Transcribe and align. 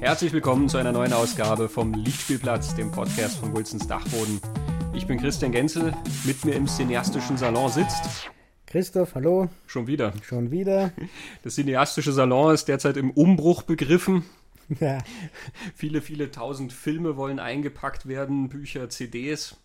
Herzlich 0.00 0.32
willkommen 0.32 0.70
zu 0.70 0.78
einer 0.78 0.92
neuen 0.92 1.12
Ausgabe 1.12 1.68
vom 1.68 1.92
Lichtspielplatz, 1.92 2.74
dem 2.74 2.90
Podcast 2.90 3.36
von 3.36 3.54
Wilsons 3.54 3.86
Dachboden. 3.86 4.40
Ich 4.94 5.06
bin 5.06 5.18
Christian 5.18 5.52
Genzel, 5.52 5.92
mit 6.24 6.42
mir 6.42 6.54
im 6.54 6.66
cineastischen 6.66 7.36
Salon 7.36 7.70
sitzt. 7.70 8.30
Christoph, 8.64 9.14
hallo. 9.14 9.50
Schon 9.66 9.86
wieder. 9.86 10.14
Schon 10.22 10.50
wieder. 10.50 10.92
Das 11.42 11.56
cineastische 11.56 12.12
Salon 12.12 12.54
ist 12.54 12.66
derzeit 12.66 12.96
im 12.96 13.10
Umbruch 13.10 13.62
begriffen. 13.62 14.24
Ja. 14.80 14.98
Viele, 15.74 16.00
viele 16.00 16.30
tausend 16.30 16.72
Filme 16.72 17.18
wollen 17.18 17.38
eingepackt 17.38 18.08
werden, 18.08 18.48
Bücher, 18.48 18.88
CDs. 18.88 19.58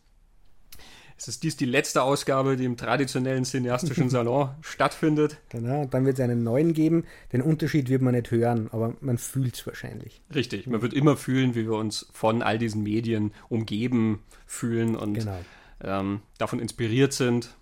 Es 1.18 1.28
ist 1.30 1.44
dies 1.44 1.56
die 1.56 1.66
letzte 1.66 2.04
Ausgabe, 2.04 2.58
die 2.58 2.66
im 2.66 2.76
traditionellen 2.76 3.46
cineastischen 3.46 4.10
Salon 4.10 4.50
stattfindet. 4.62 5.38
Genau, 5.50 5.86
dann 5.86 6.06
wird 6.06 6.20
es 6.20 6.24
einen 6.24 6.44
neuen 6.44 6.74
geben. 6.74 7.06
Den 7.32 7.42
Unterschied 7.42 7.88
wird 7.90 8.02
man 8.02 8.16
nicht 8.16 8.32
hören, 8.32 8.68
aber 8.72 8.96
man 9.00 9.18
fühlt 9.18 9.56
es 9.56 9.66
wahrscheinlich. 9.66 10.22
Richtig, 10.34 10.68
man 10.68 10.82
wird 10.82 10.94
immer 10.94 11.16
fühlen, 11.16 11.56
wie 11.56 11.64
wir 11.66 11.74
uns 11.78 12.08
von 12.12 12.42
all 12.42 12.58
diesen 12.58 12.84
Medien 12.84 13.32
umgeben 13.48 14.24
fühlen 14.46 14.96
und 14.98 15.14
Genau. 15.14 15.40
ähm, 15.82 16.22
davon 16.38 16.60
inspiriert 16.60 17.14
sind, 17.14 17.56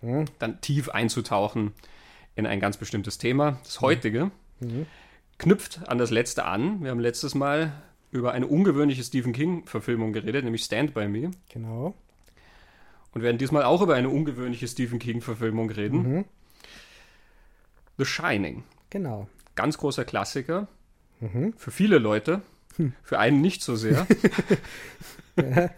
Hm? 0.00 0.24
dann 0.40 0.60
tief 0.60 0.88
einzutauchen 0.88 1.72
in 2.36 2.46
ein 2.46 2.60
ganz 2.60 2.76
bestimmtes 2.76 3.18
Thema. 3.18 3.58
Das 3.64 3.80
heutige 3.80 4.30
Mhm. 4.60 4.86
knüpft 5.38 5.88
an 5.88 5.98
das 5.98 6.10
letzte 6.10 6.44
an. 6.46 6.82
Wir 6.82 6.90
haben 6.90 7.00
letztes 7.00 7.34
Mal 7.36 7.72
über 8.10 8.32
eine 8.32 8.46
ungewöhnliche 8.48 9.04
Stephen 9.04 9.32
King-Verfilmung 9.32 10.12
geredet, 10.12 10.42
nämlich 10.44 10.64
Stand 10.64 10.94
By 10.94 11.06
Me. 11.08 11.30
Genau. 11.50 11.94
Und 13.18 13.24
werden 13.24 13.38
diesmal 13.38 13.64
auch 13.64 13.82
über 13.82 13.96
eine 13.96 14.10
ungewöhnliche 14.10 14.68
Stephen 14.68 15.00
King-Verfilmung 15.00 15.70
reden. 15.70 16.12
Mhm. 16.12 16.24
The 17.96 18.04
Shining. 18.04 18.62
Genau. 18.90 19.28
Ganz 19.56 19.76
großer 19.76 20.04
Klassiker. 20.04 20.68
Mhm. 21.18 21.52
Für 21.56 21.72
viele 21.72 21.98
Leute. 21.98 22.42
Für 23.02 23.18
einen 23.18 23.40
nicht 23.40 23.62
so 23.62 23.74
sehr. 23.74 24.06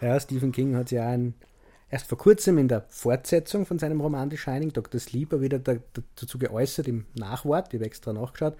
Ja, 0.00 0.20
Stephen 0.20 0.52
King 0.52 0.76
hat 0.76 0.90
ja 0.90 1.08
ein, 1.08 1.34
erst 1.88 2.08
vor 2.08 2.18
kurzem 2.18 2.58
in 2.58 2.68
der 2.68 2.84
Fortsetzung 2.88 3.64
von 3.64 3.78
seinem 3.78 4.00
Roman 4.00 4.30
The 4.30 4.36
Shining, 4.36 4.72
Dr. 4.72 5.00
Sleeper, 5.00 5.40
wieder 5.40 5.58
da, 5.58 5.76
dazu 6.16 6.38
geäußert 6.38 6.88
im 6.88 7.06
Nachwort. 7.14 7.72
Ich 7.72 7.78
habe 7.78 7.86
extra 7.86 8.12
nachgeschaut. 8.12 8.56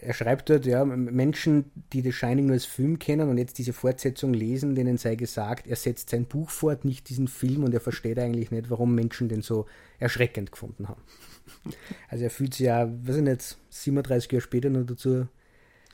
Er 0.00 0.12
schreibt 0.12 0.50
dort, 0.50 0.66
ja, 0.66 0.84
Menschen, 0.84 1.70
die 1.92 2.00
The 2.02 2.12
Shining 2.12 2.46
nur 2.46 2.54
als 2.54 2.64
Film 2.66 2.98
kennen 2.98 3.28
und 3.28 3.38
jetzt 3.38 3.58
diese 3.58 3.72
Fortsetzung 3.72 4.34
lesen, 4.34 4.74
denen 4.74 4.98
sei 4.98 5.14
gesagt, 5.14 5.66
er 5.66 5.76
setzt 5.76 6.10
sein 6.10 6.26
Buch 6.26 6.50
fort, 6.50 6.84
nicht 6.84 7.08
diesen 7.08 7.28
Film 7.28 7.64
und 7.64 7.72
er 7.72 7.80
versteht 7.80 8.18
eigentlich 8.18 8.50
nicht, 8.50 8.70
warum 8.70 8.94
Menschen 8.94 9.28
den 9.28 9.42
so 9.42 9.66
erschreckend 9.98 10.52
gefunden 10.52 10.88
haben. 10.88 11.02
Also 12.08 12.24
er 12.24 12.30
fühlt 12.30 12.54
sich 12.54 12.66
ja, 12.66 12.88
weiß 13.06 13.16
ich 13.16 13.22
nicht, 13.22 13.56
37 13.70 14.30
Jahre 14.32 14.40
später 14.42 14.70
nur 14.70 14.84
dazu 14.84 15.26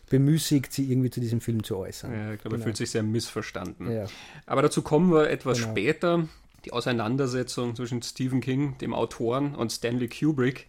bemüßigt, 0.08 0.72
sich 0.72 0.90
irgendwie 0.90 1.10
zu 1.10 1.20
diesem 1.20 1.40
Film 1.40 1.62
zu 1.62 1.76
äußern. 1.76 2.12
Ja, 2.12 2.32
ich 2.32 2.40
glaube, 2.40 2.56
er 2.56 2.58
Genau. 2.58 2.64
fühlt 2.64 2.76
sich 2.76 2.90
sehr 2.90 3.02
missverstanden. 3.02 3.90
Ja. 3.90 4.06
Aber 4.46 4.62
dazu 4.62 4.82
kommen 4.82 5.12
wir 5.12 5.30
etwas 5.30 5.58
Genau. 5.58 5.70
später. 5.70 6.28
Die 6.64 6.72
Auseinandersetzung 6.72 7.74
zwischen 7.74 8.02
Stephen 8.02 8.40
King, 8.40 8.76
dem 8.78 8.92
Autoren, 8.92 9.54
und 9.54 9.70
Stanley 9.72 10.08
Kubrick, 10.08 10.66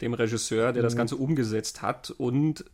dem 0.00 0.14
Regisseur, 0.14 0.72
der 0.72 0.82
das 0.82 0.94
Mhm. 0.94 0.98
Ganze 0.98 1.16
umgesetzt 1.16 1.82
hat. 1.82 2.10
Und 2.10 2.64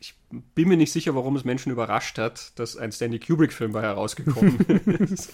ich 0.00 0.14
bin 0.54 0.68
mir 0.68 0.76
nicht 0.76 0.92
sicher, 0.92 1.14
warum 1.14 1.36
es 1.36 1.44
Menschen 1.44 1.70
überrascht 1.72 2.18
hat, 2.18 2.58
dass 2.58 2.76
ein 2.76 2.90
Stanley 2.92 3.18
Kubrick-Film 3.20 3.72
bei 3.72 3.82
herausgekommen 3.82 4.58
ist. 4.98 5.32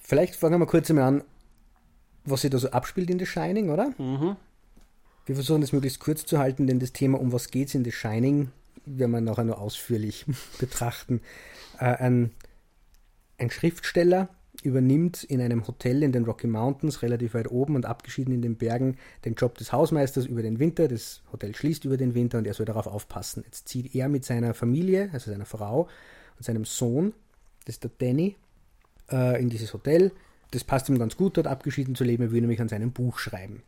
Vielleicht 0.00 0.36
fangen 0.36 0.60
wir 0.60 0.66
kurz 0.66 0.90
einmal 0.90 1.04
an, 1.06 1.24
was 2.24 2.42
sich 2.42 2.50
da 2.50 2.58
so 2.58 2.70
abspielt 2.70 3.10
in 3.10 3.18
The 3.18 3.26
Shining, 3.26 3.70
oder? 3.70 3.92
mhm. 3.98 4.36
Wir 5.26 5.36
versuchen 5.36 5.62
das 5.62 5.72
möglichst 5.72 6.00
kurz 6.00 6.26
zu 6.26 6.38
halten, 6.38 6.66
denn 6.66 6.80
das 6.80 6.92
Thema, 6.92 7.18
um 7.18 7.32
was 7.32 7.50
geht 7.50 7.68
es 7.68 7.74
in 7.74 7.82
The 7.82 7.92
Shining, 7.92 8.50
werden 8.84 9.12
wir 9.12 9.22
nachher 9.22 9.44
nur 9.44 9.58
ausführlich 9.58 10.26
betrachten. 10.58 11.22
Äh, 11.78 11.84
ein, 11.96 12.30
ein 13.38 13.50
Schriftsteller 13.50 14.28
übernimmt 14.62 15.24
in 15.24 15.40
einem 15.40 15.66
Hotel 15.66 16.02
in 16.02 16.12
den 16.12 16.24
Rocky 16.24 16.46
Mountains, 16.46 17.02
relativ 17.02 17.34
weit 17.34 17.50
oben 17.50 17.76
und 17.76 17.86
abgeschieden 17.86 18.32
in 18.32 18.42
den 18.42 18.56
Bergen, 18.56 18.96
den 19.24 19.34
Job 19.34 19.58
des 19.58 19.72
Hausmeisters 19.72 20.26
über 20.26 20.42
den 20.42 20.58
Winter. 20.58 20.88
Das 20.88 21.22
Hotel 21.32 21.54
schließt 21.54 21.84
über 21.84 21.96
den 21.96 22.14
Winter 22.14 22.38
und 22.38 22.46
er 22.46 22.54
soll 22.54 22.66
darauf 22.66 22.86
aufpassen. 22.86 23.42
Jetzt 23.44 23.68
zieht 23.68 23.94
er 23.94 24.08
mit 24.08 24.24
seiner 24.24 24.54
Familie, 24.54 25.10
also 25.12 25.30
seiner 25.30 25.46
Frau 25.46 25.88
und 26.36 26.44
seinem 26.44 26.64
Sohn, 26.64 27.14
das 27.64 27.76
ist 27.76 27.84
der 27.84 27.90
Danny, 27.98 28.36
äh, 29.10 29.40
in 29.40 29.50
dieses 29.50 29.72
Hotel. 29.72 30.12
Das 30.50 30.64
passt 30.64 30.88
ihm 30.88 30.98
ganz 30.98 31.16
gut, 31.16 31.36
dort 31.36 31.46
abgeschieden 31.46 31.94
zu 31.94 32.04
leben. 32.04 32.22
Er 32.22 32.32
will 32.32 32.40
nämlich 32.40 32.60
an 32.60 32.68
seinem 32.68 32.92
Buch 32.92 33.18
schreiben. 33.18 33.62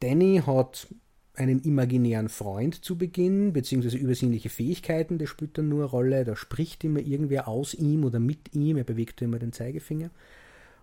Danny 0.00 0.42
hat 0.46 0.88
einen 1.36 1.60
imaginären 1.62 2.28
Freund 2.28 2.84
zu 2.84 2.96
Beginn, 2.96 3.52
beziehungsweise 3.52 3.96
übersinnliche 3.96 4.48
Fähigkeiten, 4.48 5.18
das 5.18 5.28
spielt 5.28 5.58
dann 5.58 5.68
nur 5.68 5.80
eine 5.80 5.90
Rolle. 5.90 6.24
Da 6.24 6.36
spricht 6.36 6.84
immer 6.84 7.00
irgendwer 7.00 7.48
aus 7.48 7.74
ihm 7.74 8.04
oder 8.04 8.20
mit 8.20 8.54
ihm, 8.54 8.76
er 8.76 8.84
bewegt 8.84 9.20
immer 9.22 9.38
den 9.38 9.52
Zeigefinger. 9.52 10.10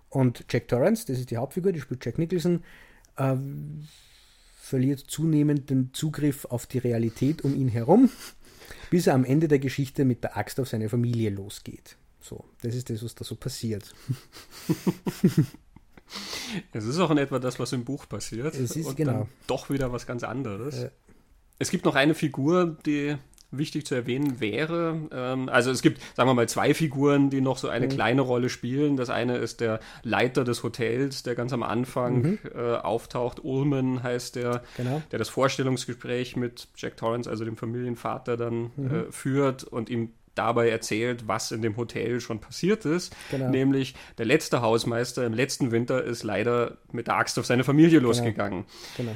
Und 0.09 0.45
Jack 0.50 0.67
Torrance, 0.67 1.06
das 1.07 1.19
ist 1.19 1.31
die 1.31 1.38
Hauptfigur, 1.38 1.72
die 1.72 1.79
spielt 1.79 2.06
Jack 2.06 2.17
Nicholson, 2.17 2.63
äh, 3.16 3.35
verliert 4.59 5.00
zunehmend 5.00 5.69
den 5.69 5.94
Zugriff 5.94 6.45
auf 6.45 6.68
die 6.68 6.79
Realität 6.79 7.44
um 7.44 7.56
ihn 7.56 7.69
herum, 7.69 8.09
bis 8.89 9.07
er 9.07 9.13
am 9.13 9.23
Ende 9.23 9.47
der 9.47 9.59
Geschichte 9.59 10.03
mit 10.03 10.23
der 10.23 10.35
Axt 10.35 10.59
auf 10.59 10.68
seine 10.68 10.89
Familie 10.89 11.29
losgeht. 11.29 11.95
So, 12.19 12.44
das 12.62 12.75
ist 12.75 12.89
das, 12.89 13.03
was 13.03 13.16
da 13.16 13.23
so 13.23 13.35
passiert. 13.35 13.95
Es 16.73 16.85
ist 16.85 16.99
auch 16.99 17.11
in 17.11 17.17
etwa 17.17 17.39
das, 17.39 17.59
was 17.59 17.72
im 17.73 17.83
Buch 17.85 18.07
passiert. 18.07 18.53
Es 18.55 18.75
ist- 18.75 18.88
und 18.88 18.97
genau. 18.97 19.11
dann 19.11 19.27
doch 19.47 19.69
wieder 19.69 19.91
was 19.91 20.05
ganz 20.07 20.23
anderes. 20.23 20.83
Äh. 20.83 20.89
Es 21.59 21.69
gibt 21.72 21.85
noch 21.85 21.95
eine 21.95 22.13
Figur, 22.16 22.77
die 22.85 23.16
wichtig 23.53 23.85
zu 23.85 23.95
erwähnen 23.95 24.39
wäre. 24.39 24.95
Ähm, 25.11 25.50
also 25.50 25.71
es 25.71 25.81
gibt, 25.81 26.01
sagen 26.16 26.29
wir 26.29 26.33
mal, 26.33 26.47
zwei 26.47 26.73
Figuren, 26.73 27.29
die 27.29 27.41
noch 27.41 27.57
so 27.57 27.67
eine 27.67 27.88
Mhm. 27.88 27.91
kleine 27.91 28.21
Rolle 28.21 28.47
spielen. 28.50 28.95
Das 28.95 29.09
eine 29.09 29.38
ist 29.38 29.59
der 29.59 29.81
Leiter 30.03 30.45
des 30.45 30.63
Hotels, 30.63 31.23
der 31.23 31.35
ganz 31.35 31.51
am 31.51 31.61
Anfang 31.61 32.39
äh, 32.55 32.57
auftaucht. 32.77 33.44
Ulman 33.44 34.03
heißt 34.03 34.38
der, 34.38 34.63
Genau. 34.77 35.01
der 35.11 35.19
das 35.19 35.27
Vorstellungsgespräch 35.27 36.38
mit 36.38 36.69
Jack 36.77 36.95
Torrance, 36.95 37.29
also 37.29 37.44
dem 37.44 37.57
Familienvater, 37.57 38.38
dann 38.38 38.71
Mhm. 38.77 38.91
äh, 39.09 39.11
führt 39.11 39.66
und 39.66 39.89
ihm 39.89 40.13
dabei 40.41 40.69
erzählt, 40.69 41.28
was 41.28 41.52
in 41.52 41.62
dem 41.62 41.78
Hotel 41.78 42.19
schon 42.19 42.40
passiert 42.40 42.85
ist. 42.85 43.16
Genau. 43.29 43.50
Nämlich 43.50 43.94
der 44.18 44.25
letzte 44.25 44.62
Hausmeister 44.62 45.25
im 45.25 45.34
letzten 45.34 45.72
Winter 45.72 46.03
ist 46.03 46.24
leider 46.24 46.78
mit 46.91 47.07
der 47.07 47.18
Axt 47.18 47.38
auf 47.38 47.46
seine 47.46 47.63
Familie 47.63 48.00
losgegangen. 48.00 48.66
Genau. 48.97 49.16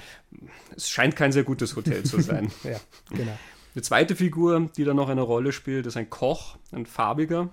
Es 0.75 0.90
scheint 0.90 1.16
kein 1.16 1.31
sehr 1.31 1.44
gutes 1.44 1.75
Hotel 1.75 2.03
zu 2.03 2.22
sein. 2.22 2.52
Ja, 2.64 2.80
genau. 3.09 3.38
Eine 3.74 3.81
zweite 3.81 4.16
Figur, 4.16 4.69
die 4.78 4.84
da 4.84 4.94
noch 4.94 5.09
eine 5.09 5.22
Rolle 5.22 5.52
spielt, 5.52 5.85
ist 5.85 5.97
ein 5.97 6.09
Koch, 6.09 6.58
ein 6.72 6.85
farbiger. 6.85 7.50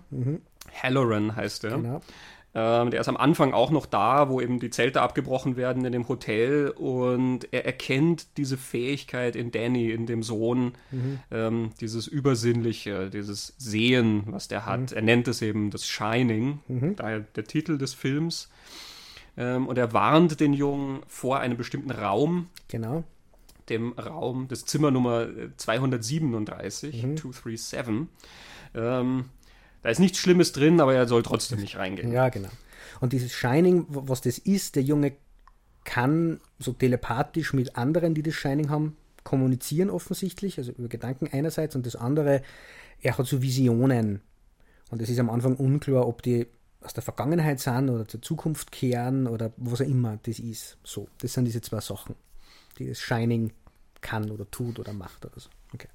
Halloran 0.82 1.34
heißt 1.34 1.65
er. 1.65 1.78
Mhm. 1.78 1.82
genau. 1.82 2.00
Ähm, 2.54 2.90
der 2.90 3.00
ist 3.00 3.08
am 3.08 3.16
Anfang 3.16 3.54
auch 3.54 3.70
noch 3.70 3.86
da, 3.86 4.28
wo 4.28 4.38
eben 4.40 4.60
die 4.60 4.68
Zelte 4.68 5.00
abgebrochen 5.00 5.56
werden 5.56 5.86
in 5.86 5.92
dem 5.92 6.06
Hotel 6.06 6.68
und 6.68 7.48
er 7.50 7.64
erkennt 7.64 8.36
diese 8.36 8.58
Fähigkeit 8.58 9.36
in 9.36 9.50
Danny, 9.52 9.90
in 9.90 10.04
dem 10.04 10.22
Sohn, 10.22 10.72
ähm, 11.30 11.70
dieses 11.80 12.06
Übersinnliche, 12.06 13.08
dieses 13.08 13.54
Sehen, 13.56 14.24
was 14.26 14.48
der 14.48 14.66
hat. 14.66 14.92
Er 14.92 15.00
nennt 15.00 15.28
es 15.28 15.40
eben 15.40 15.70
das 15.70 15.86
Shining, 15.86 16.60
daher 16.96 17.20
der 17.20 17.44
Titel 17.44 17.78
des 17.78 17.94
Films. 17.94 18.50
Ähm, 19.38 19.66
und 19.66 19.78
er 19.78 19.94
warnt 19.94 20.38
den 20.40 20.52
Jungen 20.52 21.00
vor 21.06 21.38
einem 21.40 21.56
bestimmten 21.56 21.90
Raum, 21.90 22.48
Genau. 22.69 23.02
dem 23.70 23.92
Raum, 23.92 24.46
das 24.48 24.66
Zimmer 24.66 24.90
Nummer 24.90 25.22
äh, 25.22 25.48
237, 25.56 27.00
237. 27.00 28.08
Ähm, 28.74 29.24
da 29.82 29.91
ist 29.91 29.98
nichts 29.98 30.19
Schlimmes 30.19 30.53
drin, 30.53 30.81
aber 30.81 30.94
er 30.94 31.06
soll 31.06 31.22
trotzdem 31.22 31.60
nicht 31.60 31.76
reingehen. 31.76 32.12
Ja, 32.12 32.28
genau. 32.28 32.50
Und 33.00 33.12
dieses 33.12 33.32
Shining, 33.32 33.87
was 33.88 34.20
das 34.20 34.38
ist, 34.38 34.76
der 34.76 34.82
Junge 34.82 35.12
kann 35.84 36.40
so 36.58 36.73
telepathisch 36.73 37.52
mit 37.52 37.76
anderen, 37.76 38.14
die 38.14 38.23
das 38.23 38.34
Shining 38.34 38.70
haben, 38.70 38.96
kommunizieren 39.25 39.90
offensichtlich, 39.90 40.58
also 40.58 40.73
über 40.73 40.88
Gedanken 40.88 41.29
einerseits 41.32 41.75
und 41.75 41.87
das 41.87 41.96
andere, 41.96 42.43
er 43.00 43.19
hat 43.19 43.26
so 43.26 43.43
Visionen. 43.43 44.20
Und 44.90 45.02
es 45.02 45.08
ist 45.08 45.19
am 45.19 45.31
Anfang 45.31 45.56
unklar, 45.56 46.06
ob 46.06 46.23
die 46.23 46.46
aus 46.82 46.94
der 46.94 47.02
Vergangenheit 47.02 47.61
sind 47.61 47.88
oder 47.88 48.06
zur 48.06 48.23
Zukunft 48.23 48.73
kehren 48.73 49.26
oder 49.26 49.52
was 49.56 49.81
auch 49.81 49.87
immer 49.87 50.19
das 50.25 50.38
ist. 50.38 50.76
So, 50.84 51.08
das 51.19 51.32
sind 51.32 51.44
diese 51.44 51.61
zwei 51.61 51.81
Sachen, 51.81 52.14
die 52.79 52.88
das 52.88 53.00
Shining 53.00 53.52
kann 54.00 54.31
oder 54.31 54.50
tut 54.50 54.79
oder 54.79 54.93
macht 54.93 55.25
oder 55.25 55.38
so. 55.38 55.49
Okay. 55.73 55.88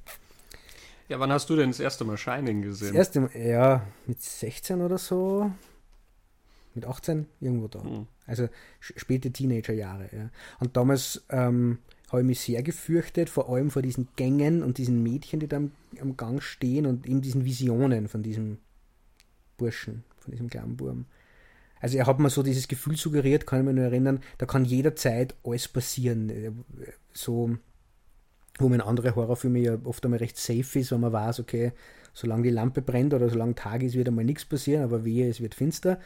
Ja, 1.10 1.20
wann 1.20 1.32
hast 1.32 1.50
du 1.50 1.56
denn 1.56 1.70
das 1.70 1.80
erste 1.80 2.04
Mal 2.04 2.18
Shining 2.18 2.62
Das 2.62 2.80
gesehen? 2.80 2.96
erste 2.96 3.22
Mal, 3.22 3.38
ja, 3.38 3.88
mit 4.08 4.22
16 4.22 4.82
oder 4.82 4.98
so, 4.98 5.52
mit 6.76 6.86
18, 6.86 7.26
irgendwo 7.40 7.68
da. 7.68 7.84
Hm. 7.84 8.08
Also 8.26 8.50
späte 8.82 9.32
Teenagerjahre. 9.32 10.10
Ja. 10.12 10.30
Und 10.60 10.76
damals 10.76 11.24
ähm, 11.30 11.80
habe 12.10 12.22
ich 12.22 12.28
mich 12.28 12.40
sehr 12.42 12.62
gefürchtet, 12.62 13.30
vor 13.30 13.50
allem 13.50 13.72
vor 13.72 13.82
diesen 13.82 14.10
Gängen 14.18 14.64
und 14.64 14.78
diesen 14.78 15.02
Mädchen, 15.02 15.40
die 15.40 15.48
da 15.48 15.58
am, 15.58 15.72
am 16.02 16.18
Gang 16.18 16.44
stehen 16.44 16.86
und 16.86 17.08
eben 17.08 17.22
diesen 17.22 17.46
Visionen 17.46 18.10
von 18.10 18.22
diesem 18.22 18.58
Burschen, 19.58 20.04
von 20.20 20.32
diesem 20.32 20.50
kleinen 20.50 20.76
Burm. 20.76 21.06
Also 21.80 21.98
er 21.98 22.06
hat 22.06 22.20
mir 22.20 22.30
so 22.30 22.44
dieses 22.44 22.68
Gefühl 22.68 22.98
suggeriert, 22.98 23.48
kann 23.48 23.60
ich 23.60 23.66
mich 23.66 23.76
nur 23.76 23.86
erinnern, 23.86 24.20
da 24.40 24.46
kann 24.46 24.66
jederzeit 24.66 25.36
alles 25.44 25.68
passieren. 25.68 26.30
Äh, 26.30 26.52
So 27.14 27.58
wo 28.58 28.70
man 28.70 28.80
in 28.80 28.86
andere 28.86 29.16
Horrorfilme 29.16 29.60
ja 29.60 29.78
oft 29.84 30.04
einmal 30.04 30.20
recht 30.20 30.38
safe 30.38 30.80
ist, 30.80 30.92
wenn 30.92 31.00
man 31.00 31.14
weiß, 31.14 31.40
okay, 31.40 31.74
solange 32.14 32.44
die 32.44 32.50
Lampe 32.50 32.82
brennt 32.82 33.14
oder 33.14 33.30
solange 33.30 33.56
Tag 33.56 33.84
ist, 33.84 33.96
wird 33.96 34.08
einmal 34.08 34.26
nichts 34.26 34.46
passieren, 34.46 34.84
aber 34.84 35.06
wehe, 35.06 35.30
es 35.30 35.40
wird 35.40 35.54
finster. 35.54 36.00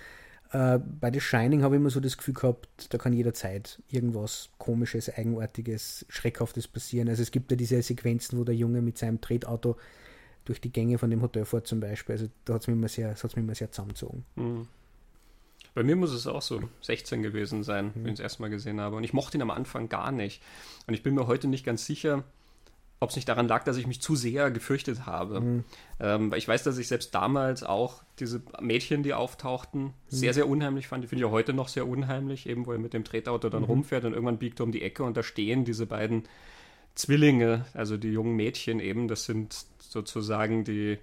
Äh, 0.52 0.80
bei 0.80 1.12
The 1.12 1.22
Shining 1.22 1.64
habe 1.64 1.76
ich 1.76 1.80
immer 1.80 1.90
so 1.90 2.00
das 2.00 2.18
Gefühl 2.18 2.34
gehabt, 2.34 2.94
da 2.94 2.98
kann 2.98 3.14
jederzeit 3.14 3.82
irgendwas 3.90 4.50
komisches, 4.58 5.10
eigenartiges, 5.10 6.06
schreckhaftes 6.10 6.68
passieren. 6.68 7.08
Also 7.08 7.24
es 7.24 7.32
gibt 7.32 7.52
ja 7.52 7.58
diese 7.58 7.82
Sequenzen, 7.82 8.38
wo 8.38 8.44
der 8.44 8.56
Junge 8.56 8.82
mit 8.82 8.98
seinem 8.98 9.22
Tretauto 9.22 9.78
durch 10.44 10.60
die 10.60 10.72
Gänge 10.72 10.98
von 10.98 11.10
dem 11.10 11.22
Hotel 11.22 11.46
fährt 11.46 11.68
zum 11.68 11.80
Beispiel. 11.80 12.14
Also 12.14 12.28
da 12.46 12.56
hat 12.56 12.62
es 12.62 12.68
mich 12.68 12.76
immer 12.76 12.90
sehr, 12.90 13.10
mich 13.12 13.38
immer 13.38 13.56
sehr 13.56 13.72
zusammengezogen. 13.72 14.26
Mhm. 14.36 14.68
Bei 15.74 15.84
mir 15.84 15.96
muss 15.96 16.12
es 16.12 16.28
auch 16.28 16.42
so 16.42 16.62
16 16.82 17.24
gewesen 17.24 17.64
sein, 17.64 17.88
mhm. 17.88 17.92
wenn 17.96 18.08
ich 18.08 18.20
es 18.20 18.20
erstmal 18.20 18.50
gesehen 18.50 18.82
habe. 18.82 18.98
Und 18.98 19.06
ich 19.06 19.14
mochte 19.14 19.38
ihn 19.38 19.42
am 19.42 19.52
Anfang 19.52 19.88
gar 19.88 20.12
nicht. 20.12 20.42
Und 20.88 20.94
ich 20.94 21.04
bin 21.04 21.16
mir 21.16 21.28
heute 21.28 21.48
nicht 21.48 21.66
ganz 21.66 21.86
sicher, 21.86 22.26
ob 23.02 23.10
es 23.10 23.16
nicht 23.16 23.28
daran 23.28 23.48
lag, 23.48 23.64
dass 23.64 23.78
ich 23.78 23.88
mich 23.88 24.00
zu 24.00 24.16
sehr 24.16 24.52
gefürchtet 24.52 25.08
habe. 25.08 25.42
Mhm. 25.42 25.64
Ähm, 26.00 26.32
weil 26.32 26.38
ich 26.38 26.48
weiß, 26.48 26.64
dass 26.64 26.78
ich 26.78 26.88
selbst 26.88 27.14
damals 27.16 27.64
auch 27.64 28.04
diese 28.20 28.44
Mädchen, 28.62 29.02
die 29.02 29.16
auftauchten, 29.16 29.86
mhm. 29.86 29.92
sehr, 30.08 30.36
sehr 30.36 30.48
unheimlich 30.48 30.88
fand. 30.88 31.04
Die 31.04 31.08
finde 31.08 31.24
ich 31.24 31.28
auch 31.28 31.34
heute 31.34 31.54
noch 31.54 31.68
sehr 31.68 31.88
unheimlich, 31.88 32.48
eben 32.48 32.68
wo 32.68 32.74
er 32.74 32.78
mit 32.78 32.94
dem 32.94 33.04
Tretauto 33.04 33.50
dann 33.50 33.64
mhm. 33.64 33.70
rumfährt 33.70 34.06
und 34.06 34.14
irgendwann 34.14 34.38
biegt 34.38 34.62
er 34.62 34.66
um 34.66 34.72
die 34.72 34.84
Ecke 34.84 35.04
und 35.04 35.18
da 35.18 35.24
stehen 35.24 35.66
diese 35.66 35.88
beiden 35.88 36.24
Zwillinge, 36.94 37.66
also 37.74 37.98
die 37.98 38.12
jungen 38.12 38.36
Mädchen 38.36 38.80
eben, 38.80 39.08
das 39.08 39.26
sind 39.26 39.66
sozusagen 39.80 40.64
die, 40.64 41.00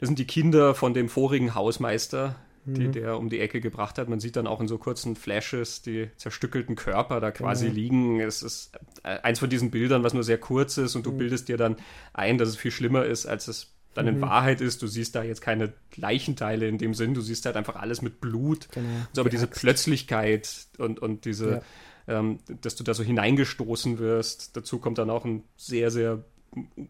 das 0.00 0.08
sind 0.08 0.18
die 0.18 0.26
Kinder 0.26 0.74
von 0.74 0.94
dem 0.94 1.10
vorigen 1.10 1.54
Hausmeister, 1.54 2.36
die 2.74 2.88
mhm. 2.88 2.92
der 2.92 3.18
um 3.18 3.28
die 3.28 3.40
Ecke 3.40 3.60
gebracht 3.60 3.98
hat. 3.98 4.08
Man 4.08 4.20
sieht 4.20 4.36
dann 4.36 4.46
auch 4.46 4.60
in 4.60 4.68
so 4.68 4.78
kurzen 4.78 5.16
Flashes 5.16 5.82
die 5.82 6.08
zerstückelten 6.16 6.76
Körper 6.76 7.20
da 7.20 7.30
quasi 7.30 7.66
genau. 7.66 7.76
liegen. 7.76 8.20
Es 8.20 8.42
ist 8.42 8.72
äh, 9.02 9.18
eins 9.20 9.38
von 9.38 9.50
diesen 9.50 9.70
Bildern, 9.70 10.02
was 10.02 10.14
nur 10.14 10.24
sehr 10.24 10.38
kurz 10.38 10.78
ist 10.78 10.94
und 10.96 11.06
du 11.06 11.12
mhm. 11.12 11.18
bildest 11.18 11.48
dir 11.48 11.56
dann 11.56 11.76
ein, 12.12 12.38
dass 12.38 12.48
es 12.48 12.56
viel 12.56 12.70
schlimmer 12.70 13.04
ist, 13.04 13.26
als 13.26 13.48
es 13.48 13.74
dann 13.94 14.06
mhm. 14.06 14.14
in 14.14 14.20
Wahrheit 14.20 14.60
ist. 14.60 14.82
Du 14.82 14.86
siehst 14.86 15.14
da 15.14 15.22
jetzt 15.22 15.40
keine 15.40 15.72
Leichenteile 15.96 16.68
in 16.68 16.78
dem 16.78 16.94
Sinn, 16.94 17.14
du 17.14 17.20
siehst 17.20 17.46
halt 17.46 17.56
einfach 17.56 17.76
alles 17.76 18.02
mit 18.02 18.20
Blut. 18.20 18.68
Genau. 18.72 18.88
So, 19.12 19.22
aber 19.22 19.30
die 19.30 19.36
diese 19.36 19.48
Axt. 19.48 19.60
Plötzlichkeit 19.60 20.66
und, 20.78 21.00
und 21.00 21.24
diese, 21.24 21.62
ja. 22.06 22.18
ähm, 22.18 22.38
dass 22.60 22.76
du 22.76 22.84
da 22.84 22.94
so 22.94 23.02
hineingestoßen 23.02 23.98
wirst. 23.98 24.56
Dazu 24.56 24.78
kommt 24.78 24.98
dann 24.98 25.10
auch 25.10 25.24
ein 25.24 25.44
sehr, 25.56 25.90
sehr 25.90 26.24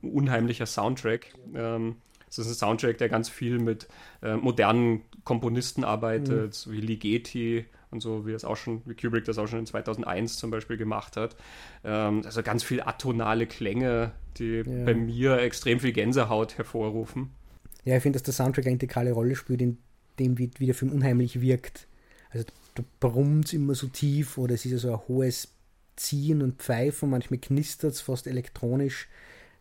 unheimlicher 0.03 0.67
Soundtrack. 0.67 1.35
Ähm, 1.55 1.97
es 2.29 2.39
ist 2.39 2.49
ein 2.49 2.55
Soundtrack, 2.55 2.99
der 2.99 3.09
ganz 3.09 3.29
viel 3.29 3.59
mit 3.59 3.89
äh, 4.23 4.37
modernen 4.37 5.03
Komponisten 5.25 5.85
arbeitet, 5.85 6.67
mhm. 6.67 6.73
wie 6.73 6.81
Ligeti 6.81 7.67
und 7.91 8.01
so, 8.01 8.27
wie 8.27 8.33
das 8.33 8.45
auch 8.45 8.57
schon, 8.57 8.83
wie 8.85 8.95
Kubrick 8.95 9.25
das 9.25 9.39
auch 9.39 9.47
schon 9.47 9.61
in 9.61 9.67
2001 9.67 10.37
zum 10.37 10.51
Beispiel 10.51 10.77
gemacht 10.77 11.17
hat. 11.17 11.37
Ähm, 11.85 12.23
also 12.25 12.43
ganz 12.43 12.63
viel 12.63 12.83
atonale 12.83 13.47
Klänge, 13.47 14.13
die 14.37 14.63
ja. 14.65 14.85
bei 14.85 14.95
mir 14.95 15.39
extrem 15.39 15.81
viel 15.81 15.93
Gänsehaut 15.93 16.59
hervorrufen. 16.59 17.31
Ja, 17.85 17.97
ich 17.97 18.03
finde, 18.03 18.19
dass 18.19 18.25
der 18.25 18.35
Soundtrack 18.35 18.67
eine 18.67 18.75
integrale 18.75 19.13
Rolle 19.13 19.35
spielt, 19.35 19.63
in 19.63 19.79
dem, 20.19 20.39
wie, 20.39 20.51
wie 20.59 20.67
der 20.67 20.75
Film 20.75 20.93
unheimlich 20.93 21.41
wirkt. 21.41 21.87
Also 22.31 22.45
da 22.75 22.85
brummt 23.01 23.47
es 23.47 23.53
immer 23.55 23.75
so 23.75 23.87
tief 23.87 24.37
oder 24.37 24.55
es 24.55 24.65
ist 24.65 24.73
ja 24.73 24.79
so 24.79 24.93
ein 24.93 25.01
hohes 25.09 25.49
Ziehen 25.97 26.43
und 26.43 26.61
Pfeifen, 26.61 27.11
manchmal 27.11 27.39
knistert 27.41 27.93
es 27.93 28.01
fast 28.01 28.27
elektronisch. 28.27 29.09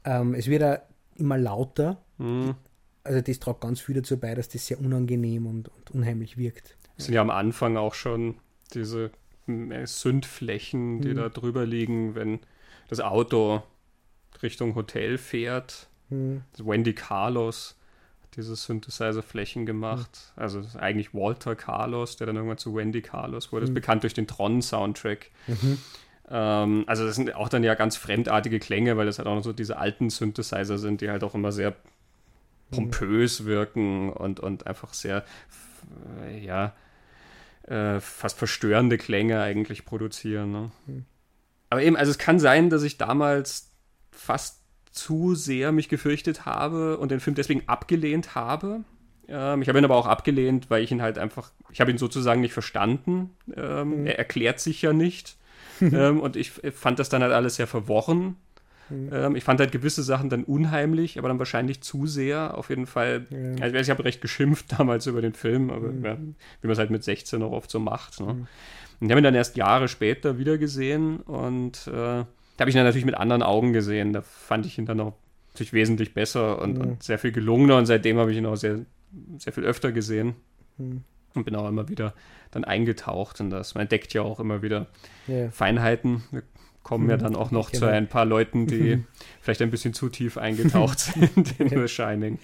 Ähm, 0.03 0.35
es 0.35 0.47
wird 0.47 0.81
immer 1.17 1.37
lauter. 1.37 2.01
Mhm. 2.17 2.55
Also 3.03 3.21
das 3.21 3.39
tragt 3.39 3.61
ganz 3.61 3.79
viel 3.79 3.95
dazu 3.95 4.17
bei, 4.17 4.35
dass 4.35 4.49
das 4.49 4.67
sehr 4.67 4.79
unangenehm 4.79 5.47
und, 5.47 5.69
und 5.69 5.91
unheimlich 5.91 6.37
wirkt. 6.37 6.75
Es 6.97 7.05
sind 7.05 7.13
ja 7.13 7.21
am 7.21 7.29
Anfang 7.29 7.77
auch 7.77 7.93
schon 7.93 8.35
diese 8.73 9.11
äh, 9.47 9.85
Sündflächen, 9.85 11.01
die 11.01 11.09
mhm. 11.09 11.15
da 11.15 11.29
drüber 11.29 11.65
liegen, 11.65 12.15
wenn 12.15 12.39
das 12.89 12.99
Auto 12.99 13.63
Richtung 14.41 14.75
Hotel 14.75 15.17
fährt. 15.17 15.87
Mhm. 16.09 16.41
Wendy 16.57 16.93
Carlos 16.93 17.75
hat 18.23 18.35
diese 18.35 18.55
Synthesizer-Flächen 18.55 19.65
gemacht. 19.65 20.33
Mhm. 20.35 20.41
Also 20.41 20.63
eigentlich 20.77 21.13
Walter 21.13 21.55
Carlos, 21.55 22.17
der 22.17 22.27
dann 22.27 22.35
irgendwann 22.35 22.57
zu 22.57 22.75
Wendy 22.75 23.01
Carlos 23.01 23.51
wurde. 23.51 23.65
Ist 23.65 23.71
mhm. 23.71 23.75
bekannt 23.75 24.03
durch 24.03 24.13
den 24.13 24.27
Tron-Soundtrack. 24.27 25.31
Ähm, 26.29 26.83
also 26.87 27.05
das 27.05 27.15
sind 27.15 27.35
auch 27.35 27.49
dann 27.49 27.63
ja 27.63 27.75
ganz 27.75 27.95
fremdartige 27.95 28.59
Klänge, 28.59 28.97
weil 28.97 29.05
das 29.05 29.17
halt 29.17 29.27
auch 29.27 29.35
noch 29.35 29.43
so 29.43 29.53
diese 29.53 29.77
alten 29.77 30.09
Synthesizer 30.09 30.77
sind, 30.77 31.01
die 31.01 31.09
halt 31.09 31.23
auch 31.23 31.35
immer 31.35 31.51
sehr 31.51 31.75
pompös 32.71 33.45
wirken 33.45 34.11
und, 34.11 34.39
und 34.39 34.67
einfach 34.67 34.93
sehr, 34.93 35.23
äh, 36.25 36.43
ja, 36.43 36.73
äh, 37.63 37.99
fast 37.99 38.37
verstörende 38.37 38.97
Klänge 38.97 39.41
eigentlich 39.41 39.85
produzieren. 39.85 40.51
Ne? 40.51 40.71
Mhm. 40.85 41.05
Aber 41.69 41.81
eben, 41.81 41.95
also 41.95 42.11
es 42.11 42.17
kann 42.17 42.39
sein, 42.39 42.69
dass 42.69 42.83
ich 42.83 42.97
damals 42.97 43.71
fast 44.11 44.61
zu 44.91 45.35
sehr 45.35 45.71
mich 45.71 45.89
gefürchtet 45.89 46.45
habe 46.45 46.97
und 46.97 47.11
den 47.11 47.19
Film 47.19 47.35
deswegen 47.35 47.63
abgelehnt 47.67 48.35
habe. 48.35 48.83
Ähm, 49.27 49.61
ich 49.61 49.69
habe 49.69 49.77
ihn 49.77 49.85
aber 49.85 49.95
auch 49.95 50.07
abgelehnt, 50.07 50.69
weil 50.69 50.83
ich 50.83 50.91
ihn 50.91 51.01
halt 51.01 51.17
einfach, 51.17 51.51
ich 51.71 51.81
habe 51.81 51.91
ihn 51.91 51.97
sozusagen 51.97 52.41
nicht 52.41 52.53
verstanden. 52.53 53.31
Ähm, 53.55 54.01
mhm. 54.01 54.07
Er 54.07 54.17
erklärt 54.17 54.59
sich 54.59 54.81
ja 54.81 54.93
nicht. 54.93 55.37
ähm, 55.93 56.19
und 56.19 56.35
ich 56.35 56.51
fand 56.51 56.99
das 56.99 57.09
dann 57.09 57.21
halt 57.21 57.33
alles 57.33 57.55
sehr 57.55 57.67
verworren. 57.67 58.35
Mhm. 58.89 59.09
Ähm, 59.11 59.35
ich 59.35 59.43
fand 59.43 59.59
halt 59.59 59.71
gewisse 59.71 60.03
Sachen 60.03 60.29
dann 60.29 60.43
unheimlich, 60.43 61.17
aber 61.17 61.27
dann 61.27 61.39
wahrscheinlich 61.39 61.81
zu 61.81 62.07
sehr. 62.07 62.57
Auf 62.57 62.69
jeden 62.69 62.87
Fall. 62.87 63.25
Ja. 63.29 63.63
Also 63.63 63.75
ich 63.77 63.89
habe 63.89 64.05
recht 64.05 64.21
geschimpft 64.21 64.65
damals 64.77 65.07
über 65.07 65.21
den 65.21 65.33
Film, 65.33 65.69
aber 65.69 65.89
mhm. 65.89 66.05
ja, 66.05 66.17
wie 66.61 66.67
man 66.67 66.71
es 66.71 66.79
halt 66.79 66.89
mit 66.89 67.03
16 67.03 67.41
auch 67.43 67.51
oft 67.51 67.69
so 67.69 67.79
macht. 67.79 68.19
Ne? 68.19 68.33
Mhm. 68.33 68.47
Und 68.99 69.07
ich 69.07 69.11
habe 69.11 69.21
ihn 69.21 69.23
dann 69.23 69.35
erst 69.35 69.57
Jahre 69.57 69.87
später 69.87 70.37
wieder 70.39 70.57
gesehen 70.57 71.17
und 71.17 71.87
äh, 71.87 71.91
da 71.91 72.25
habe 72.59 72.69
ich 72.69 72.75
ihn 72.75 72.79
dann 72.79 72.87
natürlich 72.87 73.05
mit 73.05 73.15
anderen 73.15 73.43
Augen 73.43 73.71
gesehen. 73.71 74.13
Da 74.13 74.21
fand 74.23 74.65
ich 74.65 74.77
ihn 74.79 74.87
dann 74.87 74.99
auch 74.99 75.13
natürlich 75.53 75.73
wesentlich 75.73 76.15
besser 76.15 76.59
und, 76.59 76.77
und 76.79 77.03
sehr 77.03 77.19
viel 77.19 77.31
gelungener 77.31 77.77
und 77.77 77.85
seitdem 77.85 78.17
habe 78.17 78.31
ich 78.31 78.37
ihn 78.37 78.47
auch 78.47 78.55
sehr, 78.55 78.79
sehr 79.37 79.53
viel 79.53 79.65
öfter 79.65 79.91
gesehen. 79.91 80.35
Und 81.37 81.45
bin 81.45 81.55
auch 81.55 81.67
immer 81.67 81.87
wieder 81.89 82.13
dann 82.51 82.63
eingetaucht 82.63 83.39
in 83.39 83.49
das. 83.49 83.75
Man 83.75 83.83
entdeckt 83.83 84.13
ja 84.13 84.21
auch 84.21 84.39
immer 84.39 84.61
wieder 84.61 84.87
yeah. 85.27 85.51
Feinheiten. 85.51 86.23
Wir 86.31 86.43
kommen 86.83 87.05
mhm. 87.05 87.09
ja 87.11 87.17
dann 87.17 87.35
auch 87.35 87.51
noch 87.51 87.71
genau. 87.71 87.85
zu 87.85 87.91
ein 87.91 88.07
paar 88.07 88.25
Leuten, 88.25 88.65
die 88.65 89.03
vielleicht 89.41 89.61
ein 89.61 89.71
bisschen 89.71 89.93
zu 89.93 90.09
tief 90.09 90.37
eingetaucht 90.37 90.99
sind 90.99 91.59
in 91.59 91.69
The 91.69 91.87
Shining. 91.87 92.39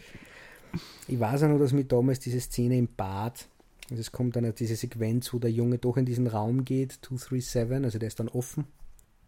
Ich 1.08 1.20
weiß 1.20 1.44
auch 1.44 1.50
noch, 1.50 1.60
dass 1.60 1.74
mit 1.74 1.92
damals 1.92 2.20
diese 2.20 2.40
Szene 2.40 2.78
im 2.78 2.88
Bad, 2.88 3.48
also 3.90 4.02
es 4.02 4.12
kommt 4.12 4.36
dann 4.36 4.54
diese 4.56 4.76
Sequenz, 4.76 5.34
wo 5.34 5.40
der 5.40 5.52
Junge 5.52 5.78
doch 5.78 5.98
in 5.98 6.06
diesen 6.06 6.28
Raum 6.28 6.66
geht, 6.66 7.00
237, 7.04 7.84
also 7.84 8.00
der 8.00 8.08
ist 8.08 8.20
dann 8.20 8.30
offen. 8.30 8.66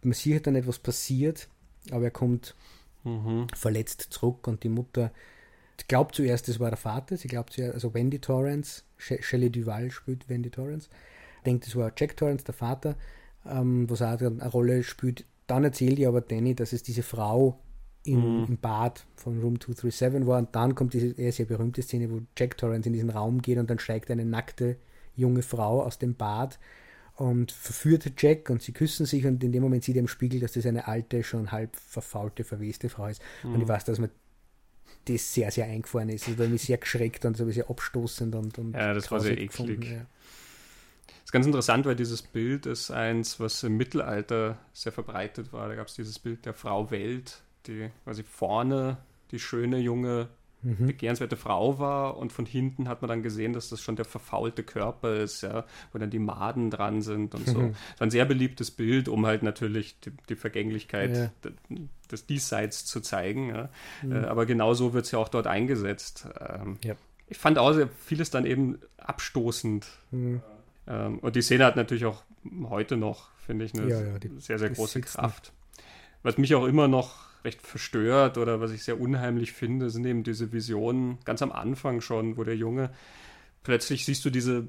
Man 0.02 0.12
sieht 0.12 0.46
dann 0.46 0.54
etwas 0.54 0.78
passiert, 0.78 1.48
aber 1.90 2.04
er 2.04 2.10
kommt 2.10 2.54
mhm. 3.04 3.46
verletzt 3.54 4.08
zurück 4.10 4.46
und 4.46 4.62
die 4.64 4.68
Mutter 4.68 5.12
glaubt 5.88 6.14
zuerst, 6.14 6.48
es 6.48 6.60
war 6.60 6.70
der 6.70 6.76
Vater, 6.76 7.16
sie 7.16 7.28
glaubt 7.28 7.52
zuerst, 7.52 7.74
also 7.74 7.94
Wendy 7.94 8.18
Torrance, 8.18 8.82
Shelley 8.98 9.50
Duval 9.50 9.90
spielt 9.90 10.28
Wendy 10.28 10.50
Torrance, 10.50 10.88
denkt, 11.44 11.66
es 11.66 11.76
war 11.76 11.92
Jack 11.96 12.16
Torrance, 12.16 12.44
der 12.44 12.54
Vater, 12.54 12.96
ähm, 13.48 13.88
was 13.88 14.02
auch 14.02 14.20
eine 14.20 14.48
Rolle 14.48 14.82
spielt. 14.82 15.24
Dann 15.46 15.64
erzählt 15.64 15.98
ihr 15.98 16.08
aber 16.08 16.20
Danny, 16.20 16.54
dass 16.54 16.72
es 16.72 16.82
diese 16.82 17.02
Frau 17.02 17.60
im, 18.04 18.40
mhm. 18.40 18.46
im 18.48 18.58
Bad 18.58 19.04
von 19.16 19.40
Room 19.40 19.60
237 19.60 20.26
war 20.26 20.38
und 20.38 20.54
dann 20.54 20.74
kommt 20.74 20.94
diese 20.94 21.12
eher 21.12 21.32
sehr 21.32 21.46
berühmte 21.46 21.82
Szene, 21.82 22.10
wo 22.10 22.20
Jack 22.36 22.56
Torrance 22.56 22.88
in 22.88 22.92
diesen 22.92 23.10
Raum 23.10 23.42
geht 23.42 23.58
und 23.58 23.68
dann 23.68 23.78
steigt 23.78 24.10
eine 24.10 24.24
nackte 24.24 24.76
junge 25.14 25.42
Frau 25.42 25.82
aus 25.82 25.98
dem 25.98 26.14
Bad 26.14 26.58
und 27.16 27.50
verführt 27.50 28.12
Jack 28.18 28.50
und 28.50 28.62
sie 28.62 28.72
küssen 28.72 29.06
sich 29.06 29.26
und 29.26 29.42
in 29.42 29.52
dem 29.52 29.62
Moment 29.62 29.84
sieht 29.84 29.96
er 29.96 30.00
im 30.00 30.08
Spiegel, 30.08 30.40
dass 30.40 30.52
das 30.52 30.66
eine 30.66 30.86
alte, 30.86 31.22
schon 31.22 31.50
halb 31.50 31.74
verfaulte, 31.76 32.44
verweste 32.44 32.88
Frau 32.88 33.06
ist. 33.06 33.22
Mhm. 33.42 33.54
Und 33.54 33.62
ich 33.62 33.68
weiß, 33.68 33.84
dass 33.84 33.98
man 33.98 34.10
das 35.06 35.32
sehr, 35.32 35.50
sehr 35.50 35.66
eingefahren 35.66 36.08
ist. 36.08 36.28
Also 36.28 36.42
da 36.42 36.48
mich 36.48 36.62
sehr 36.62 36.78
geschreckt 36.78 37.24
und 37.24 37.36
so 37.36 37.44
ein 37.44 37.46
bisschen 37.46 37.68
abstoßend 37.68 38.34
und, 38.34 38.58
und 38.58 38.74
Ja, 38.74 38.94
das 38.94 39.10
war 39.10 39.20
sehr 39.20 39.38
eklig. 39.38 39.84
Ja. 39.84 40.06
Das 41.06 41.30
ist 41.30 41.32
ganz 41.32 41.46
interessant, 41.46 41.86
weil 41.86 41.96
dieses 41.96 42.22
Bild 42.22 42.66
ist 42.66 42.90
eins, 42.90 43.40
was 43.40 43.62
im 43.62 43.76
Mittelalter 43.76 44.58
sehr 44.72 44.92
verbreitet 44.92 45.52
war. 45.52 45.68
Da 45.68 45.74
gab 45.74 45.88
es 45.88 45.94
dieses 45.94 46.18
Bild 46.18 46.46
der 46.46 46.54
Frau 46.54 46.90
Welt, 46.90 47.42
die 47.66 47.90
quasi 48.04 48.22
vorne 48.22 48.98
die 49.32 49.40
schöne 49.40 49.78
junge 49.78 50.28
mhm. 50.66 50.86
begehrenswerte 50.86 51.36
Frau 51.36 51.78
war 51.78 52.16
und 52.16 52.32
von 52.32 52.44
hinten 52.44 52.88
hat 52.88 53.02
man 53.02 53.08
dann 53.08 53.22
gesehen, 53.22 53.52
dass 53.52 53.68
das 53.68 53.80
schon 53.80 53.96
der 53.96 54.04
verfaulte 54.04 54.62
Körper 54.62 55.14
ist, 55.16 55.42
ja, 55.42 55.64
wo 55.92 55.98
dann 55.98 56.10
die 56.10 56.18
Maden 56.18 56.70
dran 56.70 57.02
sind 57.02 57.34
und 57.34 57.46
so. 57.46 57.58
Mhm. 57.58 57.72
Das 57.92 58.00
war 58.00 58.06
ein 58.06 58.10
sehr 58.10 58.24
beliebtes 58.24 58.70
Bild, 58.70 59.08
um 59.08 59.26
halt 59.26 59.42
natürlich 59.42 59.98
die, 60.00 60.10
die 60.28 60.36
Vergänglichkeit 60.36 61.32
ja. 61.40 61.50
des 62.10 62.26
Diesseits 62.26 62.84
zu 62.84 63.00
zeigen. 63.00 63.50
Ja. 63.50 63.68
Mhm. 64.02 64.12
Äh, 64.12 64.24
aber 64.26 64.46
genauso 64.46 64.92
wird 64.92 65.04
es 65.06 65.12
ja 65.12 65.18
auch 65.18 65.28
dort 65.28 65.46
eingesetzt. 65.46 66.28
Ähm, 66.40 66.78
ja. 66.82 66.94
Ich 67.28 67.38
fand 67.38 67.58
auch 67.58 67.72
sehr 67.72 67.88
vieles 67.88 68.30
dann 68.30 68.46
eben 68.46 68.78
abstoßend. 68.98 69.86
Mhm. 70.10 70.42
Ähm, 70.86 71.18
und 71.20 71.36
die 71.36 71.42
Szene 71.42 71.64
hat 71.64 71.76
natürlich 71.76 72.06
auch 72.06 72.22
heute 72.68 72.96
noch, 72.96 73.30
finde 73.38 73.64
ich, 73.64 73.74
eine 73.74 73.88
ja, 73.88 73.98
sehr, 74.38 74.58
sehr 74.58 74.70
große 74.70 75.00
Kraft. 75.00 75.52
Was 76.22 76.38
mich 76.38 76.54
auch 76.54 76.66
immer 76.66 76.88
noch 76.88 77.26
recht 77.46 77.62
verstört 77.62 78.36
oder 78.36 78.60
was 78.60 78.72
ich 78.72 78.84
sehr 78.84 79.00
unheimlich 79.00 79.52
finde, 79.52 79.88
sind 79.88 80.04
eben 80.04 80.22
diese 80.22 80.52
Visionen 80.52 81.18
ganz 81.24 81.40
am 81.40 81.52
Anfang 81.52 82.02
schon, 82.02 82.36
wo 82.36 82.44
der 82.44 82.56
Junge 82.56 82.90
plötzlich 83.62 84.04
siehst 84.04 84.24
du 84.24 84.30
diese, 84.30 84.68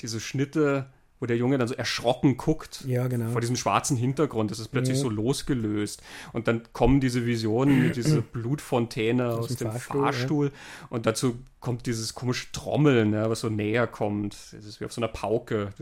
diese 0.00 0.18
Schnitte 0.18 0.86
wo 1.24 1.26
der 1.26 1.38
Junge 1.38 1.56
dann 1.56 1.68
so 1.68 1.74
erschrocken 1.74 2.36
guckt 2.36 2.84
ja, 2.86 3.06
genau. 3.06 3.30
vor 3.30 3.40
diesem 3.40 3.56
schwarzen 3.56 3.96
Hintergrund. 3.96 4.50
Das 4.50 4.58
ist 4.58 4.68
plötzlich 4.68 4.98
ja. 4.98 5.02
so 5.04 5.08
losgelöst. 5.08 6.02
Und 6.34 6.48
dann 6.48 6.62
kommen 6.74 7.00
diese 7.00 7.24
Visionen 7.24 7.82
mit 7.82 7.96
dieser 7.96 8.20
Blutfontäne 8.32 9.28
aus, 9.30 9.50
aus 9.50 9.56
dem 9.56 9.70
Fahrstuhl. 9.70 10.02
Fahrstuhl. 10.02 10.46
Ja. 10.46 10.86
Und 10.90 11.06
dazu 11.06 11.38
kommt 11.60 11.86
dieses 11.86 12.14
komische 12.14 12.52
Trommeln, 12.52 13.12
was 13.12 13.40
so 13.40 13.48
näher 13.48 13.86
kommt. 13.86 14.34
Das 14.52 14.66
ist 14.66 14.80
wie 14.80 14.84
auf 14.84 14.92
so 14.92 15.00
einer 15.00 15.08
Pauke. 15.08 15.72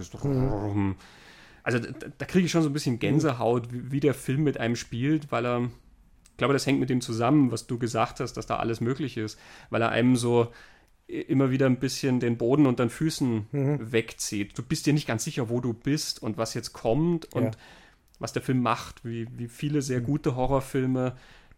Also 1.65 1.79
da, 1.79 2.07
da 2.19 2.25
kriege 2.25 2.47
ich 2.47 2.53
schon 2.53 2.63
so 2.63 2.69
ein 2.69 2.73
bisschen 2.73 3.01
Gänsehaut, 3.01 3.73
wie, 3.73 3.91
wie 3.91 4.01
der 4.01 4.15
Film 4.15 4.45
mit 4.45 4.61
einem 4.61 4.77
spielt, 4.77 5.33
weil 5.33 5.47
er 5.47 5.71
ich 6.33 6.37
glaube, 6.39 6.55
das 6.55 6.67
hängt 6.67 6.81
mit 6.81 6.91
dem 6.91 7.01
zusammen, 7.01 7.53
was 7.53 7.67
du 7.67 7.79
gesagt 7.79 8.21
hast, 8.21 8.35
dass 8.35 8.47
da 8.47 8.57
alles 8.57 8.81
möglich 8.81 9.17
ist, 9.17 9.39
weil 9.71 9.83
er 9.83 9.91
einem 9.91 10.17
so 10.17 10.53
immer 11.07 11.51
wieder 11.51 11.67
ein 11.67 11.79
bisschen 11.79 12.21
den 12.21 12.39
Boden 12.39 12.67
unter 12.67 12.85
den 12.85 12.91
Füßen 12.91 13.47
mhm. 13.53 13.93
wegzieht. 13.93 14.57
Du 14.57 14.63
bist 14.63 14.87
dir 14.87 14.95
nicht 14.95 15.07
ganz 15.07 15.25
sicher, 15.25 15.51
wo 15.51 15.61
du 15.61 15.75
bist 15.75 16.23
und 16.23 16.39
was 16.39 16.55
jetzt 16.55 16.73
kommt 16.73 17.33
und 17.35 17.45
ja. 17.45 17.51
was 18.19 18.33
der 18.33 18.43
Film 18.43 18.63
macht. 18.63 19.05
Wie, 19.05 19.27
wie 19.37 19.49
viele 19.49 19.83
sehr 19.83 20.01
mhm. 20.01 20.05
gute 20.05 20.37
Horrorfilme 20.37 21.15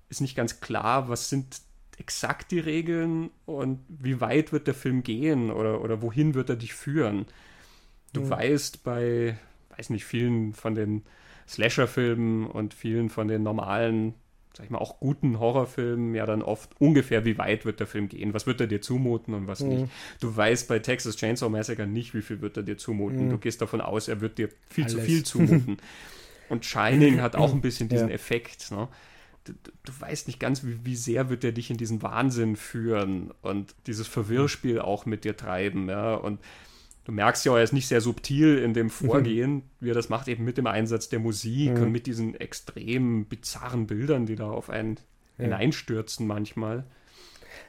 ist 0.09 0.21
nicht 0.21 0.35
ganz 0.35 0.61
klar, 0.61 1.09
was 1.09 1.29
sind 1.29 1.61
exakt 1.99 2.51
die 2.51 2.59
Regeln 2.59 3.31
und 3.47 3.81
wie 3.89 4.21
weit 4.21 4.53
wird 4.53 4.67
der 4.67 4.75
Film 4.75 5.05
gehen 5.05 5.51
oder, 5.51 5.81
oder 5.81 6.03
wohin 6.03 6.35
wird 6.35 6.51
er 6.51 6.57
dich 6.57 6.75
führen. 6.75 7.27
Du 8.13 8.23
mhm. 8.23 8.31
weißt 8.31 8.83
bei, 8.83 9.39
weiß 9.77 9.91
nicht, 9.91 10.05
vielen 10.05 10.53
von 10.55 10.75
den 10.75 11.05
Slasher-Filmen 11.47 12.47
und 12.47 12.75
vielen 12.75 13.11
von 13.11 13.29
den 13.29 13.45
normalen 13.45 14.15
sag 14.57 14.65
ich 14.65 14.71
mal, 14.71 14.79
auch 14.79 15.01
guten 15.01 15.41
Horrorfilmen 15.41 16.15
ja 16.15 16.27
dann 16.27 16.43
oft 16.43 16.71
ungefähr, 16.81 17.25
wie 17.25 17.39
weit 17.39 17.65
wird 17.65 17.81
der 17.81 17.89
Film 17.89 18.09
gehen, 18.09 18.35
was 18.35 18.47
wird 18.47 18.61
er 18.61 18.69
dir 18.69 18.81
zumuten 18.81 19.35
und 19.35 19.47
was 19.47 19.61
mhm. 19.61 19.69
nicht. 19.69 19.93
Du 20.21 20.35
weißt 20.35 20.69
bei 20.69 20.79
Texas 20.79 21.17
Chainsaw 21.17 21.51
Massacre 21.51 21.87
nicht, 21.87 22.15
wie 22.15 22.23
viel 22.23 22.41
wird 22.41 22.57
er 22.57 22.63
dir 22.63 22.77
zumuten. 22.77 23.27
Mhm. 23.27 23.31
Du 23.31 23.39
gehst 23.39 23.61
davon 23.61 23.81
aus, 23.81 24.07
er 24.07 24.21
wird 24.21 24.39
dir 24.39 24.49
viel 24.69 24.85
Alles. 24.85 24.97
zu 24.97 25.03
viel 25.03 25.25
zumuten. 25.25 25.79
und 26.49 26.65
Shining 26.65 27.21
hat 27.21 27.35
auch 27.35 27.53
ein 27.53 27.61
bisschen 27.61 27.89
diesen 27.89 28.09
ja. 28.09 28.15
Effekt. 28.15 28.71
Ne? 28.71 28.89
Du, 29.45 29.53
du, 29.85 29.93
weißt 29.99 30.29
nicht 30.29 30.39
ganz, 30.39 30.65
wie, 30.65 30.85
wie 30.85 30.97
sehr 30.97 31.31
wird 31.31 31.43
er 31.43 31.53
dich 31.53 31.71
in 31.71 31.77
diesen 31.77 32.03
Wahnsinn 32.03 32.55
führen 32.57 33.33
und 33.43 33.75
dieses 33.89 34.07
Verwirrspiel 34.07 34.81
auch 34.81 35.05
mit 35.05 35.25
dir 35.25 35.37
treiben. 35.37 35.89
Ja? 35.89 36.15
Und 36.15 36.39
du 37.05 37.13
merkst 37.13 37.45
ja, 37.45 37.57
er 37.57 37.63
ist 37.63 37.73
nicht 37.73 37.89
sehr 37.89 38.01
subtil 38.01 38.59
in 38.59 38.75
dem 38.75 38.91
Vorgehen, 38.91 39.63
wie 39.81 39.91
er 39.91 39.95
das 39.95 40.09
macht, 40.09 40.29
eben 40.29 40.45
mit 40.45 40.59
dem 40.59 40.67
Einsatz 40.67 41.09
der 41.09 41.19
Musik 41.19 41.75
mhm. 41.75 41.83
und 41.83 41.93
mit 41.93 42.07
diesen 42.07 42.35
extrem 42.35 43.27
bizarren 43.27 43.87
Bildern, 43.87 44.27
die 44.27 44.37
da 44.37 44.51
auf 44.51 44.71
einen 44.71 44.97
ja. 45.39 45.45
hineinstürzen 45.45 46.27
manchmal. 46.27 46.85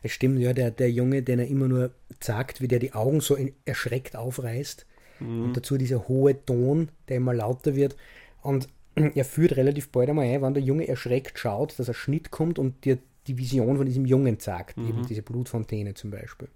Es 0.03 0.11
stimmt, 0.11 0.39
ja, 0.39 0.53
der, 0.53 0.71
der 0.71 0.91
Junge, 0.91 1.23
den 1.23 1.39
er 1.39 1.47
immer 1.47 1.67
nur 1.67 1.91
sagt, 2.19 2.61
wie 2.61 2.67
der 2.67 2.79
die 2.79 2.93
Augen 2.93 3.21
so 3.21 3.37
erschreckt 3.65 4.15
aufreißt. 4.15 4.85
Mhm. 5.19 5.43
Und 5.43 5.57
dazu 5.57 5.77
dieser 5.77 6.07
hohe 6.07 6.45
Ton, 6.45 6.89
der 7.07 7.17
immer 7.17 7.33
lauter 7.33 7.75
wird. 7.75 7.95
Und 8.41 8.67
er 8.95 9.25
führt 9.25 9.57
relativ 9.57 9.89
bald 9.89 10.09
einmal 10.09 10.25
ein, 10.25 10.41
wenn 10.41 10.53
der 10.53 10.63
Junge 10.63 10.87
erschreckt 10.87 11.39
schaut, 11.39 11.77
dass 11.77 11.89
ein 11.89 11.95
Schnitt 11.95 12.31
kommt 12.31 12.59
und 12.59 12.85
dir 12.85 12.97
die 13.27 13.37
Vision 13.37 13.77
von 13.77 13.85
diesem 13.85 14.05
Jungen 14.05 14.39
sagt. 14.39 14.77
Mhm. 14.77 14.87
Eben 14.87 15.07
diese 15.07 15.21
Blutfontäne 15.21 15.93
zum 15.93 16.11
Beispiel. 16.11 16.47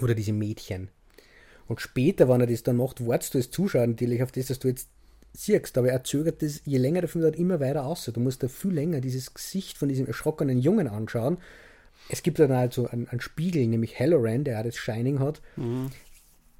Oder 0.00 0.14
diese 0.14 0.32
Mädchen. 0.32 0.88
Und 1.68 1.80
später, 1.80 2.28
wenn 2.28 2.40
er 2.40 2.46
das 2.46 2.62
dann 2.62 2.76
macht, 2.76 3.06
wartest 3.06 3.34
du 3.34 3.38
als 3.38 3.50
Zuschauer 3.50 3.86
natürlich 3.86 4.22
auf 4.22 4.32
das, 4.32 4.46
dass 4.46 4.58
du 4.58 4.68
jetzt 4.68 4.88
siehst. 5.32 5.78
Aber 5.78 5.88
er 5.88 6.04
zögert 6.04 6.42
das, 6.42 6.62
je 6.64 6.78
länger 6.78 7.00
der 7.00 7.08
Film 7.08 7.22
dauert, 7.22 7.36
immer 7.36 7.60
weiter 7.60 7.84
aus. 7.84 8.04
Du 8.04 8.20
musst 8.20 8.42
da 8.42 8.48
viel 8.48 8.72
länger 8.72 9.00
dieses 9.00 9.34
Gesicht 9.34 9.78
von 9.78 9.88
diesem 9.88 10.06
erschrockenen 10.06 10.58
Jungen 10.58 10.88
anschauen. 10.88 11.38
Es 12.08 12.22
gibt 12.22 12.38
dann 12.38 12.52
halt 12.52 12.72
so 12.72 12.88
einen, 12.88 13.08
einen 13.08 13.20
Spiegel, 13.20 13.66
nämlich 13.66 13.98
Halloran, 13.98 14.44
der 14.44 14.58
auch 14.58 14.64
das 14.64 14.76
Shining 14.76 15.20
hat, 15.20 15.40
mhm. 15.56 15.90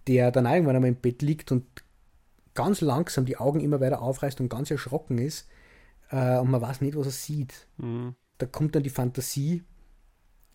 der 0.07 0.31
dann 0.31 0.47
irgendwann 0.47 0.77
einmal 0.77 0.91
im 0.91 0.97
Bett 0.97 1.21
liegt 1.21 1.51
und 1.53 1.65
ganz 2.55 2.81
langsam 2.81 3.25
die 3.25 3.39
Augen 3.39 3.61
immer 3.61 3.81
weiter 3.81 4.03
aufreißt 4.03 4.41
und 4.41 4.49
ganz 4.49 4.71
erschrocken 4.71 5.19
ist. 5.19 5.49
Äh, 6.11 6.39
und 6.39 6.51
man 6.51 6.61
weiß 6.61 6.81
nicht, 6.81 6.97
was 6.97 7.07
er 7.07 7.13
sieht. 7.13 7.67
Mhm. 7.79 8.15
Da 8.39 8.47
kommt 8.47 8.75
dann 8.75 8.83
die 8.83 8.91
Fantasie 8.91 9.65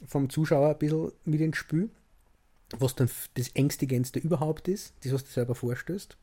vom 0.06 0.30
Zuschauer 0.30 0.70
ein 0.70 0.78
bisschen 0.78 1.12
mit 1.26 1.42
ins 1.42 1.58
Spiel 1.58 1.90
was 2.78 2.96
dann 2.96 3.10
das 3.36 3.50
Ängstigendste 3.50 4.20
überhaupt 4.20 4.68
ist, 4.68 4.94
das, 5.04 5.14
was 5.14 5.24
du 5.24 5.32
selber 5.32 5.56
vorstößt. 5.56 6.18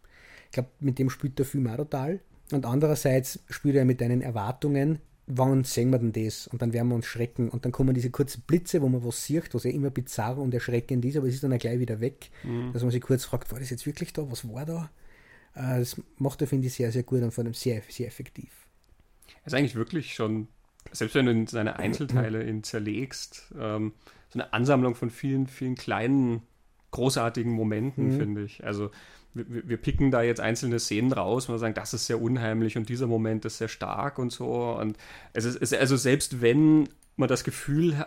Ich 0.47 0.51
glaube, 0.53 0.69
mit 0.81 0.99
dem 0.99 1.11
spielt 1.11 1.39
der 1.39 1.47
Film 1.47 1.67
auch 1.67 1.77
total. 1.77 2.21
Und 2.53 2.67
andererseits 2.67 3.41
spielt 3.49 3.77
er 3.77 3.85
mit 3.85 4.01
deinen 4.01 4.21
Erwartungen, 4.21 5.01
wann 5.27 5.65
sehen 5.65 5.91
wir 5.91 5.99
denn 5.99 6.13
das? 6.13 6.47
Und 6.47 6.61
dann 6.61 6.73
werden 6.73 6.89
wir 6.89 6.95
uns 6.95 7.07
schrecken. 7.07 7.49
Und 7.49 7.65
dann 7.65 7.73
kommen 7.73 7.95
diese 7.95 8.11
kurzen 8.11 8.43
Blitze, 8.43 8.83
wo 8.83 8.89
man 8.89 9.05
was 9.05 9.25
sieht, 9.25 9.55
was 9.55 9.65
ja 9.65 9.71
immer 9.71 9.91
bizarr 9.91 10.39
und 10.39 10.53
erschreckend 10.53 11.05
ist, 11.05 11.17
aber 11.17 11.27
es 11.27 11.35
ist 11.35 11.45
dann 11.45 11.53
auch 11.53 11.59
gleich 11.59 11.79
wieder 11.79 12.01
weg. 12.01 12.31
Mhm. 12.43 12.73
Dass 12.73 12.83
man 12.83 12.91
sich 12.91 13.01
kurz 13.01 13.25
fragt, 13.25 13.51
war 13.51 13.59
das 13.59 13.71
jetzt 13.71 13.87
wirklich 13.87 14.13
da? 14.13 14.31
Was 14.31 14.47
war 14.49 14.67
da? 14.67 14.91
Äh, 15.55 15.79
das 15.81 16.01
macht 16.19 16.41
er, 16.43 16.47
finde 16.47 16.67
ich, 16.67 16.75
sehr, 16.75 16.93
sehr 16.93 17.03
gut 17.03 17.23
und 17.23 17.33
vor 17.33 17.45
allem 17.45 17.55
sehr, 17.55 17.83
sehr 17.89 18.07
effektiv. 18.07 18.51
Er 19.43 19.47
ist 19.47 19.55
eigentlich 19.55 19.75
wirklich 19.75 20.15
schon, 20.15 20.49
selbst 20.93 21.15
wenn 21.15 21.27
du 21.27 21.33
in 21.33 21.47
seine 21.47 21.79
Einzelteile 21.79 22.49
ihn 22.49 22.63
zerlegst, 22.63 23.53
ähm, 23.59 23.93
so 24.31 24.39
eine 24.39 24.53
Ansammlung 24.53 24.95
von 24.95 25.11
vielen, 25.11 25.47
vielen 25.47 25.75
kleinen, 25.75 26.43
großartigen 26.91 27.53
Momenten, 27.53 28.09
mhm. 28.09 28.19
finde 28.19 28.43
ich. 28.45 28.65
Also 28.65 28.91
wir, 29.35 29.69
wir, 29.69 29.77
picken 29.77 30.11
da 30.11 30.23
jetzt 30.23 30.41
einzelne 30.41 30.79
Szenen 30.79 31.13
raus 31.13 31.49
und 31.49 31.59
sagen, 31.59 31.75
das 31.75 31.93
ist 31.93 32.07
sehr 32.07 32.21
unheimlich 32.21 32.77
und 32.77 32.89
dieser 32.89 33.07
Moment 33.07 33.45
ist 33.45 33.59
sehr 33.59 33.69
stark 33.69 34.19
und 34.19 34.31
so. 34.31 34.77
Und 34.79 34.97
es 35.33 35.45
ist, 35.45 35.61
es, 35.61 35.73
also 35.73 35.97
selbst 35.97 36.41
wenn 36.41 36.89
man 37.17 37.29
das 37.29 37.45
Gefühl 37.45 38.07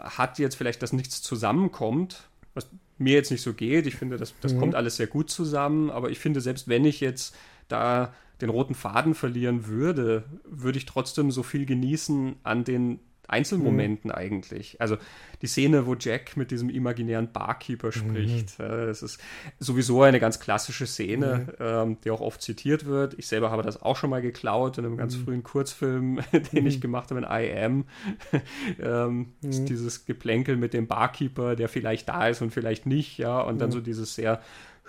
hat 0.00 0.38
jetzt 0.38 0.56
vielleicht, 0.56 0.82
dass 0.82 0.92
nichts 0.92 1.22
zusammenkommt, 1.22 2.28
was 2.54 2.68
mir 2.98 3.14
jetzt 3.14 3.30
nicht 3.30 3.42
so 3.42 3.54
geht, 3.54 3.86
ich 3.86 3.96
finde, 3.96 4.16
das, 4.16 4.34
das 4.40 4.54
mhm. 4.54 4.60
kommt 4.60 4.74
alles 4.74 4.96
sehr 4.96 5.06
gut 5.06 5.30
zusammen, 5.30 5.90
aber 5.90 6.10
ich 6.10 6.18
finde, 6.18 6.40
selbst 6.40 6.68
wenn 6.68 6.84
ich 6.84 7.00
jetzt 7.00 7.34
da 7.68 8.14
den 8.42 8.50
roten 8.50 8.74
Faden 8.74 9.14
verlieren 9.14 9.66
würde, 9.66 10.24
würde 10.44 10.76
ich 10.76 10.84
trotzdem 10.84 11.30
so 11.30 11.42
viel 11.42 11.64
genießen 11.64 12.36
an 12.42 12.64
den 12.64 13.00
Einzelmomenten 13.28 14.10
mhm. 14.10 14.16
eigentlich. 14.16 14.80
Also 14.80 14.98
die 15.40 15.46
Szene, 15.46 15.86
wo 15.86 15.94
Jack 15.94 16.36
mit 16.36 16.50
diesem 16.50 16.68
imaginären 16.68 17.32
Barkeeper 17.32 17.88
mhm. 17.88 17.92
spricht, 17.92 18.58
mhm. 18.58 18.64
äh, 18.64 18.86
das 18.86 19.02
ist 19.02 19.20
sowieso 19.58 20.02
eine 20.02 20.20
ganz 20.20 20.38
klassische 20.40 20.86
Szene, 20.86 21.46
mhm. 21.46 21.54
ähm, 21.60 21.96
die 22.04 22.10
auch 22.10 22.20
oft 22.20 22.42
zitiert 22.42 22.84
wird. 22.84 23.14
Ich 23.18 23.28
selber 23.28 23.50
habe 23.50 23.62
das 23.62 23.80
auch 23.80 23.96
schon 23.96 24.10
mal 24.10 24.20
geklaut 24.20 24.76
in 24.76 24.84
einem 24.84 24.96
ganz 24.96 25.16
mhm. 25.16 25.24
frühen 25.24 25.42
Kurzfilm, 25.42 26.20
den 26.52 26.66
ich 26.66 26.76
mhm. 26.76 26.80
gemacht 26.80 27.10
habe 27.10 27.20
in 27.20 27.26
I 27.26 27.64
Am. 27.64 27.84
ähm, 28.80 29.32
dieses 29.40 30.04
Geplänkel 30.04 30.56
mit 30.56 30.74
dem 30.74 30.86
Barkeeper, 30.86 31.56
der 31.56 31.68
vielleicht 31.68 32.08
da 32.08 32.28
ist 32.28 32.42
und 32.42 32.50
vielleicht 32.50 32.86
nicht, 32.86 33.18
ja, 33.18 33.40
und 33.40 33.60
dann 33.60 33.70
so 33.70 33.80
dieses 33.80 34.14
sehr 34.14 34.42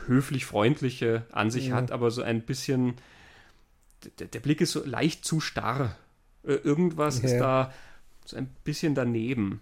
höflich 0.06 0.46
freundliche 0.46 1.24
an 1.32 1.50
sich 1.50 1.72
hat, 1.72 1.92
aber 1.92 2.12
so 2.12 2.22
ein 2.24 2.42
bisschen 2.42 2.96
der, 4.20 4.28
der 4.28 4.40
Blick 4.40 4.62
ist 4.62 4.72
so 4.72 4.84
leicht 4.86 5.26
zu 5.26 5.40
starr. 5.40 5.96
Irgendwas 6.44 7.22
ja. 7.22 7.26
ist 7.26 7.40
da 7.40 7.74
so 8.26 8.38
ein 8.38 8.50
bisschen 8.64 8.96
daneben. 8.96 9.62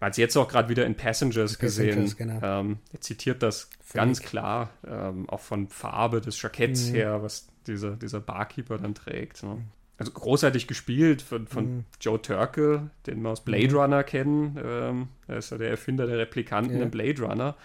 Man 0.00 0.06
hat 0.08 0.14
es 0.14 0.18
jetzt 0.18 0.36
auch 0.36 0.48
gerade 0.48 0.68
wieder 0.68 0.84
in 0.84 0.96
Passengers, 0.96 1.56
Passengers 1.56 2.16
gesehen. 2.16 2.28
Genau. 2.40 2.60
Ähm, 2.60 2.78
er 2.92 3.00
zitiert 3.00 3.42
das 3.42 3.70
Völlig. 3.80 3.92
ganz 3.94 4.20
klar, 4.20 4.70
ähm, 4.84 5.28
auch 5.30 5.40
von 5.40 5.68
Farbe 5.68 6.20
des 6.20 6.42
Jacketts 6.42 6.90
mhm. 6.90 6.94
her, 6.94 7.22
was 7.22 7.46
dieser, 7.68 7.92
dieser 7.92 8.20
Barkeeper 8.20 8.78
dann 8.78 8.96
trägt. 8.96 9.44
Ne? 9.44 9.58
Also 9.98 10.10
großartig 10.10 10.66
gespielt 10.66 11.22
von, 11.22 11.46
von 11.46 11.76
mhm. 11.76 11.84
Joe 12.00 12.20
Turkel, 12.20 12.90
den 13.06 13.22
wir 13.22 13.30
aus 13.30 13.44
Blade 13.44 13.68
mhm. 13.68 13.76
Runner 13.76 14.02
kennen. 14.02 14.60
Ähm, 14.60 15.08
er 15.28 15.36
ist 15.36 15.50
ja 15.50 15.58
der 15.58 15.70
Erfinder 15.70 16.08
der 16.08 16.18
Replikanten 16.18 16.78
ja. 16.78 16.82
in 16.82 16.90
Blade 16.90 17.22
Runner. 17.22 17.56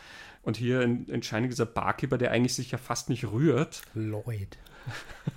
Und 0.43 0.57
hier 0.57 0.81
in, 0.81 1.07
in 1.07 1.23
Shining 1.23 1.49
dieser 1.49 1.65
Barkeeper, 1.65 2.19
der 2.19 2.29
eigentlich 2.29 2.53
sich 2.53 2.69
ja 2.69 2.77
fast 2.77 3.09
nicht 3.09 3.25
rührt. 3.25 3.81
Lloyd. 3.95 4.59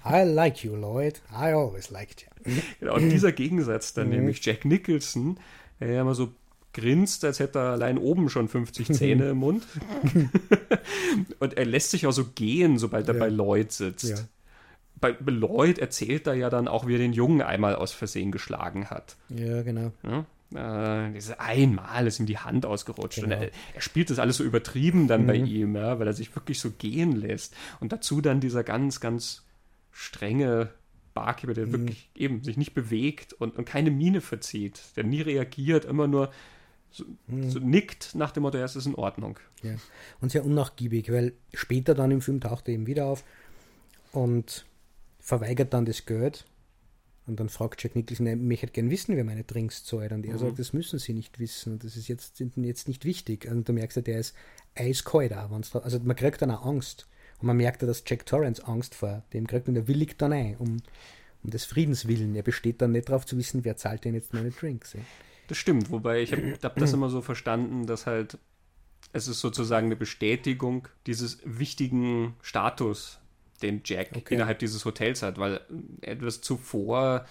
I 0.05 0.23
like 0.25 0.65
you, 0.65 0.77
Lloyd. 0.77 1.21
I 1.33 1.53
always 1.53 1.91
liked 1.91 2.23
you. 2.23 2.53
Genau, 2.81 2.95
und 2.95 3.11
dieser 3.11 3.33
Gegensatz 3.33 3.93
dann, 3.93 4.09
mhm. 4.09 4.17
nämlich 4.17 4.45
Jack 4.45 4.65
Nicholson, 4.65 5.39
der 5.79 5.93
ja 5.93 6.01
immer 6.03 6.15
so 6.15 6.33
grinst, 6.73 7.25
als 7.25 7.41
hätte 7.41 7.59
er 7.59 7.73
allein 7.73 7.99
oben 7.99 8.29
schon 8.29 8.49
50 8.49 8.89
Zähne 8.93 9.31
im 9.31 9.39
Mund. 9.39 9.65
und 11.39 11.55
er 11.55 11.65
lässt 11.65 11.91
sich 11.91 12.07
auch 12.07 12.13
so 12.13 12.25
gehen, 12.25 12.79
sobald 12.79 13.09
er 13.09 13.15
ja. 13.15 13.21
bei 13.21 13.29
Lloyd 13.29 13.73
sitzt. 13.73 14.11
Ja. 14.11 14.17
Bei, 15.01 15.13
bei 15.13 15.33
Lloyd 15.33 15.79
erzählt 15.79 16.27
er 16.27 16.35
ja 16.35 16.51
dann 16.51 16.69
auch, 16.69 16.87
wie 16.87 16.95
er 16.95 16.99
den 16.99 17.13
Jungen 17.13 17.43
einmal 17.43 17.75
aus 17.75 17.93
Versehen 17.93 18.33
geschlagen 18.33 18.91
hat. 18.91 19.17
Ja, 19.31 19.63
genau. 19.63 19.93
Ja? 20.03 20.27
Äh, 20.55 21.13
einmal 21.39 22.07
ist 22.07 22.19
ihm 22.19 22.27
die 22.27 22.39
Hand 22.39 22.67
ausgerutscht. 22.67 23.21
Genau. 23.21 23.37
Und 23.37 23.43
er, 23.43 23.51
er, 23.75 23.81
spielt 23.81 24.11
das 24.11 24.19
alles 24.19 24.37
so 24.37 24.45
übertrieben 24.45 25.07
dann 25.07 25.23
mhm. 25.23 25.27
bei 25.27 25.37
ihm, 25.37 25.77
ja, 25.77 25.99
weil 25.99 26.07
er 26.07 26.13
sich 26.13 26.35
wirklich 26.35 26.59
so 26.59 26.71
gehen 26.71 27.13
lässt. 27.13 27.55
Und 27.79 27.93
dazu 27.93 28.21
dann 28.21 28.41
dieser 28.41 28.65
ganz, 28.65 29.01
ganz 29.01 29.45
strenge 29.93 30.71
Barkeeper, 31.15 31.55
der 31.55 31.67
mhm. 31.67 31.73
wirklich 31.73 32.11
eben 32.15 32.43
sich 32.43 32.57
nicht 32.57 32.75
bewegt 32.75 33.33
und, 33.33 33.57
und 33.57 33.65
keine 33.65 33.91
Miene 33.91 34.21
verzieht, 34.21 34.81
der 34.97 35.05
nie 35.05 35.21
reagiert, 35.21 35.85
immer 35.85 36.09
nur 36.09 36.31
so, 36.91 37.05
mhm. 37.29 37.51
so 37.51 37.59
nickt 37.61 38.15
nach 38.15 38.33
dem 38.33 38.43
Motto, 38.43 38.59
ja, 38.59 38.65
es 38.65 38.75
ist 38.75 38.87
in 38.87 38.97
Ordnung. 38.97 39.39
Ja. 39.63 39.75
Und 40.21 40.33
sehr 40.33 40.45
unnachgiebig, 40.45 41.13
weil 41.13 41.35
später 41.55 41.95
dann 41.95 42.11
im 42.11 42.21
Film 42.21 42.41
taucht 42.41 42.67
er 42.69 42.75
eben 42.75 42.87
wieder 42.87 43.07
auf 43.07 43.25
und 44.13 44.67
verweigert 45.21 45.73
dann 45.73 45.85
das 45.85 46.07
Geld 46.07 46.45
und 47.31 47.41
dann 47.41 47.49
fragt 47.49 47.83
Jack 47.83 47.97
Nicholson, 47.97 48.27
ich 48.27 48.37
möchte 48.37 48.67
gerne 48.67 48.91
wissen, 48.91 49.17
wer 49.17 49.25
meine 49.25 49.45
Drinks 49.45 49.85
zahlt. 49.85 50.13
Und 50.13 50.27
er 50.27 50.35
mhm. 50.35 50.39
sagt, 50.39 50.59
das 50.59 50.73
müssen 50.73 50.99
sie 50.99 51.15
nicht 51.15 51.39
wissen. 51.39 51.79
Das 51.79 51.97
ist 51.97 52.09
jetzt, 52.09 52.43
jetzt 52.57 52.89
nicht 52.89 53.05
wichtig. 53.05 53.49
Und 53.49 53.69
du 53.69 53.73
merkst 53.73 53.97
ja, 53.97 54.03
der 54.03 54.19
ist 54.19 54.35
eiskalt 54.75 55.33
auch. 55.33 55.51
Also 55.51 56.01
man 56.01 56.17
kriegt 56.17 56.43
dann 56.43 56.51
auch 56.51 56.67
Angst. 56.67 57.09
Und 57.41 57.47
man 57.47 57.57
merkt 57.57 57.83
ja, 57.83 57.89
dass 57.89 58.03
Jack 58.07 58.27
Torrance 58.27 58.67
Angst 58.67 58.95
vor 58.95 59.23
dem 59.33 59.47
kriegt 59.47 59.69
und 59.69 59.77
er 59.77 59.89
willigt 59.89 60.21
dann 60.21 60.33
ein, 60.33 60.57
um, 60.57 60.77
um 61.43 61.51
des 61.51 61.65
Friedens 61.65 62.07
willen. 62.07 62.35
Er 62.35 62.43
besteht 62.43 62.83
dann 62.83 62.93
nicht 62.93 63.09
darauf 63.09 63.25
zu 63.25 63.39
wissen, 63.39 63.65
wer 63.65 63.77
zahlt 63.77 64.05
denn 64.05 64.15
jetzt 64.15 64.35
meine 64.35 64.51
Drinks. 64.51 64.93
Ja. 64.93 65.01
Das 65.49 65.57
stimmt, 65.57 65.91
wobei 65.91 66.21
ich 66.21 66.33
habe 66.33 66.59
hab 66.63 66.77
das 66.77 66.93
immer 66.93 67.09
so 67.09 67.23
verstanden, 67.23 67.87
dass 67.87 68.07
halt 68.07 68.39
es 69.13 69.29
ist 69.29 69.41
sozusagen 69.41 69.87
eine 69.87 69.97
Bestätigung 69.97 70.89
dieses 71.07 71.39
wichtigen 71.45 72.35
Status, 72.43 73.20
den 73.63 73.83
Jack 73.85 74.11
okay. 74.15 74.35
innerhalb 74.35 74.59
dieses 74.59 74.85
Hotels 74.85 75.23
hat, 75.23 75.39
weil 75.39 75.61
etwas 76.01 76.41
zuvor, 76.41 77.27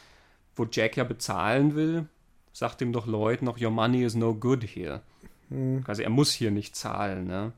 wo 0.56 0.66
Jack 0.70 0.98
ja 0.98 1.04
bezahlen 1.04 1.76
will, 1.76 2.06
sagt 2.54 2.82
ihm 2.82 2.94
doch 2.94 3.08
Lloyd 3.08 3.42
noch, 3.42 3.60
Your 3.60 3.72
money 3.72 4.04
is 4.04 4.16
no 4.16 4.36
good 4.36 4.64
here. 4.64 5.02
Mhm. 5.50 5.84
Also 5.88 6.02
er 6.02 6.10
muss 6.10 6.32
hier 6.32 6.52
nicht 6.52 6.76
zahlen. 6.76 7.28
Ne? 7.28 7.54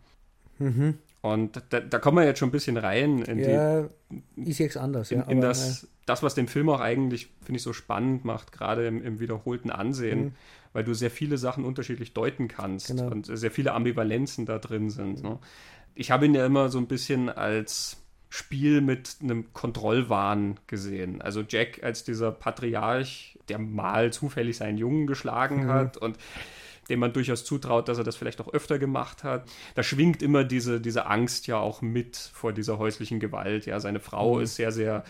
Mhm. 0.59 0.97
Und 1.21 1.61
da, 1.69 1.79
da, 1.79 1.99
kommen 1.99 2.17
wir 2.17 2.25
jetzt 2.25 2.39
schon 2.39 2.49
ein 2.49 2.53
bisschen 2.53 2.77
rein 2.77 3.21
in 3.21 3.39
ja, 3.39 3.87
die. 4.09 4.49
Ist 4.49 4.57
jetzt 4.57 4.77
anders, 4.77 5.11
in, 5.11 5.19
ja. 5.19 5.25
In 5.25 5.37
aber, 5.37 5.47
das, 5.49 5.87
das, 6.07 6.23
was 6.23 6.33
den 6.33 6.47
Film 6.47 6.67
auch 6.69 6.79
eigentlich, 6.79 7.29
finde 7.43 7.57
ich, 7.57 7.63
so 7.63 7.73
spannend 7.73 8.25
macht, 8.25 8.51
gerade 8.51 8.87
im, 8.87 9.03
im 9.03 9.19
wiederholten 9.19 9.69
Ansehen, 9.69 10.19
mhm. 10.23 10.31
weil 10.73 10.83
du 10.83 10.95
sehr 10.95 11.11
viele 11.11 11.37
Sachen 11.37 11.63
unterschiedlich 11.63 12.13
deuten 12.13 12.47
kannst 12.47 12.87
genau. 12.87 13.11
und 13.11 13.25
sehr 13.25 13.51
viele 13.51 13.73
Ambivalenzen 13.73 14.47
da 14.47 14.57
drin 14.57 14.89
sind. 14.89 15.21
Ne? 15.21 15.37
Ich 15.93 16.09
habe 16.09 16.25
ihn 16.25 16.33
ja 16.33 16.43
immer 16.43 16.69
so 16.69 16.79
ein 16.79 16.87
bisschen 16.87 17.29
als 17.29 18.00
Spiel 18.33 18.79
mit 18.79 19.17
einem 19.21 19.51
Kontrollwahn 19.51 20.57
gesehen. 20.65 21.21
Also 21.21 21.43
Jack 21.45 21.83
als 21.83 22.05
dieser 22.05 22.31
Patriarch, 22.31 23.37
der 23.49 23.59
mal 23.59 24.13
zufällig 24.13 24.55
seinen 24.55 24.77
Jungen 24.77 25.05
geschlagen 25.05 25.65
mhm. 25.65 25.69
hat 25.69 25.97
und 25.97 26.17
dem 26.87 26.99
man 26.99 27.11
durchaus 27.11 27.43
zutraut, 27.43 27.89
dass 27.89 27.97
er 27.97 28.05
das 28.05 28.15
vielleicht 28.15 28.39
auch 28.39 28.53
öfter 28.53 28.79
gemacht 28.79 29.25
hat. 29.25 29.51
Da 29.75 29.83
schwingt 29.83 30.23
immer 30.23 30.45
diese, 30.45 30.79
diese 30.79 31.07
Angst 31.07 31.45
ja 31.47 31.57
auch 31.57 31.81
mit 31.81 32.15
vor 32.15 32.53
dieser 32.53 32.77
häuslichen 32.77 33.19
Gewalt. 33.19 33.65
Ja, 33.65 33.81
seine 33.81 33.99
Frau 33.99 34.35
mhm. 34.35 34.43
ist 34.43 34.55
sehr, 34.55 34.71
sehr 34.71 35.03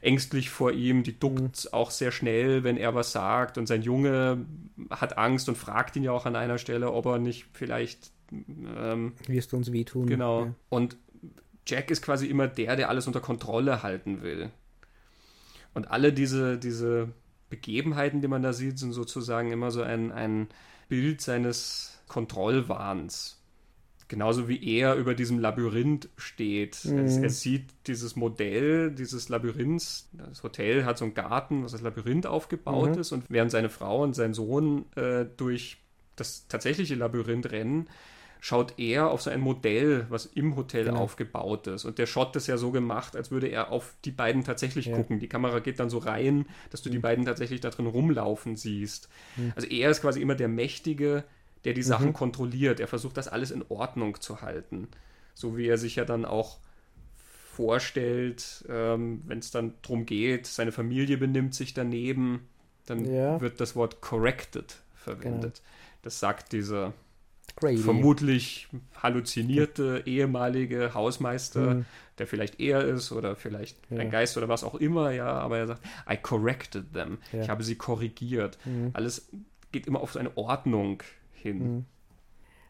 ängstlich 0.00 0.48
vor 0.48 0.70
ihm, 0.70 1.02
die 1.02 1.18
duckt 1.18 1.40
mhm. 1.64 1.72
auch 1.72 1.90
sehr 1.90 2.12
schnell, 2.12 2.62
wenn 2.62 2.76
er 2.76 2.94
was 2.94 3.10
sagt 3.10 3.58
und 3.58 3.66
sein 3.66 3.82
Junge 3.82 4.46
hat 4.90 5.18
Angst 5.18 5.48
und 5.48 5.58
fragt 5.58 5.96
ihn 5.96 6.04
ja 6.04 6.12
auch 6.12 6.24
an 6.24 6.36
einer 6.36 6.58
Stelle, 6.58 6.92
ob 6.92 7.06
er 7.06 7.18
nicht 7.18 7.46
vielleicht 7.52 8.12
ähm, 8.32 9.14
wirst 9.26 9.50
du 9.50 9.56
uns 9.56 9.72
wehtun. 9.72 10.06
Genau. 10.06 10.44
Ja. 10.44 10.54
Und 10.68 10.96
Jack 11.70 11.90
ist 11.90 12.02
quasi 12.02 12.26
immer 12.26 12.48
der, 12.48 12.76
der 12.76 12.88
alles 12.88 13.06
unter 13.06 13.20
Kontrolle 13.20 13.82
halten 13.82 14.22
will. 14.22 14.50
Und 15.72 15.90
alle 15.90 16.12
diese, 16.12 16.58
diese 16.58 17.08
Begebenheiten, 17.48 18.20
die 18.20 18.28
man 18.28 18.42
da 18.42 18.52
sieht, 18.52 18.78
sind 18.78 18.92
sozusagen 18.92 19.52
immer 19.52 19.70
so 19.70 19.82
ein, 19.82 20.10
ein 20.10 20.48
Bild 20.88 21.20
seines 21.20 22.00
Kontrollwahns. 22.08 23.36
Genauso 24.08 24.48
wie 24.48 24.60
er 24.64 24.96
über 24.96 25.14
diesem 25.14 25.38
Labyrinth 25.38 26.08
steht. 26.16 26.84
Mhm. 26.84 26.98
Er, 26.98 27.22
er, 27.22 27.30
sieht 27.30 27.66
dieses 27.86 28.16
Modell 28.16 28.90
dieses 28.90 29.28
Labyrinths. 29.28 30.08
Das 30.12 30.42
Hotel 30.42 30.84
hat 30.84 30.98
so 30.98 31.04
einen 31.04 31.14
Garten, 31.14 31.62
was 31.62 31.70
das 31.70 31.80
Labyrinth 31.80 32.26
aufgebaut 32.26 32.96
mhm. 32.96 33.00
ist. 33.00 33.12
Und 33.12 33.24
während 33.28 33.52
seine 33.52 33.68
Frau 33.68 34.02
und 34.02 34.14
sein 34.14 34.34
Sohn 34.34 34.86
äh, 34.96 35.26
durch 35.36 35.78
das 36.16 36.48
tatsächliche 36.48 36.96
Labyrinth 36.96 37.52
rennen, 37.52 37.88
schaut 38.40 38.78
er 38.78 39.10
auf 39.10 39.20
so 39.20 39.30
ein 39.30 39.40
Modell, 39.40 40.06
was 40.08 40.26
im 40.26 40.56
Hotel 40.56 40.84
genau. 40.84 41.00
aufgebaut 41.00 41.66
ist. 41.66 41.84
Und 41.84 41.98
der 41.98 42.06
Shot 42.06 42.34
ist 42.36 42.46
ja 42.46 42.56
so 42.56 42.70
gemacht, 42.70 43.14
als 43.14 43.30
würde 43.30 43.48
er 43.48 43.70
auf 43.70 43.94
die 44.04 44.10
beiden 44.10 44.44
tatsächlich 44.44 44.86
ja. 44.86 44.96
gucken. 44.96 45.20
Die 45.20 45.28
Kamera 45.28 45.58
geht 45.58 45.78
dann 45.78 45.90
so 45.90 45.98
rein, 45.98 46.46
dass 46.70 46.80
du 46.80 46.88
mhm. 46.88 46.92
die 46.92 46.98
beiden 47.00 47.24
tatsächlich 47.26 47.60
da 47.60 47.68
drin 47.68 47.86
rumlaufen 47.86 48.56
siehst. 48.56 49.08
Mhm. 49.36 49.52
Also 49.54 49.68
er 49.68 49.90
ist 49.90 50.00
quasi 50.00 50.22
immer 50.22 50.34
der 50.34 50.48
Mächtige, 50.48 51.24
der 51.64 51.74
die 51.74 51.82
Sachen 51.82 52.08
mhm. 52.08 52.14
kontrolliert. 52.14 52.80
Er 52.80 52.88
versucht 52.88 53.18
das 53.18 53.28
alles 53.28 53.50
in 53.50 53.62
Ordnung 53.68 54.20
zu 54.20 54.40
halten. 54.40 54.88
So 55.34 55.58
wie 55.58 55.66
er 55.66 55.76
sich 55.76 55.96
ja 55.96 56.06
dann 56.06 56.24
auch 56.24 56.58
vorstellt, 57.52 58.64
ähm, 58.70 59.22
wenn 59.26 59.38
es 59.40 59.50
dann 59.50 59.74
darum 59.82 60.06
geht, 60.06 60.46
seine 60.46 60.72
Familie 60.72 61.18
benimmt 61.18 61.54
sich 61.54 61.74
daneben, 61.74 62.48
dann 62.86 63.04
ja. 63.04 63.38
wird 63.40 63.60
das 63.60 63.76
Wort 63.76 64.00
corrected 64.00 64.76
verwendet. 64.94 65.56
Genau. 65.56 66.00
Das 66.02 66.20
sagt 66.20 66.52
dieser 66.52 66.94
Grady. 67.60 67.78
vermutlich 67.78 68.68
halluzinierte 69.02 70.02
ehemalige 70.06 70.94
Hausmeister, 70.94 71.74
mhm. 71.74 71.84
der 72.18 72.26
vielleicht 72.26 72.60
er 72.60 72.84
ist 72.84 73.12
oder 73.12 73.36
vielleicht 73.36 73.78
ja. 73.90 73.98
ein 73.98 74.10
Geist 74.10 74.36
oder 74.36 74.48
was 74.48 74.64
auch 74.64 74.74
immer, 74.74 75.10
ja, 75.10 75.32
aber 75.32 75.58
er 75.58 75.66
sagt, 75.66 75.84
I 76.10 76.16
corrected 76.16 76.92
them. 76.92 77.18
Ja. 77.32 77.42
Ich 77.42 77.48
habe 77.48 77.62
sie 77.62 77.76
korrigiert. 77.76 78.58
Mhm. 78.64 78.90
Alles 78.92 79.28
geht 79.72 79.86
immer 79.86 80.00
auf 80.00 80.12
so 80.12 80.18
eine 80.18 80.36
Ordnung 80.36 81.02
hin. 81.32 81.58
Mhm. 81.76 81.84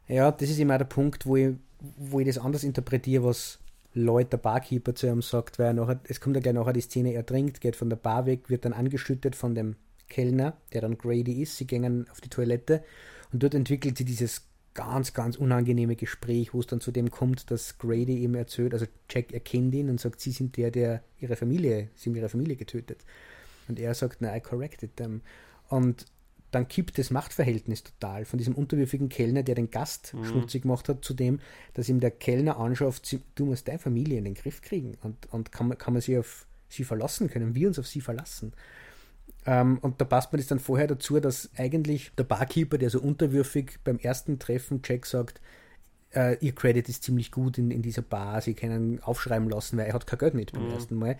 Ja, 0.08 0.30
das 0.30 0.50
ist 0.50 0.58
immer 0.58 0.76
der 0.76 0.84
Punkt, 0.86 1.24
wo 1.24 1.36
ich, 1.36 1.54
wo 1.96 2.20
ich 2.20 2.26
das 2.26 2.38
anders 2.38 2.64
interpretiere, 2.64 3.24
was 3.24 3.58
Lloyd, 3.94 4.32
der 4.32 4.38
Barkeeper, 4.38 4.94
zu 4.94 5.06
ihm 5.06 5.22
sagt, 5.22 5.58
weil 5.58 5.66
er 5.66 5.72
nachher, 5.72 6.00
es 6.04 6.20
kommt 6.20 6.36
ja 6.36 6.42
gleich 6.42 6.54
nachher 6.54 6.72
die 6.72 6.80
Szene, 6.80 7.12
er 7.12 7.26
trinkt, 7.26 7.60
geht 7.60 7.76
von 7.76 7.90
der 7.90 7.96
Bar 7.96 8.26
weg, 8.26 8.48
wird 8.48 8.64
dann 8.64 8.72
angeschüttet 8.72 9.34
von 9.34 9.54
dem 9.54 9.76
Kellner, 10.08 10.56
der 10.72 10.82
dann 10.82 10.98
Grady 10.98 11.42
ist. 11.42 11.56
Sie 11.56 11.66
gehen 11.66 12.06
auf 12.10 12.20
die 12.20 12.28
Toilette 12.28 12.84
und 13.32 13.42
dort 13.42 13.54
entwickelt 13.54 13.96
sie 13.96 14.04
dieses 14.04 14.49
ganz, 14.74 15.12
ganz 15.12 15.36
unangenehme 15.36 15.96
Gespräch, 15.96 16.54
wo 16.54 16.60
es 16.60 16.66
dann 16.66 16.80
zu 16.80 16.92
dem 16.92 17.10
kommt, 17.10 17.50
dass 17.50 17.78
Grady 17.78 18.18
ihm 18.18 18.34
erzählt, 18.34 18.72
also 18.72 18.86
Jack 19.08 19.32
erkennt 19.32 19.74
ihn 19.74 19.90
und 19.90 20.00
sagt, 20.00 20.20
sie 20.20 20.30
sind 20.30 20.56
der, 20.56 20.70
der 20.70 21.02
ihre 21.18 21.36
Familie, 21.36 21.88
sie 21.94 22.10
haben 22.10 22.16
ihre 22.16 22.28
Familie 22.28 22.56
getötet. 22.56 23.04
Und 23.68 23.78
er 23.78 23.94
sagt, 23.94 24.18
na, 24.20 24.36
I 24.36 24.40
corrected 24.40 24.96
them. 24.96 25.22
Und 25.68 26.06
dann 26.50 26.66
kippt 26.66 26.98
das 26.98 27.10
Machtverhältnis 27.10 27.84
total 27.84 28.24
von 28.24 28.38
diesem 28.38 28.54
unterwürfigen 28.54 29.08
Kellner, 29.08 29.42
der 29.42 29.54
den 29.54 29.70
Gast 29.70 30.14
mhm. 30.14 30.24
schmutzig 30.24 30.62
gemacht 30.62 30.88
hat, 30.88 31.04
zu 31.04 31.14
dem, 31.14 31.40
dass 31.74 31.88
ihm 31.88 32.00
der 32.00 32.10
Kellner 32.10 32.58
anschafft, 32.58 33.16
du 33.34 33.46
musst 33.46 33.68
deine 33.68 33.78
Familie 33.78 34.18
in 34.18 34.24
den 34.24 34.34
Griff 34.34 34.62
kriegen 34.62 34.96
und, 35.02 35.32
und 35.32 35.52
kann, 35.52 35.76
kann 35.78 35.94
man 35.94 36.02
sich 36.02 36.18
auf 36.18 36.46
sie 36.68 36.84
verlassen, 36.84 37.28
können 37.28 37.54
wir 37.54 37.68
uns 37.68 37.78
auf 37.78 37.86
sie 37.86 38.00
verlassen. 38.00 38.52
Ähm, 39.46 39.78
und 39.80 40.00
da 40.00 40.04
passt 40.04 40.32
man 40.32 40.40
das 40.40 40.48
dann 40.48 40.58
vorher 40.58 40.86
dazu, 40.86 41.18
dass 41.20 41.50
eigentlich 41.56 42.12
der 42.16 42.24
Barkeeper, 42.24 42.78
der 42.78 42.90
so 42.90 43.00
unterwürfig 43.00 43.78
beim 43.84 43.98
ersten 43.98 44.38
Treffen 44.38 44.82
Jack 44.84 45.06
sagt, 45.06 45.40
äh, 46.14 46.36
ihr 46.44 46.54
Credit 46.54 46.88
ist 46.88 47.04
ziemlich 47.04 47.30
gut 47.30 47.58
in, 47.58 47.70
in 47.70 47.82
dieser 47.82 48.02
Bar, 48.02 48.40
sie 48.40 48.54
können 48.54 49.02
aufschreiben 49.02 49.48
lassen, 49.48 49.78
weil 49.78 49.86
er 49.86 49.94
hat 49.94 50.06
kein 50.06 50.18
Geld 50.18 50.34
mit 50.34 50.52
beim 50.52 50.66
mhm. 50.66 50.72
ersten 50.72 50.96
Mal. 50.96 51.18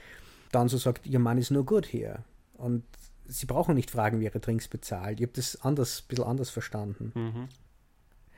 Dann 0.52 0.68
so 0.68 0.76
sagt, 0.76 1.06
ihr 1.06 1.18
Mann 1.18 1.38
ist 1.38 1.50
nur 1.50 1.64
gut 1.64 1.86
hier. 1.86 2.24
Und 2.54 2.82
sie 3.26 3.46
brauchen 3.46 3.74
nicht 3.74 3.90
fragen, 3.90 4.20
wie 4.20 4.24
ihre 4.24 4.40
Drinks 4.40 4.68
bezahlt. 4.68 5.20
Ich 5.20 5.26
habe 5.26 5.32
das 5.34 5.60
anders, 5.62 6.02
ein 6.02 6.08
bisschen 6.08 6.24
anders 6.24 6.50
verstanden. 6.50 7.12
Mhm. 7.14 7.48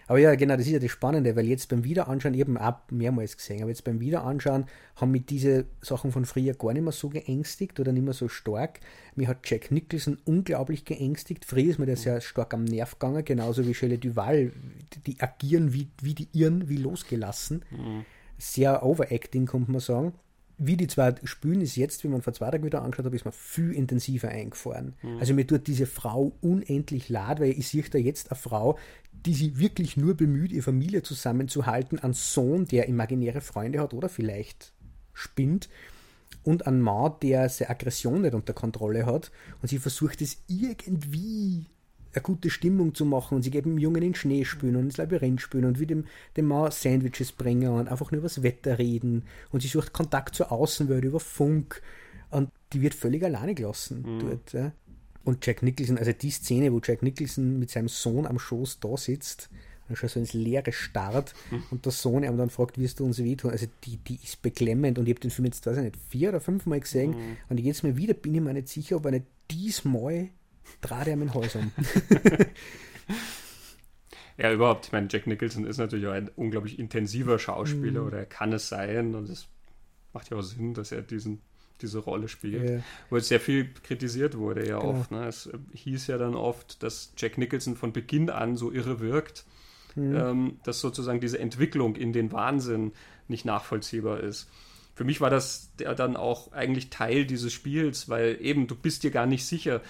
Aber 0.07 0.19
ja, 0.19 0.35
genau, 0.35 0.57
das 0.57 0.67
ist 0.67 0.73
ja 0.73 0.79
das 0.79 0.91
Spannende, 0.91 1.37
weil 1.37 1.47
jetzt 1.47 1.69
beim 1.69 1.85
Wiederanschauen, 1.85 2.35
ich 2.35 2.41
habe 2.41 2.61
auch 2.61 2.91
mehrmals 2.91 3.37
gesehen, 3.37 3.63
aber 3.63 3.71
jetzt 3.71 3.85
beim 3.85 4.01
Wiederanschauen 4.01 4.67
haben 4.97 5.11
mich 5.11 5.27
diese 5.27 5.67
Sachen 5.81 6.13
von 6.13 6.25
früher 6.25 6.55
gar 6.55 6.73
nicht 6.73 6.83
mehr 6.83 6.93
so 6.93 7.09
geängstigt 7.09 7.79
oder 7.81 7.93
nicht 7.93 8.05
mehr 8.05 8.15
so 8.15 8.29
stark. 8.29 8.81
Mir 9.15 9.29
hat 9.29 9.39
Jack 9.49 9.71
Nicholson 9.71 10.19
unglaublich 10.25 10.85
geängstigt. 10.85 11.45
Früher 11.45 11.71
ist 11.71 11.79
mir 11.79 11.87
der 11.87 11.97
sehr 11.97 12.21
stark 12.21 12.55
am 12.55 12.65
Nerv 12.65 12.99
gegangen, 12.99 13.25
genauso 13.25 13.67
wie 13.67 13.75
Shelley 13.75 13.99
Duval. 13.99 14.53
Die, 14.95 15.13
die 15.13 15.21
agieren 15.21 15.73
wie, 15.73 15.89
wie 16.01 16.15
die 16.15 16.29
Irren, 16.33 16.69
wie 16.69 16.79
losgelassen. 16.79 17.65
Mhm. 17.71 18.05
Sehr 18.39 18.85
overacting, 18.85 19.47
könnte 19.47 19.71
man 19.71 19.81
sagen 19.81 20.15
wie 20.65 20.77
die 20.77 20.87
zwei 20.87 21.15
spielen, 21.25 21.61
ist 21.61 21.77
jetzt, 21.77 22.05
wie 22.05 22.09
man 22.09 22.23
vor 22.23 22.33
zwei 22.33 22.51
Tagen 22.51 22.65
wieder 22.65 22.83
angeschaut 22.83 23.07
habe, 23.07 23.17
ist 23.17 23.25
mir 23.25 23.33
viel 23.33 23.73
intensiver 23.73 24.29
eingefahren. 24.29 24.95
Mhm. 25.03 25.19
Also 25.19 25.35
mir 25.35 25.47
tut 25.47 25.67
diese 25.67 25.87
Frau 25.87 26.33
unendlich 26.41 27.09
leid, 27.09 27.41
weil 27.41 27.51
ich 27.51 27.69
sehe 27.69 27.83
da 27.83 27.99
jetzt 27.99 28.31
eine 28.31 28.39
Frau, 28.39 28.79
die 29.27 29.35
sich 29.35 29.59
wirklich 29.59 29.97
nur 29.97 30.15
bemüht, 30.17 30.53
ihre 30.53 30.63
Familie 30.63 31.03
zusammenzuhalten, 31.03 31.99
einen 31.99 32.15
Sohn, 32.15 32.67
der 32.67 32.89
imaginäre 32.89 33.41
Freunde 33.41 33.81
hat 33.81 33.95
oder 33.95 34.09
vielleicht 34.09 34.73
spinnt 35.13 35.69
und 36.43 36.67
einen 36.67 36.81
Mann, 36.81 37.15
der 37.23 37.49
seine 37.49 37.71
Aggression 37.71 38.23
nicht 38.23 38.35
unter 38.35 38.53
Kontrolle 38.53 39.07
hat 39.07 39.31
und 39.61 39.69
sie 39.69 39.79
versucht 39.79 40.23
es 40.23 40.39
irgendwie 40.49 41.67
eine 42.15 42.23
gute 42.23 42.51
Stimmung 42.51 42.95
zu 42.95 43.07
machen 43.07 43.37
und 43.37 43.43
sie 43.43 43.51
geben 43.51 43.71
dem 43.71 43.79
Jungen 43.79 44.03
in 44.03 44.15
Schnee 44.15 44.45
spülen 44.45 44.77
und 44.77 44.85
ins 44.85 44.97
Labyrinth 44.99 45.41
spülen 45.41 45.65
und 45.65 45.81
wie 45.81 45.87
dem, 45.87 46.05
dem 46.37 46.47
Mann 46.47 46.71
Sandwiches 46.71 47.33
bringen 47.33 47.73
und 47.73 47.89
einfach 47.89 48.11
nur 48.11 48.19
über 48.19 48.29
das 48.29 48.43
Wetter 48.43 48.79
reden 48.79 49.25
und 49.51 49.61
sie 49.61 49.69
sucht 49.69 49.93
Kontakt 49.93 50.35
zur 50.35 50.53
Außenwelt 50.53 51.05
über 51.05 51.21
Funk 51.21 51.81
und 52.31 52.51
die 52.73 52.83
wird 52.83 52.95
völlig 52.95 53.25
alleine 53.25 53.55
gelassen 53.55 54.03
mhm. 54.07 54.19
dort. 54.21 54.53
Ja. 54.53 54.73
Und 55.25 55.47
Jack 55.47 55.63
Nicholson, 55.63 55.99
also 55.99 56.13
die 56.13 56.31
Szene, 56.31 56.73
wo 56.73 56.81
Jack 56.83 57.03
Nicholson 57.03 57.59
mit 57.59 57.71
seinem 57.71 57.89
Sohn 57.89 58.27
am 58.27 58.39
Schoß 58.39 58.81
da 58.81 58.97
sitzt 58.97 59.51
und 59.89 59.97
schon 59.97 60.09
so 60.09 60.21
ins 60.21 60.33
Leere 60.33 60.73
starrt 60.73 61.35
mhm. 61.51 61.65
und 61.71 61.85
der 61.85 61.93
Sohn 61.93 62.25
ihm 62.25 62.37
dann 62.37 62.51
fragt, 62.51 62.79
wirst 62.79 63.01
du 63.01 63.05
uns 63.05 63.19
wehtun? 63.19 63.51
Also 63.51 63.67
die, 63.85 63.99
die 63.99 64.19
ist 64.23 64.43
beklemmend 64.43 64.99
und 64.99 65.07
ich 65.07 65.15
habe 65.15 65.21
den 65.21 65.31
Film 65.31 65.47
jetzt, 65.47 65.67
weiß 65.67 65.77
ich 65.77 65.85
nicht, 65.85 65.97
vier 66.09 66.31
oder 66.31 66.41
fünf 66.41 66.67
Mal 66.67 66.81
gesehen 66.81 67.11
mhm. 67.11 67.37
und 67.49 67.61
jetzt 67.61 67.85
mal 67.85 67.97
wieder 67.97 68.15
bin 68.15 68.35
ich 68.35 68.41
mir 68.41 68.53
nicht 68.53 68.69
sicher, 68.69 68.97
ob 68.97 69.05
er 69.05 69.13
nicht 69.13 69.27
diesmal 69.51 70.31
Draht 70.81 71.09
er 71.09 71.17
mit 71.17 71.35
Häusern. 71.35 71.73
ja, 74.39 74.53
überhaupt. 74.53 74.87
Ich 74.87 74.93
meine, 74.93 75.09
Jack 75.11 75.27
Nicholson 75.27 75.67
ist 75.67 75.79
natürlich 75.79 76.07
auch 76.07 76.13
ein 76.13 76.31
unglaublich 76.37 76.79
intensiver 76.79 77.39
Schauspieler 77.39 78.01
mhm. 78.01 78.07
oder 78.07 78.19
er 78.19 78.27
kann 78.27 78.53
es 78.53 78.69
sein 78.69 79.15
und 79.15 79.29
es 79.29 79.49
macht 80.13 80.31
ja 80.31 80.37
auch 80.37 80.43
Sinn, 80.43 80.75
dass 80.75 80.93
er 80.93 81.03
diesen, 81.03 81.41
diese 81.83 81.99
Rolle 81.99 82.29
spielt. 82.29 82.83
Wo 83.11 83.17
jetzt 83.17 83.29
sehr 83.29 83.41
viel 83.41 83.73
kritisiert 83.83 84.37
wurde 84.37 84.67
ja 84.67 84.79
genau. 84.79 84.91
oft. 84.91 85.11
Ne? 85.11 85.27
Es 85.27 85.51
hieß 85.75 86.07
ja 86.07 86.19
dann 86.19 86.35
oft, 86.35 86.83
dass 86.83 87.13
Jack 87.17 87.39
Nicholson 87.39 87.77
von 87.77 87.93
Beginn 87.93 88.31
an 88.31 88.57
so 88.57 88.73
irre 88.73 89.01
wirkt, 89.01 89.45
mhm. 89.95 90.17
ähm, 90.17 90.61
dass 90.65 90.81
sozusagen 90.81 91.21
diese 91.21 91.39
Entwicklung 91.39 91.97
in 91.97 92.13
den 92.13 92.33
Wahnsinn 92.33 92.93
nicht 93.29 93.45
nachvollziehbar 93.45 94.21
ist. 94.21 94.49
Für 94.95 95.05
mich 95.05 95.21
war 95.21 95.31
das 95.31 95.75
der 95.79 95.95
dann 95.95 96.17
auch 96.17 96.53
eigentlich 96.53 96.91
Teil 96.91 97.25
dieses 97.25 97.53
Spiels, 97.53 98.09
weil 98.09 98.39
eben 98.41 98.67
du 98.67 98.75
bist 98.75 99.03
dir 99.03 99.11
gar 99.11 99.27
nicht 99.27 99.47
sicher, 99.47 99.81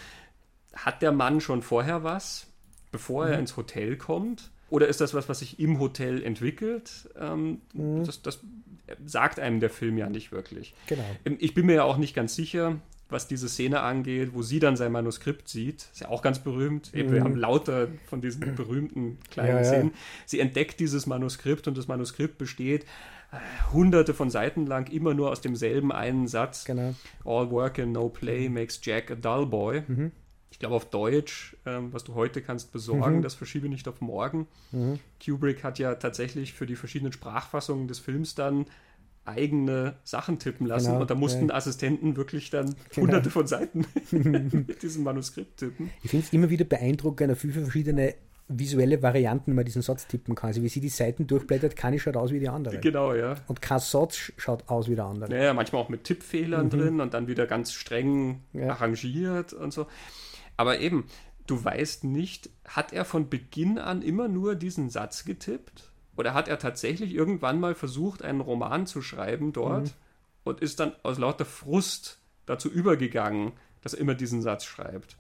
hat 0.75 1.03
der 1.03 1.13
Mann 1.13 1.41
schon 1.41 1.63
vorher 1.63 2.05
was, 2.05 2.47
bevor 2.93 3.27
mhm. 3.27 3.33
er 3.33 3.39
ins 3.39 3.57
Hotel 3.57 3.97
kommt? 3.97 4.51
Oder 4.71 4.89
ist 4.89 5.03
das 5.03 5.13
was, 5.13 5.29
was 5.29 5.41
sich 5.41 5.59
im 5.59 5.79
Hotel 5.81 6.23
entwickelt? 6.23 7.11
Ähm, 7.21 7.61
mhm. 7.75 8.07
das, 8.07 8.23
das, 8.23 8.41
sagt 9.05 9.41
einem 9.41 9.61
der 9.61 9.71
Film 9.71 9.97
ja 9.99 10.09
nicht 10.09 10.33
wirklich. 10.33 10.75
Genau. 10.87 11.05
Ähm, 11.25 11.37
ich 11.41 11.55
bin 11.55 11.67
mir 11.67 11.75
ja 11.75 11.85
auch 11.85 11.97
nicht 11.97 12.15
ganz 12.15 12.35
sicher, 12.35 12.81
was 13.09 13.29
diese 13.29 13.49
Szene 13.49 13.81
angeht, 13.81 14.31
wo 14.33 14.43
sie 14.43 14.59
dann 14.59 14.77
sein 14.77 14.91
Manuskript 14.91 15.49
sieht. 15.49 15.87
Ist 15.93 16.01
ja 16.01 16.09
auch 16.09 16.23
ganz 16.23 16.41
berühmt. 16.41 16.93
Eben, 16.95 17.11
mhm. 17.11 17.15
Wir 17.15 17.25
haben 17.25 17.37
lauter 17.37 17.89
von 18.07 18.21
diesen 18.21 18.55
berühmten 18.57 19.19
kleinen 19.31 19.59
ja, 19.59 19.65
Szenen. 19.65 19.91
Ja. 19.91 19.97
Sie 20.27 20.41
entdeckt 20.41 20.81
dieses 20.81 21.07
Manuskript 21.07 21.69
und 21.69 21.77
das 21.77 21.89
Manuskript 21.89 22.39
besteht 22.39 22.85
äh, 23.33 23.37
hunderte 23.73 24.15
von 24.15 24.31
Seiten 24.31 24.67
lang 24.67 24.91
immer 24.91 25.15
nur 25.15 25.31
aus 25.31 25.41
demselben 25.41 25.93
einen 25.93 26.27
Satz. 26.27 26.65
Genau. 26.65 26.95
All 27.25 27.51
work 27.51 27.79
and 27.79 27.93
no 27.93 28.09
play 28.09 28.49
makes 28.49 28.81
Jack 28.83 29.11
a 29.11 29.15
dull 29.15 29.47
boy. 29.47 29.83
Mhm. 29.87 30.13
Ich 30.53 30.59
glaube 30.59 30.75
auf 30.75 30.85
Deutsch, 30.85 31.57
ähm, 31.65 31.95
was 31.95 32.05
du 32.05 32.15
heute 32.15 32.43
kannst 32.43 32.73
besorgen, 32.73 33.17
mhm. 33.17 33.23
das 33.23 33.35
verschiebe 33.35 33.71
nicht 33.71 33.89
auf 33.89 34.03
morgen. 34.03 34.47
Mhm. 34.71 35.01
Kubrick 35.25 35.65
hat 35.65 35.79
ja 35.79 35.95
tatsächlich 35.95 36.53
für 36.53 36.67
die 36.67 36.77
verschiedenen 36.77 37.13
Sprachfassungen 37.13 37.89
des 37.89 37.99
Films 37.99 38.35
dann 38.35 38.67
eigene 39.25 39.97
Sachen 40.05 40.39
tippen 40.39 40.67
lassen 40.67 40.89
genau, 40.89 41.01
und 41.01 41.11
da 41.11 41.15
mussten 41.15 41.49
ja. 41.49 41.55
Assistenten 41.55 42.17
wirklich 42.17 42.51
dann 42.51 42.75
genau. 42.91 43.07
hunderte 43.07 43.31
von 43.31 43.47
Seiten 43.47 43.87
mit 44.11 44.83
diesem 44.83 45.05
Manuskript 45.05 45.57
tippen. 45.57 45.91
Ich 46.03 46.11
finde 46.11 46.27
es 46.27 46.33
immer 46.35 46.51
wieder 46.51 46.67
beeindruckend, 46.67 47.33
auf 47.33 47.43
wie 47.45 47.51
viele 47.51 47.65
verschiedene 47.65 48.15
visuelle 48.49 49.03
Varianten 49.03 49.55
man 49.55 49.65
diesen 49.65 49.81
Satz 49.81 50.07
tippen 50.07 50.35
kann. 50.35 50.49
Also 50.49 50.63
wie 50.63 50.69
sie 50.69 50.81
die 50.81 50.91
Seiten 50.91 51.27
durchblättert, 51.27 51.77
keine 51.77 51.99
schaut 51.99 52.17
aus 52.17 52.31
wie 52.31 52.41
die 52.41 52.49
andere. 52.49 52.79
Genau, 52.79 53.15
ja. 53.15 53.37
Und 53.49 53.63
kein 53.63 53.79
Satz 53.79 54.33
schaut 54.37 54.69
aus 54.69 54.89
wie 54.89 54.97
der 54.97 55.07
andere. 55.07 55.31
Naja, 55.31 55.55
manchmal 55.55 55.81
auch 55.81 55.89
mit 55.89 56.05
Tippfehlern 56.05 56.67
mhm. 56.67 56.71
drin 56.71 57.01
und 57.01 57.15
dann 57.15 57.27
wieder 57.27 57.47
ganz 57.47 57.73
streng 57.73 58.41
ja. 58.53 58.71
arrangiert 58.71 59.55
und 59.55 59.73
so. 59.73 59.87
Aber 60.63 60.79
eben, 60.79 61.09
du 61.49 61.65
weißt 61.65 62.05
nicht, 62.05 62.49
hat 62.65 62.93
er 62.93 63.05
von 63.05 63.29
Beginn 63.29 63.81
an 63.81 64.01
immer 64.01 64.29
nur 64.29 64.55
diesen 64.55 64.91
Satz 64.91 65.25
getippt? 65.25 65.91
Oder 66.17 66.35
hat 66.35 66.47
er 66.47 66.61
tatsächlich 66.61 67.13
irgendwann 67.13 67.59
mal 67.59 67.75
versucht, 67.75 68.23
einen 68.23 68.41
Roman 68.41 68.87
zu 68.87 69.03
schreiben 69.03 69.53
dort 69.53 69.87
mhm. 69.87 69.93
und 70.45 70.61
ist 70.61 70.79
dann 70.79 70.93
aus 71.03 71.19
lauter 71.19 71.45
Frust 71.45 72.21
dazu 72.47 72.71
übergegangen, 72.71 73.55
dass 73.81 73.95
er 73.95 74.01
immer 74.01 74.15
diesen 74.15 74.41
Satz 74.41 74.65
schreibt? 74.65 75.17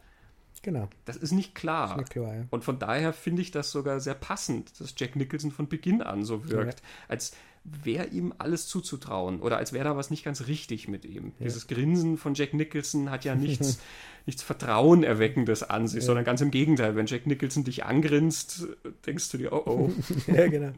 Genau. 0.62 0.88
Das 1.06 1.16
ist 1.16 1.32
nicht 1.32 1.56
klar. 1.56 1.90
Ist 1.90 1.96
nicht 1.96 2.12
klar 2.12 2.34
ja. 2.36 2.44
Und 2.50 2.62
von 2.62 2.78
daher 2.78 3.12
finde 3.12 3.42
ich 3.42 3.50
das 3.50 3.72
sogar 3.72 3.98
sehr 3.98 4.14
passend, 4.14 4.78
dass 4.78 4.94
Jack 4.96 5.16
Nicholson 5.16 5.50
von 5.50 5.66
Beginn 5.66 6.02
an 6.02 6.24
so 6.24 6.48
wirkt, 6.48 6.78
ja. 6.78 6.86
als 7.08 7.34
wäre 7.64 8.06
ihm 8.06 8.34
alles 8.38 8.66
zuzutrauen 8.66 9.40
oder 9.40 9.56
als 9.56 9.72
wäre 9.72 9.84
da 9.84 9.96
was 9.96 10.10
nicht 10.10 10.24
ganz 10.24 10.46
richtig 10.46 10.88
mit 10.88 11.04
ihm. 11.04 11.32
Ja. 11.38 11.44
Dieses 11.44 11.68
Grinsen 11.68 12.18
von 12.18 12.34
Jack 12.34 12.54
Nicholson 12.54 13.10
hat 13.10 13.24
ja 13.24 13.34
nichts, 13.34 13.78
nichts 14.26 14.42
Vertrauenerweckendes 14.42 15.62
an 15.62 15.86
sich, 15.86 16.04
sondern 16.04 16.24
ganz 16.24 16.40
im 16.40 16.50
Gegenteil. 16.50 16.96
Wenn 16.96 17.06
Jack 17.06 17.26
Nicholson 17.26 17.64
dich 17.64 17.84
angrinst, 17.84 18.66
denkst 19.06 19.30
du 19.30 19.38
dir, 19.38 19.52
oh 19.52 19.62
oh. 19.64 19.90
ja, 20.32 20.48
genau. 20.48 20.72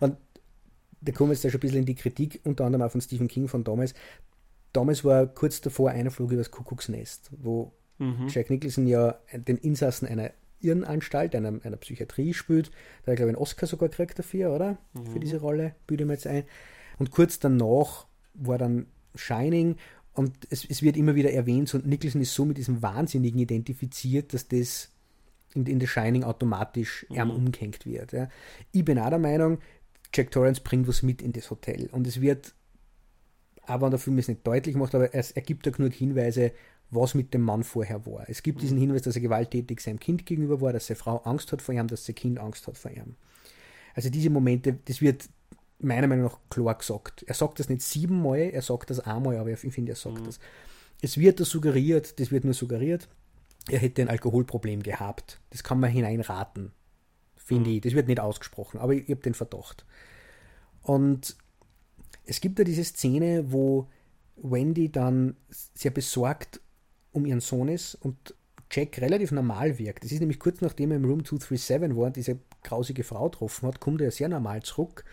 Und 0.00 0.16
da 1.00 1.12
kommen 1.12 1.30
wir 1.30 1.34
jetzt 1.34 1.44
ja 1.44 1.50
schon 1.50 1.58
ein 1.58 1.60
bisschen 1.60 1.78
in 1.80 1.86
die 1.86 1.94
Kritik, 1.94 2.40
unter 2.44 2.64
anderem 2.64 2.86
auch 2.86 2.90
von 2.90 3.00
Stephen 3.00 3.28
King 3.28 3.46
von 3.46 3.62
damals. 3.62 3.94
Damals 4.72 5.04
war 5.04 5.26
kurz 5.26 5.60
davor 5.60 5.90
einer 5.90 6.10
Flug 6.10 6.32
übers 6.32 6.50
Kuckucksnest, 6.50 7.30
wo 7.38 7.72
mhm. 7.98 8.26
Jack 8.28 8.50
Nicholson 8.50 8.88
ja 8.88 9.18
den 9.32 9.58
Insassen 9.58 10.08
einer 10.08 10.32
Irrenanstalt, 10.64 11.34
einer, 11.34 11.60
einer 11.62 11.76
Psychiatrie 11.76 12.34
spielt. 12.34 12.70
Da 13.04 13.12
hat 13.12 13.14
er, 13.14 13.16
glaube 13.16 13.30
ich, 13.30 13.36
einen 13.36 13.42
Oscar 13.42 13.66
sogar 13.66 13.88
gekriegt 13.88 14.18
dafür, 14.18 14.52
oder? 14.54 14.78
Mhm. 14.94 15.06
Für 15.06 15.20
diese 15.20 15.38
Rolle, 15.38 15.74
bilde 15.86 16.04
ich 16.04 16.08
mir 16.08 16.14
jetzt 16.14 16.26
ein. 16.26 16.44
Und 16.98 17.10
kurz 17.10 17.38
danach 17.38 18.06
war 18.34 18.58
dann 18.58 18.86
Shining 19.14 19.76
und 20.14 20.32
es, 20.50 20.64
es 20.64 20.82
wird 20.82 20.96
immer 20.96 21.16
wieder 21.16 21.32
erwähnt, 21.32 21.74
und 21.74 21.86
Nicholson 21.86 22.20
ist 22.20 22.34
so 22.34 22.44
mit 22.44 22.56
diesem 22.56 22.82
Wahnsinnigen 22.82 23.40
identifiziert, 23.40 24.32
dass 24.32 24.46
das 24.46 24.90
in, 25.54 25.66
in 25.66 25.80
The 25.80 25.88
Shining 25.88 26.22
automatisch 26.22 27.04
mhm. 27.10 27.30
umgehängt 27.30 27.84
wird. 27.84 28.12
Ja. 28.12 28.28
Ich 28.70 28.84
bin 28.84 28.98
auch 28.98 29.10
der 29.10 29.18
Meinung, 29.18 29.58
Jack 30.14 30.30
Torrance 30.30 30.60
bringt 30.62 30.86
was 30.86 31.02
mit 31.02 31.20
in 31.20 31.32
das 31.32 31.50
Hotel. 31.50 31.88
Und 31.90 32.06
es 32.06 32.20
wird, 32.20 32.54
aber 33.62 33.90
der 33.90 33.98
Film 33.98 34.18
es 34.18 34.28
nicht 34.28 34.46
deutlich 34.46 34.76
macht, 34.76 34.94
aber 34.94 35.12
es 35.14 35.32
ergibt 35.32 35.66
da 35.66 35.70
genug 35.70 35.92
Hinweise, 35.92 36.52
was 36.94 37.14
mit 37.14 37.34
dem 37.34 37.42
Mann 37.42 37.64
vorher 37.64 38.06
war. 38.06 38.28
Es 38.28 38.42
gibt 38.42 38.62
diesen 38.62 38.78
Hinweis, 38.78 39.02
dass 39.02 39.16
er 39.16 39.22
gewalttätig 39.22 39.80
seinem 39.80 40.00
Kind 40.00 40.26
gegenüber 40.26 40.60
war, 40.60 40.72
dass 40.72 40.86
seine 40.86 40.96
Frau 40.96 41.18
Angst 41.18 41.52
hat 41.52 41.62
vor 41.62 41.74
ihm, 41.74 41.88
dass 41.88 42.06
sein 42.06 42.14
Kind 42.14 42.38
Angst 42.38 42.66
hat 42.66 42.78
vor 42.78 42.90
ihm. 42.90 43.16
Also 43.94 44.10
diese 44.10 44.30
Momente, 44.30 44.78
das 44.84 45.00
wird 45.00 45.28
meiner 45.78 46.06
Meinung 46.06 46.26
nach 46.26 46.38
klar 46.50 46.76
gesagt. 46.76 47.22
Er 47.26 47.34
sagt 47.34 47.60
das 47.60 47.68
nicht 47.68 47.82
siebenmal, 47.82 48.38
er 48.38 48.62
sagt 48.62 48.90
das 48.90 49.00
einmal, 49.00 49.36
aber 49.36 49.50
ich 49.50 49.58
finde, 49.58 49.92
er 49.92 49.96
sagt 49.96 50.20
mhm. 50.20 50.24
das. 50.24 50.38
Es 51.00 51.18
wird 51.18 51.40
da 51.40 51.44
suggeriert, 51.44 52.18
das 52.18 52.30
wird 52.30 52.44
nur 52.44 52.54
suggeriert, 52.54 53.08
er 53.68 53.78
hätte 53.78 54.02
ein 54.02 54.08
Alkoholproblem 54.08 54.82
gehabt. 54.82 55.40
Das 55.50 55.62
kann 55.62 55.80
man 55.80 55.90
hineinraten, 55.90 56.72
finde 57.36 57.70
mhm. 57.70 57.76
ich. 57.76 57.82
Das 57.82 57.94
wird 57.94 58.08
nicht 58.08 58.20
ausgesprochen, 58.20 58.78
aber 58.78 58.94
ich, 58.94 59.04
ich 59.04 59.10
habe 59.10 59.22
den 59.22 59.34
Verdacht. 59.34 59.84
Und 60.82 61.36
es 62.26 62.40
gibt 62.40 62.58
da 62.58 62.64
diese 62.64 62.84
Szene, 62.84 63.52
wo 63.52 63.88
Wendy 64.36 64.90
dann 64.90 65.36
sehr 65.48 65.90
besorgt 65.90 66.60
um 67.14 67.26
ihren 67.26 67.40
Sohn 67.40 67.68
ist 67.68 67.94
und 67.94 68.34
Jack 68.70 69.00
relativ 69.00 69.30
normal 69.30 69.78
wirkt. 69.78 70.04
Das 70.04 70.12
ist 70.12 70.20
nämlich 70.20 70.38
kurz 70.38 70.60
nachdem 70.60 70.90
er 70.90 70.96
im 70.96 71.04
Room 71.04 71.24
237 71.24 71.96
war 71.96 72.06
und 72.06 72.16
diese 72.16 72.38
grausige 72.62 73.04
Frau 73.04 73.28
getroffen 73.28 73.68
hat, 73.68 73.80
kommt 73.80 74.00
er 74.00 74.10
sehr 74.10 74.28
normal 74.28 74.62
zurück 74.62 75.04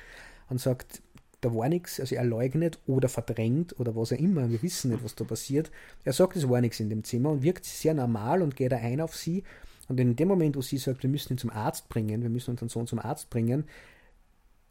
und 0.49 0.59
sagt, 0.59 1.01
da 1.41 1.53
war 1.53 1.69
nichts, 1.69 1.99
also 1.99 2.15
er 2.15 2.23
leugnet 2.23 2.79
oder 2.85 3.09
verdrängt 3.09 3.79
oder 3.79 3.95
was 3.95 4.13
auch 4.13 4.17
immer, 4.17 4.49
wir 4.49 4.61
wissen 4.61 4.91
nicht, 4.91 5.03
was 5.03 5.15
da 5.15 5.23
passiert. 5.23 5.71
Er 6.03 6.13
sagt, 6.13 6.35
es 6.35 6.47
war 6.47 6.61
nichts 6.61 6.79
in 6.79 6.89
dem 6.89 7.03
Zimmer 7.03 7.31
und 7.31 7.43
wirkt 7.43 7.65
sehr 7.65 7.93
normal 7.93 8.41
und 8.41 8.55
geht 8.55 8.71
da 8.71 8.77
ein 8.77 9.01
auf 9.01 9.15
sie. 9.15 9.43
Und 9.87 9.99
in 9.99 10.15
dem 10.15 10.27
Moment, 10.27 10.55
wo 10.55 10.61
sie 10.61 10.77
sagt, 10.77 11.03
wir 11.03 11.09
müssen 11.09 11.33
ihn 11.33 11.37
zum 11.37 11.49
Arzt 11.49 11.89
bringen, 11.89 12.21
wir 12.21 12.29
müssen 12.29 12.51
unseren 12.51 12.69
Sohn 12.69 12.87
zum 12.87 12.99
Arzt 12.99 13.29
bringen, 13.29 13.65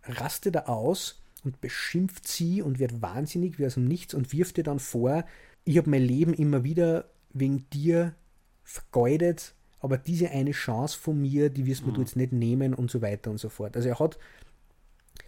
rastet 0.05 0.55
er 0.55 0.69
aus 0.69 1.21
und 1.45 1.61
beschimpft 1.61 2.27
sie 2.27 2.63
und 2.63 2.79
wird 2.79 3.03
wahnsinnig 3.03 3.59
wie 3.59 3.67
aus 3.67 3.75
dem 3.75 3.87
Nichts 3.87 4.15
und 4.15 4.33
wirft 4.33 4.57
ihr 4.59 4.65
dann 4.65 4.79
vor, 4.79 5.25
ich 5.65 5.77
habe 5.77 5.91
mein 5.91 6.03
Leben 6.03 6.35
immer 6.35 6.65
wieder 6.65 7.11
wegen 7.33 7.69
dir 7.71 8.15
vergeudet, 8.63 9.55
aber 9.81 9.99
diese 9.99 10.31
eine 10.31 10.53
Chance 10.53 10.99
von 10.99 11.21
mir, 11.21 11.51
die 11.51 11.67
wirst 11.67 11.87
mhm. 11.87 11.95
du 11.95 12.01
jetzt 12.01 12.17
nicht 12.17 12.33
nehmen 12.33 12.75
und 12.75 12.91
so 12.91 13.03
weiter 13.03 13.31
und 13.31 13.39
so 13.39 13.49
fort. 13.49 13.77
Also 13.77 13.89
er 13.89 13.99
hat 13.99 14.19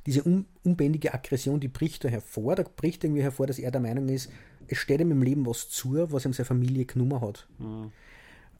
diese 0.07 0.25
un 0.25 0.47
unbändige 0.65 1.15
Aggression, 1.15 1.61
die 1.61 1.69
bricht 1.69 2.05
da 2.05 2.09
hervor, 2.09 2.57
da 2.57 2.62
bricht 2.65 3.05
irgendwie 3.05 3.23
hervor, 3.23 3.47
dass 3.47 3.59
er 3.59 3.71
der 3.71 3.81
Meinung 3.81 4.09
ist, 4.09 4.31
es 4.69 4.79
steht 4.79 5.01
ihm 5.01 5.11
im 5.11 5.23
Leben 5.23 5.47
was 5.47 5.69
zu, 5.69 5.95
was 6.12 6.25
ihm 6.25 6.33
seine 6.33 6.47
Familie 6.47 6.85
genommen 6.85 7.21
hat. 7.21 7.49
Mhm. 7.59 7.93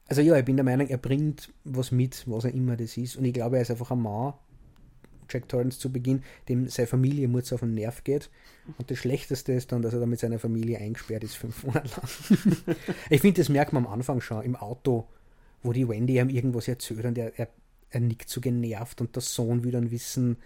Also 0.07 0.21
ja, 0.21 0.37
ich 0.37 0.45
bin 0.45 0.57
der 0.57 0.65
Meinung, 0.65 0.87
er 0.87 0.97
bringt 0.97 1.53
was 1.63 1.91
mit, 1.91 2.23
was 2.27 2.43
er 2.43 2.53
immer 2.53 2.75
das 2.75 2.97
ist. 2.97 3.15
Und 3.15 3.25
ich 3.25 3.33
glaube, 3.33 3.55
er 3.55 3.61
ist 3.61 3.71
einfach 3.71 3.91
ein 3.91 4.01
Mann, 4.01 4.33
Jack 5.33 5.49
Torrance 5.49 5.79
zu 5.79 5.91
Beginn, 5.91 6.23
dem 6.47 6.67
seine 6.67 6.87
Familie 6.87 7.27
Murz 7.27 7.51
auf 7.51 7.61
den 7.61 7.73
Nerv 7.73 8.03
geht. 8.03 8.29
Und 8.77 8.89
das 8.91 8.99
Schlechteste 8.99 9.53
ist 9.53 9.71
dann, 9.71 9.81
dass 9.81 9.93
er 9.93 9.99
da 9.99 10.05
mit 10.05 10.19
seiner 10.19 10.39
Familie 10.39 10.77
eingesperrt 10.77 11.23
ist, 11.23 11.35
fünf 11.35 11.63
Monate 11.63 11.89
lang. 11.89 12.75
ich 13.09 13.21
finde, 13.21 13.41
das 13.41 13.49
merkt 13.49 13.73
man 13.73 13.85
am 13.85 13.91
Anfang 13.91 14.21
schon 14.21 14.43
im 14.43 14.55
Auto, 14.55 15.07
wo 15.63 15.73
die 15.73 15.87
Wendy 15.87 16.19
ihm 16.19 16.29
irgendwas 16.29 16.67
erzählt 16.67 17.05
und 17.05 17.17
er, 17.17 17.37
er, 17.37 17.49
er 17.89 17.99
nickt 17.99 18.29
so 18.29 18.41
genervt 18.41 19.01
und 19.01 19.15
der 19.15 19.21
Sohn 19.21 19.63
will 19.63 19.71
dann 19.71 19.91
wissen, 19.91 20.37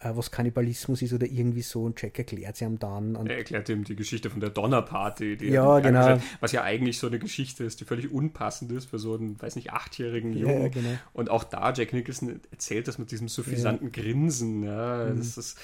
was 0.00 0.30
Kannibalismus 0.30 1.00
ist 1.02 1.12
oder 1.12 1.26
irgendwie 1.26 1.62
so 1.62 1.84
und 1.84 2.00
Jack 2.00 2.18
erklärt 2.18 2.56
sie 2.56 2.64
ihm 2.64 2.78
dann. 2.78 3.14
er 3.14 3.38
erklärt 3.38 3.68
ihm 3.68 3.84
die 3.84 3.96
Geschichte 3.96 4.28
von 4.28 4.40
der 4.40 4.50
Donnerparty, 4.50 5.36
die 5.36 5.46
ja, 5.46 5.80
genau. 5.80 6.00
Hat, 6.00 6.20
was 6.40 6.52
ja 6.52 6.62
eigentlich 6.62 6.98
so 6.98 7.06
eine 7.06 7.18
Geschichte 7.18 7.64
ist, 7.64 7.80
die 7.80 7.84
völlig 7.84 8.10
unpassend 8.12 8.70
ist 8.72 8.90
für 8.90 8.98
so 8.98 9.14
einen, 9.14 9.40
weiß 9.40 9.56
nicht, 9.56 9.72
achtjährigen 9.72 10.36
Jungen. 10.36 10.62
Ja, 10.62 10.68
genau. 10.68 10.98
Und 11.12 11.30
auch 11.30 11.44
da, 11.44 11.72
Jack 11.72 11.92
Nicholson 11.92 12.40
erzählt 12.50 12.86
das 12.88 12.98
mit 12.98 13.10
diesem 13.10 13.28
suffisanten 13.28 13.92
ja. 13.94 14.02
Grinsen. 14.02 14.62
Ja, 14.62 15.06
mhm. 15.06 15.16
das 15.16 15.38
ist, 15.38 15.58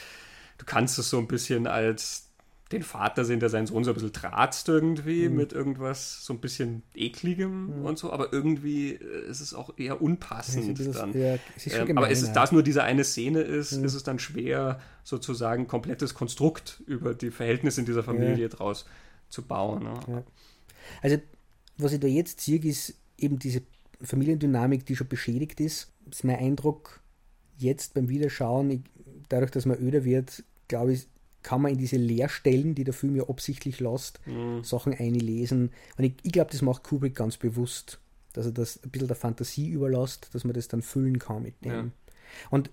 du 0.58 0.64
kannst 0.64 0.98
es 0.98 1.10
so 1.10 1.18
ein 1.18 1.28
bisschen 1.28 1.66
als 1.66 2.29
den 2.72 2.82
Vater 2.82 3.24
sehen, 3.24 3.40
der 3.40 3.48
seinen 3.48 3.66
Sohn 3.66 3.82
so 3.82 3.90
ein 3.90 3.94
bisschen 3.94 4.12
tratzt 4.12 4.68
irgendwie 4.68 5.28
mhm. 5.28 5.36
mit 5.36 5.52
irgendwas 5.52 6.24
so 6.24 6.32
ein 6.32 6.40
bisschen 6.40 6.82
ekligem 6.94 7.80
mhm. 7.80 7.84
und 7.84 7.98
so, 7.98 8.12
aber 8.12 8.32
irgendwie 8.32 8.92
äh, 8.92 9.28
ist 9.28 9.40
es 9.40 9.54
auch 9.54 9.76
eher 9.76 10.00
unpassend 10.00 10.78
ja, 10.78 10.92
dann. 10.92 11.12
Ja, 11.18 11.34
ähm, 11.34 11.86
gemein, 11.86 11.98
aber 11.98 12.10
ist, 12.10 12.32
da 12.32 12.44
es 12.44 12.52
nur 12.52 12.62
diese 12.62 12.84
eine 12.84 13.02
Szene 13.02 13.40
ist, 13.40 13.72
mhm. 13.72 13.84
ist 13.84 13.94
es 13.94 14.04
dann 14.04 14.18
schwer, 14.20 14.80
sozusagen 15.02 15.64
ein 15.64 15.68
komplettes 15.68 16.14
Konstrukt 16.14 16.82
über 16.86 17.14
die 17.14 17.30
Verhältnisse 17.30 17.80
in 17.80 17.86
dieser 17.86 18.04
Familie 18.04 18.42
ja. 18.42 18.48
draus 18.48 18.84
zu 19.28 19.42
bauen. 19.42 19.84
Ne? 20.06 20.24
Also, 21.02 21.18
was 21.76 21.92
ich 21.92 22.00
da 22.00 22.06
jetzt 22.06 22.40
sehe, 22.40 22.60
ist 22.60 22.94
eben 23.18 23.38
diese 23.38 23.62
Familiendynamik, 24.00 24.86
die 24.86 24.96
schon 24.96 25.08
beschädigt 25.08 25.60
ist. 25.60 25.92
Das 26.06 26.18
ist 26.18 26.24
mein 26.24 26.38
Eindruck 26.38 27.00
jetzt 27.58 27.94
beim 27.94 28.08
Wiederschauen, 28.08 28.70
ich, 28.70 28.80
dadurch, 29.28 29.50
dass 29.50 29.66
man 29.66 29.78
öder 29.78 30.04
wird, 30.04 30.44
glaube 30.68 30.92
ich, 30.92 31.06
kann 31.42 31.62
man 31.62 31.72
in 31.72 31.78
diese 31.78 31.96
Leerstellen, 31.96 32.74
die 32.74 32.84
der 32.84 32.94
Film 32.94 33.16
ja 33.16 33.28
absichtlich 33.28 33.80
lässt, 33.80 34.20
mhm. 34.26 34.62
Sachen 34.62 34.94
einlesen. 34.94 35.70
Und 35.96 36.04
ich, 36.04 36.14
ich 36.22 36.32
glaube, 36.32 36.50
das 36.50 36.62
macht 36.62 36.84
Kubrick 36.84 37.14
ganz 37.14 37.36
bewusst, 37.36 37.98
dass 38.32 38.46
er 38.46 38.52
das 38.52 38.82
ein 38.84 38.90
bisschen 38.90 39.08
der 39.08 39.16
Fantasie 39.16 39.68
überlässt, 39.68 40.28
dass 40.34 40.44
man 40.44 40.54
das 40.54 40.68
dann 40.68 40.82
füllen 40.82 41.18
kann 41.18 41.42
mit 41.42 41.64
dem. 41.64 41.72
Ja. 41.72 41.84
Und 42.50 42.70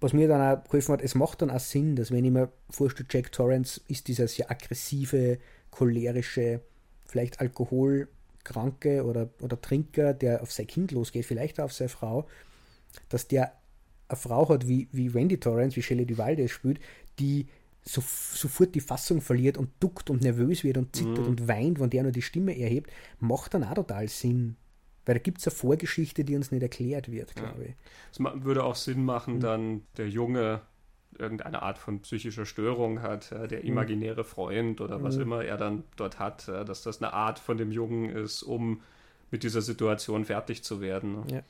was 0.00 0.12
mir 0.12 0.28
dann 0.28 0.40
auch 0.40 0.64
geholfen 0.64 0.92
hat, 0.92 1.02
es 1.02 1.14
macht 1.14 1.42
dann 1.42 1.50
auch 1.50 1.60
Sinn, 1.60 1.96
dass 1.96 2.10
wenn 2.10 2.24
ich 2.24 2.30
mir 2.30 2.50
vorstelle, 2.70 3.08
Jack 3.10 3.32
Torrance 3.32 3.80
ist 3.88 4.08
dieser 4.08 4.28
sehr 4.28 4.50
aggressive, 4.50 5.38
cholerische, 5.70 6.60
vielleicht 7.06 7.40
Alkoholkranke 7.40 9.04
oder, 9.04 9.30
oder 9.40 9.60
Trinker, 9.60 10.12
der 10.12 10.42
auf 10.42 10.52
sein 10.52 10.66
Kind 10.66 10.92
losgeht, 10.92 11.24
vielleicht 11.24 11.60
auch 11.60 11.66
auf 11.66 11.72
seine 11.72 11.88
Frau, 11.88 12.26
dass 13.08 13.28
der 13.28 13.52
eine 14.08 14.16
Frau 14.16 14.48
hat 14.48 14.68
wie, 14.68 14.88
wie 14.92 15.14
Wendy 15.14 15.38
Torrance, 15.38 15.76
wie 15.76 15.82
Shelley 15.82 16.06
Duvalde 16.06 16.48
spielt, 16.48 16.78
die 17.18 17.46
so, 17.88 18.02
sofort 18.02 18.74
die 18.74 18.80
Fassung 18.80 19.20
verliert 19.20 19.56
und 19.56 19.70
duckt 19.80 20.10
und 20.10 20.22
nervös 20.22 20.64
wird 20.64 20.76
und 20.76 20.94
zittert 20.94 21.20
mhm. 21.20 21.26
und 21.26 21.48
weint, 21.48 21.78
wenn 21.78 21.90
der 21.90 22.02
nur 22.02 22.12
die 22.12 22.22
Stimme 22.22 22.58
erhebt, 22.58 22.90
macht 23.20 23.54
dann 23.54 23.64
auch 23.64 23.74
total 23.74 24.08
Sinn. 24.08 24.56
Weil 25.04 25.14
da 25.14 25.20
gibt 25.20 25.38
es 25.38 25.46
eine 25.46 25.54
Vorgeschichte, 25.54 26.24
die 26.24 26.34
uns 26.34 26.50
nicht 26.50 26.62
erklärt 26.62 27.10
wird, 27.10 27.36
glaube 27.36 27.62
ja. 27.62 27.68
ich. 27.68 27.74
Es 28.10 28.18
würde 28.18 28.64
auch 28.64 28.74
Sinn 28.74 29.04
machen, 29.04 29.36
mhm. 29.36 29.40
dann 29.40 29.82
der 29.96 30.08
Junge 30.08 30.62
irgendeine 31.16 31.62
Art 31.62 31.78
von 31.78 32.00
psychischer 32.00 32.44
Störung 32.44 33.02
hat, 33.02 33.30
ja, 33.30 33.46
der 33.46 33.60
mhm. 33.60 33.68
imaginäre 33.68 34.24
Freund 34.24 34.80
oder 34.80 35.02
was 35.02 35.16
mhm. 35.16 35.22
immer 35.22 35.44
er 35.44 35.56
dann 35.56 35.84
dort 35.96 36.18
hat, 36.18 36.48
ja, 36.48 36.64
dass 36.64 36.82
das 36.82 37.00
eine 37.00 37.12
Art 37.12 37.38
von 37.38 37.56
dem 37.56 37.70
Jungen 37.70 38.10
ist, 38.10 38.42
um 38.42 38.82
mit 39.30 39.44
dieser 39.44 39.62
Situation 39.62 40.24
fertig 40.24 40.64
zu 40.64 40.80
werden. 40.80 41.12
Ne? 41.12 41.24
Ja. 41.30 41.42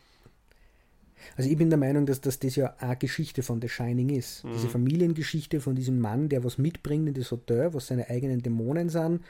Also 1.37 1.51
ich 1.51 1.57
bin 1.57 1.71
der 1.71 1.79
Meinung, 1.79 2.07
dass, 2.07 2.21
dass 2.21 2.39
das 2.39 2.57
ja 2.57 2.75
eine 2.79 2.97
Geschichte 2.97 3.43
von 3.43 3.61
The 3.61 3.69
Shining 3.69 4.11
ist. 4.11 4.45
Mhm. 4.45 4.53
Diese 4.53 4.69
Familiengeschichte 4.69 5.61
von 5.61 5.75
diesem 5.75 6.01
Mann, 6.01 6.29
der 6.29 6.45
was 6.45 6.59
mitbringt 6.59 7.09
in 7.09 7.15
das 7.15 7.31
Hotel, 7.31 7.75
was 7.75 7.89
seine 7.89 8.09
eigenen 8.09 8.43
Dämonen 8.43 8.89
sind 8.89 9.23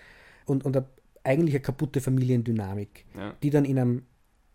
und, 0.46 0.64
und 0.64 0.76
eine, 0.76 0.86
eigentlich 1.24 1.54
eine 1.54 1.62
kaputte 1.62 2.00
Familiendynamik, 2.00 3.04
ja. 3.16 3.34
die 3.42 3.50
dann 3.50 3.64
in 3.64 3.78
einem 3.78 4.02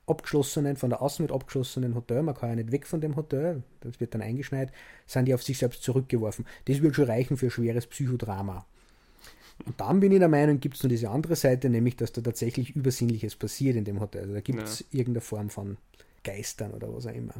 abgeschlossenen, 0.07 0.77
von 0.77 0.89
der 0.89 1.01
Außenwelt 1.01 1.31
abgeschlossenen 1.31 1.95
Hotel, 1.95 2.23
man 2.23 2.35
kann 2.35 2.49
ja 2.49 2.55
nicht 2.55 2.71
weg 2.71 2.85
von 2.85 3.01
dem 3.01 3.15
Hotel, 3.15 3.63
das 3.81 3.99
wird 3.99 4.13
dann 4.13 4.21
eingeschneit, 4.21 4.71
sind 5.05 5.25
die 5.25 5.33
auf 5.33 5.43
sich 5.43 5.57
selbst 5.57 5.83
zurückgeworfen. 5.83 6.45
Das 6.65 6.81
wird 6.81 6.95
schon 6.95 7.05
reichen 7.05 7.37
für 7.37 7.49
schweres 7.49 7.87
Psychodrama. 7.87 8.65
Und 9.65 9.79
dann 9.79 9.99
bin 9.99 10.11
ich 10.11 10.19
der 10.19 10.27
Meinung, 10.27 10.59
gibt 10.59 10.75
es 10.75 10.83
nur 10.83 10.89
diese 10.89 11.09
andere 11.09 11.35
Seite, 11.35 11.69
nämlich, 11.69 11.95
dass 11.95 12.11
da 12.11 12.21
tatsächlich 12.21 12.75
Übersinnliches 12.75 13.35
passiert 13.35 13.75
in 13.75 13.85
dem 13.85 13.99
Hotel. 13.99 14.21
Also 14.21 14.33
da 14.33 14.41
gibt 14.41 14.63
es 14.63 14.79
ja. 14.79 14.99
irgendeine 14.99 15.21
Form 15.21 15.49
von 15.49 15.77
Geistern 16.23 16.71
oder 16.71 16.93
was 16.93 17.05
auch 17.05 17.13
immer. 17.13 17.33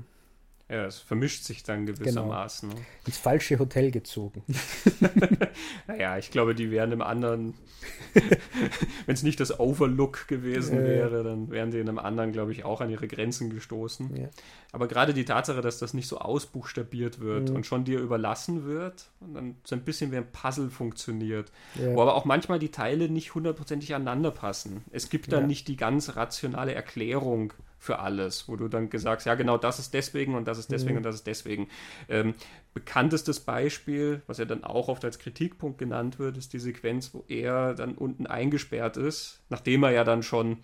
Ja, 0.71 0.85
es 0.85 0.99
vermischt 0.99 1.43
sich 1.43 1.63
dann 1.63 1.85
gewissermaßen. 1.85 2.69
Genau. 2.69 2.79
Ne? 2.79 2.87
Ins 3.05 3.17
falsche 3.17 3.59
Hotel 3.59 3.91
gezogen. 3.91 4.41
naja, 5.87 6.17
ich 6.17 6.31
glaube, 6.31 6.55
die 6.55 6.71
wären 6.71 6.93
im 6.93 7.01
anderen, 7.01 7.55
wenn 9.05 9.13
es 9.13 9.21
nicht 9.21 9.41
das 9.41 9.59
Overlook 9.59 10.29
gewesen 10.29 10.79
äh, 10.79 10.87
wäre, 10.87 11.25
dann 11.25 11.51
wären 11.51 11.71
die 11.71 11.79
in 11.79 11.89
einem 11.89 11.99
anderen, 11.99 12.31
glaube 12.31 12.53
ich, 12.53 12.63
auch 12.63 12.79
an 12.79 12.89
ihre 12.89 13.09
Grenzen 13.09 13.49
gestoßen. 13.49 14.15
Ja. 14.15 14.29
Aber 14.71 14.87
gerade 14.87 15.13
die 15.13 15.25
Tatsache, 15.25 15.59
dass 15.59 15.77
das 15.77 15.93
nicht 15.93 16.07
so 16.07 16.19
ausbuchstabiert 16.19 17.19
wird 17.19 17.49
mhm. 17.49 17.57
und 17.57 17.65
schon 17.65 17.83
dir 17.83 17.99
überlassen 17.99 18.65
wird 18.65 19.09
und 19.19 19.33
dann 19.33 19.55
so 19.65 19.75
ein 19.75 19.81
bisschen 19.81 20.13
wie 20.13 20.17
ein 20.17 20.31
Puzzle 20.31 20.69
funktioniert, 20.69 21.51
ja. 21.75 21.93
wo 21.93 22.01
aber 22.01 22.15
auch 22.15 22.23
manchmal 22.23 22.59
die 22.59 22.71
Teile 22.71 23.09
nicht 23.09 23.35
hundertprozentig 23.35 23.93
aneinander 23.93 24.31
passen. 24.31 24.85
Es 24.91 25.09
gibt 25.09 25.33
dann 25.33 25.41
ja. 25.41 25.47
nicht 25.47 25.67
die 25.67 25.75
ganz 25.75 26.15
rationale 26.15 26.73
Erklärung 26.73 27.51
für 27.81 27.97
alles, 27.97 28.47
wo 28.47 28.55
du 28.55 28.67
dann 28.67 28.91
gesagt 28.91 29.21
hast, 29.21 29.25
ja 29.25 29.33
genau, 29.33 29.57
das 29.57 29.79
ist 29.79 29.95
deswegen 29.95 30.35
und 30.35 30.47
das 30.47 30.59
ist 30.59 30.71
deswegen 30.71 30.93
mhm. 30.93 30.97
und 30.97 31.03
das 31.03 31.15
ist 31.15 31.25
deswegen. 31.25 31.67
Ähm, 32.09 32.35
bekanntestes 32.75 33.39
Beispiel, 33.39 34.21
was 34.27 34.37
ja 34.37 34.45
dann 34.45 34.63
auch 34.63 34.87
oft 34.87 35.03
als 35.03 35.17
Kritikpunkt 35.17 35.79
genannt 35.79 36.19
wird, 36.19 36.37
ist 36.37 36.53
die 36.53 36.59
Sequenz, 36.59 37.11
wo 37.11 37.25
er 37.27 37.73
dann 37.73 37.95
unten 37.95 38.27
eingesperrt 38.27 38.97
ist, 38.97 39.41
nachdem 39.49 39.81
er 39.81 39.89
ja 39.89 40.03
dann 40.03 40.21
schon 40.21 40.57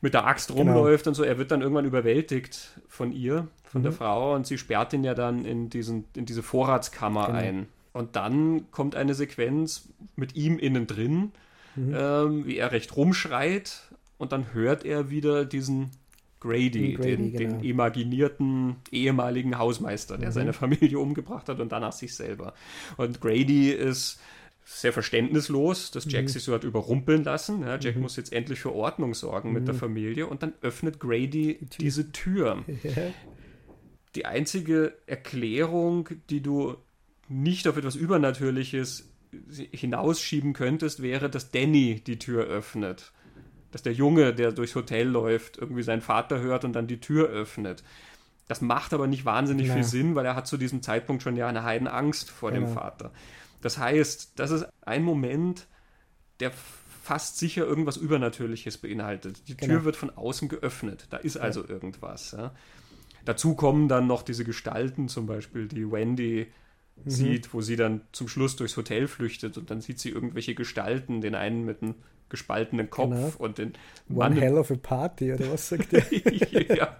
mit 0.00 0.14
der 0.14 0.26
Axt 0.26 0.48
genau. 0.48 0.60
rumläuft 0.60 1.04
genau. 1.04 1.10
und 1.10 1.14
so. 1.16 1.22
Er 1.22 1.36
wird 1.36 1.50
dann 1.50 1.60
irgendwann 1.60 1.84
überwältigt 1.84 2.80
von 2.88 3.12
ihr, 3.12 3.48
von 3.64 3.82
mhm. 3.82 3.84
der 3.84 3.92
Frau, 3.92 4.34
und 4.34 4.46
sie 4.46 4.56
sperrt 4.56 4.94
ihn 4.94 5.04
ja 5.04 5.12
dann 5.12 5.44
in, 5.44 5.68
diesen, 5.68 6.06
in 6.16 6.24
diese 6.24 6.42
Vorratskammer 6.42 7.26
genau. 7.26 7.38
ein. 7.38 7.68
Und 7.92 8.16
dann 8.16 8.70
kommt 8.70 8.96
eine 8.96 9.12
Sequenz 9.12 9.90
mit 10.16 10.34
ihm 10.34 10.58
innen 10.58 10.86
drin, 10.86 11.32
mhm. 11.74 11.94
ähm, 11.94 12.46
wie 12.46 12.56
er 12.56 12.72
recht 12.72 12.96
rumschreit, 12.96 13.82
und 14.16 14.32
dann 14.32 14.54
hört 14.54 14.86
er 14.86 15.10
wieder 15.10 15.44
diesen 15.44 15.90
Grady, 16.46 16.94
Grady 16.94 17.16
den, 17.16 17.32
genau. 17.32 17.56
den, 17.58 17.64
imaginierten 17.64 18.76
ehemaligen 18.90 19.58
Hausmeister, 19.58 20.18
der 20.18 20.28
mhm. 20.28 20.32
seine 20.32 20.52
Familie 20.52 20.98
umgebracht 20.98 21.48
hat 21.48 21.60
und 21.60 21.72
danach 21.72 21.92
sich 21.92 22.14
selber. 22.14 22.54
Und 22.96 23.20
Grady 23.20 23.70
ist 23.70 24.20
sehr 24.64 24.92
verständnislos, 24.92 25.92
dass 25.92 26.10
Jack 26.10 26.24
mhm. 26.24 26.28
sich 26.28 26.42
so 26.42 26.52
hat 26.52 26.64
überrumpeln 26.64 27.22
lassen. 27.24 27.62
Ja, 27.62 27.78
Jack 27.78 27.96
mhm. 27.96 28.02
muss 28.02 28.16
jetzt 28.16 28.32
endlich 28.32 28.60
für 28.60 28.74
Ordnung 28.74 29.14
sorgen 29.14 29.52
mit 29.52 29.66
der 29.66 29.74
mhm. 29.74 29.78
Familie 29.78 30.26
und 30.26 30.42
dann 30.42 30.54
öffnet 30.60 30.98
Grady 30.98 31.58
Die 31.60 31.66
Tür. 31.66 31.78
diese 31.80 32.12
Tür. 32.12 32.64
Ja. 32.82 32.92
Die 34.14 34.24
einzige 34.24 34.94
Erklärung, 35.06 36.08
die 36.30 36.40
du 36.40 36.76
nicht 37.28 37.68
auf 37.68 37.76
etwas 37.76 37.96
Übernatürliches 37.96 39.10
hinausschieben 39.72 40.54
könntest, 40.54 41.02
wäre, 41.02 41.28
dass 41.28 41.50
Danny 41.50 42.00
die 42.00 42.18
Tür 42.18 42.44
öffnet 42.44 43.12
dass 43.70 43.82
der 43.82 43.92
Junge, 43.92 44.34
der 44.34 44.52
durchs 44.52 44.74
Hotel 44.74 45.08
läuft, 45.08 45.58
irgendwie 45.58 45.82
seinen 45.82 46.02
Vater 46.02 46.40
hört 46.40 46.64
und 46.64 46.72
dann 46.72 46.86
die 46.86 47.00
Tür 47.00 47.28
öffnet. 47.28 47.82
Das 48.48 48.60
macht 48.60 48.94
aber 48.94 49.06
nicht 49.06 49.24
wahnsinnig 49.24 49.68
ja. 49.68 49.74
viel 49.74 49.84
Sinn, 49.84 50.14
weil 50.14 50.24
er 50.24 50.36
hat 50.36 50.46
zu 50.46 50.56
diesem 50.56 50.82
Zeitpunkt 50.82 51.22
schon 51.22 51.36
ja 51.36 51.48
eine 51.48 51.64
Heidenangst 51.64 52.30
vor 52.30 52.52
ja. 52.52 52.58
dem 52.58 52.68
Vater. 52.68 53.12
Das 53.60 53.78
heißt, 53.78 54.32
das 54.36 54.50
ist 54.50 54.66
ein 54.82 55.02
Moment, 55.02 55.66
der 56.40 56.52
fast 57.02 57.38
sicher 57.38 57.64
irgendwas 57.64 57.96
Übernatürliches 57.96 58.78
beinhaltet. 58.78 59.48
Die 59.48 59.56
Tür 59.56 59.68
genau. 59.68 59.84
wird 59.84 59.96
von 59.96 60.10
außen 60.10 60.48
geöffnet. 60.48 61.06
Da 61.10 61.16
ist 61.16 61.36
also 61.36 61.62
ja. 61.62 61.70
irgendwas. 61.70 62.32
Ja. 62.32 62.54
Dazu 63.24 63.54
kommen 63.54 63.88
dann 63.88 64.06
noch 64.06 64.22
diese 64.22 64.44
Gestalten, 64.44 65.08
zum 65.08 65.26
Beispiel 65.26 65.66
die 65.66 65.90
Wendy 65.90 66.46
mhm. 67.04 67.10
sieht, 67.10 67.54
wo 67.54 67.60
sie 67.60 67.76
dann 67.76 68.02
zum 68.12 68.28
Schluss 68.28 68.56
durchs 68.56 68.76
Hotel 68.76 69.08
flüchtet 69.08 69.58
und 69.58 69.70
dann 69.70 69.80
sieht 69.80 69.98
sie 69.98 70.10
irgendwelche 70.10 70.54
Gestalten, 70.54 71.20
den 71.20 71.34
einen 71.34 71.64
mit 71.64 71.82
einem 71.82 71.96
gespaltenen 72.28 72.90
Kopf 72.90 73.10
genau. 73.10 73.32
und 73.38 73.58
den 73.58 73.72
Mann. 74.08 74.32
One 74.32 74.40
hell 74.40 74.58
of 74.58 74.70
a 74.70 74.76
party, 74.76 75.32
oder 75.32 75.52
was 75.52 75.68
sagt 75.68 75.92
er? 75.92 76.04
ja. 76.76 76.96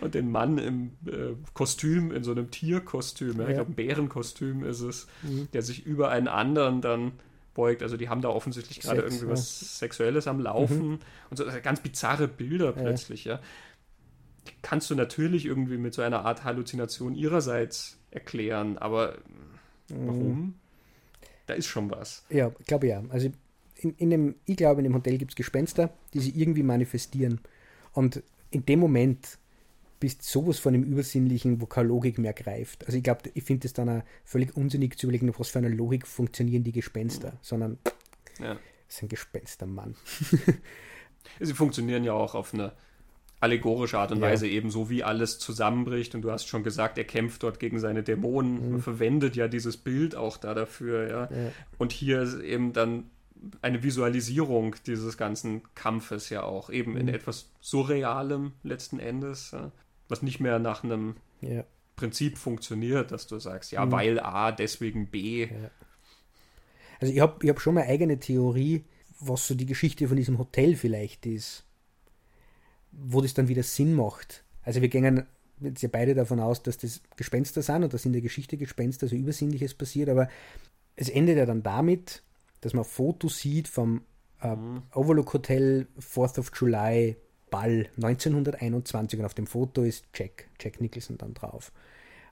Und 0.00 0.14
den 0.14 0.30
Mann 0.30 0.58
im 0.58 0.90
äh, 1.06 1.34
Kostüm, 1.54 2.12
in 2.12 2.22
so 2.22 2.32
einem 2.32 2.50
Tierkostüm, 2.50 3.38
ja, 3.38 3.42
ja. 3.42 3.48
ich 3.48 3.54
glaube, 3.56 3.72
ein 3.72 3.74
Bärenkostüm 3.74 4.64
ist 4.64 4.80
es, 4.80 5.06
mhm. 5.22 5.48
der 5.52 5.62
sich 5.62 5.84
über 5.86 6.10
einen 6.10 6.28
anderen 6.28 6.80
dann 6.80 7.12
beugt. 7.54 7.82
Also 7.82 7.96
die 7.96 8.08
haben 8.08 8.20
da 8.20 8.28
offensichtlich 8.28 8.80
gerade 8.80 9.02
irgendwie 9.02 9.24
ja. 9.24 9.30
was 9.30 9.78
Sexuelles 9.78 10.28
am 10.28 10.40
Laufen 10.40 10.88
mhm. 10.88 10.98
und 11.30 11.36
so 11.36 11.44
also 11.44 11.58
ganz 11.60 11.80
bizarre 11.80 12.28
Bilder 12.28 12.72
plötzlich, 12.72 13.24
ja. 13.24 13.40
Kannst 14.62 14.90
du 14.90 14.94
natürlich 14.94 15.46
irgendwie 15.46 15.78
mit 15.78 15.94
so 15.94 16.02
einer 16.02 16.24
Art 16.24 16.44
Halluzination 16.44 17.14
ihrerseits 17.14 17.98
erklären, 18.10 18.78
aber 18.78 19.18
mhm. 19.88 20.06
warum? 20.06 20.54
Da 21.46 21.54
ist 21.54 21.66
schon 21.66 21.90
was. 21.90 22.24
Ja, 22.28 22.52
ich 22.58 22.66
glaube 22.66 22.86
ja. 22.88 23.02
Also 23.08 23.30
in, 23.78 23.94
in 23.96 24.10
dem, 24.10 24.34
ich 24.44 24.56
glaube, 24.56 24.80
in 24.80 24.84
dem 24.84 24.94
Hotel 24.94 25.18
gibt 25.18 25.32
es 25.32 25.36
Gespenster, 25.36 25.90
die 26.14 26.20
sich 26.20 26.36
irgendwie 26.36 26.62
manifestieren. 26.62 27.40
Und 27.92 28.22
in 28.50 28.64
dem 28.64 28.80
Moment 28.80 29.38
bist 30.00 30.22
sowas 30.22 30.58
von 30.58 30.72
dem 30.72 30.82
Übersinnlichen, 30.84 31.60
wo 31.60 31.66
keine 31.66 31.88
Logik 31.88 32.18
mehr 32.18 32.32
greift. 32.32 32.84
Also 32.86 32.98
ich 32.98 33.04
glaube, 33.04 33.30
ich 33.32 33.44
finde 33.44 33.66
es 33.66 33.72
dann 33.72 33.88
auch 33.88 34.02
völlig 34.24 34.56
unsinnig 34.56 34.98
zu 34.98 35.06
überlegen, 35.06 35.32
was 35.38 35.48
für 35.48 35.58
eine 35.58 35.68
Logik 35.68 36.06
funktionieren 36.06 36.64
die 36.64 36.72
Gespenster, 36.72 37.38
sondern 37.40 37.78
ja. 38.38 38.58
es 38.88 38.96
sind 38.96 39.08
Gespenster, 39.08 39.66
Mann. 39.66 39.94
Sie 41.40 41.54
funktionieren 41.54 42.04
ja 42.04 42.12
auch 42.12 42.34
auf 42.34 42.52
eine 42.52 42.72
allegorische 43.40 43.98
Art 43.98 44.12
und 44.12 44.18
ja. 44.18 44.28
Weise 44.28 44.48
ebenso 44.48 44.88
wie 44.90 45.02
alles 45.02 45.38
zusammenbricht 45.38 46.14
und 46.14 46.22
du 46.22 46.30
hast 46.30 46.46
schon 46.46 46.62
gesagt, 46.62 46.98
er 46.98 47.04
kämpft 47.04 47.42
dort 47.42 47.58
gegen 47.58 47.78
seine 47.78 48.02
Dämonen, 48.02 48.72
mhm. 48.72 48.80
verwendet 48.80 49.36
ja 49.36 49.48
dieses 49.48 49.76
Bild 49.76 50.14
auch 50.14 50.36
da 50.36 50.54
dafür, 50.54 51.08
ja. 51.08 51.22
ja. 51.30 51.52
Und 51.78 51.92
hier 51.92 52.22
ist 52.22 52.38
eben 52.40 52.72
dann 52.72 53.10
eine 53.62 53.82
Visualisierung 53.82 54.76
dieses 54.86 55.16
ganzen 55.16 55.62
Kampfes 55.74 56.30
ja 56.30 56.42
auch, 56.42 56.70
eben 56.70 56.92
mhm. 56.92 56.98
in 56.98 57.08
etwas 57.08 57.50
Surrealem 57.60 58.52
letzten 58.62 58.98
Endes, 58.98 59.54
was 60.08 60.22
nicht 60.22 60.40
mehr 60.40 60.58
nach 60.58 60.84
einem 60.84 61.16
ja. 61.40 61.64
Prinzip 61.96 62.38
funktioniert, 62.38 63.12
dass 63.12 63.26
du 63.26 63.38
sagst, 63.38 63.72
ja, 63.72 63.84
mhm. 63.84 63.92
weil 63.92 64.20
A, 64.20 64.52
deswegen 64.52 65.08
B. 65.08 65.46
Ja. 65.46 65.70
Also 67.00 67.12
ich 67.12 67.20
habe 67.20 67.36
ich 67.42 67.50
hab 67.50 67.60
schon 67.60 67.74
meine 67.74 67.88
eigene 67.88 68.18
Theorie, 68.18 68.84
was 69.20 69.46
so 69.46 69.54
die 69.54 69.66
Geschichte 69.66 70.08
von 70.08 70.16
diesem 70.16 70.38
Hotel 70.38 70.76
vielleicht 70.76 71.26
ist, 71.26 71.64
wo 72.92 73.20
das 73.20 73.34
dann 73.34 73.48
wieder 73.48 73.62
Sinn 73.62 73.94
macht. 73.94 74.44
Also 74.62 74.80
wir 74.80 74.88
gehen 74.88 75.26
jetzt 75.60 75.82
ja 75.82 75.88
beide 75.90 76.14
davon 76.14 76.40
aus, 76.40 76.62
dass 76.62 76.78
das 76.78 77.00
Gespenster 77.16 77.62
sind 77.62 77.84
und 77.84 77.94
dass 77.94 78.04
in 78.04 78.12
der 78.12 78.22
Geschichte 78.22 78.56
Gespenster 78.56 79.08
so 79.08 79.16
Übersinnliches 79.16 79.74
passiert, 79.74 80.08
aber 80.08 80.28
es 80.96 81.08
endet 81.08 81.36
ja 81.36 81.46
dann 81.46 81.62
damit, 81.62 82.22
dass 82.66 82.74
man 82.74 82.84
Fotos 82.84 83.38
sieht 83.38 83.68
vom 83.68 84.02
äh, 84.42 84.56
mhm. 84.56 84.82
Overlook 84.92 85.34
Hotel 85.34 85.86
4th 86.00 86.40
of 86.40 86.50
July 86.52 87.14
Ball 87.48 87.86
1921 87.94 89.20
und 89.20 89.24
auf 89.24 89.34
dem 89.34 89.46
Foto 89.46 89.84
ist 89.84 90.04
Jack, 90.12 90.48
Jack 90.60 90.80
Nicholson 90.80 91.16
dann 91.16 91.32
drauf. 91.32 91.70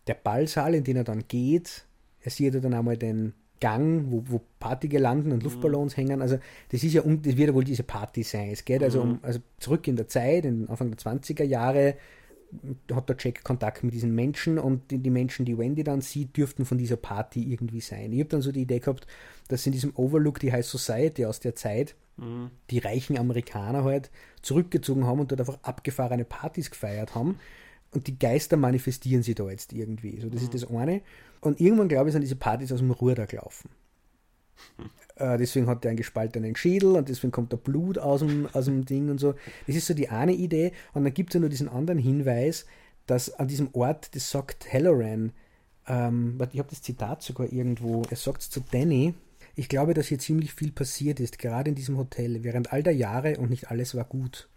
Der 0.09 0.15
Ballsaal, 0.15 0.75
in 0.75 0.83
den 0.83 0.97
er 0.97 1.05
dann 1.05 1.29
geht, 1.29 1.87
er 2.21 2.33
sieht 2.33 2.53
ja 2.53 2.59
dann 2.59 2.75
einmal 2.75 2.97
den 2.97 3.33
Gang, 3.61 4.07
wo, 4.11 4.25
wo 4.27 4.41
Partygelanden 4.59 5.31
und 5.31 5.39
mhm. 5.39 5.45
Luftballons 5.45 5.97
mhm. 5.97 6.01
hängen. 6.01 6.21
Also 6.21 6.41
das 6.71 6.83
ist 6.83 6.95
ja 6.95 7.03
das 7.03 7.37
wird 7.37 7.51
ja 7.51 7.55
wohl 7.55 7.63
diese 7.63 7.85
Party 7.85 8.25
sein. 8.25 8.51
Es 8.51 8.65
geht 8.65 8.83
also 8.83 9.05
mhm. 9.05 9.11
um 9.13 9.19
also 9.23 9.39
zurück 9.59 9.87
in 9.87 9.95
der 9.95 10.09
Zeit, 10.09 10.47
in 10.47 10.69
Anfang 10.69 10.91
der 10.91 10.99
20er 10.99 11.45
Jahre, 11.45 11.95
hat 12.93 13.09
der 13.09 13.17
Jack 13.21 13.45
Kontakt 13.45 13.85
mit 13.85 13.95
diesen 13.95 14.15
Menschen 14.17 14.59
und 14.59 14.91
die, 14.91 14.99
die, 14.99 15.11
Menschen, 15.11 15.45
die 15.45 15.57
Wendy 15.57 15.85
dann 15.85 16.01
sieht, 16.01 16.37
dürften 16.37 16.65
von 16.65 16.79
dieser 16.79 16.97
Party 16.97 17.53
irgendwie 17.53 17.81
sein. 17.81 18.13
Ich 18.13 18.21
habe 18.21 18.31
dann 18.31 18.43
so 18.43 18.53
die 18.53 18.63
Idee 18.63 18.81
gehabt, 18.81 19.07
dass 19.49 19.67
in 19.67 19.73
diesem 19.73 19.93
Overlook 19.97 20.41
die 20.41 20.53
High 20.53 20.67
Society 20.67 21.27
aus 21.27 21.41
der 21.41 21.55
Zeit, 21.55 21.95
mhm. 22.17 22.51
die 22.71 22.79
reichen 22.79 23.19
Amerikaner 23.19 23.85
halt, 23.85 24.11
zurückgezogen 24.43 25.07
haben 25.07 25.21
und 25.21 25.31
dort 25.31 25.41
einfach 25.41 25.59
abgefahrene 25.63 26.25
Partys 26.25 26.71
gefeiert 26.71 27.15
haben. 27.15 27.39
Und 27.93 28.07
die 28.07 28.19
Geister 28.19 28.57
manifestieren 28.57 29.23
sie 29.23 29.35
da 29.35 29.49
jetzt 29.49 29.73
irgendwie. 29.73 30.21
So, 30.21 30.29
das 30.29 30.41
mhm. 30.41 30.47
ist 30.47 30.55
das 30.55 30.71
eine. 30.71 31.01
Und 31.41 31.61
irgendwann, 31.61 31.89
glaube 31.89 32.09
ich, 32.09 32.13
sind 32.13 32.23
diese 32.23 32.37
Partys 32.37 32.73
aus 32.73 32.81
dem 32.81 32.91
Ruder 32.91 33.27
gelaufen. 33.27 33.71
Äh, 35.17 35.39
deswegen 35.39 35.69
hat 35.69 35.85
er 35.85 35.91
einen 35.91 35.97
gespaltenen 35.97 36.57
Schädel 36.57 36.97
und 36.97 37.09
deswegen 37.09 37.31
kommt 37.31 37.53
da 37.53 37.57
Blut 37.57 37.99
aus 37.99 38.19
dem, 38.19 38.49
aus 38.53 38.65
dem 38.65 38.85
Ding 38.85 39.11
und 39.11 39.19
so. 39.19 39.37
Das 39.65 39.77
ist 39.77 39.87
so 39.87 39.95
die 39.95 40.09
eine 40.09 40.33
Idee. 40.33 40.73
Und 40.93 41.05
dann 41.05 41.15
gibt 41.15 41.31
es 41.31 41.35
ja 41.35 41.41
nur 41.41 41.51
diesen 41.51 41.69
anderen 41.69 42.01
Hinweis, 42.01 42.67
dass 43.07 43.33
an 43.33 43.47
diesem 43.47 43.69
Ort, 43.75 44.17
das 44.17 44.29
sagt 44.29 44.73
Halloran, 44.73 45.31
ähm, 45.87 46.39
ich 46.53 46.59
habe 46.59 46.69
das 46.69 46.83
Zitat 46.83 47.23
sogar 47.23 47.53
irgendwo, 47.53 48.03
er 48.11 48.17
sagt 48.17 48.43
es 48.43 48.51
zu 48.51 48.61
Danny, 48.61 49.15
ich 49.55 49.69
glaube, 49.69 49.95
dass 49.95 50.09
hier 50.09 50.19
ziemlich 50.19 50.53
viel 50.53 50.73
passiert 50.73 51.21
ist, 51.21 51.39
gerade 51.39 51.71
in 51.71 51.77
diesem 51.77 51.97
Hotel, 51.97 52.43
während 52.43 52.73
all 52.73 52.83
der 52.83 52.95
Jahre 52.95 53.39
und 53.39 53.51
nicht 53.51 53.71
alles 53.71 53.95
war 53.95 54.05
gut. 54.05 54.49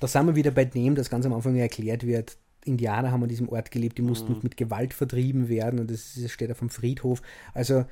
Da 0.00 0.06
sind 0.06 0.26
wir 0.26 0.34
wieder 0.34 0.50
bei 0.50 0.64
dem, 0.64 0.94
das 0.94 1.10
ganz 1.10 1.24
am 1.24 1.32
Anfang 1.32 1.56
erklärt 1.56 2.06
wird, 2.06 2.36
Indianer 2.64 3.12
haben 3.12 3.22
an 3.22 3.28
diesem 3.28 3.48
Ort 3.48 3.70
gelebt, 3.70 3.98
die 3.98 4.02
mussten 4.02 4.32
mhm. 4.32 4.40
mit 4.42 4.56
Gewalt 4.56 4.94
vertrieben 4.94 5.48
werden 5.48 5.78
und 5.80 5.90
das, 5.90 6.18
das 6.20 6.30
steht 6.30 6.50
auf 6.50 6.58
dem 6.58 6.70
Friedhof. 6.70 7.22
Also 7.52 7.84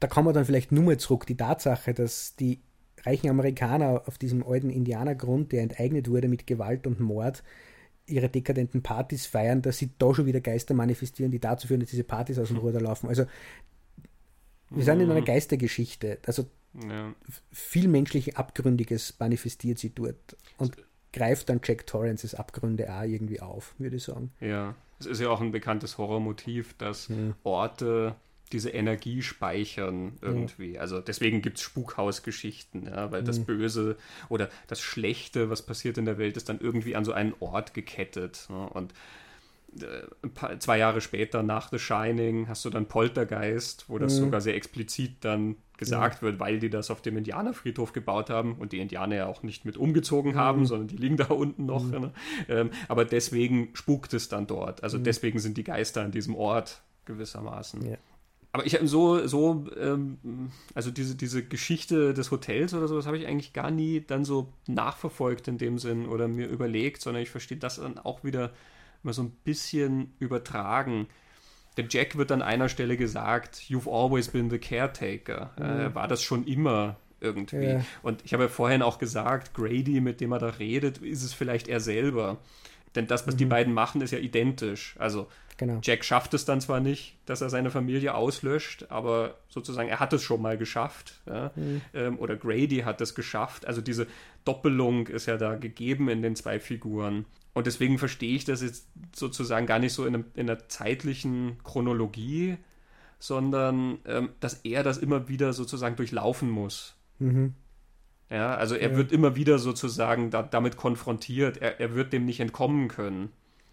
da 0.00 0.06
kann 0.06 0.24
man 0.24 0.34
dann 0.34 0.44
vielleicht 0.44 0.72
nur 0.72 0.84
mal 0.84 0.96
zurück 0.96 1.26
die 1.26 1.36
Tatsache, 1.36 1.94
dass 1.94 2.36
die 2.36 2.60
reichen 3.04 3.30
Amerikaner 3.30 4.02
auf 4.06 4.18
diesem 4.18 4.44
alten 4.44 4.70
Indianergrund, 4.70 5.52
der 5.52 5.62
enteignet 5.62 6.08
wurde 6.08 6.28
mit 6.28 6.46
Gewalt 6.46 6.86
und 6.86 7.00
Mord, 7.00 7.42
ihre 8.06 8.28
dekadenten 8.28 8.82
Partys 8.82 9.26
feiern, 9.26 9.62
dass 9.62 9.78
sie 9.78 9.90
da 9.98 10.14
schon 10.14 10.26
wieder 10.26 10.40
Geister 10.40 10.74
manifestieren, 10.74 11.30
die 11.30 11.40
dazu 11.40 11.68
führen, 11.68 11.80
dass 11.80 11.90
diese 11.90 12.04
Partys 12.04 12.38
aus 12.38 12.48
dem 12.48 12.56
Ruder 12.58 12.80
laufen. 12.80 13.08
Also 13.08 13.26
wir 14.70 14.84
sind 14.84 15.00
in 15.00 15.10
einer 15.10 15.20
mhm. 15.20 15.24
Geistergeschichte. 15.24 16.18
Also 16.26 16.46
ja. 16.74 17.14
viel 17.50 17.88
menschlich 17.88 18.36
Abgründiges 18.36 19.14
manifestiert 19.18 19.78
sie 19.78 19.94
dort. 19.94 20.36
Und 20.56 20.76
greift 21.12 21.48
dann 21.48 21.60
Jack 21.64 21.86
Torrances 21.86 22.34
Abgründe 22.34 22.92
auch 22.92 23.02
irgendwie 23.02 23.40
auf, 23.40 23.74
würde 23.78 23.96
ich 23.96 24.04
sagen. 24.04 24.32
Ja, 24.40 24.74
es 25.00 25.06
ist 25.06 25.20
ja 25.20 25.30
auch 25.30 25.40
ein 25.40 25.52
bekanntes 25.52 25.98
Horrormotiv, 25.98 26.74
dass 26.76 27.08
ja. 27.08 27.16
Orte 27.44 28.14
diese 28.52 28.70
Energie 28.70 29.22
speichern 29.22 30.12
irgendwie. 30.22 30.74
Ja. 30.74 30.80
Also 30.80 31.00
deswegen 31.00 31.42
gibt 31.42 31.58
es 31.58 31.62
Spukhausgeschichten, 31.62 32.86
ja, 32.86 33.12
weil 33.12 33.22
das 33.22 33.40
mhm. 33.40 33.44
Böse 33.44 33.96
oder 34.28 34.48
das 34.66 34.80
Schlechte, 34.80 35.50
was 35.50 35.62
passiert 35.62 35.98
in 35.98 36.06
der 36.06 36.18
Welt, 36.18 36.36
ist 36.36 36.48
dann 36.48 36.60
irgendwie 36.60 36.96
an 36.96 37.04
so 37.04 37.12
einen 37.12 37.34
Ort 37.40 37.74
gekettet. 37.74 38.46
Ne? 38.48 38.68
Und 38.70 38.94
zwei 40.58 40.78
Jahre 40.78 41.00
später 41.00 41.42
nach 41.42 41.70
The 41.70 41.78
Shining 41.78 42.48
hast 42.48 42.64
du 42.64 42.70
dann 42.70 42.86
Poltergeist, 42.86 43.84
wo 43.88 43.98
das 43.98 44.14
mhm. 44.14 44.24
sogar 44.24 44.40
sehr 44.40 44.54
explizit 44.54 45.16
dann 45.24 45.56
gesagt 45.76 46.16
ja. 46.16 46.22
wird, 46.22 46.40
weil 46.40 46.58
die 46.58 46.70
das 46.70 46.90
auf 46.90 47.02
dem 47.02 47.16
Indianerfriedhof 47.16 47.92
gebaut 47.92 48.30
haben 48.30 48.56
und 48.56 48.72
die 48.72 48.80
Indianer 48.80 49.14
ja 49.14 49.26
auch 49.26 49.42
nicht 49.42 49.64
mit 49.64 49.76
umgezogen 49.76 50.34
haben, 50.34 50.60
mhm. 50.60 50.66
sondern 50.66 50.88
die 50.88 50.96
liegen 50.96 51.16
da 51.16 51.26
unten 51.26 51.66
noch. 51.66 51.84
Mhm. 51.84 51.90
Ne? 51.90 52.12
Ähm, 52.48 52.70
aber 52.88 53.04
deswegen 53.04 53.70
spukt 53.74 54.12
es 54.14 54.28
dann 54.28 54.46
dort. 54.46 54.82
Also 54.82 54.98
mhm. 54.98 55.04
deswegen 55.04 55.38
sind 55.38 55.56
die 55.56 55.64
Geister 55.64 56.02
an 56.02 56.10
diesem 56.10 56.34
Ort 56.34 56.82
gewissermaßen. 57.04 57.90
Ja. 57.90 57.96
Aber 58.52 58.66
ich 58.66 58.74
habe 58.74 58.88
so, 58.88 59.26
so, 59.26 59.66
ähm, 59.78 60.50
also 60.74 60.90
diese, 60.90 61.14
diese 61.14 61.44
Geschichte 61.44 62.14
des 62.14 62.30
Hotels 62.30 62.74
oder 62.74 62.88
so, 62.88 62.96
das 62.96 63.06
habe 63.06 63.18
ich 63.18 63.26
eigentlich 63.26 63.52
gar 63.52 63.70
nie 63.70 64.00
dann 64.00 64.24
so 64.24 64.52
nachverfolgt 64.66 65.48
in 65.48 65.58
dem 65.58 65.78
Sinn 65.78 66.06
oder 66.06 66.28
mir 66.28 66.48
überlegt, 66.48 67.02
sondern 67.02 67.22
ich 67.22 67.30
verstehe 67.30 67.58
das 67.58 67.76
dann 67.76 67.98
auch 67.98 68.24
wieder 68.24 68.50
mal 69.02 69.12
so 69.12 69.22
ein 69.22 69.30
bisschen 69.30 70.14
übertragen. 70.18 71.08
Der 71.76 71.86
Jack 71.88 72.16
wird 72.16 72.32
an 72.32 72.42
einer 72.42 72.68
Stelle 72.68 72.96
gesagt, 72.96 73.56
you've 73.68 73.88
always 73.88 74.28
been 74.28 74.50
the 74.50 74.58
caretaker. 74.58 75.52
Mhm. 75.58 75.64
Äh, 75.64 75.94
war 75.94 76.08
das 76.08 76.22
schon 76.22 76.46
immer 76.46 76.96
irgendwie. 77.20 77.64
Ja. 77.64 77.84
Und 78.02 78.24
ich 78.24 78.32
habe 78.32 78.44
ja 78.44 78.48
vorhin 78.48 78.82
auch 78.82 78.98
gesagt, 78.98 79.54
Grady, 79.54 80.00
mit 80.00 80.20
dem 80.20 80.32
er 80.32 80.38
da 80.38 80.48
redet, 80.48 80.98
ist 80.98 81.22
es 81.22 81.32
vielleicht 81.32 81.68
er 81.68 81.80
selber. 81.80 82.38
Denn 82.94 83.06
das, 83.06 83.26
was 83.26 83.34
mhm. 83.34 83.38
die 83.38 83.44
beiden 83.44 83.72
machen, 83.72 84.00
ist 84.00 84.10
ja 84.10 84.18
identisch. 84.18 84.96
Also 84.98 85.28
genau. 85.56 85.80
Jack 85.82 86.04
schafft 86.04 86.34
es 86.34 86.44
dann 86.44 86.60
zwar 86.60 86.80
nicht, 86.80 87.16
dass 87.26 87.40
er 87.40 87.50
seine 87.50 87.70
Familie 87.70 88.14
auslöscht, 88.14 88.86
aber 88.90 89.36
sozusagen 89.48 89.88
er 89.88 90.00
hat 90.00 90.12
es 90.12 90.22
schon 90.22 90.42
mal 90.42 90.56
geschafft. 90.56 91.20
Ja? 91.26 91.52
Mhm. 91.54 91.80
Ähm, 91.94 92.18
oder 92.18 92.36
Grady 92.36 92.78
hat 92.78 93.00
es 93.00 93.14
geschafft. 93.14 93.66
Also 93.66 93.80
diese 93.80 94.06
Doppelung 94.44 95.06
ist 95.06 95.26
ja 95.26 95.36
da 95.36 95.56
gegeben 95.56 96.08
in 96.08 96.22
den 96.22 96.36
zwei 96.36 96.58
Figuren. 96.58 97.26
Und 97.58 97.66
deswegen 97.66 97.98
verstehe 97.98 98.36
ich 98.36 98.44
das 98.44 98.62
jetzt 98.62 98.86
sozusagen 99.12 99.66
gar 99.66 99.80
nicht 99.80 99.92
so 99.92 100.06
in, 100.06 100.14
einem, 100.14 100.24
in 100.34 100.48
einer 100.48 100.68
zeitlichen 100.68 101.58
Chronologie, 101.64 102.56
sondern 103.18 103.98
ähm, 104.06 104.28
dass 104.38 104.60
er 104.62 104.84
das 104.84 104.96
immer 104.96 105.26
wieder 105.26 105.52
sozusagen 105.52 105.96
durchlaufen 105.96 106.48
muss. 106.48 106.94
Mhm. 107.18 107.54
Ja, 108.30 108.54
also 108.54 108.76
er 108.76 108.92
ja. 108.92 108.96
wird 108.96 109.10
immer 109.10 109.34
wieder 109.34 109.58
sozusagen 109.58 110.30
da, 110.30 110.44
damit 110.44 110.76
konfrontiert. 110.76 111.56
Er, 111.56 111.80
er 111.80 111.96
wird 111.96 112.12
dem 112.12 112.26
nicht 112.26 112.38
entkommen 112.38 112.86
können. 112.86 113.30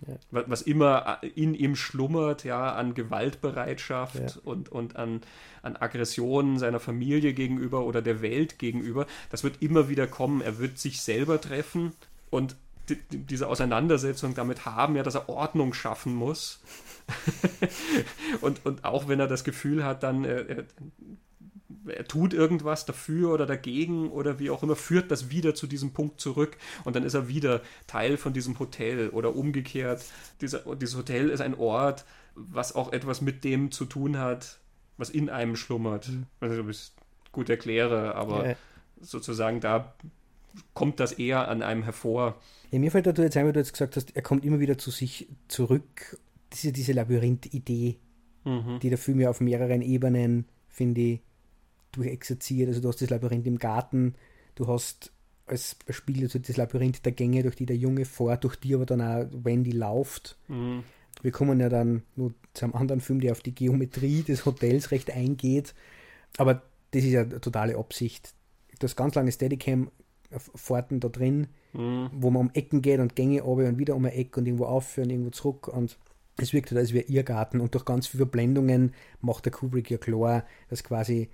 Ja. 0.08 0.42
Was 0.48 0.64
immer 0.64 1.20
in 1.36 1.54
ihm 1.54 1.76
schlummert, 1.76 2.44
ja, 2.44 2.74
an 2.74 2.96
Gewaltbereitschaft 2.96 4.16
ja. 4.16 4.42
und, 4.46 4.70
und 4.70 4.96
an, 4.96 5.22
an 5.62 5.76
Aggressionen 5.76 6.58
seiner 6.58 6.80
Familie 6.80 7.34
gegenüber 7.34 7.86
oder 7.86 8.02
der 8.02 8.24
Welt 8.24 8.58
gegenüber, 8.58 9.06
das 9.30 9.44
wird 9.44 9.62
immer 9.62 9.90
wieder 9.90 10.08
kommen. 10.08 10.42
Er 10.42 10.58
wird 10.58 10.80
sich 10.80 11.02
selber 11.02 11.40
treffen 11.40 11.94
und 12.32 12.56
die, 12.90 12.98
diese 13.12 13.48
Auseinandersetzung 13.48 14.36
damit 14.36 14.66
haben, 14.66 14.96
ja, 14.96 15.04
dass 15.04 15.16
er 15.16 15.30
Ordnung 15.30 15.74
schaffen 15.74 16.14
muss. 16.14 16.62
und, 18.42 18.66
und 18.66 18.84
auch 18.84 19.08
wenn 19.08 19.20
er 19.20 19.28
das 19.28 19.44
Gefühl 19.44 19.84
hat, 19.84 20.04
dann 20.04 20.26
er, 20.26 20.50
er, 20.50 20.64
er, 21.88 22.08
tut 22.08 22.34
irgendwas 22.34 22.86
dafür 22.86 23.32
oder 23.32 23.46
dagegen 23.46 24.10
oder 24.10 24.40
wie 24.40 24.50
auch 24.50 24.64
immer, 24.64 24.76
führt 24.76 25.12
das 25.12 25.30
wieder 25.30 25.54
zu 25.54 25.68
diesem 25.68 25.94
Punkt 25.94 26.20
zurück 26.20 26.58
und 26.84 26.96
dann 26.96 27.04
ist 27.04 27.14
er 27.14 27.28
wieder 27.28 27.62
Teil 27.86 28.18
von 28.18 28.34
diesem 28.34 28.58
Hotel 28.58 29.10
oder 29.10 29.36
umgekehrt. 29.36 30.04
Dieser, 30.42 30.60
dieses 30.76 30.98
Hotel 30.98 31.30
ist 31.30 31.42
ein 31.42 31.56
Ort, 31.56 32.06
was 32.34 32.74
auch 32.74 32.92
etwas 32.92 33.22
mit 33.22 33.44
dem 33.44 33.72
zu 33.72 33.86
tun 33.86 34.18
hat, 34.18 34.60
was 34.98 35.10
in 35.10 35.30
einem 35.30 35.56
schlummert. 35.56 36.10
Mhm. 36.10 36.26
Also, 36.40 36.62
ich 36.62 36.68
es 36.68 36.94
gut 37.32 37.50
erkläre, 37.50 38.16
aber 38.16 38.50
ja. 38.50 38.56
sozusagen 39.02 39.60
da 39.60 39.94
kommt 40.74 41.00
das 41.00 41.14
eher 41.14 41.48
an 41.48 41.62
einem 41.62 41.84
hervor. 41.84 42.40
Ja, 42.72 42.80
mir 42.80 42.92
fällt 42.92 43.08
da 43.08 43.12
jetzt 43.22 43.38
ein, 43.38 43.46
weil 43.46 43.54
du 43.54 43.60
jetzt 43.60 43.74
gesagt 43.74 43.96
hast, 43.96 44.16
er 44.16 44.22
kommt 44.22 44.46
immer 44.46 44.60
wieder 44.60 44.78
zu 44.78 44.92
sich 44.92 45.28
zurück. 45.48 46.20
Diese, 46.54 46.72
diese 46.72 46.94
Labyrinth-Idee, 46.94 47.98
mhm. 48.44 48.80
die 48.82 48.90
der 48.90 48.98
Film 48.98 49.20
ja 49.20 49.30
auf 49.30 49.42
mehreren 49.42 49.82
Ebenen, 49.82 50.46
finde 50.68 51.02
ich, 51.02 51.20
durchexerziert. 51.92 52.68
Also 52.68 52.82
du 52.82 52.90
hast 52.90 53.02
das 53.02 53.10
Labyrinth 53.10 53.48
im 53.48 53.58
Garten, 53.58 54.16
du 54.56 54.68
hast 54.68 55.12
als 55.48 55.76
Spiel 55.90 56.24
also 56.24 56.40
das 56.40 56.58
Labyrinth 56.58 57.06
der 57.06 57.12
Gänge, 57.12 57.44
durch 57.44 57.56
die 57.56 57.66
der 57.66 57.78
Junge 57.78 58.06
fährt, 58.06 58.44
durch 58.44 58.56
die 58.56 58.74
aber 58.74 58.86
dann 58.86 59.02
auch 59.02 59.28
Wendy 59.32 59.72
läuft. 59.72 60.38
Mhm. 60.48 60.84
Wir 61.22 61.32
kommen 61.32 61.60
ja 61.60 61.70
dann 61.70 62.04
nur 62.16 62.34
zu 62.54 62.66
einem 62.66 62.74
anderen 62.74 63.02
Film, 63.02 63.22
der 63.22 63.32
auf 63.32 63.42
die 63.42 63.56
Geometrie 63.56 64.24
des 64.24 64.46
Hotels 64.46 64.92
recht 64.92 65.12
eingeht. 65.12 65.74
Aber 66.38 66.64
das 66.92 67.04
ist 67.04 67.12
ja 67.12 67.22
eine 67.22 67.42
totale 67.42 67.78
Absicht. 67.78 68.34
Das 68.80 68.96
ganz 68.96 69.16
lange 69.16 69.32
Steadicam 69.32 69.92
Fahrten 70.40 71.00
da 71.00 71.10
drin, 71.10 71.48
mhm. 71.74 72.10
wo 72.14 72.30
man 72.30 72.48
um 72.48 72.52
Ecken 72.54 72.82
geht 72.82 73.00
und 73.00 73.16
Gänge 73.16 73.42
runter 73.42 73.70
und 73.70 73.78
wieder 73.78 73.96
um 73.96 74.06
ein 74.06 74.12
Eck 74.12 74.38
und 74.38 74.46
irgendwo 74.46 74.66
aufhören, 74.66 75.10
irgendwo 75.10 75.32
zurück 75.32 75.68
und 75.68 75.98
es 76.38 76.54
wirkt 76.54 76.72
halt, 76.72 76.80
als 76.80 76.94
wäre 76.94 77.06
Irrgarten 77.06 77.62
und 77.62 77.74
durch 77.74 77.86
ganz 77.86 78.08
viele 78.08 78.26
Blendungen 78.26 78.94
macht 79.22 79.46
der 79.46 79.52
Kubrick 79.52 79.90
ja 79.90 79.98
klar, 79.98 80.46
dass 80.70 80.84
quasi 80.84 81.30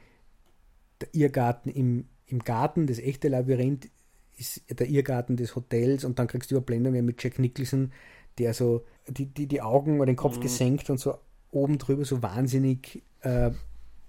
der 1.02 1.10
Irrgarten 1.14 1.72
im, 1.72 2.06
im 2.28 2.40
Garten, 2.40 2.88
das 2.88 3.00
echte 3.00 3.28
Labyrinth, 3.28 3.90
ist 4.38 4.64
der 4.70 4.88
Irrgarten 4.88 5.38
des 5.38 5.56
Hotels 5.56 6.04
und 6.04 6.20
dann 6.20 6.28
kriegst 6.28 6.52
du 6.52 6.56
Überblendungen 6.56 7.06
mit 7.06 7.24
Jack 7.24 7.40
Nicholson, 7.40 7.92
der 8.38 8.54
so 8.54 8.86
die, 9.08 9.26
die, 9.26 9.48
die 9.48 9.62
Augen 9.62 9.98
oder 9.98 10.12
den 10.12 10.16
Kopf 10.16 10.38
mhm. 10.38 10.42
gesenkt 10.42 10.90
und 10.90 11.00
so 11.00 11.16
oben 11.52 11.78
drüber 11.78 12.06
so 12.06 12.22
wahnsinnig 12.22 13.04
äh, 13.22 13.52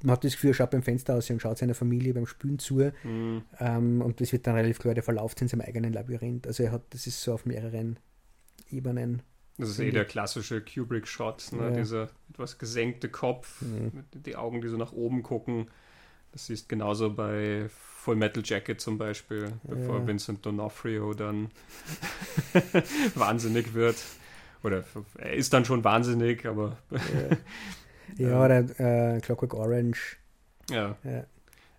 man 0.03 0.13
hat 0.13 0.25
das 0.25 0.33
Gefühl, 0.33 0.51
er 0.51 0.55
schaut 0.55 0.71
beim 0.71 0.83
Fenster 0.83 1.15
aus 1.15 1.31
und 1.31 1.41
schaut 1.41 1.59
seiner 1.59 1.75
Familie 1.75 2.15
beim 2.15 2.27
Spülen 2.27 2.59
zu. 2.59 2.91
Mhm. 3.05 3.43
Ähm, 3.59 4.03
und 4.03 4.21
das 4.21 4.33
wird 4.33 4.47
dann 4.47 4.55
relativ 4.55 4.79
klar, 4.79 4.95
der 4.95 5.03
verlauft 5.03 5.41
in 5.43 5.49
seinem 5.49 5.63
eigenen 5.63 5.93
Labyrinth. 5.93 6.47
Also 6.47 6.63
er 6.63 6.73
hat, 6.73 6.83
das 6.91 7.07
ist 7.07 7.23
so 7.23 7.35
auf 7.35 7.47
mehreren 7.47 7.99
Ebenen. 8.71 9.23
Das 9.59 9.71
ist 9.71 9.79
eh 9.81 9.91
der 9.91 10.05
klassische 10.05 10.63
Kubrick-Shot, 10.63 11.53
ne? 11.53 11.65
Ja. 11.65 11.71
dieser 11.71 12.09
etwas 12.31 12.59
gesenkte 12.59 13.09
Kopf, 13.09 13.61
mhm. 13.63 14.05
die 14.13 14.35
Augen, 14.35 14.61
die 14.61 14.69
so 14.69 14.77
nach 14.77 14.93
oben 14.93 15.23
gucken. 15.23 15.69
Das 16.33 16.47
siehst 16.47 16.69
genauso 16.69 17.13
bei 17.13 17.69
Full 17.69 18.17
Metal 18.17 18.43
Jacket 18.45 18.81
zum 18.81 18.97
Beispiel, 18.97 19.53
bevor 19.65 19.99
ja. 19.99 20.07
Vincent 20.07 20.45
D'Onofrio 20.47 21.15
dann 21.15 21.51
wahnsinnig 23.15 23.75
wird. 23.75 23.97
Oder 24.63 24.85
er 25.19 25.35
ist 25.35 25.53
dann 25.53 25.65
schon 25.65 25.85
wahnsinnig, 25.85 26.47
aber 26.47 26.79
ja. 26.91 27.37
Ja, 28.19 28.45
oder 28.45 28.59
äh, 28.79 29.21
Clockwork 29.21 29.55
Orange. 29.55 30.19
Ja. 30.71 30.97
ja. 31.05 31.25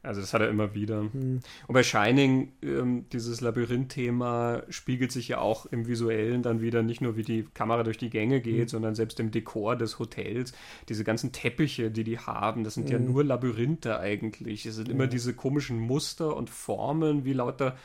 Also 0.03 0.19
das 0.19 0.33
hat 0.33 0.41
er 0.41 0.49
immer 0.49 0.75
wieder. 0.75 1.03
Mhm. 1.03 1.39
Und 1.65 1.73
bei 1.73 1.81
Shining, 1.81 2.51
ähm, 2.61 3.05
dieses 3.13 3.39
Labyrinth-Thema 3.39 4.63
spiegelt 4.67 5.13
sich 5.13 5.29
ja 5.29 5.37
auch 5.37 5.65
im 5.65 5.87
Visuellen 5.87 6.43
dann 6.43 6.61
wieder 6.61 6.83
nicht 6.83 6.99
nur, 6.99 7.15
wie 7.15 7.23
die 7.23 7.45
Kamera 7.53 7.83
durch 7.83 7.97
die 7.97 8.09
Gänge 8.09 8.41
geht, 8.41 8.65
mhm. 8.65 8.67
sondern 8.67 8.95
selbst 8.95 9.21
im 9.21 9.31
Dekor 9.31 9.77
des 9.77 9.99
Hotels. 9.99 10.51
Diese 10.89 11.05
ganzen 11.05 11.31
Teppiche, 11.31 11.89
die 11.89 12.03
die 12.03 12.19
haben, 12.19 12.65
das 12.65 12.73
sind 12.73 12.87
mhm. 12.87 12.91
ja 12.91 12.99
nur 12.99 13.23
Labyrinthe 13.23 13.97
eigentlich. 13.97 14.65
Es 14.65 14.75
sind 14.75 14.89
immer 14.89 15.07
diese 15.07 15.33
komischen 15.33 15.79
Muster 15.79 16.35
und 16.35 16.49
Formen, 16.49 17.23
wie 17.23 17.33
lauter 17.33 17.77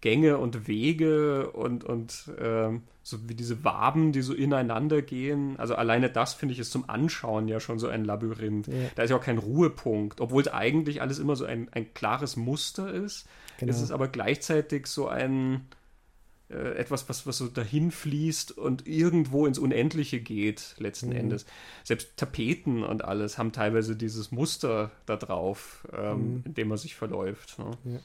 Gänge 0.00 0.38
und 0.38 0.68
Wege 0.68 1.50
und, 1.50 1.84
und 1.84 2.30
ähm, 2.38 2.82
so 3.02 3.28
wie 3.28 3.34
diese 3.34 3.64
Waben, 3.64 4.12
die 4.12 4.22
so 4.22 4.34
ineinander 4.34 5.02
gehen. 5.02 5.56
Also 5.58 5.74
alleine 5.74 6.10
das 6.10 6.34
finde 6.34 6.52
ich 6.52 6.60
ist 6.60 6.70
zum 6.70 6.88
Anschauen 6.88 7.48
ja 7.48 7.58
schon 7.58 7.78
so 7.78 7.88
ein 7.88 8.04
Labyrinth. 8.04 8.68
Ja. 8.68 8.74
Da 8.94 9.02
ist 9.02 9.10
ja 9.10 9.16
auch 9.16 9.24
kein 9.24 9.38
Ruhepunkt, 9.38 10.20
obwohl 10.20 10.42
es 10.42 10.48
eigentlich 10.48 11.00
alles 11.00 11.18
immer 11.18 11.34
so 11.34 11.44
ein, 11.44 11.68
ein 11.72 11.94
klares 11.94 12.36
Muster 12.36 12.92
ist. 12.92 13.26
Genau. 13.58 13.70
Es 13.70 13.80
ist 13.80 13.90
aber 13.90 14.08
gleichzeitig 14.08 14.86
so 14.86 15.08
ein 15.08 15.66
äh, 16.50 16.76
etwas, 16.76 17.08
was, 17.08 17.26
was 17.26 17.38
so 17.38 17.48
dahin 17.48 17.90
fließt 17.90 18.56
und 18.56 18.86
irgendwo 18.86 19.46
ins 19.46 19.58
Unendliche 19.58 20.20
geht, 20.20 20.76
letzten 20.78 21.08
mhm. 21.08 21.16
Endes. 21.16 21.46
Selbst 21.84 22.16
Tapeten 22.16 22.84
und 22.84 23.04
alles 23.04 23.36
haben 23.36 23.52
teilweise 23.52 23.96
dieses 23.96 24.30
Muster 24.30 24.90
da 25.06 25.16
drauf, 25.16 25.86
ähm, 25.92 26.36
mhm. 26.36 26.42
in 26.46 26.54
dem 26.54 26.68
man 26.68 26.78
sich 26.78 26.94
verläuft. 26.94 27.58
Ne? 27.58 27.70
Ja. 27.84 27.98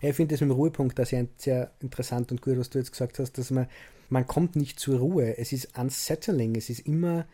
Ich 0.00 0.16
finde 0.16 0.34
das 0.34 0.40
mit 0.40 0.50
dem 0.50 0.56
Ruhepunkt 0.56 0.98
da 0.98 1.04
sehr, 1.04 1.26
sehr 1.36 1.72
interessant 1.80 2.30
und 2.32 2.40
gut, 2.40 2.58
was 2.58 2.70
du 2.70 2.78
jetzt 2.78 2.92
gesagt 2.92 3.18
hast, 3.18 3.36
dass 3.36 3.50
man, 3.50 3.66
man 4.08 4.26
kommt 4.26 4.56
nicht 4.56 4.80
zur 4.80 4.98
Ruhe. 4.98 5.36
Es 5.36 5.52
ist 5.52 5.76
unsettling, 5.78 6.56
es 6.56 6.70
ist 6.70 6.80
immer, 6.80 7.26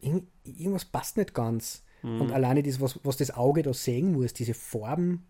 irgendwas 0.00 0.84
passt 0.84 1.16
nicht 1.16 1.34
ganz. 1.34 1.82
Mhm. 2.02 2.20
Und 2.20 2.32
alleine 2.32 2.62
das, 2.62 2.80
was, 2.80 3.00
was 3.02 3.16
das 3.16 3.30
Auge 3.30 3.62
da 3.62 3.72
sehen 3.72 4.12
muss, 4.12 4.34
diese 4.34 4.54
Farben, 4.54 5.24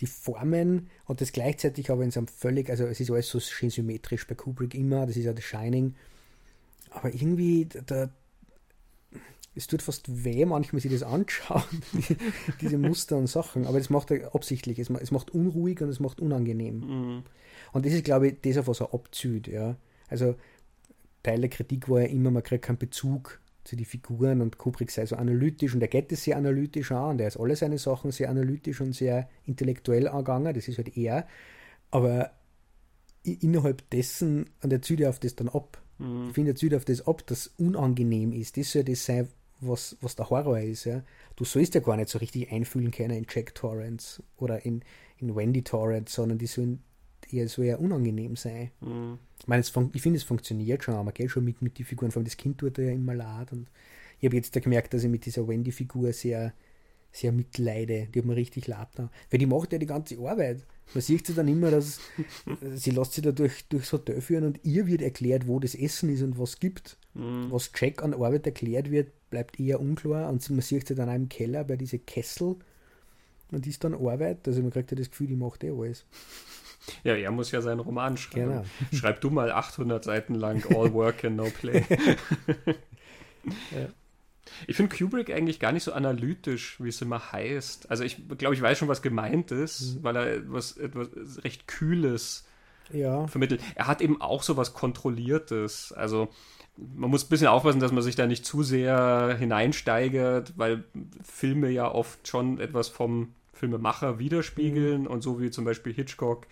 die 0.00 0.06
Formen 0.06 0.88
und 1.04 1.20
das 1.20 1.32
gleichzeitig 1.32 1.90
aber 1.90 2.02
in 2.02 2.10
so 2.10 2.20
einem 2.20 2.26
völlig, 2.26 2.70
also 2.70 2.86
es 2.86 3.00
ist 3.00 3.10
alles 3.10 3.28
so 3.28 3.38
schön 3.38 3.70
symmetrisch 3.70 4.26
bei 4.26 4.34
Kubrick 4.34 4.74
immer, 4.74 5.06
das 5.06 5.16
ist 5.16 5.24
ja 5.24 5.32
das 5.32 5.44
Shining. 5.44 5.94
Aber 6.90 7.14
irgendwie, 7.14 7.68
da, 7.86 8.10
es 9.54 9.66
tut 9.66 9.82
fast 9.82 10.24
weh, 10.24 10.44
manchmal 10.44 10.80
sich 10.80 10.92
das 10.92 11.02
anschauen, 11.02 11.62
diese 12.60 12.78
Muster 12.78 13.16
und 13.16 13.26
Sachen. 13.26 13.66
Aber 13.66 13.78
das 13.78 13.90
macht 13.90 14.10
er 14.10 14.34
absichtlich. 14.34 14.78
Es, 14.78 14.90
es 14.90 15.10
macht 15.10 15.30
unruhig 15.30 15.80
und 15.80 15.88
es 15.88 16.00
macht 16.00 16.20
unangenehm. 16.20 16.78
Mhm. 16.80 17.22
Und 17.72 17.86
das 17.86 17.92
ist, 17.92 18.04
glaube 18.04 18.28
ich, 18.28 18.40
das, 18.42 18.58
auf 18.58 18.68
was 18.68 18.80
er 18.80 18.94
abzieht. 18.94 19.48
Ja. 19.48 19.76
Also 20.08 20.36
Teil 21.22 21.40
der 21.40 21.50
Kritik 21.50 21.88
war 21.88 22.00
ja 22.00 22.06
immer, 22.06 22.30
man 22.30 22.42
kriegt 22.42 22.64
keinen 22.64 22.78
Bezug 22.78 23.40
zu 23.64 23.76
den 23.76 23.84
Figuren 23.84 24.40
und 24.40 24.56
Kubrick 24.56 24.90
sei 24.90 25.04
so 25.04 25.16
analytisch 25.16 25.74
und 25.74 25.82
er 25.82 25.88
geht 25.88 26.10
das 26.10 26.24
sehr 26.24 26.36
analytisch 26.36 26.92
an 26.92 27.10
und 27.10 27.20
er 27.20 27.28
ist 27.28 27.36
alle 27.36 27.56
seine 27.56 27.78
Sachen 27.78 28.10
sehr 28.10 28.30
analytisch 28.30 28.80
und 28.80 28.94
sehr 28.94 29.28
intellektuell 29.44 30.08
angegangen, 30.08 30.54
das 30.54 30.66
ist 30.66 30.78
halt 30.78 30.96
er. 30.96 31.26
Aber 31.90 32.30
innerhalb 33.22 33.88
dessen, 33.90 34.48
und 34.62 34.72
er 34.72 34.80
zieht 34.80 35.00
ja 35.00 35.10
auf 35.10 35.18
das 35.18 35.36
dann 35.36 35.48
ab. 35.50 35.82
Mhm. 35.98 36.28
Ich 36.28 36.34
finde, 36.34 36.52
er 36.52 36.56
zieht 36.56 36.74
auf 36.74 36.86
das 36.86 37.06
ab, 37.06 37.22
das 37.26 37.48
unangenehm 37.58 38.32
ist. 38.32 38.56
Das 38.56 38.72
soll 38.72 38.84
das 38.84 39.04
sein, 39.04 39.28
was, 39.60 39.96
was 40.00 40.16
der 40.16 40.30
Horror 40.30 40.60
ist. 40.60 40.84
Ja. 40.84 41.02
Du 41.36 41.44
sollst 41.44 41.74
ja 41.74 41.80
gar 41.80 41.96
nicht 41.96 42.08
so 42.08 42.18
richtig 42.18 42.50
einfühlen 42.50 42.90
können 42.90 43.16
in 43.16 43.26
Jack 43.28 43.54
Torrance 43.54 44.22
oder 44.36 44.64
in, 44.64 44.82
in 45.18 45.34
Wendy 45.34 45.62
Torrance, 45.62 46.14
sondern 46.14 46.38
die 46.38 46.46
sollen 46.46 46.82
eher 47.30 47.48
so 47.48 47.62
eher 47.62 47.80
unangenehm 47.80 48.36
sein. 48.36 48.70
Mhm. 48.80 49.18
Ich 49.38 49.48
meine, 49.48 49.62
ich 49.62 50.02
finde, 50.02 50.16
es 50.16 50.24
funktioniert 50.24 50.84
schon, 50.84 50.94
aber 50.94 51.12
geht 51.12 51.30
schon 51.30 51.44
mit, 51.44 51.62
mit 51.62 51.78
den 51.78 51.86
Figuren, 51.86 52.10
vor 52.10 52.20
allem 52.20 52.26
das 52.26 52.36
Kind 52.36 52.58
tut 52.58 52.78
ja 52.78 52.90
immer 52.90 53.14
leid 53.14 53.52
und 53.52 53.68
ich 54.20 54.26
habe 54.26 54.36
jetzt 54.36 54.54
da 54.54 54.60
gemerkt, 54.60 54.92
dass 54.92 55.02
ich 55.02 55.08
mit 55.08 55.24
dieser 55.24 55.48
Wendy-Figur 55.48 56.12
sehr, 56.12 56.52
sehr 57.10 57.32
mitleide. 57.32 58.08
Die 58.14 58.18
hat 58.18 58.26
mir 58.26 58.36
richtig 58.36 58.66
leid. 58.66 58.88
Weil 58.96 59.38
die 59.38 59.46
macht 59.46 59.72
ja 59.72 59.78
die 59.78 59.86
ganze 59.86 60.18
Arbeit. 60.18 60.66
Man 60.92 61.00
sieht 61.00 61.26
sie 61.26 61.32
dann 61.32 61.48
immer, 61.48 61.70
dass 61.70 62.00
sie 62.74 62.90
lässt 62.90 63.14
sich 63.14 63.24
da 63.24 63.32
durch, 63.32 63.66
durchs 63.68 63.92
Hotel 63.92 64.20
führen 64.20 64.44
und 64.44 64.60
ihr 64.62 64.86
wird 64.86 65.00
erklärt, 65.00 65.48
wo 65.48 65.58
das 65.58 65.74
Essen 65.74 66.10
ist 66.10 66.22
und 66.22 66.38
was 66.38 66.60
gibt. 66.60 66.98
Mhm. 67.14 67.50
Was 67.50 67.70
Jack 67.74 68.02
an 68.02 68.14
Arbeit 68.14 68.46
erklärt 68.46 68.90
wird, 68.90 69.12
bleibt 69.30 69.58
eher 69.58 69.80
unklar. 69.80 70.28
Und 70.28 70.48
man 70.50 70.60
sieht 70.60 70.88
sie 70.88 70.94
dann 70.94 71.08
auch 71.08 71.14
im 71.14 71.28
Keller 71.28 71.64
bei 71.64 71.76
diesen 71.76 72.04
Kessel. 72.06 72.56
Und 73.50 73.64
die 73.64 73.70
ist 73.70 73.82
dann 73.82 73.94
Arbeit. 73.94 74.46
Also 74.46 74.62
man 74.62 74.70
kriegt 74.70 74.90
ja 74.90 74.96
das 74.96 75.10
Gefühl, 75.10 75.28
die 75.28 75.36
macht 75.36 75.64
eh 75.64 75.70
alles. 75.70 76.04
Ja, 77.04 77.14
er 77.14 77.30
muss 77.30 77.50
ja 77.50 77.60
seinen 77.60 77.80
Roman 77.80 78.16
schreiben. 78.16 78.50
Genau. 78.50 78.64
Schreib 78.92 79.20
du 79.20 79.30
mal 79.30 79.50
800 79.50 80.02
Seiten 80.04 80.34
lang 80.34 80.64
All 80.74 80.92
Work 80.92 81.24
and 81.24 81.36
No 81.36 81.44
Play. 81.44 81.84
ja. 83.70 83.88
Ich 84.66 84.76
finde 84.76 84.94
Kubrick 84.96 85.30
eigentlich 85.30 85.60
gar 85.60 85.72
nicht 85.72 85.84
so 85.84 85.92
analytisch, 85.92 86.80
wie 86.80 86.88
es 86.88 87.00
immer 87.00 87.32
heißt. 87.32 87.90
Also 87.90 88.04
ich 88.04 88.16
glaube, 88.38 88.54
ich 88.54 88.62
weiß 88.62 88.78
schon, 88.78 88.88
was 88.88 89.02
gemeint 89.02 89.50
ist, 89.52 89.96
mhm. 89.96 90.02
weil 90.02 90.16
er 90.16 90.34
etwas, 90.34 90.76
etwas 90.76 91.08
recht 91.44 91.68
Kühles 91.68 92.46
ja. 92.92 93.26
vermittelt. 93.26 93.60
Er 93.74 93.86
hat 93.86 94.00
eben 94.00 94.20
auch 94.20 94.42
so 94.42 94.56
was 94.56 94.74
Kontrolliertes. 94.74 95.92
Also 95.92 96.28
man 96.76 97.10
muss 97.10 97.24
ein 97.24 97.28
bisschen 97.28 97.48
aufpassen, 97.48 97.80
dass 97.80 97.92
man 97.92 98.02
sich 98.02 98.16
da 98.16 98.26
nicht 98.26 98.44
zu 98.44 98.62
sehr 98.62 99.36
hineinsteigert, 99.38 100.54
weil 100.56 100.84
Filme 101.22 101.70
ja 101.70 101.90
oft 101.90 102.26
schon 102.26 102.58
etwas 102.60 102.88
vom 102.88 103.34
Filmemacher 103.52 104.18
widerspiegeln 104.18 105.02
mhm. 105.02 105.06
und 105.06 105.22
so 105.22 105.40
wie 105.40 105.50
zum 105.50 105.64
Beispiel 105.64 105.92
Hitchcock 105.92 106.46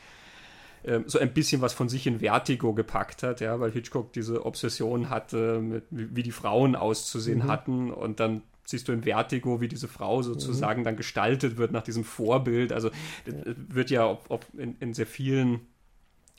ähm, 0.84 1.04
so 1.06 1.18
ein 1.18 1.32
bisschen 1.32 1.60
was 1.60 1.72
von 1.72 1.88
sich 1.88 2.06
in 2.06 2.20
Vertigo 2.20 2.72
gepackt 2.74 3.22
hat, 3.22 3.40
ja, 3.40 3.58
weil 3.58 3.72
Hitchcock 3.72 4.12
diese 4.12 4.44
Obsession 4.46 5.10
hatte, 5.10 5.60
mit, 5.60 5.84
wie 5.90 6.22
die 6.22 6.32
Frauen 6.32 6.76
auszusehen 6.76 7.40
mhm. 7.40 7.48
hatten 7.48 7.90
und 7.90 8.20
dann 8.20 8.42
siehst 8.64 8.86
du 8.86 8.92
in 8.92 9.02
Vertigo, 9.02 9.60
wie 9.60 9.68
diese 9.68 9.88
Frau 9.88 10.22
sozusagen 10.22 10.80
mhm. 10.80 10.84
dann 10.84 10.96
gestaltet 10.96 11.56
wird 11.56 11.72
nach 11.72 11.82
diesem 11.82 12.04
Vorbild. 12.04 12.72
Also 12.72 12.90
ja. 13.26 13.32
wird 13.56 13.90
ja 13.90 14.04
auf, 14.04 14.30
auf 14.30 14.40
in, 14.56 14.76
in, 14.78 14.92
sehr 14.92 15.06
vielen 15.06 15.60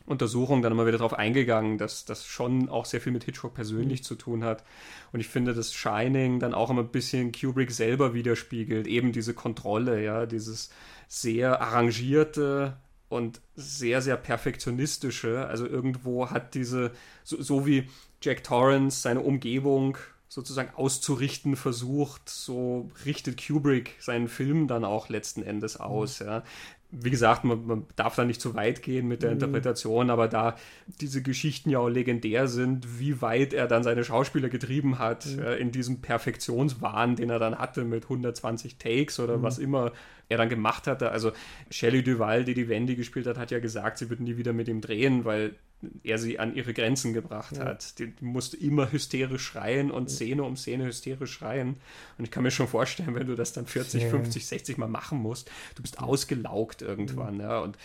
Untersuchungen 0.10 0.62
dann 0.62 0.72
immer 0.72 0.88
wieder 0.88 0.97
darauf 0.97 1.14
eingegangen, 1.14 1.78
dass 1.78 2.03
das 2.03 2.26
schon 2.26 2.68
auch 2.68 2.86
sehr 2.86 2.99
viel 2.99 3.12
mit 3.12 3.24
Hitchcock 3.24 3.53
persönlich 3.53 4.01
mhm. 4.01 4.03
zu 4.03 4.16
tun 4.16 4.43
hat. 4.43 4.64
Und 5.12 5.20
ich 5.20 5.28
finde, 5.28 5.53
dass 5.53 5.74
Shining 5.74 6.39
dann 6.39 6.53
auch 6.53 6.70
immer 6.70 6.82
ein 6.82 6.91
bisschen 6.91 7.32
Kubrick 7.32 7.72
selber 7.72 8.14
widerspiegelt, 8.14 8.88
eben 8.88 9.12
diese 9.12 9.34
Kontrolle, 9.34 10.03
ja, 10.03 10.26
dieses 10.26 10.72
sehr 11.07 11.62
arrangierte, 11.62 12.78
und 13.10 13.41
sehr, 13.55 14.01
sehr 14.01 14.18
perfektionistische. 14.18 15.47
Also 15.47 15.66
irgendwo 15.66 16.30
hat 16.30 16.53
diese, 16.53 16.91
so, 17.24 17.41
so, 17.41 17.66
wie 17.66 17.89
Jack 18.22 18.43
Torrance 18.43 19.01
seine 19.01 19.22
Umgebung 19.22 19.97
sozusagen 20.28 20.76
auszurichten 20.76 21.55
versucht, 21.55 22.30
so 22.30 22.91
richtet 23.03 23.43
Kubrick 23.43 23.95
seinen 23.99 24.28
Film 24.28 24.68
dann 24.68 24.86
auch 24.86 25.10
letzten 25.10 25.41
Endes 25.41 25.78
aus. 25.78 26.20
Mhm. 26.20 26.26
Ja 26.28 26.43
wie 26.92 27.12
gesagt, 27.12 27.44
man, 27.44 27.66
man, 27.68 27.86
darf 27.96 28.16
da 28.16 28.26
nicht 28.26 28.42
zu 28.42 28.56
weit 28.56 28.82
gehen 28.82 29.08
mit 29.08 29.22
der 29.22 29.30
mhm. 29.30 29.36
Interpretation, 29.36 30.10
aber 30.10 30.28
da 30.28 30.56
diese 31.00 31.22
Geschichten 31.22 31.70
ja 31.70 31.80
auch 31.80 31.90
legendär 31.90 32.48
sind, 32.48 33.00
wie 33.00 33.22
weit 33.22 33.54
er 33.54 33.68
dann 33.68 33.84
seine 33.84 34.04
Schauspieler 34.04 34.50
getrieben 34.50 34.98
hat 34.98 35.28
mhm. 35.28 35.40
äh, 35.40 35.56
in 35.58 35.72
diesem 35.72 36.02
Perfektionswahn, 36.02 37.16
den 37.16 37.30
er 37.30 37.38
dann 37.38 37.58
hatte 37.58 37.86
mit 37.86 38.04
120 38.04 38.78
Takes 38.78 39.20
oder 39.20 39.38
mhm. 39.38 39.44
was 39.44 39.60
immer 39.60 39.92
er 40.30 40.38
dann 40.38 40.50
gemacht 40.50 40.88
hatte. 40.88 41.12
Also 41.12 41.32
Shelley 41.70 42.04
Duval, 42.04 42.44
die 42.44 42.54
die 42.54 42.70
Wendy 42.70 42.96
gespielt 42.96 43.28
hat, 43.28 43.38
hat 43.38 43.52
ja 43.52 43.60
gesagt, 43.60 43.98
sie 44.00 44.10
würden 44.10 44.24
nie 44.24 44.38
wieder 44.38 44.54
mit 44.54 44.68
ihm 44.68 44.82
drehen, 44.82 45.26
weil 45.26 45.56
er 46.04 46.18
sie 46.18 46.40
an 46.40 46.56
ihre 46.56 46.74
Grenzen 46.74 47.14
gebracht 47.14 47.58
ja. 47.58 47.66
hat. 47.66 48.00
Die, 48.00 48.08
die, 48.08 48.26
musste 48.26 48.58
immer 48.58 48.92
hysterisch 48.92 49.44
schreien 49.44 49.92
und 49.92 50.10
Szene 50.10 50.44
um 50.44 50.58
Szene 50.58 50.86
hysterisch 50.86 51.32
schreien. 51.32 51.78
Und 52.18 52.26
ich 52.26 52.32
kann 52.32 52.44
mir 52.44 52.52
schon 52.52 52.68
vorstellen, 52.68 53.16
wenn 53.16 53.28
du 53.28 53.36
das 53.36 53.54
dann 53.54 53.66
40, 53.66 54.04
ja. 54.04 54.10
50, 54.10 54.46
60 54.46 54.78
Mal 54.78 54.88
machen 54.88 55.20
musst, 55.20 55.50
du 55.76 55.82
bist 55.82 56.00
ausgelaugt 56.00 56.82
irgendwann. 56.82 57.40
Ja. 57.40 57.60
Und 57.60 57.78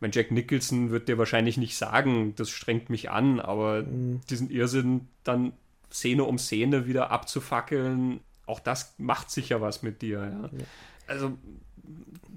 mein 0.00 0.12
Jack 0.12 0.30
Nicholson 0.30 0.90
wird 0.90 1.08
dir 1.08 1.18
wahrscheinlich 1.18 1.56
nicht 1.56 1.76
sagen, 1.76 2.34
das 2.36 2.50
strengt 2.50 2.88
mich 2.88 3.10
an, 3.10 3.40
aber 3.40 3.82
diesen 3.82 4.50
Irrsinn 4.50 5.08
dann 5.24 5.52
Szene 5.90 6.24
um 6.24 6.38
Szene 6.38 6.86
wieder 6.86 7.10
abzufackeln, 7.10 8.20
auch 8.46 8.60
das 8.60 8.94
macht 8.98 9.30
sicher 9.30 9.60
was 9.60 9.82
mit 9.82 10.02
dir. 10.02 10.18
Ja. 10.18 10.50
ja. 10.58 10.64
Also 11.06 11.36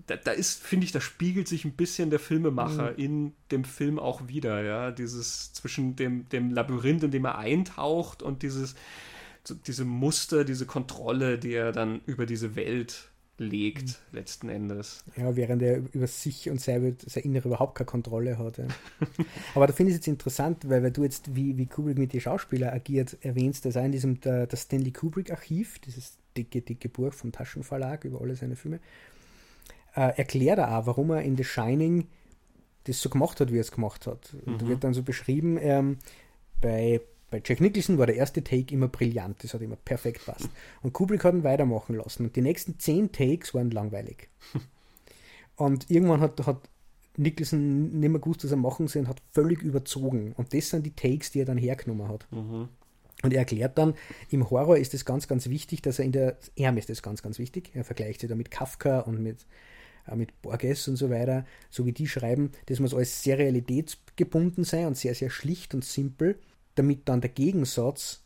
da, 0.08 0.16
da 0.16 0.32
ist, 0.32 0.62
finde 0.62 0.86
ich, 0.86 0.92
da 0.92 1.02
spiegelt 1.02 1.48
sich 1.48 1.66
ein 1.66 1.74
bisschen 1.74 2.10
der 2.10 2.20
Filmemacher 2.20 2.92
mhm. 2.92 2.98
in 2.98 3.34
dem 3.52 3.64
Film 3.64 4.00
auch 4.00 4.28
wieder, 4.28 4.64
ja. 4.64 4.92
Dieses 4.92 5.54
zwischen 5.54 5.96
dem, 5.96 6.28
dem 6.30 6.52
Labyrinth, 6.52 7.04
in 7.04 7.12
dem 7.12 7.26
er 7.26 7.38
eintaucht 7.38 8.22
und 8.22 8.44
dieses, 8.44 8.76
diese 9.66 9.86
Muster, 9.86 10.44
diese 10.44 10.66
Kontrolle, 10.66 11.38
die 11.38 11.54
er 11.54 11.72
dann 11.72 12.02
über 12.06 12.26
diese 12.26 12.56
Welt 12.56 13.10
legt, 13.38 13.88
mhm. 13.88 14.18
letzten 14.18 14.50
Endes. 14.50 15.04
Ja, 15.16 15.36
während 15.36 15.62
er 15.62 15.78
über 15.94 16.08
sich 16.08 16.50
und 16.50 16.62
sein, 16.62 16.98
sein 17.06 17.24
Innere 17.24 17.48
überhaupt 17.48 17.76
keine 17.76 17.86
Kontrolle 17.86 18.38
hat. 18.38 18.58
Ja. 18.58 18.68
Aber 19.56 19.68
da 19.68 19.74
finde 19.74 19.92
ich 19.92 19.96
es 19.96 20.00
jetzt 20.00 20.08
interessant, 20.08 20.70
weil, 20.70 20.84
weil 20.84 20.92
du 20.92 21.04
jetzt, 21.04 21.36
wie, 21.36 21.58
wie 21.58 21.66
Kubrick 21.66 21.98
mit 21.98 22.14
den 22.14 22.22
Schauspielern 22.22 22.74
agiert, 22.74 23.18
erwähnst, 23.22 23.66
dass 23.66 23.76
er 23.76 23.86
in 23.86 23.92
diesem 23.92 24.20
der, 24.22 24.48
das 24.48 24.64
Stanley 24.64 24.92
Kubrick-Archiv, 24.92 25.80
dieses 25.80 26.18
dicke, 26.38 26.62
dicke 26.62 26.90
Buch 26.90 27.14
vom 27.14 27.32
Taschenverlag 27.32 28.06
über 28.06 28.22
alle 28.22 28.36
seine 28.36 28.56
Filme, 28.56 28.80
äh, 29.96 30.18
erklärt 30.18 30.60
er 30.60 30.78
auch, 30.78 30.86
warum 30.86 31.12
er 31.12 31.22
in 31.22 31.38
The 31.38 31.44
Shining 31.44 32.08
das 32.86 33.02
so 33.02 33.10
gemacht 33.10 33.40
hat, 33.40 33.52
wie 33.52 33.58
er 33.58 33.62
es 33.62 33.72
gemacht 33.72 34.08
hat. 34.08 34.36
Und 34.46 34.62
da 34.62 34.66
mhm. 34.66 34.70
wird 34.70 34.84
dann 34.84 34.94
so 34.94 35.04
beschrieben, 35.04 35.58
ähm, 35.62 35.98
bei, 36.62 37.02
bei 37.30 37.42
Jack 37.44 37.62
Nicholson 37.62 37.98
war 37.98 38.08
der 38.08 38.16
erste 38.16 38.44
Take 38.44 38.74
immer 38.74 38.88
brillant, 38.88 39.44
das 39.44 39.54
hat 39.54 39.62
immer 39.62 39.78
perfekt 39.78 40.26
passt. 40.26 40.50
Und 40.82 40.94
Kubrick 40.94 41.24
hat 41.24 41.34
ihn 41.34 41.44
weitermachen 41.44 41.96
lassen. 41.96 42.26
Und 42.26 42.36
die 42.36 42.42
nächsten 42.42 42.80
zehn 42.80 43.12
Takes 43.12 43.54
waren 43.54 43.72
langweilig. 43.72 44.30
Und 45.56 45.90
irgendwann 45.90 46.20
hat, 46.20 46.46
hat 46.48 46.58
Nicholson 47.16 48.00
nicht 48.00 48.10
mehr 48.10 48.20
gewusst, 48.20 48.44
was 48.44 48.52
er 48.52 48.58
machen 48.58 48.88
soll 48.88 49.04
und 49.04 49.08
hat 49.08 49.22
völlig 49.32 49.62
überzogen. 49.62 50.34
Und 50.36 50.54
das 50.54 50.70
sind 50.70 50.84
die 50.84 50.96
Takes, 50.96 51.32
die 51.32 51.42
er 51.42 51.46
dann 51.46 51.60
hergenommen 51.60 52.08
hat. 52.08 52.26
Mhm. 52.32 52.70
Und 53.22 53.34
er 53.34 53.40
erklärt 53.40 53.78
dann, 53.78 53.94
im 54.30 54.50
Horror 54.50 54.78
ist 54.78 54.94
es 54.94 55.06
ganz, 55.06 55.28
ganz 55.28 55.48
wichtig, 55.48 55.82
dass 55.82 56.00
er 56.00 56.06
in 56.06 56.12
der, 56.12 56.38
er 56.56 56.76
ist 56.76 56.90
das 56.90 57.02
ganz, 57.02 57.22
ganz 57.22 57.40
wichtig, 57.40 57.70
er 57.74 57.86
vergleicht 57.86 58.20
sich 58.20 58.30
da 58.30 58.36
mit 58.36 58.52
Kafka 58.52 59.02
und 59.02 59.22
mit, 59.22 59.46
mit 60.16 60.42
Borges 60.42 60.88
und 60.88 60.96
so 60.96 61.10
weiter, 61.10 61.46
so 61.70 61.86
wie 61.86 61.94
die 61.94 62.08
schreiben, 62.08 62.52
das 62.68 62.80
muss 62.80 62.94
alles 62.94 63.24
sehr 63.24 63.38
realitätsgebunden 63.38 64.64
sein 64.64 64.88
und 64.88 64.98
sehr, 64.98 65.16
sehr 65.16 65.30
schlicht 65.30 65.74
und 65.74 65.84
simpel, 65.86 66.40
damit 66.76 67.08
dann 67.10 67.22
der 67.22 67.30
Gegensatz 67.30 68.24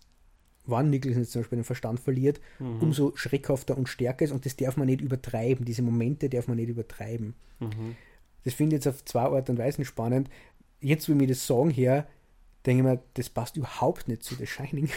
wann 0.68 0.90
Nicholson 0.90 1.22
jetzt 1.22 1.32
zum 1.32 1.42
Beispiel 1.42 1.60
den 1.60 1.64
Verstand 1.64 2.00
verliert, 2.00 2.40
mhm. 2.60 2.82
umso 2.82 3.16
schreckhafter 3.16 3.78
und 3.78 3.90
stärker 3.90 4.26
ist 4.26 4.32
und 4.32 4.46
das 4.46 4.56
darf 4.56 4.78
man 4.78 4.88
nicht 4.88 5.02
übertreiben. 5.02 5.66
Diese 5.66 5.82
Momente 5.82 6.30
darf 6.30 6.48
man 6.48 6.58
nicht 6.58 6.70
übertreiben. 6.70 7.34
Mhm. 7.60 7.96
Das 8.44 8.54
finde 8.54 8.76
ich 8.76 8.84
jetzt 8.84 8.88
auf 8.88 9.04
zwei 9.04 9.22
Art 9.22 9.50
und 9.50 9.58
Weisen 9.58 9.86
spannend. 9.86 10.30
Jetzt, 10.80 11.10
ich 11.10 11.16
mir 11.16 11.28
das 11.28 11.48
sagen 11.48 11.70
her, 11.70 12.08
denke 12.66 12.82
ich 12.82 12.86
mir, 12.86 13.04
das 13.16 13.30
passt 13.30 13.58
überhaupt 13.58 14.08
nicht 14.08 14.24
zu 14.24 14.36
The 14.36 14.46
Shining. 14.46 14.90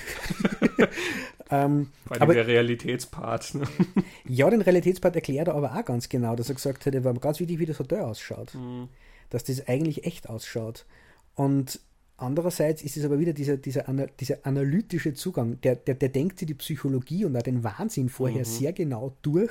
ähm, 1.51 1.89
Vor 2.07 2.21
aber 2.21 2.35
der 2.35 2.47
Realitätspart. 2.47 3.55
Ne? 3.55 3.65
ja, 4.29 4.49
den 4.51 4.63
Realitätspart 4.63 5.15
erklärt 5.15 5.49
er 5.49 5.55
aber 5.55 5.75
auch 5.75 5.85
ganz 5.85 6.09
genau, 6.09 6.37
dass 6.37 6.49
er 6.49 6.55
gesagt 6.55 6.87
hat, 6.87 6.95
er 6.95 7.05
war 7.05 7.15
ganz 7.15 7.41
wichtig, 7.41 7.59
wie 7.59 7.67
das 7.67 7.79
Hotel 7.79 8.01
ausschaut. 8.01 8.55
Mhm. 8.55 8.89
Dass 9.31 9.45
das 9.45 9.67
eigentlich 9.69 10.05
echt 10.05 10.29
ausschaut. 10.29 10.87
Und 11.35 11.81
Andererseits 12.21 12.83
ist 12.83 12.99
es 12.99 13.05
aber 13.07 13.19
wieder 13.19 13.33
dieser, 13.33 13.57
dieser, 13.57 13.85
dieser 14.21 14.45
analytische 14.45 15.15
Zugang, 15.15 15.59
der, 15.63 15.75
der, 15.75 15.95
der 15.95 16.11
denkt 16.11 16.39
sich 16.39 16.47
die 16.47 16.55
Psychologie 16.55 17.25
und 17.25 17.35
auch 17.35 17.43
den 17.43 17.65
Wahnsinn 17.65 18.11
vorher 18.11 18.41
mhm. 18.41 18.45
sehr 18.45 18.75
genau 18.75 19.17
durch, 19.23 19.51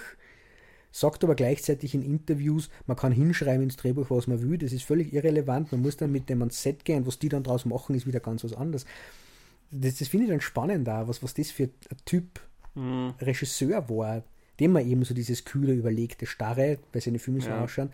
sagt 0.92 1.24
aber 1.24 1.34
gleichzeitig 1.34 1.96
in 1.96 2.04
Interviews, 2.04 2.70
man 2.86 2.96
kann 2.96 3.12
hinschreiben 3.12 3.64
ins 3.64 3.76
Drehbuch, 3.76 4.12
was 4.12 4.28
man 4.28 4.44
will, 4.44 4.60
das 4.60 4.72
ist 4.72 4.84
völlig 4.84 5.14
irrelevant, 5.14 5.72
man 5.72 5.82
muss 5.82 5.98
dann 5.98 6.12
mit 6.12 6.30
dem 6.30 6.44
ans 6.44 6.62
Set 6.62 6.86
gehen, 6.86 7.08
was 7.08 7.18
die 7.18 7.30
dann 7.30 7.42
draus 7.42 7.66
machen, 7.66 7.96
ist 7.96 8.06
wieder 8.06 8.20
ganz 8.20 8.44
was 8.44 8.54
anderes. 8.54 8.86
Das, 9.72 9.98
das 9.98 10.08
finde 10.08 10.26
ich 10.26 10.32
dann 10.32 10.42
spannend 10.42 10.88
da, 10.88 11.08
was, 11.08 11.22
was 11.22 11.34
das 11.34 11.52
für 11.52 11.64
ein 11.64 11.98
Typ 12.06 12.40
mhm. 12.76 13.14
Regisseur 13.20 13.90
war, 13.90 14.24
dem 14.60 14.74
man 14.74 14.88
eben 14.88 15.04
so 15.04 15.14
dieses 15.14 15.46
kühle, 15.46 15.74
überlegte, 15.74 16.26
starre 16.26 16.80
bei 16.92 17.00
seinen 17.00 17.20
Filmen 17.20 17.42
so 17.42 17.50
ja. 17.50 17.64
ausschauen 17.64 17.92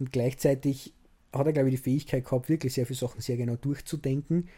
und 0.00 0.12
gleichzeitig 0.12 0.94
hat 1.32 1.46
er, 1.46 1.52
glaube 1.52 1.68
ich, 1.68 1.76
die 1.76 1.82
Fähigkeit 1.82 2.24
gehabt, 2.24 2.48
wirklich 2.48 2.72
sehr 2.72 2.86
viele 2.86 2.98
Sachen 2.98 3.20
sehr 3.20 3.36
genau 3.36 3.56
durchzudenken. 3.56 4.48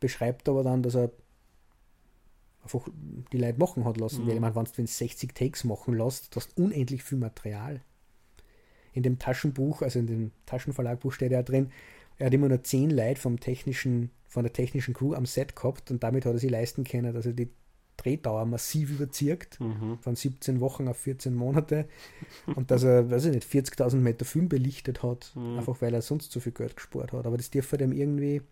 Beschreibt 0.00 0.48
aber 0.48 0.62
dann, 0.62 0.82
dass 0.82 0.94
er 0.94 1.10
einfach 2.62 2.88
die 3.32 3.38
Leute 3.38 3.58
machen 3.58 3.84
hat 3.84 3.96
lassen. 3.96 4.22
Mhm. 4.22 4.28
Weil 4.28 4.34
ich 4.34 4.40
meine, 4.40 4.54
wenn 4.54 4.64
du 4.64 4.86
60 4.86 5.34
Takes 5.34 5.64
machen 5.64 5.94
lässt, 5.94 6.34
hast 6.36 6.56
du 6.56 6.64
unendlich 6.64 7.02
viel 7.02 7.18
Material. 7.18 7.80
In 8.92 9.02
dem 9.02 9.18
Taschenbuch, 9.18 9.82
also 9.82 9.98
in 9.98 10.06
dem 10.06 10.30
Taschenverlagbuch 10.46 11.12
steht 11.12 11.32
ja 11.32 11.42
drin, 11.42 11.70
er 12.18 12.26
hat 12.26 12.34
immer 12.34 12.48
nur 12.48 12.62
10 12.62 12.90
Leute 12.90 13.20
vom 13.20 13.40
technischen, 13.40 14.10
von 14.26 14.42
der 14.42 14.52
technischen 14.52 14.94
Crew 14.94 15.14
am 15.14 15.26
Set 15.26 15.56
gehabt 15.56 15.90
und 15.90 16.02
damit 16.02 16.24
hat 16.24 16.32
er 16.32 16.38
sich 16.38 16.50
leisten 16.50 16.84
können, 16.84 17.14
dass 17.14 17.26
er 17.26 17.32
die 17.32 17.50
Drehdauer 17.98 18.46
massiv 18.46 18.90
überzirkt, 18.92 19.60
mhm. 19.60 19.98
von 20.00 20.14
17 20.14 20.60
Wochen 20.60 20.88
auf 20.88 20.98
14 20.98 21.34
Monate. 21.34 21.88
Und 22.54 22.70
dass 22.70 22.84
er, 22.84 23.10
weiß 23.10 23.26
ich 23.26 23.34
nicht, 23.34 23.46
40.000 23.46 23.96
Meter 23.96 24.24
Film 24.24 24.48
belichtet 24.48 25.02
hat, 25.02 25.32
mhm. 25.34 25.58
einfach 25.58 25.80
weil 25.82 25.92
er 25.92 26.02
sonst 26.02 26.30
so 26.32 26.40
viel 26.40 26.52
Geld 26.52 26.76
gespart 26.76 27.12
hat. 27.12 27.26
Aber 27.26 27.36
das 27.36 27.50
dürfte 27.50 27.76
dem 27.76 27.92
irgendwie 27.92 28.42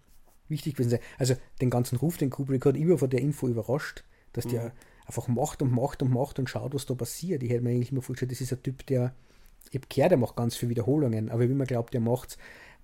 wichtig 0.49 0.75
gewesen 0.75 0.91
sein. 0.91 1.01
Also 1.17 1.35
den 1.61 1.71
ganzen 1.71 1.97
Ruf, 1.97 2.19
den 2.19 2.31
Kubrick 2.31 2.67
hat 2.67 2.77
immer 2.77 2.99
von 2.99 3.09
der 3.09 3.21
Info 3.21 3.49
überrascht, 3.49 4.05
dass 4.33 4.47
mhm. 4.47 4.51
der 4.51 4.73
einfach 5.07 5.29
macht 5.29 5.62
und 5.62 5.73
macht 5.73 6.03
und 6.03 6.11
macht 6.11 6.39
und 6.39 6.51
schaut, 6.51 6.75
was 6.75 6.87
da 6.87 6.95
passiert. 6.95 7.43
Ich 7.43 7.51
hätte 7.51 7.62
mir 7.62 7.71
eigentlich 7.71 7.93
immer 7.93 8.03
vorgestellt, 8.03 8.33
das 8.33 8.41
ist 8.41 8.53
ein 8.53 8.62
Typ, 8.62 8.85
der, 8.87 9.14
ich 9.71 9.77
habe 9.77 9.87
gehört, 9.89 10.11
der 10.11 10.19
macht 10.19 10.37
ganz 10.37 10.57
viele 10.57 10.71
Wiederholungen, 10.71 11.31
aber 11.31 11.45
ich 11.45 11.51
immer 11.51 11.67
glaubt, 11.67 11.95
der 11.95 12.01
macht 12.01 12.31
es, 12.31 12.39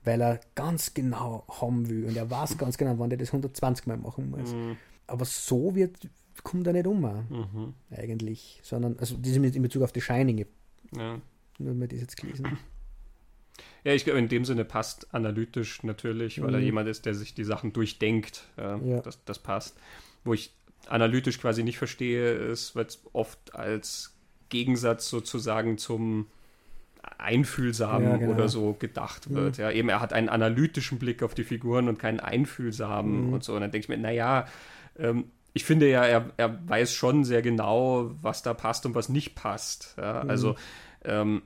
weil 0.05 0.21
er 0.21 0.41
ganz 0.55 0.95
genau 0.95 1.45
haben 1.49 1.89
will 1.89 2.07
und 2.07 2.17
er 2.17 2.31
weiß 2.31 2.59
ganz 2.59 2.77
genau, 2.79 2.99
wann 2.99 3.11
der 3.11 3.19
das 3.19 3.29
120 3.29 3.87
Mal 3.87 3.97
machen 3.97 4.31
muss. 4.31 4.53
Mhm. 4.53 4.77
Aber 5.07 5.25
so 5.25 5.75
wird, 5.75 6.09
kommt 6.43 6.67
er 6.67 6.73
nicht 6.73 6.87
um, 6.87 7.01
mhm. 7.01 7.75
eigentlich. 7.91 8.61
Sondern, 8.63 8.97
also 8.99 9.17
das 9.17 9.33
ist 9.33 9.57
in 9.57 9.63
Bezug 9.63 9.83
auf 9.83 9.93
die 9.93 10.01
Shining. 10.01 10.47
Ja. 10.97 11.21
Nur 11.59 11.75
mal 11.75 11.89
das 11.89 12.01
jetzt 12.01 12.17
gelesen. 12.17 12.59
Ja, 13.85 13.93
ich 13.93 14.05
glaube, 14.05 14.19
in 14.19 14.29
dem 14.29 14.45
Sinne 14.45 14.65
passt 14.65 15.13
analytisch 15.15 15.83
natürlich, 15.83 16.41
weil 16.41 16.49
mhm. 16.49 16.55
er 16.55 16.61
jemand 16.61 16.89
ist, 16.89 17.05
der 17.05 17.15
sich 17.15 17.35
die 17.35 17.45
Sachen 17.45 17.73
durchdenkt. 17.73 18.45
Ja, 18.57 18.77
ja. 18.79 19.01
Das, 19.01 19.23
das 19.25 19.39
passt. 19.39 19.77
Wo 20.25 20.33
ich 20.35 20.55
analytisch 20.87 21.39
quasi 21.41 21.63
nicht 21.63 21.79
verstehe, 21.79 22.33
ist, 22.33 22.75
weil 22.77 22.87
es 22.87 23.03
oft 23.13 23.55
als 23.55 24.17
Gegensatz 24.49 25.09
sozusagen 25.09 25.79
zum 25.79 26.27
einfühlsamen 27.19 28.11
ja, 28.11 28.17
genau. 28.17 28.33
oder 28.33 28.49
so 28.49 28.75
gedacht 28.75 29.33
wird. 29.33 29.59
Mhm. 29.59 29.65
Ja, 29.65 29.71
eben 29.71 29.89
er 29.89 30.01
hat 30.01 30.13
einen 30.13 30.29
analytischen 30.29 30.99
Blick 30.99 31.23
auf 31.23 31.35
die 31.35 31.45
Figuren 31.45 31.89
und 31.89 31.99
keinen 31.99 32.21
einfühlsamen 32.21 33.29
mhm. 33.29 33.33
und 33.33 33.45
so. 33.45 33.55
Und 33.55 33.61
dann 33.61 33.71
denke 33.71 33.85
ich 33.85 33.89
mir, 33.89 33.99
naja, 33.99 34.47
ähm, 34.99 35.31
ich 35.55 35.65
finde 35.65 35.89
ja, 35.89 36.05
er, 36.05 36.31
er 36.37 36.69
weiß 36.69 36.95
schon 36.95 37.25
sehr 37.25 37.43
genau, 37.43 38.13
was 38.23 38.43
da 38.43 38.55
passt 38.55 38.87
und 38.87 38.95
was 38.95 39.09
nicht 39.09 39.35
passt. 39.35 39.95
Ja, 39.99 40.25
mhm. 40.25 40.31
Also, 40.31 40.57
ähm, 41.05 41.43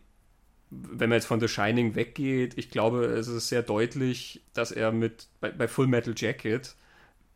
wenn 0.71 1.09
man 1.09 1.17
jetzt 1.17 1.27
von 1.27 1.41
The 1.41 1.49
Shining 1.49 1.95
weggeht, 1.95 2.59
ich 2.59 2.71
glaube, 2.71 3.05
es 3.05 3.29
ist 3.29 3.49
sehr 3.49 3.63
deutlich, 3.63 4.43
dass 4.53 4.73
er 4.73 4.93
mit 4.93 5.29
bei, 5.41 5.51
bei 5.51 5.69
Full 5.69 5.87
Metal 5.87 6.15
Jacket, 6.17 6.75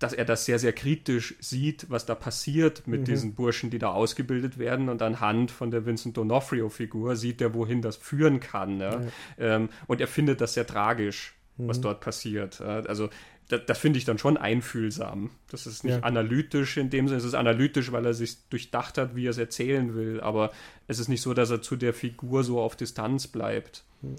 dass 0.00 0.14
er 0.14 0.24
das 0.24 0.46
sehr, 0.46 0.58
sehr 0.58 0.72
kritisch 0.72 1.36
sieht, 1.40 1.86
was 1.90 2.06
da 2.06 2.14
passiert 2.14 2.88
mit 2.88 3.02
mhm. 3.02 3.04
diesen 3.04 3.34
Burschen, 3.34 3.70
die 3.70 3.78
da 3.78 3.90
ausgebildet 3.90 4.58
werden. 4.58 4.88
Und 4.88 5.02
anhand 5.02 5.50
von 5.50 5.70
der 5.70 5.84
Vincent 5.84 6.16
D'Onofrio-Figur 6.16 7.16
sieht 7.16 7.40
er, 7.42 7.54
wohin 7.54 7.82
das 7.82 7.96
führen 7.96 8.40
kann. 8.40 8.80
Ja? 8.80 9.00
Ja. 9.00 9.06
Ähm, 9.38 9.68
und 9.86 10.00
er 10.00 10.08
findet 10.08 10.40
das 10.40 10.54
sehr 10.54 10.66
tragisch, 10.66 11.34
was 11.58 11.78
mhm. 11.78 11.82
dort 11.82 12.00
passiert. 12.00 12.62
Also 12.62 13.10
das, 13.50 13.60
das 13.66 13.78
finde 13.78 13.98
ich 13.98 14.06
dann 14.06 14.16
schon 14.16 14.38
einfühlsam. 14.38 15.30
Das 15.50 15.66
ist 15.66 15.84
nicht 15.84 15.98
ja. 15.98 16.02
analytisch 16.02 16.78
in 16.78 16.88
dem 16.88 17.06
Sinne, 17.06 17.18
es 17.18 17.24
ist 17.24 17.34
analytisch, 17.34 17.92
weil 17.92 18.06
er 18.06 18.14
sich 18.14 18.48
durchdacht 18.48 18.96
hat, 18.96 19.14
wie 19.14 19.26
er 19.26 19.32
es 19.32 19.38
erzählen 19.38 19.94
will, 19.94 20.20
aber 20.22 20.50
es 20.86 20.98
ist 20.98 21.08
nicht 21.08 21.20
so, 21.20 21.34
dass 21.34 21.50
er 21.50 21.60
zu 21.60 21.76
der 21.76 21.92
Figur 21.92 22.42
so 22.42 22.58
auf 22.60 22.74
Distanz 22.74 23.26
bleibt. 23.26 23.84
Mhm. 24.00 24.16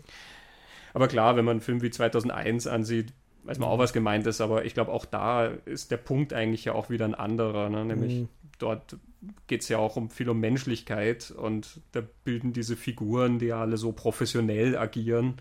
Aber 0.94 1.08
klar, 1.08 1.36
wenn 1.38 1.46
man 1.46 1.54
einen 1.54 1.62
Film 1.62 1.82
wie 1.82 1.90
2001 1.90 2.68
ansieht, 2.68 3.14
weiß 3.44 3.60
man 3.60 3.70
auch, 3.70 3.80
was 3.80 3.94
gemeint 3.94 4.28
ist, 4.28 4.42
aber 4.42 4.66
ich 4.66 4.74
glaube, 4.74 4.92
auch 4.92 5.06
da 5.06 5.46
ist 5.46 5.92
der 5.92 5.98
Punkt 5.98 6.34
eigentlich 6.34 6.66
ja 6.66 6.74
auch 6.74 6.90
wieder 6.90 7.06
ein 7.06 7.16
anderer, 7.16 7.70
ne? 7.70 7.86
nämlich 7.86 8.22
mhm. 8.22 8.30
dort 8.60 8.98
geht 9.48 9.62
es 9.62 9.70
ja 9.70 9.78
auch 9.78 9.96
um 9.96 10.10
viel 10.10 10.30
um 10.30 10.40
Menschlichkeit 10.40 11.32
und 11.32 11.82
da 11.92 12.02
bilden 12.24 12.54
diese 12.54 12.76
Figuren, 12.76 13.40
die 13.40 13.48
ja 13.48 13.62
alle 13.62 13.78
so 13.78 13.92
professionell 13.92 14.78
agieren, 14.78 15.36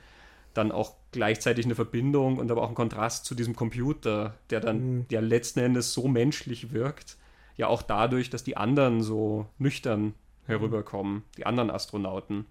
dann 0.55 0.73
auch 0.73 0.95
gleichzeitig 1.13 1.65
eine 1.65 1.75
Verbindung 1.75 2.39
und 2.39 2.51
aber 2.51 2.63
auch 2.63 2.69
ein 2.69 2.75
Kontrast 2.75 3.25
zu 3.25 3.35
diesem 3.35 3.57
Computer, 3.57 4.35
der 4.51 4.61
dann 4.61 4.97
mhm. 4.97 5.07
ja 5.11 5.21
letzten 5.21 5.61
Endes 5.61 5.93
so 5.93 6.09
menschlich 6.09 6.73
wirkt, 6.73 7.17
ja 7.57 7.69
auch 7.69 7.83
dadurch, 7.83 8.31
dass 8.31 8.45
die 8.45 8.57
anderen 8.57 9.03
so 9.03 9.47
nüchtern 9.59 10.15
herüberkommen, 10.47 11.23
die 11.37 11.47
anderen 11.47 11.71
Astronauten. 11.71 12.47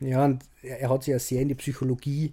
Ja, 0.00 0.24
und 0.24 0.44
er 0.62 0.90
hat 0.90 1.04
sich 1.04 1.12
ja 1.12 1.18
sehr 1.18 1.42
in 1.42 1.48
die 1.48 1.54
Psychologie 1.54 2.32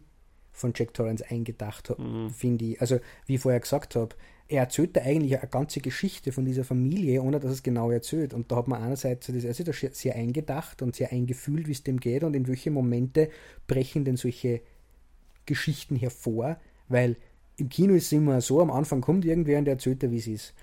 von 0.51 0.73
Jack 0.75 0.93
Torrance 0.93 1.25
eingedacht, 1.29 1.97
mhm. 1.97 2.29
finde 2.29 2.65
ich. 2.65 2.81
Also, 2.81 2.99
wie 3.25 3.35
ich 3.35 3.41
vorher 3.41 3.59
gesagt 3.59 3.95
habe, 3.95 4.15
er 4.47 4.63
erzählt 4.63 4.97
da 4.97 5.01
eigentlich 5.01 5.39
eine 5.39 5.49
ganze 5.49 5.79
Geschichte 5.79 6.33
von 6.33 6.43
dieser 6.43 6.65
Familie, 6.65 7.21
ohne 7.21 7.39
dass 7.39 7.51
es 7.51 7.63
genau 7.63 7.89
erzählt. 7.89 8.33
Und 8.33 8.51
da 8.51 8.57
hat 8.57 8.67
man 8.67 8.83
einerseits 8.83 9.27
das 9.27 9.43
er 9.43 9.53
sich 9.53 9.89
sehr 9.93 10.15
eingedacht 10.15 10.81
und 10.81 10.95
sehr 10.95 11.11
eingefühlt, 11.11 11.67
wie 11.67 11.71
es 11.71 11.83
dem 11.83 11.99
geht 11.99 12.23
und 12.23 12.35
in 12.35 12.47
welche 12.47 12.69
Momente 12.69 13.29
brechen 13.67 14.03
denn 14.03 14.17
solche 14.17 14.61
Geschichten 15.45 15.95
hervor, 15.95 16.57
weil 16.89 17.15
im 17.55 17.69
Kino 17.69 17.93
ist 17.93 18.07
es 18.07 18.11
immer 18.11 18.41
so, 18.41 18.61
am 18.61 18.71
Anfang 18.71 19.01
kommt 19.01 19.23
irgendwer 19.23 19.57
und 19.59 19.65
der 19.65 19.75
erzählt 19.75 20.01
dir, 20.01 20.11
wie 20.11 20.17
es 20.17 20.27
ist. 20.27 20.53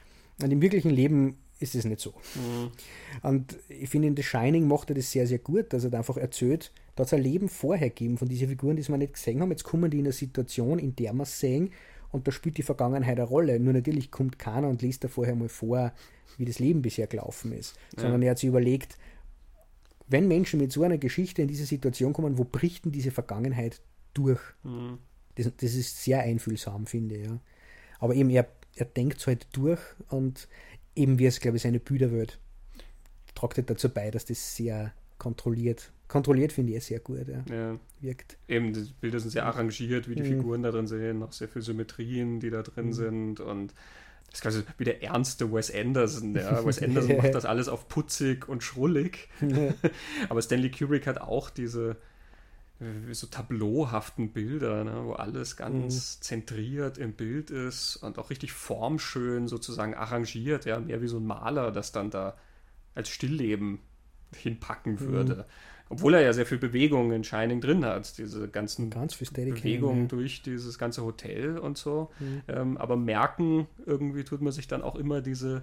Und 0.42 0.52
im 0.52 0.60
wirklichen 0.60 0.90
Leben 0.90 1.38
ist 1.60 1.74
es 1.74 1.84
nicht 1.84 2.00
so. 2.00 2.14
Mhm. 2.34 2.70
Und 3.22 3.58
ich 3.68 3.88
finde, 3.88 4.08
in 4.08 4.16
The 4.16 4.22
Shining 4.22 4.66
macht 4.66 4.90
er 4.90 4.94
das 4.94 5.10
sehr, 5.10 5.26
sehr 5.26 5.38
gut, 5.38 5.72
dass 5.72 5.84
er 5.84 5.90
da 5.90 5.98
einfach 5.98 6.16
erzählt, 6.16 6.72
da 6.94 7.02
hat 7.02 7.08
es 7.08 7.14
ein 7.14 7.22
Leben 7.22 7.48
vorher 7.48 7.90
gegeben 7.90 8.18
von 8.18 8.28
diesen 8.28 8.48
Figuren, 8.48 8.76
die 8.76 8.86
wir 8.88 8.96
nicht 8.96 9.14
gesehen 9.14 9.40
haben. 9.40 9.50
Jetzt 9.50 9.64
kommen 9.64 9.90
die 9.90 9.98
in 9.98 10.06
eine 10.06 10.12
Situation, 10.12 10.78
in 10.78 10.96
der 10.96 11.12
wir 11.12 11.22
es 11.22 11.38
sehen 11.38 11.70
und 12.10 12.26
da 12.26 12.32
spielt 12.32 12.56
die 12.58 12.62
Vergangenheit 12.62 13.18
eine 13.18 13.28
Rolle. 13.28 13.60
Nur 13.60 13.72
natürlich 13.72 14.10
kommt 14.10 14.38
keiner 14.38 14.68
und 14.68 14.82
liest 14.82 15.04
da 15.04 15.08
vorher 15.08 15.34
mal 15.34 15.48
vor, 15.48 15.92
wie 16.36 16.44
das 16.44 16.58
Leben 16.58 16.82
bisher 16.82 17.06
gelaufen 17.06 17.52
ist. 17.52 17.76
Ja. 17.96 18.02
Sondern 18.02 18.22
er 18.22 18.30
hat 18.30 18.38
sich 18.38 18.48
überlegt, 18.48 18.96
wenn 20.08 20.26
Menschen 20.26 20.58
mit 20.58 20.72
so 20.72 20.82
einer 20.82 20.98
Geschichte 20.98 21.42
in 21.42 21.48
diese 21.48 21.66
Situation 21.66 22.12
kommen, 22.12 22.38
wo 22.38 22.44
bricht 22.44 22.84
denn 22.84 22.92
diese 22.92 23.10
Vergangenheit 23.10 23.80
durch. 24.14 24.40
Mhm. 24.62 24.98
Das, 25.34 25.50
das, 25.56 25.74
ist 25.74 26.02
sehr 26.02 26.20
einfühlsam, 26.20 26.86
finde 26.86 27.16
ich. 27.16 27.26
Ja. 27.26 27.38
Aber 28.00 28.14
eben, 28.14 28.30
er, 28.30 28.48
er 28.74 28.86
denkt 28.86 29.18
es 29.18 29.26
halt 29.26 29.46
durch 29.52 29.80
und 30.08 30.48
eben 30.98 31.18
wie 31.18 31.26
es, 31.26 31.40
glaube 31.40 31.56
ich, 31.56 31.62
seine 31.62 31.80
Bilderwelt 31.80 32.38
tragt 33.34 33.56
halt 33.56 33.70
dazu 33.70 33.88
bei, 33.88 34.10
dass 34.10 34.24
das 34.24 34.56
sehr 34.56 34.92
kontrolliert. 35.18 35.92
Kontrolliert 36.08 36.52
finde 36.52 36.74
ich 36.74 36.84
sehr 36.84 37.00
gut, 37.00 37.28
ja. 37.28 37.44
ja. 37.54 37.78
Wirkt. 38.00 38.36
Eben, 38.48 38.72
die 38.72 38.92
Bilder 39.00 39.20
sind 39.20 39.30
sehr 39.30 39.46
arrangiert, 39.46 40.08
wie 40.08 40.14
die 40.14 40.22
mhm. 40.22 40.38
Figuren 40.38 40.62
da 40.62 40.70
drin 40.70 40.86
sind, 40.86 41.18
noch 41.18 41.32
sehr 41.32 41.48
viele 41.48 41.62
Symmetrien, 41.62 42.40
die 42.40 42.50
da 42.50 42.62
drin 42.62 42.86
mhm. 42.86 42.92
sind 42.92 43.40
und 43.40 43.74
das 44.26 44.40
ist 44.40 44.42
quasi 44.42 44.62
wie 44.76 44.84
der 44.84 45.02
ernste 45.02 45.50
Wes 45.52 45.74
Anderson. 45.74 46.34
Ja. 46.34 46.64
Wes 46.64 46.82
Anderson 46.82 47.16
macht 47.16 47.34
das 47.34 47.46
alles 47.46 47.68
auf 47.68 47.88
putzig 47.88 48.48
und 48.48 48.62
schrullig. 48.62 49.28
Aber 50.28 50.42
Stanley 50.42 50.70
Kubrick 50.70 51.06
hat 51.06 51.18
auch 51.20 51.48
diese 51.48 51.96
so 53.10 53.26
tableauhaften 53.26 54.32
Bilder, 54.32 54.84
ne, 54.84 55.02
wo 55.04 55.12
alles 55.12 55.56
ganz 55.56 56.18
mhm. 56.18 56.22
zentriert 56.22 56.98
im 56.98 57.12
Bild 57.12 57.50
ist 57.50 57.96
und 57.96 58.18
auch 58.18 58.30
richtig 58.30 58.52
formschön 58.52 59.48
sozusagen 59.48 59.94
arrangiert, 59.94 60.64
ja, 60.64 60.78
mehr 60.78 61.02
wie 61.02 61.08
so 61.08 61.16
ein 61.16 61.26
Maler 61.26 61.72
das 61.72 61.90
dann 61.90 62.10
da 62.10 62.36
als 62.94 63.08
Stillleben 63.08 63.80
hinpacken 64.36 64.94
mhm. 64.94 65.00
würde. 65.00 65.34
Mhm. 65.34 65.44
Obwohl 65.90 66.14
er 66.14 66.20
ja 66.20 66.32
sehr 66.32 66.46
viel 66.46 66.58
Bewegung 66.58 67.12
in 67.12 67.24
Shining 67.24 67.60
drin 67.60 67.84
hat, 67.84 68.18
diese 68.18 68.46
ganzen 68.48 68.90
Ganz 68.90 69.16
Bewegungen 69.16 70.02
ja. 70.02 70.08
durch 70.08 70.42
dieses 70.42 70.78
ganze 70.78 71.02
Hotel 71.02 71.58
und 71.58 71.78
so. 71.78 72.10
Mhm. 72.20 72.42
Ähm, 72.46 72.76
aber 72.76 72.96
merken, 72.96 73.66
irgendwie 73.86 74.22
tut 74.22 74.42
man 74.42 74.52
sich 74.52 74.68
dann 74.68 74.82
auch 74.82 74.96
immer 74.96 75.22
diese 75.22 75.62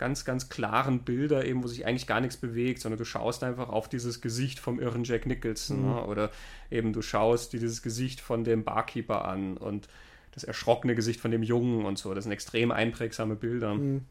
ganz, 0.00 0.24
ganz 0.24 0.48
klaren 0.48 1.00
Bilder, 1.00 1.44
eben, 1.44 1.62
wo 1.62 1.68
sich 1.68 1.86
eigentlich 1.86 2.06
gar 2.06 2.22
nichts 2.22 2.38
bewegt, 2.38 2.80
sondern 2.80 2.96
du 2.96 3.04
schaust 3.04 3.44
einfach 3.44 3.68
auf 3.68 3.86
dieses 3.86 4.22
Gesicht 4.22 4.58
vom 4.58 4.80
irren 4.80 5.04
Jack 5.04 5.26
Nicholson. 5.26 5.82
Mhm. 5.82 5.88
Ne? 5.88 6.06
Oder 6.06 6.30
eben 6.70 6.94
du 6.94 7.02
schaust 7.02 7.52
dir 7.52 7.60
dieses 7.60 7.82
Gesicht 7.82 8.22
von 8.22 8.42
dem 8.42 8.64
Barkeeper 8.64 9.26
an 9.26 9.58
und 9.58 9.88
das 10.32 10.44
erschrockene 10.44 10.94
Gesicht 10.94 11.20
von 11.20 11.30
dem 11.30 11.42
Jungen 11.42 11.84
und 11.84 11.98
so. 11.98 12.14
Das 12.14 12.24
sind 12.24 12.32
extrem 12.32 12.70
einprägsame 12.70 13.36
Bilder, 13.36 13.74
mhm. 13.74 14.06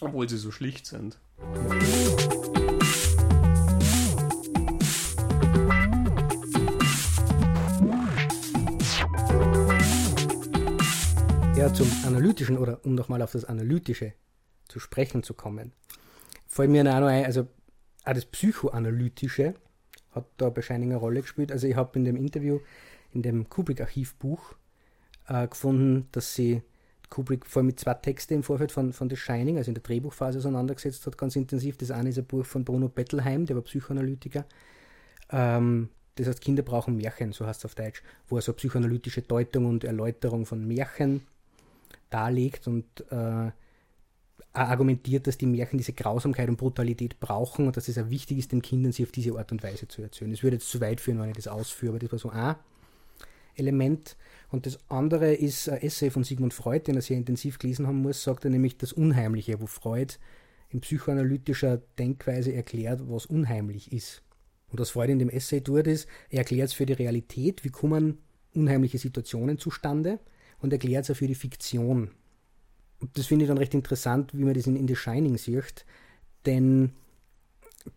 obwohl 0.00 0.28
sie 0.28 0.36
so 0.36 0.52
schlicht 0.52 0.86
sind. 0.86 1.18
Ja, 11.56 11.74
zum 11.74 11.90
Analytischen 12.06 12.56
oder 12.56 12.84
um 12.84 12.94
nochmal 12.94 13.20
auf 13.20 13.32
das 13.32 13.44
Analytische 13.44 14.12
zu 14.68 14.80
sprechen 14.80 15.22
zu 15.22 15.34
kommen. 15.34 15.72
Fällt 16.46 16.70
mir 16.70 16.82
auch 16.82 17.00
noch 17.00 17.08
ein, 17.08 17.24
also 17.24 17.48
auch 18.04 18.12
das 18.12 18.26
Psychoanalytische 18.26 19.54
hat 20.12 20.26
da 20.36 20.54
wahrscheinlich 20.54 20.90
eine 20.90 20.96
Rolle 20.96 21.22
gespielt. 21.22 21.50
Also 21.50 21.66
ich 21.66 21.74
habe 21.74 21.98
in 21.98 22.04
dem 22.04 22.16
Interview, 22.16 22.60
in 23.12 23.22
dem 23.22 23.48
Kubrick-Archivbuch 23.48 24.54
äh, 25.28 25.48
gefunden, 25.48 26.08
dass 26.12 26.34
sie 26.34 26.62
Kubrick 27.10 27.46
vor 27.46 27.60
allem 27.60 27.68
mit 27.68 27.80
zwei 27.80 27.94
Texten 27.94 28.34
im 28.34 28.42
Vorfeld 28.42 28.72
von, 28.72 28.92
von 28.92 29.10
The 29.10 29.16
Shining, 29.16 29.56
also 29.56 29.70
in 29.70 29.74
der 29.74 29.82
Drehbuchphase 29.82 30.38
auseinandergesetzt 30.38 31.06
hat, 31.06 31.18
ganz 31.18 31.36
intensiv. 31.36 31.76
Das 31.76 31.90
eine 31.90 32.08
ist 32.08 32.18
ein 32.18 32.24
Buch 32.24 32.44
von 32.44 32.64
Bruno 32.64 32.88
Bettelheim, 32.88 33.46
der 33.46 33.56
war 33.56 33.62
Psychoanalytiker. 33.62 34.44
Ähm, 35.30 35.90
das 36.16 36.28
heißt, 36.28 36.40
Kinder 36.40 36.62
brauchen 36.62 36.96
Märchen, 36.96 37.32
so 37.32 37.46
heißt 37.46 37.60
es 37.60 37.64
auf 37.64 37.74
Deutsch, 37.74 38.02
wo 38.28 38.36
er 38.36 38.42
so 38.42 38.52
psychoanalytische 38.52 39.22
Deutung 39.22 39.66
und 39.66 39.84
Erläuterung 39.84 40.46
von 40.46 40.66
Märchen 40.66 41.22
darlegt 42.10 42.68
und 42.68 42.84
äh, 43.10 43.50
argumentiert, 44.54 45.26
dass 45.26 45.36
die 45.36 45.46
Märchen 45.46 45.78
diese 45.78 45.92
Grausamkeit 45.92 46.48
und 46.48 46.56
Brutalität 46.56 47.18
brauchen 47.18 47.66
und 47.66 47.76
dass 47.76 47.88
es 47.88 47.98
auch 47.98 48.08
wichtig 48.08 48.38
ist, 48.38 48.52
den 48.52 48.62
Kindern 48.62 48.92
sie 48.92 49.02
auf 49.02 49.10
diese 49.10 49.36
Art 49.36 49.50
und 49.52 49.62
Weise 49.62 49.88
zu 49.88 50.00
erzählen. 50.00 50.32
Es 50.32 50.42
würde 50.42 50.56
jetzt 50.56 50.70
zu 50.70 50.80
weit 50.80 51.00
führen, 51.00 51.20
wenn 51.20 51.30
ich 51.30 51.36
das 51.36 51.48
ausführe, 51.48 51.92
aber 51.92 51.98
das 51.98 52.12
war 52.12 52.18
so 52.18 52.30
ein 52.30 52.54
Element. 53.56 54.16
Und 54.50 54.66
das 54.66 54.78
andere 54.88 55.34
ist 55.34 55.68
ein 55.68 55.82
Essay 55.82 56.10
von 56.10 56.22
Sigmund 56.22 56.54
Freud, 56.54 56.84
den 56.86 56.94
er 56.94 57.02
sehr 57.02 57.16
intensiv 57.16 57.58
gelesen 57.58 57.86
haben 57.86 58.02
muss, 58.02 58.22
sagt 58.22 58.44
er 58.44 58.50
nämlich 58.50 58.78
das 58.78 58.92
Unheimliche, 58.92 59.60
wo 59.60 59.66
Freud 59.66 60.14
in 60.70 60.80
psychoanalytischer 60.80 61.82
Denkweise 61.98 62.52
erklärt, 62.52 63.00
was 63.08 63.26
unheimlich 63.26 63.92
ist. 63.92 64.22
Und 64.70 64.80
was 64.80 64.90
Freud 64.90 65.10
in 65.10 65.18
dem 65.18 65.30
Essay 65.30 65.60
tut, 65.60 65.86
ist, 65.86 66.08
er 66.30 66.38
erklärt 66.38 66.68
es 66.68 66.74
für 66.74 66.86
die 66.86 66.94
Realität, 66.94 67.64
wie 67.64 67.70
kommen 67.70 68.18
unheimliche 68.54 68.98
Situationen 68.98 69.58
zustande 69.58 70.20
und 70.60 70.72
erklärt 70.72 71.04
es 71.04 71.10
auch 71.10 71.16
für 71.16 71.26
die 71.26 71.34
Fiktion, 71.34 72.10
das 73.14 73.26
finde 73.26 73.44
ich 73.44 73.48
dann 73.48 73.58
recht 73.58 73.74
interessant, 73.74 74.32
wie 74.34 74.44
man 74.44 74.54
das 74.54 74.66
in, 74.66 74.76
in 74.76 74.88
The 74.88 74.96
Shining 74.96 75.36
sieht, 75.38 75.84
denn 76.46 76.92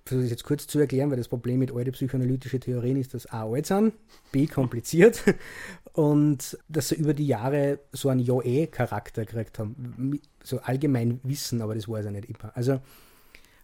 versuche 0.05 0.23
das 0.23 0.31
jetzt 0.31 0.43
kurz 0.43 0.67
zu 0.67 0.79
erklären, 0.79 1.09
weil 1.09 1.17
das 1.17 1.27
Problem 1.27 1.59
mit 1.59 1.71
alten 1.71 1.91
psychoanalytischen 1.91 2.59
Theorien 2.59 2.97
ist, 2.97 3.13
dass 3.13 3.25
A 3.27 3.45
alt 3.45 3.65
sind, 3.65 3.93
B 4.31 4.45
kompliziert 4.47 5.23
und 5.93 6.57
dass 6.67 6.89
sie 6.89 6.95
über 6.95 7.13
die 7.13 7.27
Jahre 7.27 7.79
so 7.91 8.09
einen 8.09 8.19
Ja-Eh-Charakter 8.19 9.25
gekriegt 9.25 9.59
haben. 9.59 10.19
So 10.43 10.59
allgemein 10.59 11.19
Wissen, 11.23 11.61
aber 11.61 11.75
das 11.75 11.87
weiß 11.87 12.05
er 12.05 12.11
nicht 12.11 12.29
immer. 12.29 12.55
Also 12.55 12.81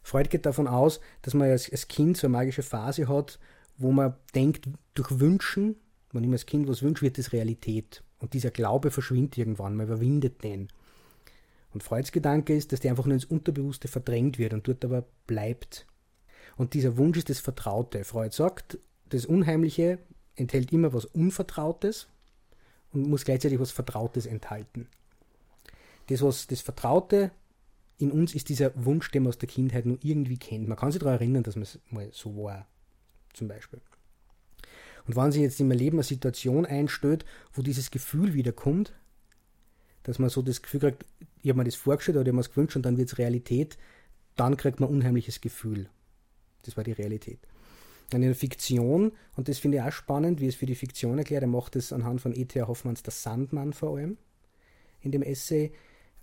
Freud 0.02 0.30
geht 0.30 0.46
davon 0.46 0.68
aus, 0.68 1.00
dass 1.22 1.34
man 1.34 1.50
als, 1.50 1.72
als 1.72 1.88
Kind 1.88 2.18
so 2.18 2.28
eine 2.28 2.38
magische 2.38 2.64
Phase 2.64 3.08
hat, 3.08 3.40
wo 3.78 3.92
man 3.92 4.14
denkt, 4.36 4.68
durch 4.94 5.20
Wünschen, 5.20 5.76
wenn 6.12 6.24
ich 6.24 6.30
mir 6.30 6.36
als 6.36 6.46
Kind 6.46 6.68
was 6.68 6.84
wünscht, 6.84 7.02
wird 7.02 7.18
das 7.18 7.34
Realität. 7.34 8.04
Und 8.20 8.34
dieser 8.34 8.52
Glaube 8.52 8.92
verschwindet 8.92 9.38
irgendwann, 9.38 9.76
man 9.76 9.88
überwindet 9.88 10.44
den. 10.44 10.70
Und 11.74 11.84
Freuds 11.84 12.12
Gedanke 12.12 12.56
ist, 12.56 12.72
dass 12.72 12.80
der 12.80 12.92
einfach 12.92 13.06
nur 13.06 13.16
ins 13.16 13.26
Unterbewusste 13.26 13.88
verdrängt 13.88 14.38
wird 14.38 14.54
und 14.54 14.68
dort 14.68 14.86
aber 14.86 15.06
bleibt. 15.26 15.88
Und 16.56 16.74
dieser 16.74 16.98
Wunsch 16.98 17.18
ist 17.18 17.30
das 17.30 17.40
Vertraute. 17.40 18.04
Freud 18.04 18.34
sagt, 18.36 18.78
das 19.10 19.26
Unheimliche 19.26 20.00
enthält 20.36 20.72
immer 20.72 20.94
was 20.94 21.06
Unvertrautes 21.06 22.08
und 22.92 23.10
muss 23.10 23.26
gleichzeitig 23.26 23.60
was 23.60 23.72
Vertrautes 23.72 24.26
enthalten. 24.26 24.88
Das, 26.08 26.22
was 26.22 26.48
das 26.48 26.62
Vertraute 26.62 27.32
in 27.98 28.12
uns 28.12 28.36
ist 28.36 28.50
dieser 28.50 28.72
Wunsch, 28.86 29.10
den 29.12 29.24
man 29.24 29.30
aus 29.30 29.38
der 29.38 29.50
Kindheit 29.50 29.86
nur 29.86 29.98
irgendwie 30.02 30.38
kennt. 30.38 30.68
Man 30.68 30.78
kann 30.78 30.92
sich 30.92 31.00
daran 31.00 31.16
erinnern, 31.16 31.44
dass 31.44 31.56
man 31.56 31.64
es 31.64 31.80
mal 31.90 32.10
so 32.12 32.36
war, 32.36 32.68
zum 33.34 33.48
Beispiel. 33.48 33.82
Und 35.06 35.16
wenn 35.16 35.32
sich 35.32 35.42
jetzt 35.42 35.60
mein 35.60 35.78
Leben 35.78 35.98
eine 35.98 36.04
Situation 36.04 36.66
einstellt, 36.66 37.26
wo 37.54 37.62
dieses 37.62 37.92
Gefühl 37.92 38.34
wiederkommt, 38.34 38.94
dass 40.04 40.20
man 40.20 40.30
so 40.30 40.42
das 40.42 40.62
Gefühl 40.62 40.80
kriegt, 40.82 41.06
ich 41.44 41.50
habe 41.50 41.60
mir 41.60 41.66
das 41.66 41.76
vorgestellt 41.76 42.18
oder 42.18 42.24
ich 42.24 42.30
habe 42.30 42.38
mir 42.38 42.44
das 42.44 42.52
gewünscht 42.52 42.76
und 42.76 42.84
dann 42.86 42.98
wird 42.98 43.10
es 43.10 43.18
Realität, 43.18 43.78
dann 44.36 44.58
kriegt 44.58 44.80
man 44.80 44.90
ein 44.90 44.96
unheimliches 44.96 45.42
Gefühl. 45.42 45.90
Das 46.64 46.78
war 46.78 46.84
die 46.84 46.94
Realität. 46.94 47.40
Dann 48.10 48.22
in 48.22 48.30
der 48.30 48.36
Fiktion, 48.36 49.12
und 49.36 49.50
das 49.50 49.60
finde 49.60 49.78
ich 49.78 49.84
auch 49.84 49.92
spannend, 49.92 50.40
wie 50.40 50.48
es 50.48 50.56
für 50.56 50.66
die 50.66 50.76
Fiktion 50.76 51.18
erklärt, 51.18 51.44
er 51.44 51.48
macht 51.48 51.76
es 51.76 51.92
anhand 51.92 52.22
von 52.22 52.34
E.T.A. 52.34 52.68
Hoffmanns 52.68 53.04
Der 53.04 53.12
Sandmann 53.12 53.74
vor 53.74 53.98
allem 53.98 54.18
in 55.02 55.12
dem 55.12 55.22
Essay. 55.22 55.72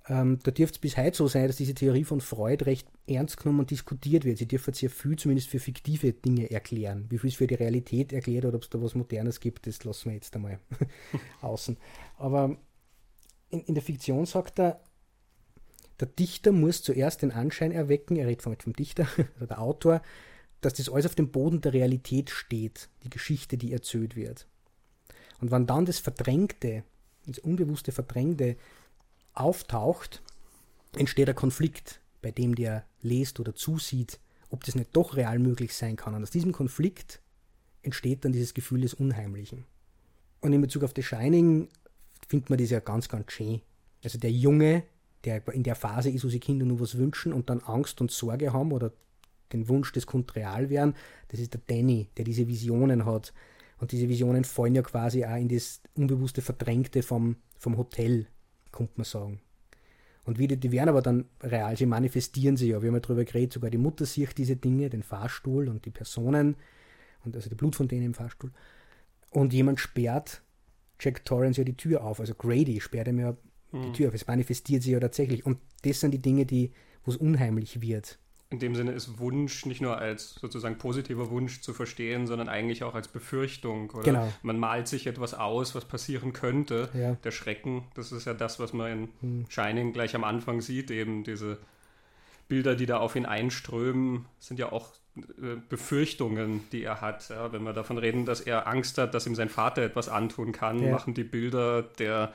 Ähm, 0.09 0.39
da 0.43 0.51
dürfte 0.51 0.77
es 0.77 0.81
bis 0.81 0.97
heute 0.97 1.17
so 1.17 1.29
sein, 1.29 1.47
dass 1.47 1.57
diese 1.57 1.75
Theorie 1.75 2.05
von 2.05 2.21
Freud 2.21 2.65
recht 2.65 2.89
ernst 3.07 3.37
genommen 3.37 3.61
und 3.61 3.71
diskutiert 3.71 4.25
wird. 4.25 4.39
Sie 4.39 4.49
dürfen 4.49 4.73
sehr 4.73 4.89
viel, 4.89 5.17
zumindest 5.17 5.49
für 5.49 5.59
fiktive 5.59 6.13
Dinge, 6.13 6.51
erklären. 6.51 7.07
Wie 7.11 7.19
viel 7.19 7.29
es 7.29 7.37
für 7.37 7.47
die 7.47 7.55
Realität 7.55 8.13
erklärt 8.13 8.47
oder 8.47 8.57
ob 8.57 8.63
es 8.63 8.71
da 8.71 8.81
was 8.81 8.95
Modernes 8.95 9.41
gibt, 9.41 9.67
das 9.67 9.85
lassen 9.85 10.07
wir 10.07 10.15
jetzt 10.15 10.35
einmal 10.35 10.59
außen. 11.43 11.77
Aber 12.17 12.57
in, 13.51 13.61
in 13.65 13.75
der 13.75 13.83
Fiktion 13.83 14.25
sagt 14.25 14.59
er, 14.59 14.81
der 16.01 16.09
Dichter 16.09 16.53
muss 16.53 16.83
zuerst 16.83 17.23
den 17.23 17.31
Anschein 17.31 17.73
erwecken, 17.73 18.17
er 18.17 18.27
redet 18.27 18.43
vom, 18.43 18.57
vom 18.59 18.73
Dichter 18.73 19.07
oder 19.37 19.47
der 19.47 19.61
Autor, 19.61 20.03
dass 20.61 20.75
das 20.75 20.89
alles 20.89 21.07
auf 21.07 21.15
dem 21.15 21.31
Boden 21.31 21.61
der 21.61 21.73
Realität 21.73 22.31
steht, 22.31 22.89
die 23.05 23.11
Geschichte, 23.11 23.57
die 23.57 23.73
erzählt 23.73 24.17
wird. 24.17 24.47
Und 25.41 25.51
wenn 25.51 25.67
dann 25.67 25.87
das 25.87 25.99
Verdrängte, 25.99 26.85
das 27.27 27.39
unbewusste 27.39 27.93
Verdrängte 27.93 28.57
auftaucht, 29.33 30.23
entsteht 30.97 31.29
ein 31.29 31.35
Konflikt, 31.35 32.01
bei 32.21 32.31
dem 32.31 32.55
der 32.55 32.85
lest 33.01 33.41
oder 33.41 33.55
zusieht, 33.55 34.19
ob 34.51 34.65
das 34.65 34.75
nicht 34.75 34.91
doch 34.93 35.17
real 35.17 35.39
möglich 35.39 35.75
sein 35.75 35.97
kann. 35.97 36.15
Und 36.15 36.23
aus 36.23 36.31
diesem 36.31 36.53
Konflikt 36.53 37.21
entsteht 37.83 38.25
dann 38.25 38.33
dieses 38.33 38.53
Gefühl 38.53 38.83
des 38.83 38.95
Unheimlichen. 38.95 39.65
Und 40.41 40.53
in 40.53 40.61
Bezug 40.61 40.83
auf 40.83 40.93
The 40.95 41.03
Shining 41.03 41.69
findet 42.29 42.51
man 42.51 42.59
das 42.59 42.71
ja 42.71 42.81
ganz, 42.81 43.09
ganz 43.09 43.33
schön. 43.33 43.61
Also 44.03 44.19
der 44.19 44.33
Junge, 44.33 44.83
der 45.25 45.47
in 45.49 45.63
der 45.63 45.75
Phase 45.75 46.11
ist, 46.11 46.25
wo 46.25 46.29
sich 46.29 46.41
Kinder 46.41 46.65
nur 46.65 46.81
was 46.81 46.97
wünschen 46.97 47.33
und 47.33 47.51
dann 47.51 47.61
Angst 47.61 48.01
und 48.01 48.11
Sorge 48.11 48.53
haben 48.53 48.73
oder 48.73 48.93
den 49.53 49.69
Wunsch, 49.69 49.93
das 49.93 50.07
könnte 50.07 50.37
real 50.37 50.71
werden, 50.71 50.95
das 51.29 51.41
ist 51.41 51.55
der 51.55 51.61
Danny, 51.67 52.09
der 52.17 52.25
diese 52.25 52.47
Visionen 52.49 53.05
hat. 53.05 53.33
Und 53.79 53.93
diese 53.93 54.09
Visionen 54.09 54.45
fallen 54.45 54.75
ja 54.75 54.83
quasi 54.83 55.25
auch 55.25 55.37
in 55.37 55.49
das 55.49 55.81
unbewusste 55.97 56.43
Verdrängte 56.43 57.03
vom, 57.03 57.37
vom 57.59 57.77
Hotel, 57.77 58.27
könnte 58.73 58.93
man 58.97 59.05
sagen. 59.05 59.41
Und 60.25 60.39
wie 60.39 60.47
die, 60.47 60.71
werden 60.71 60.91
aber 60.91 61.03
dann 61.03 61.25
real, 61.43 61.77
sie 61.77 61.87
manifestieren 61.87 62.57
sich 62.57 62.69
ja. 62.69 62.83
Wir 62.83 62.89
haben 62.89 62.95
ja 62.95 63.01
darüber 63.01 63.25
geredet, 63.25 63.55
sogar 63.55 63.71
die 63.71 63.79
Mutter 63.79 64.05
sieht 64.05 64.37
diese 64.37 64.57
Dinge, 64.57 64.91
den 64.91 65.03
Fahrstuhl 65.03 65.69
und 65.69 65.87
die 65.87 65.91
Personen, 65.91 66.57
und 67.25 67.35
also 67.35 67.49
die 67.49 67.55
Blutfontäne 67.55 68.05
im 68.05 68.15
Fahrstuhl. 68.15 68.53
Und 69.31 69.53
jemand 69.53 69.81
sperrt 69.81 70.43
Jack 70.99 71.25
Torrance 71.25 71.61
ja 71.61 71.65
die 71.65 71.77
Tür 71.77 72.05
auf. 72.05 72.21
Also 72.21 72.35
Grady 72.35 72.81
sperrt 72.81 73.09
ihm 73.09 73.19
ja 73.19 73.37
mhm. 73.73 73.83
die 73.83 73.93
Tür 73.93 74.09
auf. 74.09 74.15
Es 74.15 74.27
manifestiert 74.27 74.83
sich 74.83 74.93
ja 74.93 75.01
tatsächlich. 75.01 75.47
Und 75.47 75.59
das 75.83 76.01
sind 76.01 76.13
die 76.13 76.23
Dinge, 76.23 76.47
die, 76.47 76.73
wo 77.05 77.11
es 77.11 77.17
unheimlich 77.17 77.81
wird. 77.81 78.19
In 78.53 78.59
dem 78.59 78.75
Sinne 78.75 78.91
ist 78.91 79.21
Wunsch 79.21 79.65
nicht 79.65 79.81
nur 79.81 79.99
als 79.99 80.35
sozusagen 80.35 80.77
positiver 80.77 81.31
Wunsch 81.31 81.61
zu 81.61 81.73
verstehen, 81.73 82.27
sondern 82.27 82.49
eigentlich 82.49 82.83
auch 82.83 82.97
als 82.97 83.07
Befürchtung. 83.07 83.91
Oder 83.91 84.03
genau. 84.03 84.33
Man 84.43 84.59
malt 84.59 84.89
sich 84.89 85.07
etwas 85.07 85.35
aus, 85.35 85.77
was 85.77 85.85
passieren 85.85 86.33
könnte. 86.33 86.89
Ja. 86.93 87.15
Der 87.23 87.31
Schrecken, 87.31 87.85
das 87.95 88.11
ist 88.11 88.25
ja 88.25 88.35
das, 88.35 88.59
was 88.59 88.73
man 88.73 88.91
in 88.91 89.09
hm. 89.21 89.47
Shining 89.49 89.93
gleich 89.93 90.17
am 90.17 90.25
Anfang 90.25 90.63
sieht. 90.63 90.91
Eben 90.91 91.23
diese 91.23 91.59
Bilder, 92.49 92.75
die 92.75 92.87
da 92.87 92.99
auf 92.99 93.15
ihn 93.15 93.25
einströmen, 93.25 94.27
sind 94.41 94.59
ja 94.59 94.73
auch 94.73 94.89
äh, 95.17 95.57
Befürchtungen, 95.69 96.65
die 96.73 96.83
er 96.83 97.01
hat. 97.01 97.29
Ja, 97.29 97.53
wenn 97.53 97.63
wir 97.63 97.73
davon 97.73 97.99
reden, 97.99 98.25
dass 98.25 98.41
er 98.41 98.67
Angst 98.67 98.99
hat, 98.99 99.15
dass 99.15 99.29
ihm 99.29 99.37
sein 99.37 99.49
Vater 99.49 99.83
etwas 99.83 100.09
antun 100.09 100.51
kann, 100.51 100.83
ja. 100.83 100.91
machen 100.91 101.15
die 101.15 101.25
Bilder 101.25 101.83
der 101.83 102.33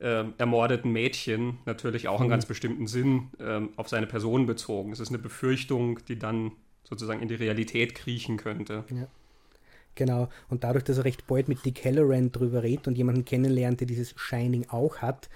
äh, 0.00 0.24
ermordeten 0.38 0.92
Mädchen 0.92 1.58
natürlich 1.66 2.08
auch 2.08 2.18
mhm. 2.18 2.24
einen 2.24 2.30
ganz 2.30 2.46
bestimmten 2.46 2.86
Sinn 2.86 3.28
äh, 3.38 3.60
auf 3.76 3.88
seine 3.88 4.06
Person 4.06 4.46
bezogen. 4.46 4.92
Es 4.92 5.00
ist 5.00 5.08
eine 5.10 5.18
Befürchtung, 5.18 6.00
die 6.06 6.18
dann 6.18 6.52
sozusagen 6.84 7.22
in 7.22 7.28
die 7.28 7.34
Realität 7.34 7.94
kriechen 7.94 8.36
könnte. 8.36 8.84
Ja. 8.90 9.06
Genau. 9.94 10.28
Und 10.48 10.64
dadurch, 10.64 10.84
dass 10.84 10.98
er 10.98 11.04
recht 11.04 11.26
bald 11.26 11.48
mit 11.48 11.64
Dick 11.64 11.84
Halloran 11.84 12.32
drüber 12.32 12.62
redet 12.62 12.88
und 12.88 12.96
jemanden 12.96 13.24
kennenlernt, 13.24 13.80
der 13.80 13.86
dieses 13.86 14.14
Shining 14.16 14.66
auch 14.68 14.98
hat, 14.98 15.28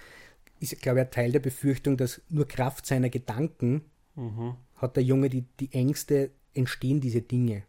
ist, 0.61 0.81
glaube 0.81 1.01
ich, 1.01 1.07
ein 1.07 1.11
Teil 1.11 1.33
der 1.33 1.41
Befürchtung, 1.41 1.97
dass 1.97 2.23
nur 2.29 2.47
Kraft 2.47 2.87
seiner 2.87 3.11
Gedanken 3.11 3.83
mhm. 4.15 4.55
hat 4.77 4.97
der 4.97 5.03
Junge 5.03 5.29
die, 5.29 5.45
die 5.61 5.73
Ängste, 5.73 6.31
entstehen 6.55 7.01
diese 7.01 7.21
Dinge. 7.21 7.65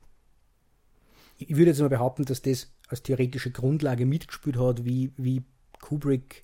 Ich 1.38 1.50
würde 1.50 1.72
jetzt 1.72 1.82
mal 1.82 1.90
behaupten, 1.90 2.24
dass 2.24 2.42
das 2.42 2.72
als 2.88 3.04
theoretische 3.04 3.52
Grundlage 3.52 4.06
mitgespielt 4.06 4.58
hat, 4.58 4.86
wie, 4.86 5.12
wie 5.18 5.44
Kubrick 5.82 6.44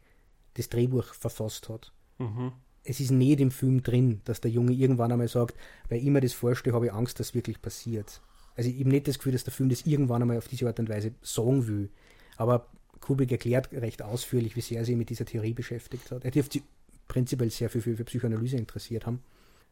das 0.56 0.70
Drehbuch 0.70 1.14
verfasst 1.14 1.70
hat. 1.70 1.92
Mhm. 2.20 2.52
Es 2.84 3.00
ist 3.00 3.12
nicht 3.12 3.40
im 3.40 3.52
Film 3.52 3.84
drin, 3.84 4.22
dass 4.26 4.42
der 4.42 4.52
Junge 4.52 4.74
irgendwann 4.74 5.12
einmal 5.12 5.28
sagt, 5.28 5.56
weil 5.90 6.00
ich 6.00 6.10
mir 6.10 6.22
das 6.22 6.34
vorstelle, 6.34 6.76
habe 6.76 6.88
ich 6.88 6.94
Angst, 6.94 7.20
dass 7.20 7.36
wirklich 7.36 7.62
passiert. 7.62 8.22
Also 8.56 8.70
ich 8.70 8.80
habe 8.80 8.90
nicht 8.90 9.08
das 9.08 9.18
Gefühl, 9.18 9.34
dass 9.34 9.44
der 9.44 9.54
Film 9.54 9.70
das 9.70 9.86
irgendwann 9.86 10.22
einmal 10.22 10.38
auf 10.38 10.48
diese 10.48 10.68
Art 10.68 10.80
und 10.80 10.90
Weise 10.90 11.14
sagen 11.22 11.68
will. 11.68 11.90
Aber 12.38 12.68
Kubrick 13.00 13.32
erklärt 13.32 13.72
recht 13.72 14.02
ausführlich, 14.02 14.56
wie 14.56 14.62
sehr 14.62 14.80
er 14.80 14.86
sich 14.86 14.96
mit 14.96 15.10
dieser 15.10 15.26
Theorie 15.26 15.54
beschäftigt 15.54 16.12
hat. 16.12 16.26
Er 16.26 16.32
dürfte 16.32 16.60
sich 16.60 16.64
prinzipiell 17.08 17.52
sehr 17.52 17.70
viel 17.70 17.82
für, 17.82 17.96
für 17.96 18.04
Psychoanalyse 18.04 18.58
interessiert 18.58 19.06
haben. 19.06 19.22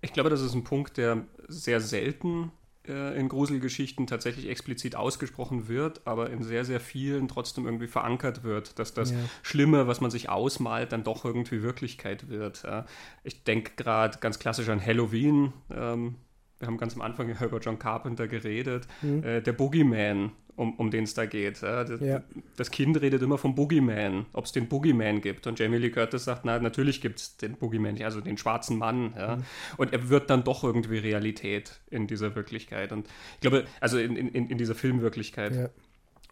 Ich 0.01 0.13
glaube, 0.13 0.29
das 0.29 0.41
ist 0.41 0.53
ein 0.53 0.63
Punkt, 0.63 0.97
der 0.97 1.25
sehr 1.47 1.81
selten 1.81 2.51
äh, 2.89 3.17
in 3.17 3.29
Gruselgeschichten 3.29 4.07
tatsächlich 4.07 4.49
explizit 4.49 4.95
ausgesprochen 4.95 5.67
wird, 5.67 6.01
aber 6.05 6.29
in 6.29 6.43
sehr, 6.43 6.65
sehr 6.65 6.79
vielen 6.79 7.27
trotzdem 7.27 7.65
irgendwie 7.65 7.87
verankert 7.87 8.43
wird, 8.43 8.79
dass 8.79 8.93
das 8.93 9.11
ja. 9.11 9.17
Schlimme, 9.43 9.87
was 9.87 10.01
man 10.01 10.11
sich 10.11 10.29
ausmalt, 10.29 10.91
dann 10.91 11.03
doch 11.03 11.23
irgendwie 11.23 11.61
Wirklichkeit 11.61 12.29
wird. 12.29 12.63
Ja. 12.63 12.85
Ich 13.23 13.43
denke 13.43 13.71
gerade 13.77 14.17
ganz 14.19 14.39
klassisch 14.39 14.69
an 14.69 14.85
Halloween. 14.85 15.53
Ähm, 15.71 16.15
wir 16.59 16.67
haben 16.67 16.77
ganz 16.77 16.95
am 16.95 17.01
Anfang 17.01 17.29
über 17.41 17.59
John 17.59 17.79
Carpenter 17.79 18.27
geredet, 18.27 18.87
mhm. 19.01 19.23
äh, 19.23 19.41
der 19.41 19.53
Boogeyman, 19.53 20.31
um, 20.55 20.73
um 20.75 20.91
den 20.91 21.05
es 21.05 21.13
da 21.13 21.25
geht. 21.25 21.61
Ja, 21.61 21.85
das, 21.85 22.01
ja. 22.01 22.21
das, 22.57 22.69
Kind 22.69 22.99
redet 23.01 23.21
immer 23.21 23.37
vom 23.37 23.55
Boogeyman, 23.55 24.25
ob 24.33 24.45
es 24.45 24.51
den 24.51 24.67
Boogeyman 24.67 25.21
gibt. 25.21 25.47
Und 25.47 25.57
Jamie 25.57 25.77
Lee 25.77 25.89
Curtis 25.89 26.25
sagt, 26.25 26.43
na, 26.43 26.59
natürlich 26.59 26.99
gibt 26.99 27.19
es 27.19 27.37
den 27.37 27.55
Boogeyman, 27.55 28.01
also 28.03 28.19
den 28.19 28.37
schwarzen 28.37 28.77
Mann. 28.77 29.13
Ja. 29.17 29.37
Mhm. 29.37 29.43
Und 29.77 29.93
er 29.93 30.09
wird 30.09 30.29
dann 30.29 30.43
doch 30.43 30.65
irgendwie 30.65 30.97
Realität 30.97 31.79
in 31.89 32.07
dieser 32.07 32.35
Wirklichkeit. 32.35 32.91
Und 32.91 33.07
ich 33.35 33.41
glaube, 33.41 33.65
also 33.79 33.97
in, 33.97 34.17
in, 34.17 34.49
in 34.49 34.57
dieser 34.57 34.75
Filmwirklichkeit. 34.75 35.55
Ja. 35.55 35.69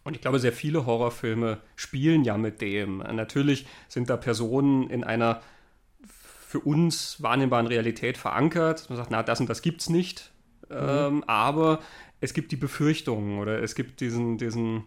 Und 0.04 0.14
ich 0.14 0.20
glaube, 0.20 0.38
sehr 0.38 0.52
viele 0.52 0.86
Horrorfilme 0.86 1.58
spielen 1.74 2.24
ja 2.24 2.36
mit 2.36 2.60
dem. 2.60 2.98
Natürlich 2.98 3.66
sind 3.88 4.10
da 4.10 4.16
Personen 4.16 4.88
in 4.90 5.04
einer 5.04 5.40
für 6.48 6.60
uns 6.60 7.22
wahrnehmbaren 7.22 7.66
Realität 7.66 8.16
verankert. 8.16 8.88
Man 8.88 8.96
sagt, 8.96 9.10
na, 9.10 9.22
das 9.22 9.38
und 9.38 9.50
das 9.50 9.60
gibt 9.60 9.82
es 9.82 9.90
nicht. 9.90 10.32
Mhm. 10.70 10.76
Ähm, 10.80 11.24
aber 11.26 11.80
es 12.22 12.32
gibt 12.32 12.52
die 12.52 12.56
Befürchtungen 12.56 13.38
oder 13.38 13.62
es 13.62 13.74
gibt 13.74 14.00
diesen, 14.00 14.38
diesen, 14.38 14.84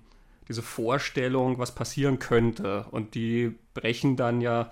diese 0.48 0.64
Vorstellung, 0.64 1.60
was 1.60 1.76
passieren 1.76 2.18
könnte. 2.18 2.88
Und 2.90 3.14
die 3.14 3.54
brechen 3.76 4.16
dann 4.16 4.42
ja 4.42 4.72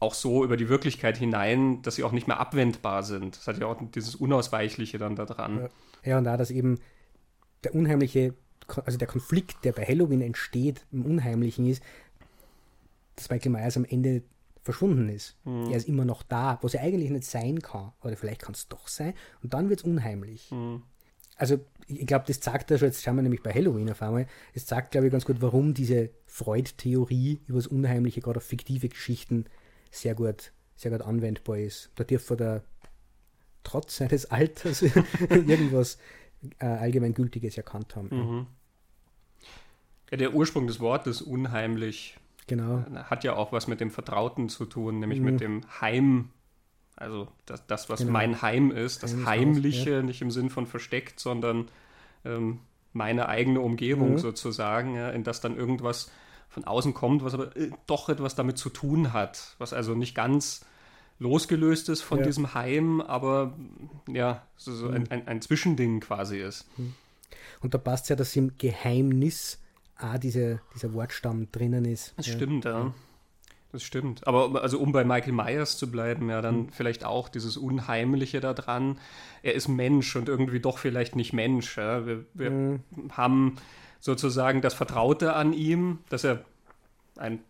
auch 0.00 0.14
so 0.14 0.42
über 0.42 0.56
die 0.56 0.68
Wirklichkeit 0.68 1.16
hinein, 1.16 1.80
dass 1.82 1.94
sie 1.94 2.02
auch 2.02 2.10
nicht 2.10 2.26
mehr 2.26 2.40
abwendbar 2.40 3.04
sind. 3.04 3.36
Das 3.36 3.46
hat 3.46 3.58
ja 3.58 3.68
auch 3.68 3.80
dieses 3.94 4.16
Unausweichliche 4.16 4.98
dann 4.98 5.14
da 5.14 5.26
dran. 5.26 5.60
Ja, 5.60 5.68
ja 6.10 6.18
und 6.18 6.24
da, 6.24 6.36
dass 6.36 6.50
eben 6.50 6.80
der 7.62 7.72
unheimliche, 7.72 8.34
also 8.84 8.98
der 8.98 9.06
Konflikt, 9.06 9.64
der 9.64 9.70
bei 9.70 9.84
Halloween 9.86 10.22
entsteht, 10.22 10.84
im 10.90 11.06
Unheimlichen 11.06 11.66
ist, 11.66 11.84
dass 13.14 13.30
Michael 13.30 13.52
Myers 13.52 13.76
am 13.76 13.84
Ende 13.84 14.24
verschwunden 14.66 15.08
ist. 15.08 15.36
Mhm. 15.44 15.70
Er 15.70 15.78
ist 15.78 15.88
immer 15.88 16.04
noch 16.04 16.22
da, 16.22 16.58
was 16.60 16.74
er 16.74 16.82
eigentlich 16.82 17.10
nicht 17.10 17.24
sein 17.24 17.62
kann. 17.62 17.92
Oder 18.02 18.16
vielleicht 18.16 18.42
kann 18.42 18.52
es 18.52 18.68
doch 18.68 18.88
sein. 18.88 19.14
Und 19.42 19.54
dann 19.54 19.70
wird 19.70 19.80
es 19.80 19.86
unheimlich. 19.86 20.50
Mhm. 20.50 20.82
Also 21.36 21.58
ich 21.86 22.06
glaube, 22.06 22.24
das 22.26 22.40
zeigt 22.40 22.70
ja 22.70 22.78
schon, 22.78 22.88
jetzt 22.88 23.02
schauen 23.02 23.16
wir 23.16 23.22
nämlich 23.22 23.42
bei 23.42 23.52
Halloween 23.52 23.90
auf 23.90 24.02
einmal, 24.02 24.26
es 24.54 24.66
zeigt, 24.66 24.90
glaube 24.90 25.06
ich, 25.06 25.12
ganz 25.12 25.24
gut, 25.24 25.36
warum 25.40 25.72
diese 25.72 26.10
Freud-Theorie 26.26 27.40
über 27.46 27.58
das 27.58 27.68
Unheimliche, 27.68 28.20
gerade 28.20 28.38
auf 28.38 28.44
fiktive 28.44 28.88
Geschichten, 28.88 29.44
sehr 29.90 30.14
gut, 30.14 30.52
sehr 30.74 30.90
gut 30.90 31.02
anwendbar 31.02 31.58
ist. 31.58 31.90
Da 31.94 32.04
dürfte 32.04 32.36
der 32.36 32.64
trotz 33.62 33.96
seines 33.96 34.26
Alters 34.30 34.82
irgendwas 35.30 35.98
äh, 36.58 36.66
allgemeingültiges 36.66 37.56
erkannt 37.56 37.94
haben. 37.94 38.08
Mhm. 38.10 38.46
Ja, 40.10 40.16
der 40.16 40.34
Ursprung 40.34 40.66
des 40.66 40.80
Wortes 40.80 41.22
unheimlich 41.22 42.16
Genau. 42.46 42.84
Hat 42.94 43.24
ja 43.24 43.34
auch 43.34 43.52
was 43.52 43.66
mit 43.66 43.80
dem 43.80 43.90
Vertrauten 43.90 44.48
zu 44.48 44.66
tun, 44.66 45.00
nämlich 45.00 45.18
mhm. 45.18 45.24
mit 45.24 45.40
dem 45.40 45.62
Heim. 45.80 46.30
Also 46.94 47.28
das, 47.44 47.66
das 47.66 47.90
was 47.90 48.00
genau. 48.00 48.12
mein 48.12 48.40
Heim 48.40 48.70
ist, 48.70 49.02
das 49.02 49.14
Heim 49.14 49.26
Heimliche, 49.26 49.90
ja. 49.90 50.02
nicht 50.02 50.22
im 50.22 50.30
Sinn 50.30 50.48
von 50.48 50.66
versteckt, 50.66 51.20
sondern 51.20 51.68
ähm, 52.24 52.60
meine 52.92 53.28
eigene 53.28 53.60
Umgebung 53.60 54.12
mhm. 54.12 54.18
sozusagen, 54.18 54.94
ja, 54.94 55.10
in 55.10 55.24
das 55.24 55.40
dann 55.40 55.56
irgendwas 55.56 56.10
von 56.48 56.64
außen 56.64 56.94
kommt, 56.94 57.22
was 57.22 57.34
aber 57.34 57.54
äh, 57.56 57.70
doch 57.86 58.08
etwas 58.08 58.34
damit 58.34 58.56
zu 58.58 58.70
tun 58.70 59.12
hat, 59.12 59.54
was 59.58 59.72
also 59.72 59.94
nicht 59.94 60.14
ganz 60.14 60.64
losgelöst 61.18 61.88
ist 61.88 62.02
von 62.02 62.18
ja. 62.18 62.24
diesem 62.24 62.54
Heim, 62.54 63.00
aber 63.00 63.54
ja, 64.08 64.46
so, 64.56 64.72
so 64.72 64.88
mhm. 64.88 64.94
ein, 64.94 65.10
ein, 65.10 65.28
ein, 65.28 65.42
Zwischending 65.42 66.00
quasi 66.00 66.38
ist. 66.38 66.66
Mhm. 66.78 66.94
Und 67.60 67.74
da 67.74 67.78
passt 67.78 68.08
ja, 68.08 68.16
dass 68.16 68.36
im 68.36 68.56
Geheimnis 68.58 69.58
auch 69.98 70.18
diese, 70.18 70.60
dieser 70.74 70.92
Wortstamm 70.92 71.50
drinnen 71.52 71.84
ist. 71.84 72.14
Das 72.16 72.26
ja. 72.26 72.34
stimmt, 72.34 72.64
ja. 72.64 72.92
Das 73.72 73.82
stimmt. 73.82 74.26
Aber 74.26 74.62
also 74.62 74.78
um 74.78 74.92
bei 74.92 75.04
Michael 75.04 75.32
Myers 75.32 75.76
zu 75.76 75.90
bleiben, 75.90 76.30
ja, 76.30 76.40
dann 76.40 76.56
mhm. 76.56 76.68
vielleicht 76.70 77.04
auch 77.04 77.28
dieses 77.28 77.56
Unheimliche 77.56 78.40
daran. 78.40 78.98
Er 79.42 79.54
ist 79.54 79.68
Mensch 79.68 80.14
und 80.16 80.28
irgendwie 80.28 80.60
doch 80.60 80.78
vielleicht 80.78 81.16
nicht 81.16 81.32
Mensch. 81.32 81.76
Ja. 81.76 82.06
Wir, 82.06 82.24
wir 82.32 82.50
mhm. 82.50 82.80
haben 83.10 83.56
sozusagen 84.00 84.62
das 84.62 84.74
Vertraute 84.74 85.34
an 85.34 85.52
ihm, 85.52 85.98
dass 86.08 86.24
er 86.24 86.44
ein 87.16 87.40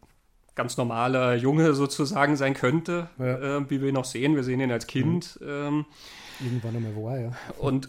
ganz 0.54 0.76
normaler 0.76 1.34
Junge 1.34 1.74
sozusagen 1.74 2.36
sein 2.36 2.54
könnte, 2.54 3.10
ja. 3.18 3.58
äh, 3.58 3.70
wie 3.70 3.80
wir 3.80 3.88
ihn 3.88 3.96
auch 3.96 4.04
sehen. 4.04 4.34
Wir 4.34 4.42
sehen 4.42 4.60
ihn 4.60 4.72
als 4.72 4.86
Kind. 4.86 5.38
Mhm. 5.40 5.48
Ähm, 5.48 5.84
Irgendwann 6.40 6.76
einmal 6.76 6.96
war, 6.96 7.18
ja. 7.18 7.32
Und 7.58 7.88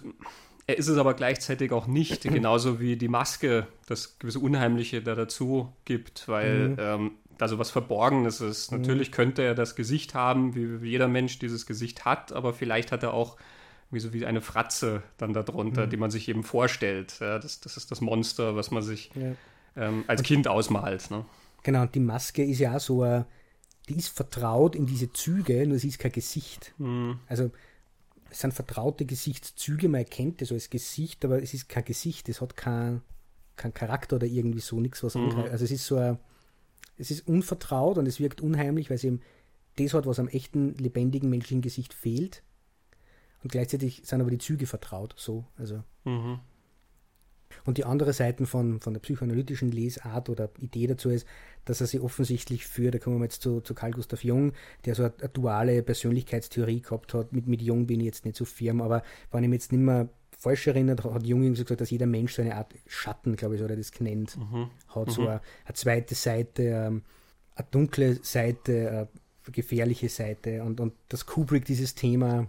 er 0.68 0.78
ist 0.78 0.89
es 0.89 0.97
aber 0.97 1.13
gleichzeitig 1.13 1.72
auch 1.72 1.88
nicht, 1.88 2.22
genauso 2.24 2.80
wie 2.80 2.97
die 2.97 3.07
Maske 3.07 3.68
das 3.88 4.20
gewisse 4.20 4.39
Unheimliche 4.39 5.01
da 5.01 5.15
dazu 5.15 5.74
gibt, 5.86 6.28
weil 6.28 6.70
mhm. 6.70 6.76
ähm, 6.80 7.11
da 7.38 7.47
so 7.47 7.57
was 7.57 7.72
Verborgenes 7.72 8.41
ist. 8.41 8.72
Mhm. 8.72 8.80
Natürlich 8.80 9.11
könnte 9.11 9.41
er 9.41 9.55
das 9.55 9.76
Gesicht 9.76 10.13
haben, 10.13 10.55
wie, 10.55 10.82
wie, 10.82 10.89
jeder 10.89 11.07
Mensch 11.07 11.39
dieses 11.39 11.65
Gesicht 11.65 12.05
hat, 12.05 12.34
aber 12.34 12.53
vielleicht 12.53 12.91
hat 12.91 13.03
er 13.03 13.13
auch 13.13 13.38
wie 13.89 13.99
so 14.01 14.11
wie 14.11 14.26
eine 14.26 14.41
Fratze 14.41 15.01
dann 15.18 15.32
darunter, 15.32 15.86
mhm. 15.86 15.89
die 15.89 15.97
man 15.97 16.11
sich 16.11 16.28
eben 16.28 16.43
vorstellt. 16.43 17.15
Ja, 17.22 17.39
das, 17.39 17.61
das 17.61 17.78
ist 17.78 17.89
das 17.89 18.01
Monster, 18.01 18.57
was 18.57 18.70
man 18.70 18.84
sich 18.84 19.11
ja. 19.15 19.32
ähm, 19.78 20.03
als 20.07 20.20
und, 20.20 20.28
Kind 20.28 20.47
ausmalt. 20.49 21.09
Ne? 21.09 21.24
Genau, 21.63 21.84
und 21.84 21.95
die 21.95 22.01
Maske 22.01 22.43
ist 22.43 22.59
ja 22.59 22.76
auch 22.76 22.82
so, 22.82 23.24
die 23.88 23.95
ist 23.95 24.09
vertraut 24.09 24.76
in 24.76 24.86
diese 24.86 25.13
Züge, 25.13 25.65
nur 25.65 25.80
sie 25.80 25.88
ist 25.88 25.99
kein 25.99 26.11
Gesicht. 26.11 26.74
Mhm. 26.78 27.20
Also 27.28 27.51
es 28.30 28.40
sind 28.40 28.54
vertraute 28.54 29.06
Gesichtszüge, 29.06 29.90
man 29.90 30.02
erkennt 30.02 30.42
das 30.42 30.52
als 30.52 30.70
Gesicht, 30.70 31.24
aber 31.26 31.42
es 31.42 31.54
ist 31.54 31.70
kein 31.70 31.86
Gesicht, 31.86 32.30
es 32.30 32.42
hat 32.42 32.58
keinen 32.58 33.02
kein 33.56 33.74
Charakter 33.74 34.18
oder 34.18 34.28
irgendwie 34.28 34.60
so, 34.60 34.80
nichts 34.80 35.04
was 35.04 35.16
mhm. 35.16 35.32
Also 35.52 35.66
es 35.66 35.72
ist 35.72 35.86
so 35.86 35.98
ein, 35.98 36.20
es 36.98 37.12
ist 37.12 37.28
unvertraut 37.28 37.98
und 37.98 38.06
es 38.06 38.20
wirkt 38.20 38.42
unheimlich, 38.42 38.90
weil 38.90 38.98
es 38.98 39.04
eben 39.04 39.22
das 39.78 39.94
hat, 39.94 40.06
was 40.06 40.20
am 40.20 40.28
echten, 40.28 40.76
lebendigen 40.76 41.30
menschlichen 41.30 41.62
Gesicht 41.62 41.94
fehlt. 41.94 42.44
Und 43.44 43.52
gleichzeitig 43.52 44.02
sind 44.04 44.22
aber 44.22 44.32
die 44.32 44.40
Züge 44.40 44.66
vertraut, 44.66 45.14
so. 45.18 45.46
Also. 45.58 45.84
Mhm. 46.06 46.40
Und 47.66 47.78
die 47.78 47.86
andere 47.86 48.14
Seite 48.14 48.45
von, 48.45 48.80
von 48.80 48.93
der 48.93 49.02
psychoanalytischen 49.02 49.72
Lesart 49.72 50.30
oder 50.30 50.50
Idee 50.60 50.88
dazu 50.88 51.10
ist, 51.10 51.28
dass 51.66 51.82
er 51.82 51.88
sich 51.88 52.00
offensichtlich 52.00 52.66
für, 52.66 52.91
da 52.91 53.00
kommen 53.00 53.18
wir 53.20 53.26
jetzt 53.26 53.41
zu, 53.41 53.62
zu 53.62 53.74
Carl 53.74 53.91
Gustav 53.91 54.24
Jung, 54.24 54.54
der 54.86 54.95
so 54.95 55.04
eine, 55.04 55.14
eine, 55.20 55.30
duale 55.30 55.84
Persönlichkeitstheorie 55.84 56.82
gehabt 56.82 57.14
hat. 57.14 57.34
Mit, 57.34 57.48
mit 57.48 57.62
Jung 57.62 57.88
bin 57.88 58.00
ich 58.00 58.06
jetzt 58.06 58.26
nicht 58.26 58.38
so 58.38 58.45
firm, 58.45 58.82
aber 58.82 59.04
wenn 59.32 59.43
ich 59.43 59.50
mich 59.50 59.58
jetzt 59.62 59.72
nicht 59.72 59.82
mehr 59.82 60.10
falsch 60.38 60.68
erinnert, 60.68 61.04
hat 61.04 61.26
Jung 61.26 61.41
irgendwie 61.41 61.64
gesagt, 61.64 61.82
dass 61.82 61.89
jeder 61.89 62.06
Mensch 62.06 62.36
so 62.36 62.41
eine 62.41 62.56
Art 62.56 62.74
Schatten, 62.86 63.36
glaube 63.36 63.56
ich, 63.56 63.60
so 63.60 63.66
hat 63.66 63.72
er 63.72 63.78
das 63.78 63.91
genannt, 63.91 64.38
mhm. 64.38 64.70
hat. 64.89 65.12
So 65.12 65.24
mhm. 65.24 65.28
eine, 65.28 65.41
eine, 65.66 65.74
zweite 65.74 66.16
Seite, 66.16 66.64
ähm, 66.64 67.02
eine 67.56 67.68
dunkle 67.72 68.20
Seite, 68.24 68.89
eine 68.89 69.08
gefährliche 69.52 70.10
Seite. 70.10 70.64
Und, 70.64 70.80
und 70.80 70.93
dass 71.10 71.26
Kubrick 71.26 71.66
dieses 71.66 71.95
Thema 71.95 72.48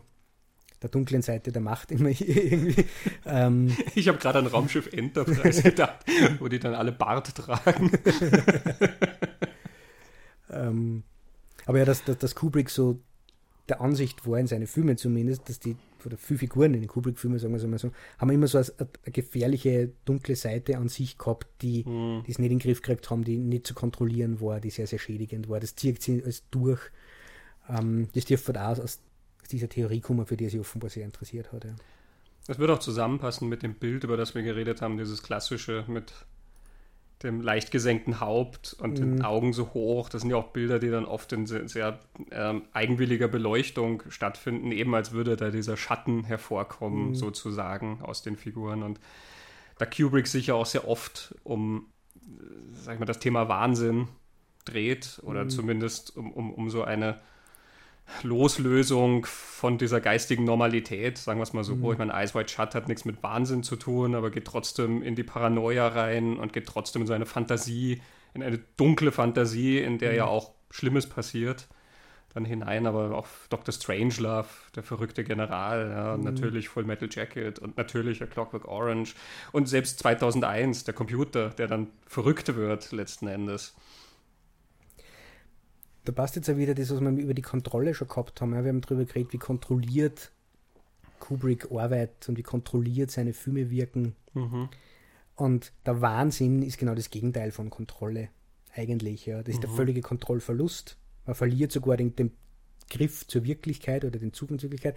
der 0.83 0.91
dunklen 0.91 1.22
Seite 1.22 1.53
der 1.53 1.62
Macht 1.62 1.91
immer 1.91 2.09
irgendwie. 2.20 2.85
Ähm. 3.26 3.76
Ich 3.95 4.09
habe 4.09 4.18
gerade 4.18 4.39
an 4.39 4.47
Raumschiff 4.47 4.93
Enterprise 4.93 5.62
gedacht, 5.64 6.05
wo 6.39 6.49
die 6.49 6.59
dann 6.59 6.74
alle 6.74 6.93
Bart 6.93 7.35
tragen. 7.35 7.91
ähm, 10.51 11.03
aber 11.66 11.79
ja, 11.79 11.85
dass, 11.85 12.05
dass, 12.05 12.18
dass 12.18 12.35
Kubrick 12.35 12.70
so 12.70 13.01
der 13.68 13.81
Ansicht 13.81 14.26
war, 14.26 14.39
in 14.39 14.47
seinen 14.47 14.66
Filmen 14.66 14.97
zumindest, 14.97 15.49
dass 15.49 15.61
die, 15.61 15.76
oder 16.05 16.16
viele 16.16 16.39
Figuren 16.39 16.74
in 16.74 16.81
den 16.81 16.89
Kubrick-Filmen, 16.89 17.39
sagen 17.39 17.53
wir 17.53 17.59
es 17.59 17.66
mal 17.66 17.79
so, 17.79 17.91
haben 18.18 18.31
immer 18.31 18.47
so 18.47 18.59
eine, 18.59 18.66
eine, 18.79 19.12
gefährliche, 19.12 19.93
dunkle 20.05 20.37
Seite 20.37 20.79
an 20.79 20.89
sich 20.89 21.18
gehabt, 21.18 21.47
die 21.61 21.85
mhm. 21.85 22.22
es 22.26 22.39
nicht 22.39 22.51
in 22.51 22.59
den 22.59 22.59
Griff 22.61 22.83
gekriegt 22.83 23.11
haben, 23.11 23.24
die 23.24 23.37
nicht 23.37 23.66
zu 23.66 23.74
kontrollieren 23.74 24.41
war, 24.41 24.61
die 24.61 24.70
sehr, 24.70 24.87
sehr 24.87 24.99
schädigend 24.99 25.49
war. 25.49 25.61
Das 25.61 25.74
zieht 25.74 26.03
sie 26.03 26.22
als 26.24 26.49
durch. 26.51 26.81
Ähm, 27.68 28.09
das 28.14 28.24
dürfte 28.24 28.61
auch 28.61 28.79
aus 28.79 29.01
dieser 29.53 29.68
Theorie 29.68 30.01
kommen, 30.01 30.26
für 30.26 30.36
die 30.36 30.49
sich 30.49 30.61
offenbar 30.61 30.90
sehr 30.90 31.05
interessiert 31.05 31.53
hat. 31.53 31.64
Ja. 31.64 31.74
Das 32.46 32.59
wird 32.59 32.70
auch 32.70 32.78
zusammenpassen 32.78 33.49
mit 33.49 33.62
dem 33.62 33.74
Bild, 33.74 34.05
über 34.05 34.16
das 34.16 34.34
wir 34.34 34.42
geredet 34.42 34.80
haben, 34.80 34.96
dieses 34.96 35.22
klassische 35.22 35.84
mit 35.86 36.12
dem 37.22 37.40
leicht 37.40 37.72
gesenkten 37.72 38.20
Haupt 38.20 38.76
und 38.78 38.92
mhm. 38.92 39.16
den 39.16 39.24
Augen 39.24 39.53
so 39.53 39.74
hoch. 39.74 40.09
Das 40.09 40.22
sind 40.22 40.30
ja 40.30 40.36
auch 40.36 40.49
Bilder, 40.49 40.78
die 40.78 40.88
dann 40.88 41.05
oft 41.05 41.32
in 41.32 41.46
sehr, 41.46 41.68
sehr 41.68 41.99
ähm, 42.30 42.62
eigenwilliger 42.72 43.28
Beleuchtung 43.28 44.03
stattfinden, 44.09 44.70
eben 44.70 44.94
als 44.94 45.12
würde 45.12 45.36
da 45.36 45.51
dieser 45.51 45.76
Schatten 45.76 46.24
hervorkommen, 46.24 47.09
mhm. 47.09 47.14
sozusagen, 47.14 48.01
aus 48.03 48.22
den 48.22 48.36
Figuren. 48.36 48.82
Und 48.82 49.01
da 49.78 49.86
Kubrick 49.86 50.28
sich 50.28 50.49
ja 50.49 50.55
auch 50.55 50.66
sehr 50.66 50.86
oft 50.86 51.34
um, 51.42 51.86
sag 52.72 52.94
ich 52.94 53.01
mal, 53.01 53.07
das 53.07 53.18
Thema 53.18 53.49
Wahnsinn 53.49 54.09
dreht 54.64 55.20
oder 55.24 55.44
mhm. 55.44 55.51
zumindest 55.51 56.16
um, 56.16 56.32
um, 56.32 56.55
um 56.55 56.70
so 56.70 56.84
eine 56.84 57.20
Loslösung 58.22 59.26
von 59.26 59.78
dieser 59.78 60.00
geistigen 60.00 60.44
Normalität, 60.44 61.18
sagen 61.18 61.38
wir 61.38 61.44
es 61.44 61.52
mal 61.52 61.64
so. 61.64 61.76
Mhm. 61.76 61.92
Ich 61.92 61.98
meine, 61.98 62.12
Eyes 62.12 62.34
White 62.34 62.52
Shut 62.52 62.74
hat 62.74 62.88
nichts 62.88 63.04
mit 63.04 63.22
Wahnsinn 63.22 63.62
zu 63.62 63.76
tun, 63.76 64.14
aber 64.14 64.30
geht 64.30 64.46
trotzdem 64.46 65.02
in 65.02 65.14
die 65.14 65.24
Paranoia 65.24 65.88
rein 65.88 66.38
und 66.38 66.52
geht 66.52 66.66
trotzdem 66.66 67.02
in 67.02 67.09
so 67.09 67.12
eine 67.12 67.26
Fantasie, 67.26 68.00
in 68.34 68.42
eine 68.42 68.59
dunkle 68.76 69.12
Fantasie, 69.12 69.78
in 69.78 69.98
der 69.98 70.12
mhm. 70.12 70.16
ja 70.16 70.24
auch 70.26 70.52
Schlimmes 70.70 71.09
passiert, 71.09 71.68
dann 72.34 72.44
hinein. 72.44 72.86
Aber 72.86 73.14
auch 73.16 73.26
Dr. 73.50 73.72
Strangelove, 73.72 74.48
der 74.74 74.82
verrückte 74.82 75.24
General, 75.24 75.90
ja, 75.90 76.16
mhm. 76.16 76.24
natürlich 76.24 76.68
Full 76.68 76.84
Metal 76.84 77.09
Jacket 77.11 77.59
und 77.59 77.76
natürlich 77.76 78.22
A 78.22 78.26
Clockwork 78.26 78.66
Orange 78.66 79.14
und 79.52 79.68
selbst 79.68 79.98
2001, 80.00 80.84
der 80.84 80.94
Computer, 80.94 81.50
der 81.50 81.66
dann 81.66 81.88
verrückt 82.06 82.54
wird 82.54 82.92
letzten 82.92 83.28
Endes 83.28 83.74
da 86.09 86.12
passt 86.12 86.36
jetzt 86.36 86.48
ja 86.48 86.56
wieder 86.56 86.74
das, 86.74 86.90
was 86.90 87.00
wir 87.00 87.11
über 87.11 87.34
die 87.34 87.42
Kontrolle 87.42 87.94
schon 87.94 88.09
gehabt 88.09 88.40
haben. 88.40 88.52
wir 88.52 88.59
haben 88.59 88.80
darüber 88.80 89.04
geredet, 89.04 89.34
wie 89.34 89.38
kontrolliert 89.38 90.32
Kubrick 91.20 91.70
arbeitet 91.70 92.30
und 92.30 92.38
wie 92.38 92.42
kontrolliert 92.42 93.11
seine 93.11 93.34
Filme 93.34 93.68
wirken. 93.68 94.14
Mhm. 94.32 94.70
Und 95.36 95.72
der 95.84 96.00
Wahnsinn 96.00 96.62
ist 96.62 96.78
genau 96.78 96.94
das 96.94 97.11
Gegenteil 97.11 97.50
von 97.50 97.68
Kontrolle 97.68 98.30
eigentlich. 98.74 99.26
Ja. 99.26 99.42
Das 99.42 99.48
ist 99.48 99.56
mhm. 99.56 99.66
der 99.66 99.70
völlige 99.70 100.00
Kontrollverlust. 100.00 100.96
Man 101.26 101.34
verliert 101.34 101.72
sogar 101.72 101.98
den, 101.98 102.16
den 102.16 102.32
Griff 102.88 103.26
zur 103.26 103.44
Wirklichkeit 103.44 104.04
oder 104.04 104.18
den 104.18 104.32
Zug 104.32 104.48
zur 104.48 104.62
Wirklichkeit. 104.62 104.96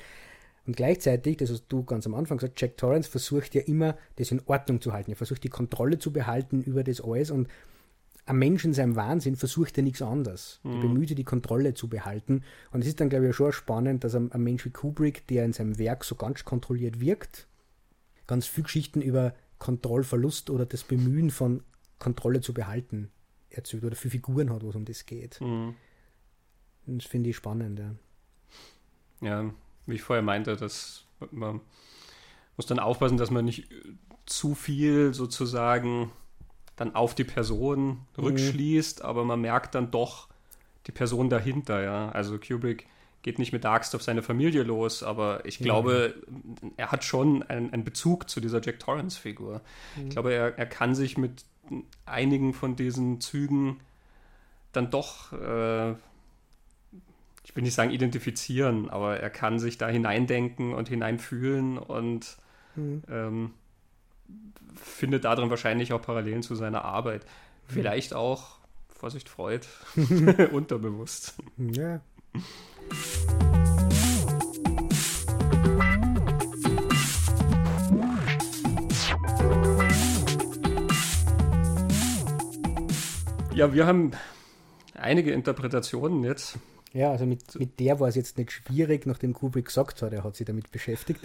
Und 0.65 0.77
gleichzeitig, 0.77 1.37
das 1.37 1.49
hast 1.49 1.65
du 1.67 1.83
ganz 1.83 2.05
am 2.05 2.15
Anfang 2.15 2.37
gesagt, 2.37 2.61
Jack 2.61 2.77
Torrance 2.77 3.09
versucht 3.09 3.53
ja 3.53 3.61
immer, 3.63 3.97
das 4.15 4.31
in 4.31 4.41
Ordnung 4.45 4.79
zu 4.79 4.93
halten. 4.93 5.11
Er 5.11 5.17
versucht 5.17 5.43
die 5.43 5.49
Kontrolle 5.49 5.99
zu 5.99 6.13
behalten 6.13 6.61
über 6.61 6.85
das 6.85 7.01
alles 7.01 7.31
und 7.31 7.49
ein 8.25 8.37
Mensch 8.37 8.63
in 8.65 8.73
seinem 8.73 8.95
Wahnsinn 8.95 9.35
versucht 9.35 9.77
ja 9.77 9.83
nichts 9.83 10.01
anderes. 10.01 10.59
Mhm. 10.63 10.71
Er 10.71 10.79
bemüht 10.81 11.07
sich, 11.09 11.15
die 11.15 11.23
Kontrolle 11.23 11.73
zu 11.73 11.89
behalten. 11.89 12.43
Und 12.71 12.81
es 12.81 12.87
ist 12.87 12.99
dann, 12.99 13.09
glaube 13.09 13.29
ich, 13.29 13.35
schon 13.35 13.51
spannend, 13.51 14.03
dass 14.03 14.15
ein, 14.15 14.31
ein, 14.31 14.43
Mensch 14.43 14.65
wie 14.65 14.69
Kubrick, 14.69 15.27
der 15.27 15.45
in 15.45 15.53
seinem 15.53 15.77
Werk 15.77 16.03
so 16.03 16.15
ganz 16.15 16.45
kontrolliert 16.45 16.99
wirkt, 16.99 17.47
ganz 18.27 18.47
viele 18.47 18.63
Geschichten 18.63 19.01
über 19.01 19.33
Kontrollverlust 19.57 20.49
oder 20.49 20.65
das 20.65 20.83
Bemühen 20.83 21.29
von 21.29 21.63
Kontrolle 21.99 22.41
zu 22.41 22.53
behalten 22.53 23.11
erzählt 23.51 23.83
oder 23.83 23.95
viele 23.95 24.11
Figuren 24.11 24.51
hat, 24.51 24.63
wo 24.63 24.69
es 24.69 24.75
um 24.75 24.85
das 24.85 25.05
geht. 25.05 25.39
Mhm. 25.41 25.75
Das 26.85 27.05
finde 27.05 27.29
ich 27.29 27.35
spannend, 27.35 27.79
ja. 27.79 27.95
Ja, 29.21 29.53
wie 29.85 29.95
ich 29.95 30.01
vorher 30.01 30.23
meinte, 30.23 30.55
dass 30.55 31.05
man 31.31 31.61
muss 32.57 32.65
dann 32.65 32.79
aufpassen, 32.79 33.17
dass 33.17 33.31
man 33.31 33.45
nicht 33.45 33.69
zu 34.25 34.55
viel 34.55 35.13
sozusagen 35.13 36.11
dann 36.75 36.95
auf 36.95 37.15
die 37.15 37.23
Person 37.23 38.05
mhm. 38.17 38.23
rückschließt, 38.23 39.03
aber 39.03 39.23
man 39.25 39.41
merkt 39.41 39.75
dann 39.75 39.91
doch 39.91 40.27
die 40.87 40.91
Person 40.91 41.29
dahinter, 41.29 41.83
ja. 41.83 42.09
Also 42.09 42.37
Kubrick 42.37 42.87
geht 43.21 43.37
nicht 43.37 43.53
mit 43.53 43.63
Darkst 43.63 43.93
auf 43.95 44.01
seine 44.01 44.23
Familie 44.23 44.63
los, 44.63 45.03
aber 45.03 45.45
ich 45.45 45.59
glaube, 45.59 46.15
ja. 46.63 46.69
er 46.77 46.91
hat 46.91 47.03
schon 47.03 47.43
einen, 47.43 47.71
einen, 47.71 47.83
Bezug 47.83 48.29
zu 48.29 48.39
dieser 48.39 48.61
Jack 48.61 48.79
Torrance-Figur. 48.79 49.61
Mhm. 49.95 50.03
Ich 50.03 50.09
glaube, 50.09 50.33
er, 50.33 50.57
er 50.57 50.65
kann 50.65 50.95
sich 50.95 51.17
mit 51.17 51.45
einigen 52.05 52.53
von 52.53 52.75
diesen 52.75 53.21
Zügen 53.21 53.79
dann 54.71 54.89
doch, 54.89 55.33
äh, 55.33 55.91
ich 57.43 57.55
will 57.55 57.63
nicht 57.63 57.75
sagen 57.75 57.91
identifizieren, 57.91 58.89
aber 58.89 59.19
er 59.19 59.29
kann 59.29 59.59
sich 59.59 59.77
da 59.77 59.87
hineindenken 59.87 60.73
und 60.73 60.89
hineinfühlen 60.89 61.77
und 61.77 62.37
mhm. 62.75 63.03
ähm, 63.09 63.53
findet 64.75 65.25
darin 65.25 65.49
wahrscheinlich 65.49 65.93
auch 65.93 66.01
Parallelen 66.01 66.43
zu 66.43 66.55
seiner 66.55 66.85
Arbeit. 66.85 67.25
Vielleicht 67.67 68.13
auch, 68.13 68.59
Vorsicht, 68.89 69.29
Freud, 69.29 69.65
unterbewusst. 70.51 71.35
Ja. 71.57 72.01
Ja, 83.53 83.73
wir 83.73 83.85
haben 83.85 84.11
einige 84.95 85.31
Interpretationen 85.31 86.23
jetzt. 86.23 86.57
Ja, 86.93 87.11
also 87.11 87.25
mit, 87.25 87.57
mit 87.57 87.79
der 87.79 87.99
war 87.99 88.09
es 88.09 88.15
jetzt 88.15 88.37
nicht 88.37 88.51
schwierig, 88.51 89.05
nachdem 89.05 89.33
Kubrick 89.33 89.65
gesagt 89.65 90.01
hat, 90.01 90.11
er 90.11 90.23
hat 90.23 90.35
sich 90.35 90.45
damit 90.45 90.71
beschäftigt. 90.71 91.21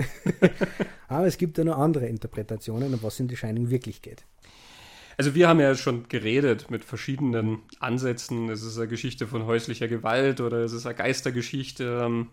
Aber 1.09 1.27
es 1.27 1.39
gibt 1.39 1.59
ja 1.59 1.64
noch 1.64 1.79
andere 1.79 2.07
Interpretationen, 2.07 2.95
um 2.95 3.03
was 3.03 3.19
in 3.19 3.29
The 3.29 3.37
Shining 3.37 3.69
wirklich 3.71 4.01
geht. 4.01 4.25
Also 5.17 5.35
wir 5.35 5.49
haben 5.49 5.61
ja 5.61 5.75
schon 5.75 6.09
geredet 6.09 6.71
mit 6.71 6.85
verschiedenen 6.85 7.61
Ansätzen. 7.81 8.51
Es 8.51 8.62
ist 8.62 8.77
eine 8.77 8.87
Geschichte 8.87 9.27
von 9.27 9.47
häuslicher 9.47 9.89
Gewalt 9.89 10.41
oder 10.41 10.59
es 10.59 10.73
ist 10.73 10.87
eine 10.87 10.95
Geistergeschichte. 10.95 12.03
Ähm, 12.05 12.29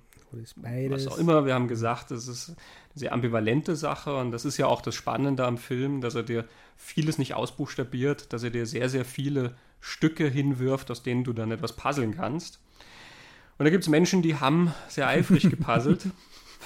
was 0.90 1.08
auch 1.08 1.18
immer. 1.18 1.46
Wir 1.46 1.54
haben 1.54 1.68
gesagt, 1.68 2.12
es 2.12 2.28
ist 2.28 2.50
eine 2.50 2.58
sehr 2.96 3.14
ambivalente 3.14 3.76
Sache 3.76 4.16
und 4.16 4.32
das 4.32 4.46
ist 4.46 4.58
ja 4.58 4.66
auch 4.66 4.82
das 4.82 4.96
Spannende 4.96 5.46
am 5.46 5.58
Film, 5.58 6.02
dass 6.02 6.16
er 6.16 6.24
dir 6.24 6.46
vieles 6.76 7.18
nicht 7.18 7.36
ausbuchstabiert, 7.36 8.34
dass 8.34 8.44
er 8.44 8.50
dir 8.50 8.66
sehr, 8.66 8.90
sehr 8.90 9.06
viele 9.06 9.56
Stücke 9.80 10.28
hinwirft, 10.28 10.90
aus 10.92 11.04
denen 11.04 11.24
du 11.24 11.34
dann 11.34 11.52
etwas 11.52 11.76
puzzeln 11.76 12.16
kannst. 12.16 12.60
Und 13.58 13.66
da 13.66 13.70
gibt 13.70 13.84
es 13.84 13.89
Menschen, 13.89 14.22
die 14.22 14.36
haben 14.36 14.74
sehr 14.88 15.08
eifrig 15.08 15.49
gepuzzelt. 15.49 16.08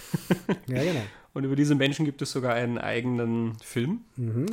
ja, 0.68 0.84
genau. 0.84 1.04
Und 1.34 1.44
über 1.44 1.56
diese 1.56 1.76
Menschen 1.76 2.06
gibt 2.06 2.22
es 2.22 2.32
sogar 2.32 2.56
einen 2.56 2.78
eigenen 2.78 3.58
Film. 3.62 4.02
Mhm. 4.16 4.48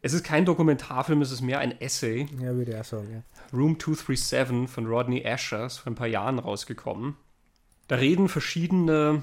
Es 0.00 0.12
ist 0.12 0.24
kein 0.24 0.44
Dokumentarfilm, 0.44 1.22
es 1.22 1.30
ist 1.30 1.40
mehr 1.40 1.60
ein 1.60 1.80
Essay. 1.80 2.26
Ja, 2.40 2.54
würde 2.54 2.72
ich 2.72 2.76
auch 2.76 2.84
sagen, 2.84 3.08
ja. 3.10 3.22
Room 3.52 3.78
237 3.78 4.68
von 4.70 4.86
Rodney 4.86 5.26
Asher 5.26 5.66
ist 5.66 5.78
vor 5.78 5.92
ein 5.92 5.96
paar 5.96 6.06
Jahren 6.06 6.38
rausgekommen. 6.38 7.16
Da 7.88 7.96
reden 7.96 8.28
verschiedene 8.28 9.22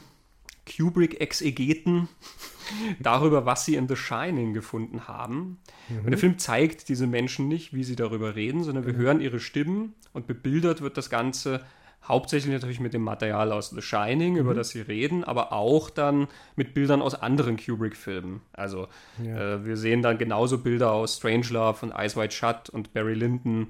Kubrick-Exegeten 0.66 2.08
darüber, 3.00 3.46
was 3.46 3.66
sie 3.66 3.76
in 3.76 3.88
The 3.88 3.96
Shining 3.96 4.54
gefunden 4.54 5.08
haben. 5.08 5.60
Mhm. 5.90 6.00
Und 6.00 6.12
der 6.12 6.18
Film 6.18 6.38
zeigt 6.38 6.90
diese 6.90 7.08
Menschen 7.08 7.48
nicht, 7.48 7.74
wie 7.74 7.84
sie 7.84 7.96
darüber 7.96 8.36
reden, 8.36 8.64
sondern 8.64 8.86
wir 8.86 8.94
mhm. 8.94 8.98
hören 8.98 9.22
ihre 9.22 9.40
Stimmen 9.40 9.94
und 10.14 10.28
bebildert 10.28 10.82
wird 10.82 10.98
das 10.98 11.10
Ganze 11.10 11.62
Hauptsächlich 12.04 12.52
natürlich 12.52 12.80
mit 12.80 12.94
dem 12.94 13.04
Material 13.04 13.52
aus 13.52 13.70
The 13.70 13.82
Shining, 13.82 14.34
mhm. 14.34 14.40
über 14.40 14.54
das 14.56 14.70
sie 14.70 14.82
reden, 14.82 15.24
aber 15.24 15.54
auch 15.54 15.90
dann 15.92 16.28
mit 16.56 16.74
Bildern 16.74 17.02
aus 17.02 17.14
anderen 17.14 17.58
Kubrick-Filmen. 17.58 18.42
Also 18.54 18.88
ja. 19.24 19.56
äh, 19.56 19.66
wir 19.66 19.78
sehen 19.78 20.02
dann 20.02 20.18
genauso 20.18 20.58
Bilder 20.58 20.92
aus 20.92 21.18
Strangelove 21.18 21.86
und 21.86 21.92
Eyes 21.92 22.18
Wide 22.18 22.32
Shut 22.32 22.70
und 22.70 22.94
Barry 22.94 23.14
Lyndon, 23.14 23.68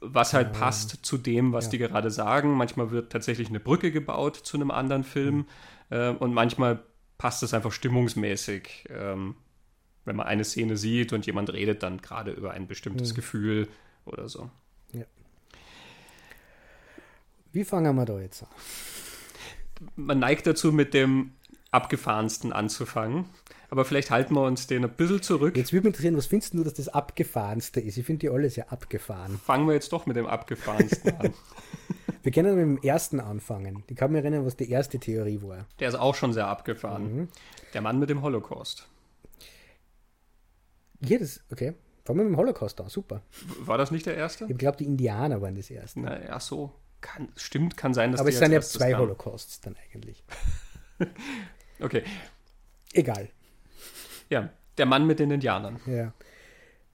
was 0.00 0.32
halt 0.32 0.54
ja. 0.54 0.60
passt 0.60 1.04
zu 1.04 1.18
dem, 1.18 1.52
was 1.52 1.66
ja. 1.66 1.72
die 1.72 1.78
gerade 1.78 2.10
sagen. 2.10 2.52
Manchmal 2.56 2.90
wird 2.90 3.12
tatsächlich 3.12 3.50
eine 3.50 3.60
Brücke 3.60 3.92
gebaut 3.92 4.36
zu 4.36 4.56
einem 4.56 4.70
anderen 4.70 5.04
Film 5.04 5.36
mhm. 5.36 5.46
äh, 5.90 6.08
und 6.10 6.32
manchmal 6.32 6.82
passt 7.18 7.42
es 7.42 7.52
einfach 7.52 7.72
stimmungsmäßig. 7.72 8.88
Ähm, 8.88 9.34
wenn 10.06 10.16
man 10.16 10.26
eine 10.26 10.44
Szene 10.44 10.78
sieht 10.78 11.12
und 11.12 11.26
jemand 11.26 11.52
redet 11.52 11.82
dann 11.82 12.00
gerade 12.00 12.30
über 12.30 12.52
ein 12.52 12.66
bestimmtes 12.66 13.12
mhm. 13.12 13.16
Gefühl 13.16 13.68
oder 14.06 14.28
so. 14.30 14.50
Wie 17.52 17.64
fangen 17.64 17.94
wir 17.96 18.04
da 18.04 18.18
jetzt 18.20 18.42
an? 18.42 18.48
Man 19.96 20.18
neigt 20.18 20.46
dazu, 20.46 20.72
mit 20.72 20.94
dem 20.94 21.32
abgefahrensten 21.70 22.52
anzufangen. 22.52 23.26
Aber 23.70 23.84
vielleicht 23.84 24.10
halten 24.10 24.34
wir 24.34 24.42
uns 24.42 24.66
den 24.66 24.84
ein 24.84 24.90
bisschen 24.90 25.22
zurück. 25.22 25.56
Jetzt 25.56 25.72
würde 25.72 25.84
mich 25.84 25.92
interessieren, 25.92 26.16
was 26.16 26.26
findest 26.26 26.54
du, 26.54 26.64
dass 26.64 26.74
das 26.74 26.88
abgefahrenste 26.88 27.80
ist? 27.80 27.96
Ich 27.96 28.04
finde 28.04 28.20
die 28.20 28.30
alle 28.30 28.50
sehr 28.50 28.72
abgefahren. 28.72 29.38
Fangen 29.38 29.68
wir 29.68 29.74
jetzt 29.74 29.92
doch 29.92 30.06
mit 30.06 30.16
dem 30.16 30.26
abgefahrensten 30.26 31.16
an. 31.16 31.34
Wir 32.22 32.32
können 32.32 32.54
mit 32.54 32.82
dem 32.82 32.84
ersten 32.86 33.18
anfangen. 33.18 33.82
Ich 33.86 33.96
kann 33.96 34.12
mich 34.12 34.22
erinnern, 34.22 34.44
was 34.44 34.54
die 34.54 34.68
erste 34.68 34.98
Theorie 34.98 35.40
war. 35.40 35.64
Der 35.78 35.88
ist 35.88 35.94
auch 35.94 36.14
schon 36.14 36.34
sehr 36.34 36.48
abgefahren. 36.48 37.16
Mhm. 37.16 37.28
Der 37.72 37.80
Mann 37.80 37.98
mit 37.98 38.10
dem 38.10 38.20
Holocaust. 38.20 38.86
Ja, 41.00 41.18
das, 41.18 41.40
okay. 41.50 41.72
Fangen 42.04 42.18
wir 42.18 42.24
mit 42.24 42.34
dem 42.34 42.36
Holocaust 42.36 42.78
an, 42.78 42.90
super. 42.90 43.22
War 43.60 43.78
das 43.78 43.90
nicht 43.90 44.04
der 44.04 44.16
erste? 44.16 44.46
Ich 44.50 44.58
glaube, 44.58 44.76
die 44.76 44.84
Indianer 44.84 45.40
waren 45.40 45.54
das 45.54 45.70
erste. 45.70 46.00
Na, 46.00 46.18
ach 46.28 46.42
so. 46.42 46.74
Kann, 47.00 47.28
stimmt, 47.36 47.76
kann 47.76 47.94
sein, 47.94 48.12
dass 48.12 48.20
Aber 48.20 48.28
es 48.28 48.38
sind 48.38 48.52
ja 48.52 48.60
zwei 48.60 48.92
kam. 48.92 49.00
Holocausts 49.00 49.60
dann 49.60 49.76
eigentlich. 49.76 50.22
okay. 51.80 52.02
Egal. 52.92 53.28
Ja, 54.28 54.50
der 54.76 54.86
Mann 54.86 55.06
mit 55.06 55.18
den 55.18 55.30
Indianern. 55.30 55.80
Ja. 55.86 56.12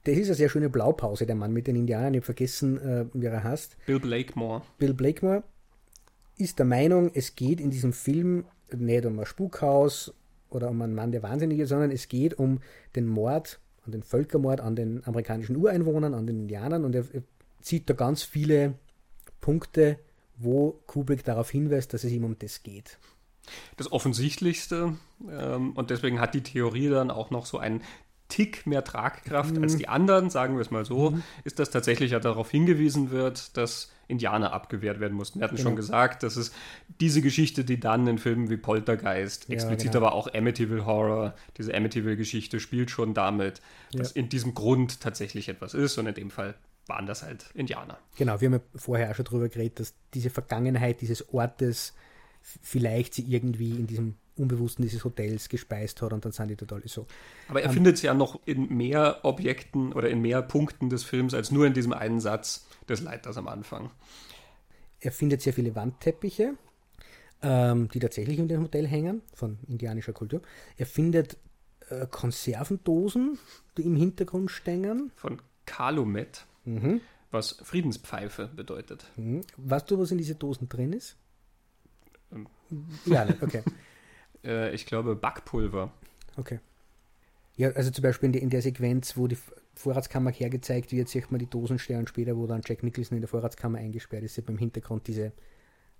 Das 0.03 0.15
ist 0.15 0.27
eine 0.27 0.35
sehr 0.35 0.49
schöne 0.49 0.69
Blaupause, 0.69 1.25
der 1.25 1.35
Mann 1.35 1.51
mit 1.51 1.67
den 1.67 1.75
Indianern. 1.75 2.13
Ich 2.13 2.19
habe 2.19 2.25
vergessen, 2.25 2.77
äh, 2.77 3.05
wie 3.13 3.25
er 3.25 3.43
heißt. 3.43 3.75
Bill 3.85 3.99
Blakemore. 3.99 4.61
Bill 4.77 4.93
Blakemore 4.93 5.43
ist 6.37 6.59
der 6.59 6.65
Meinung, 6.65 7.11
es 7.13 7.35
geht 7.35 7.59
in 7.59 7.71
diesem 7.71 7.93
Film 7.93 8.45
nicht 8.73 9.05
um 9.05 9.19
ein 9.19 9.25
Spukhaus 9.25 10.13
oder 10.49 10.69
um 10.69 10.81
einen 10.81 10.95
Mann, 10.95 11.11
der 11.11 11.23
wahnsinnig 11.23 11.59
ist, 11.59 11.69
sondern 11.69 11.91
es 11.91 12.07
geht 12.07 12.35
um 12.35 12.59
den 12.95 13.07
Mord, 13.07 13.59
an 13.85 13.91
den 13.91 14.03
Völkermord 14.03 14.61
an 14.61 14.75
den 14.75 15.05
amerikanischen 15.05 15.55
Ureinwohnern, 15.55 16.13
an 16.13 16.27
den 16.27 16.41
Indianern 16.41 16.85
und 16.85 16.95
er, 16.95 17.05
er 17.13 17.23
zieht 17.61 17.89
da 17.89 17.93
ganz 17.93 18.23
viele 18.23 18.75
Punkte, 19.41 19.99
wo 20.37 20.79
Kubrick 20.85 21.23
darauf 21.23 21.49
hinweist, 21.49 21.93
dass 21.93 22.03
es 22.03 22.11
ihm 22.11 22.23
um 22.23 22.37
das 22.39 22.63
geht. 22.63 22.97
Das 23.77 23.91
Offensichtlichste, 23.91 24.95
ähm, 25.29 25.71
und 25.71 25.89
deswegen 25.89 26.19
hat 26.19 26.33
die 26.33 26.43
Theorie 26.43 26.89
dann 26.89 27.11
auch 27.11 27.29
noch 27.29 27.45
so 27.45 27.57
einen 27.57 27.81
Tick 28.29 28.67
mehr 28.67 28.83
Tragkraft 28.83 29.55
mhm. 29.55 29.63
als 29.63 29.77
die 29.77 29.87
anderen, 29.87 30.29
sagen 30.29 30.55
wir 30.55 30.61
es 30.61 30.69
mal 30.69 30.83
so, 30.83 31.11
mhm. 31.11 31.23
ist, 31.45 31.59
dass 31.59 31.69
tatsächlich 31.69 32.11
ja 32.11 32.19
darauf 32.19 32.51
hingewiesen 32.51 33.09
wird, 33.09 33.55
dass 33.55 33.91
Indianer 34.07 34.53
abgewehrt 34.53 34.99
werden 34.99 35.13
mussten. 35.13 35.39
Wir 35.39 35.45
hatten 35.45 35.55
genau. 35.55 35.69
schon 35.69 35.75
gesagt, 35.75 36.23
dass 36.23 36.35
es 36.35 36.51
diese 36.99 37.21
Geschichte, 37.21 37.63
die 37.63 37.79
dann 37.79 38.07
in 38.07 38.17
Filmen 38.17 38.49
wie 38.49 38.57
Poltergeist, 38.57 39.47
ja, 39.47 39.55
explizit 39.55 39.93
genau. 39.93 40.05
aber 40.05 40.15
auch 40.15 40.33
Amityville 40.33 40.85
Horror, 40.85 41.35
diese 41.57 41.73
Amityville-Geschichte 41.73 42.59
spielt 42.59 42.91
schon 42.91 43.13
damit, 43.13 43.61
ja. 43.93 43.99
dass 43.99 44.11
in 44.11 44.29
diesem 44.29 44.53
Grund 44.53 45.01
tatsächlich 45.01 45.49
etwas 45.49 45.73
ist 45.73 45.97
und 45.97 46.07
in 46.07 46.13
dem 46.13 46.29
Fall 46.29 46.55
waren 46.87 47.05
das 47.05 47.23
halt 47.23 47.51
Indianer. 47.53 47.97
Genau, 48.17 48.39
wir 48.39 48.47
haben 48.47 48.53
ja 48.53 48.79
vorher 48.79 49.11
auch 49.11 49.15
schon 49.15 49.25
darüber 49.25 49.49
geredet, 49.49 49.79
dass 49.79 49.93
diese 50.13 50.29
Vergangenheit 50.29 51.01
dieses 51.01 51.33
Ortes 51.33 51.93
vielleicht 52.41 53.13
sie 53.13 53.23
irgendwie 53.23 53.71
in 53.71 53.87
diesem 53.87 54.15
Unbewussten 54.37 54.83
dieses 54.83 55.03
Hotels 55.03 55.49
gespeist 55.49 56.01
hat 56.01 56.13
und 56.13 56.23
dann 56.23 56.31
sind 56.31 56.49
die 56.49 56.55
total 56.55 56.81
so. 56.85 57.07
Aber 57.49 57.61
er 57.61 57.69
um, 57.69 57.73
findet 57.73 57.95
es 57.95 58.01
ja 58.03 58.13
noch 58.13 58.39
in 58.45 58.69
mehr 58.75 59.19
Objekten 59.23 59.93
oder 59.93 60.09
in 60.09 60.21
mehr 60.21 60.41
Punkten 60.41 60.89
des 60.89 61.03
Films 61.03 61.33
als 61.33 61.51
nur 61.51 61.65
in 61.65 61.73
diesem 61.73 61.93
einen 61.93 62.19
Satz 62.19 62.67
des 62.87 63.01
Leiters 63.01 63.37
am 63.37 63.47
Anfang. 63.47 63.89
Er 64.99 65.11
findet 65.11 65.41
sehr 65.41 65.53
viele 65.53 65.75
Wandteppiche, 65.75 66.53
ähm, 67.41 67.89
die 67.89 67.99
tatsächlich 67.99 68.39
in 68.39 68.47
dem 68.47 68.61
Hotel 68.61 68.87
hängen, 68.87 69.21
von 69.33 69.57
indianischer 69.67 70.13
Kultur. 70.13 70.41
Er 70.77 70.85
findet 70.85 71.37
äh, 71.89 72.07
Konservendosen, 72.07 73.37
die 73.77 73.83
im 73.83 73.95
Hintergrund 73.95 74.51
stehen. 74.51 75.11
Von 75.15 75.41
Calumet, 75.65 76.45
mhm. 76.67 77.01
was 77.31 77.57
Friedenspfeife 77.63 78.49
bedeutet. 78.55 79.11
Mhm. 79.15 79.41
Weißt 79.57 79.89
du, 79.89 79.99
was 79.99 80.11
in 80.11 80.17
diese 80.17 80.35
Dosen 80.35 80.69
drin 80.69 80.93
ist? 80.93 81.17
Ähm. 82.31 82.47
Ja, 83.05 83.25
nicht. 83.25 83.41
okay. 83.41 83.63
äh, 84.43 84.73
ich 84.73 84.85
glaube 84.85 85.15
Backpulver. 85.15 85.91
Okay. 86.35 86.59
Ja, 87.55 87.71
also 87.71 87.89
zum 87.89 88.03
Beispiel 88.03 88.27
in 88.27 88.33
der, 88.33 88.41
in 88.43 88.49
der 88.49 88.61
Sequenz, 88.61 89.17
wo 89.17 89.27
die 89.27 89.37
Vorratskammer 89.73 90.31
hergezeigt 90.31 90.91
wird, 90.91 91.09
sieht 91.09 91.31
man 91.31 91.39
die 91.39 91.49
Dosen 91.49 91.79
stehen 91.79 91.99
und 91.99 92.09
später, 92.09 92.37
wo 92.37 92.45
dann 92.45 92.61
Jack 92.63 92.83
Nicholson 92.83 93.17
in 93.17 93.21
der 93.21 93.27
Vorratskammer 93.27 93.79
eingesperrt 93.79 94.23
ist, 94.23 94.35
sieht 94.35 94.45
man 94.45 94.55
im 94.55 94.59
Hintergrund 94.59 95.07
diese 95.07 95.31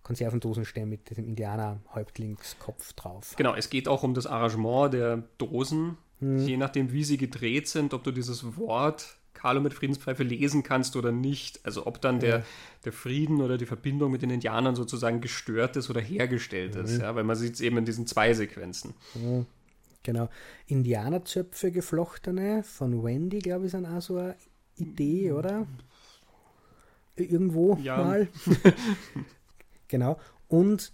Konservendosen 0.03 0.65
stehen 0.65 0.87
mit 0.87 1.09
diesem 1.09 1.25
Indianer-Häuptlingskopf 1.25 2.93
drauf. 2.93 3.33
Genau, 3.37 3.55
es 3.55 3.69
geht 3.69 3.87
auch 3.87 4.03
um 4.03 4.13
das 4.13 4.25
Arrangement 4.27 4.93
der 4.93 5.23
Dosen, 5.37 5.97
hm. 6.19 6.37
je 6.39 6.57
nachdem, 6.57 6.91
wie 6.91 7.03
sie 7.03 7.17
gedreht 7.17 7.67
sind, 7.67 7.93
ob 7.93 8.03
du 8.03 8.11
dieses 8.11 8.57
Wort 8.57 9.17
Carlo 9.37 9.61
mit 9.61 9.73
Friedenspfeife 9.73 10.23
lesen 10.23 10.63
kannst 10.63 10.95
oder 10.95 11.11
nicht. 11.11 11.63
Also 11.63 11.85
ob 11.85 12.01
dann 12.01 12.19
der, 12.19 12.43
der 12.85 12.91
Frieden 12.91 13.41
oder 13.41 13.57
die 13.57 13.67
Verbindung 13.67 14.11
mit 14.11 14.23
den 14.23 14.31
Indianern 14.31 14.75
sozusagen 14.75 15.21
gestört 15.21 15.75
ist 15.75 15.89
oder 15.89 16.01
hergestellt 16.01 16.75
mhm. 16.75 16.81
ist. 16.81 16.99
Ja, 16.99 17.15
weil 17.15 17.23
man 17.23 17.35
sieht 17.35 17.53
es 17.53 17.61
eben 17.61 17.77
in 17.77 17.85
diesen 17.85 18.07
zwei 18.07 18.33
Sequenzen. 18.33 18.95
Mhm. 19.13 19.45
Genau. 20.03 20.29
Indianerzöpfe 20.65 21.71
geflochtene 21.71 22.63
von 22.63 23.03
Wendy, 23.03 23.39
glaube 23.39 23.65
ich, 23.65 23.71
sind 23.71 23.85
auch 23.85 24.01
so 24.01 24.17
eine 24.17 24.35
Idee, 24.77 25.31
oder? 25.33 25.67
Irgendwo 27.15 27.77
ja. 27.81 27.97
mal. 27.97 28.27
genau. 29.87 30.19
Und 30.47 30.91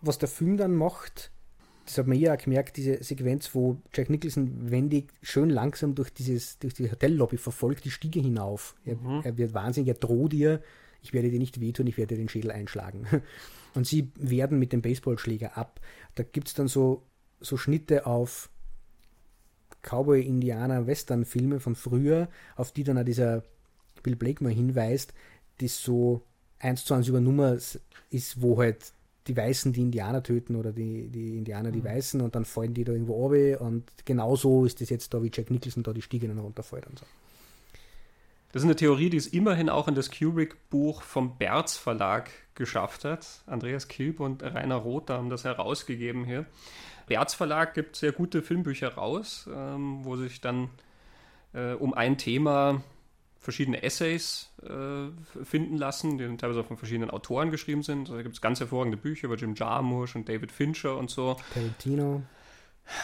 was 0.00 0.18
der 0.18 0.28
Film 0.28 0.56
dann 0.56 0.74
macht, 0.74 1.30
das 1.86 1.98
hat 1.98 2.06
man 2.06 2.18
ja 2.18 2.34
auch 2.34 2.38
gemerkt, 2.38 2.76
diese 2.76 3.02
Sequenz, 3.02 3.54
wo 3.54 3.78
Jack 3.94 4.10
Nicholson 4.10 4.70
Wendy 4.70 5.06
schön 5.22 5.50
langsam 5.50 5.94
durch, 5.94 6.12
dieses, 6.12 6.58
durch 6.58 6.74
die 6.74 6.90
Hotellobby 6.90 7.38
verfolgt, 7.38 7.84
die 7.84 7.90
Stiege 7.90 8.20
hinauf. 8.20 8.74
Er, 8.84 8.96
mhm. 8.96 9.20
er 9.22 9.38
wird 9.38 9.54
wahnsinnig, 9.54 9.88
er 9.88 9.94
droht 9.94 10.34
ihr, 10.34 10.60
ich 11.00 11.12
werde 11.12 11.30
dir 11.30 11.38
nicht 11.38 11.60
wehtun, 11.60 11.86
ich 11.86 11.96
werde 11.96 12.14
dir 12.14 12.22
den 12.22 12.28
Schädel 12.28 12.50
einschlagen. 12.50 13.06
Und 13.74 13.86
sie 13.86 14.10
werden 14.16 14.58
mit 14.58 14.72
dem 14.72 14.82
Baseballschläger 14.82 15.56
ab. 15.56 15.80
Da 16.14 16.24
gibt 16.24 16.48
es 16.48 16.54
dann 16.54 16.66
so, 16.66 17.02
so 17.40 17.56
Schnitte 17.56 18.06
auf 18.06 18.50
Cowboy, 19.82 20.22
Indianer, 20.22 20.86
Western-Filme 20.86 21.60
von 21.60 21.76
früher, 21.76 22.28
auf 22.56 22.72
die 22.72 22.84
dann 22.84 22.98
auch 22.98 23.04
dieser 23.04 23.44
Bill 24.02 24.16
Blake 24.16 24.42
mal 24.42 24.52
hinweist, 24.52 25.14
die 25.60 25.68
so 25.68 26.22
eins 26.58 26.84
zu 26.84 26.94
eins 26.94 27.06
über 27.06 27.20
Nummer 27.20 27.52
ist, 27.52 27.80
wo 28.40 28.58
halt 28.58 28.92
die 29.26 29.36
Weißen 29.36 29.72
die 29.72 29.82
Indianer 29.82 30.22
töten 30.22 30.56
oder 30.56 30.72
die, 30.72 31.08
die 31.08 31.36
Indianer 31.36 31.72
die 31.72 31.80
mhm. 31.80 31.84
Weißen 31.84 32.20
und 32.20 32.34
dann 32.34 32.44
fallen 32.44 32.74
die 32.74 32.84
da 32.84 32.92
irgendwo 32.92 33.14
runter 33.14 33.60
und 33.60 33.84
genauso 34.04 34.64
ist 34.64 34.80
das 34.80 34.90
jetzt 34.90 35.12
da, 35.14 35.22
wie 35.22 35.30
Jack 35.32 35.50
Nicholson 35.50 35.82
da 35.82 35.92
die 35.92 36.02
Stiege 36.02 36.28
dann 36.28 36.38
runterfällt 36.38 36.86
und 36.86 36.98
so. 36.98 37.06
Das 38.52 38.62
ist 38.62 38.66
eine 38.66 38.76
Theorie, 38.76 39.10
die 39.10 39.16
es 39.16 39.26
immerhin 39.26 39.68
auch 39.68 39.86
in 39.88 39.94
das 39.94 40.10
Kubrick-Buch 40.10 41.02
vom 41.02 41.36
Berz 41.36 41.76
Verlag 41.76 42.30
geschafft 42.54 43.04
hat. 43.04 43.42
Andreas 43.46 43.88
Kilp 43.88 44.20
und 44.20 44.42
Rainer 44.42 44.76
Roth 44.76 45.10
haben 45.10 45.28
das 45.28 45.44
herausgegeben 45.44 46.24
hier. 46.24 46.46
Berz 47.06 47.34
Verlag 47.34 47.74
gibt 47.74 47.96
sehr 47.96 48.12
gute 48.12 48.42
Filmbücher 48.42 48.94
raus, 48.94 49.48
ähm, 49.52 50.04
wo 50.04 50.16
sich 50.16 50.40
dann 50.40 50.70
äh, 51.52 51.72
um 51.74 51.92
ein 51.92 52.18
Thema 52.18 52.82
verschiedene 53.38 53.82
Essays 53.82 54.52
äh, 54.62 55.44
finden 55.44 55.76
lassen, 55.76 56.18
die 56.18 56.36
teilweise 56.36 56.60
auch 56.60 56.66
von 56.66 56.76
verschiedenen 56.76 57.10
Autoren 57.10 57.50
geschrieben 57.50 57.82
sind. 57.82 58.08
Da 58.08 58.22
gibt 58.22 58.34
es 58.34 58.40
ganz 58.40 58.60
hervorragende 58.60 58.96
Bücher 58.96 59.26
über 59.26 59.36
Jim 59.36 59.54
Jarmusch 59.54 60.16
und 60.16 60.28
David 60.28 60.50
Fincher 60.50 60.96
und 60.96 61.10
so. 61.10 61.36
Tarantino. 61.54 62.22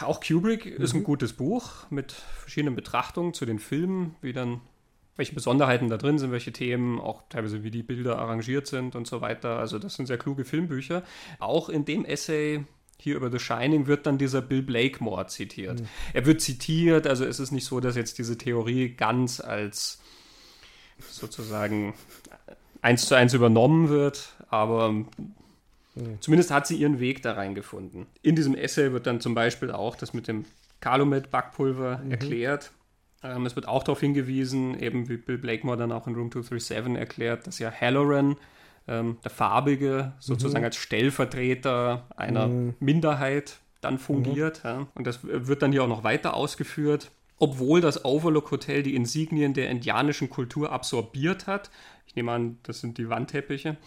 Auch 0.01 0.21
Kubrick 0.21 0.65
mhm. 0.65 0.83
ist 0.83 0.93
ein 0.93 0.99
mhm. 0.99 1.05
gutes 1.05 1.33
Buch 1.33 1.89
mit 1.89 2.11
verschiedenen 2.11 2.75
Betrachtungen 2.75 3.33
zu 3.33 3.45
den 3.45 3.59
Filmen, 3.59 4.15
wie 4.21 4.33
dann 4.33 4.61
welche 5.15 5.35
Besonderheiten 5.35 5.89
da 5.89 5.97
drin 5.97 6.17
sind, 6.17 6.31
welche 6.31 6.51
Themen, 6.51 6.99
auch 6.99 7.21
teilweise 7.29 7.63
wie 7.63 7.69
die 7.69 7.83
Bilder 7.83 8.17
arrangiert 8.17 8.65
sind 8.65 8.95
und 8.95 9.05
so 9.05 9.21
weiter. 9.21 9.59
Also 9.59 9.77
das 9.77 9.95
sind 9.95 10.07
sehr 10.07 10.17
kluge 10.17 10.43
Filmbücher. 10.43 11.03
Auch 11.39 11.69
in 11.69 11.85
dem 11.85 12.03
Essay 12.03 12.63
hier 12.97 13.15
über 13.15 13.29
The 13.31 13.39
Shining 13.39 13.85
wird 13.85 14.07
dann 14.07 14.17
dieser 14.17 14.41
Bill 14.41 14.63
Blakemore 14.63 15.27
zitiert. 15.27 15.81
Mhm. 15.81 15.87
Er 16.13 16.25
wird 16.25 16.41
zitiert, 16.41 17.05
also 17.05 17.25
es 17.25 17.39
ist 17.39 17.51
nicht 17.51 17.65
so, 17.65 17.79
dass 17.79 17.95
jetzt 17.95 18.17
diese 18.17 18.37
Theorie 18.37 18.89
ganz 18.89 19.39
als 19.39 20.01
sozusagen 20.99 21.93
eins 22.81 23.05
zu 23.07 23.15
eins 23.15 23.33
übernommen 23.33 23.89
wird, 23.89 24.33
aber 24.49 24.91
mhm. 24.91 25.07
zumindest 26.19 26.51
hat 26.51 26.67
sie 26.67 26.75
ihren 26.75 26.99
Weg 26.99 27.21
da 27.21 27.33
reingefunden. 27.33 28.05
In 28.21 28.35
diesem 28.35 28.55
Essay 28.55 28.91
wird 28.91 29.07
dann 29.07 29.21
zum 29.21 29.33
Beispiel 29.33 29.71
auch 29.71 29.95
das 29.95 30.13
mit 30.13 30.27
dem 30.27 30.45
Calumet 30.81 31.31
Backpulver 31.31 31.99
mhm. 31.99 32.11
erklärt. 32.11 32.71
Ähm, 33.23 33.45
es 33.45 33.55
wird 33.55 33.67
auch 33.67 33.83
darauf 33.83 34.01
hingewiesen, 34.01 34.79
eben 34.79 35.07
wie 35.07 35.17
Bill 35.17 35.37
Blakemore 35.37 35.77
dann 35.77 35.91
auch 35.91 36.07
in 36.07 36.15
Room 36.15 36.29
237 36.29 36.97
erklärt, 36.97 37.47
dass 37.47 37.57
ja 37.59 37.71
Halloran 37.71 38.35
ähm, 38.87 39.17
der 39.23 39.31
Farbige 39.31 40.11
sozusagen 40.19 40.61
mhm. 40.61 40.65
als 40.65 40.75
Stellvertreter 40.75 42.07
einer 42.17 42.47
mhm. 42.47 42.75
Minderheit 42.79 43.59
dann 43.79 43.97
fungiert. 43.97 44.63
Mhm. 44.63 44.69
Ja. 44.69 44.87
Und 44.93 45.07
das 45.07 45.19
wird 45.23 45.61
dann 45.61 45.71
hier 45.71 45.83
auch 45.83 45.87
noch 45.87 46.03
weiter 46.03 46.33
ausgeführt. 46.33 47.11
Obwohl 47.39 47.81
das 47.81 48.05
Overlook 48.05 48.51
Hotel 48.51 48.83
die 48.83 48.95
Insignien 48.95 49.53
der 49.53 49.69
indianischen 49.69 50.29
Kultur 50.29 50.71
absorbiert 50.71 51.47
hat, 51.47 51.71
ich 52.05 52.15
nehme 52.15 52.31
an, 52.31 52.57
das 52.63 52.79
sind 52.79 52.97
die 52.97 53.09
Wandteppiche, 53.09 53.77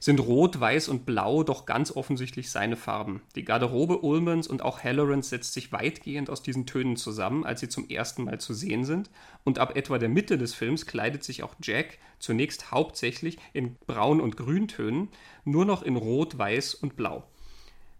sind 0.00 0.18
Rot, 0.20 0.58
Weiß 0.58 0.88
und 0.88 1.04
Blau 1.04 1.42
doch 1.42 1.66
ganz 1.66 1.94
offensichtlich 1.94 2.50
seine 2.50 2.76
Farben. 2.76 3.20
Die 3.36 3.44
Garderobe 3.44 3.98
Ullmans 4.02 4.48
und 4.48 4.62
auch 4.62 4.82
Hallorans 4.82 5.28
setzt 5.28 5.52
sich 5.52 5.72
weitgehend 5.72 6.30
aus 6.30 6.42
diesen 6.42 6.66
Tönen 6.66 6.96
zusammen, 6.96 7.44
als 7.44 7.60
sie 7.60 7.68
zum 7.68 7.88
ersten 7.88 8.24
Mal 8.24 8.40
zu 8.40 8.54
sehen 8.54 8.84
sind, 8.84 9.10
und 9.44 9.58
ab 9.58 9.76
etwa 9.76 9.98
der 9.98 10.08
Mitte 10.08 10.38
des 10.38 10.54
Films 10.54 10.86
kleidet 10.86 11.22
sich 11.22 11.42
auch 11.42 11.54
Jack 11.62 11.98
zunächst 12.18 12.70
hauptsächlich 12.70 13.38
in 13.52 13.76
Braun- 13.86 14.20
und 14.20 14.36
Grüntönen, 14.36 15.08
nur 15.44 15.66
noch 15.66 15.82
in 15.82 15.96
Rot, 15.96 16.38
Weiß 16.38 16.74
und 16.74 16.96
Blau. 16.96 17.24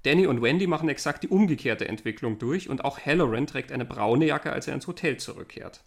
Danny 0.02 0.26
und 0.26 0.40
Wendy 0.40 0.66
machen 0.66 0.88
exakt 0.88 1.22
die 1.22 1.28
umgekehrte 1.28 1.86
Entwicklung 1.86 2.38
durch 2.38 2.68
und 2.68 2.84
auch 2.84 2.98
Halloran 2.98 3.46
trägt 3.46 3.70
eine 3.70 3.84
braune 3.84 4.26
Jacke, 4.26 4.52
als 4.52 4.66
er 4.66 4.74
ins 4.74 4.86
Hotel 4.86 5.18
zurückkehrt. 5.18 5.82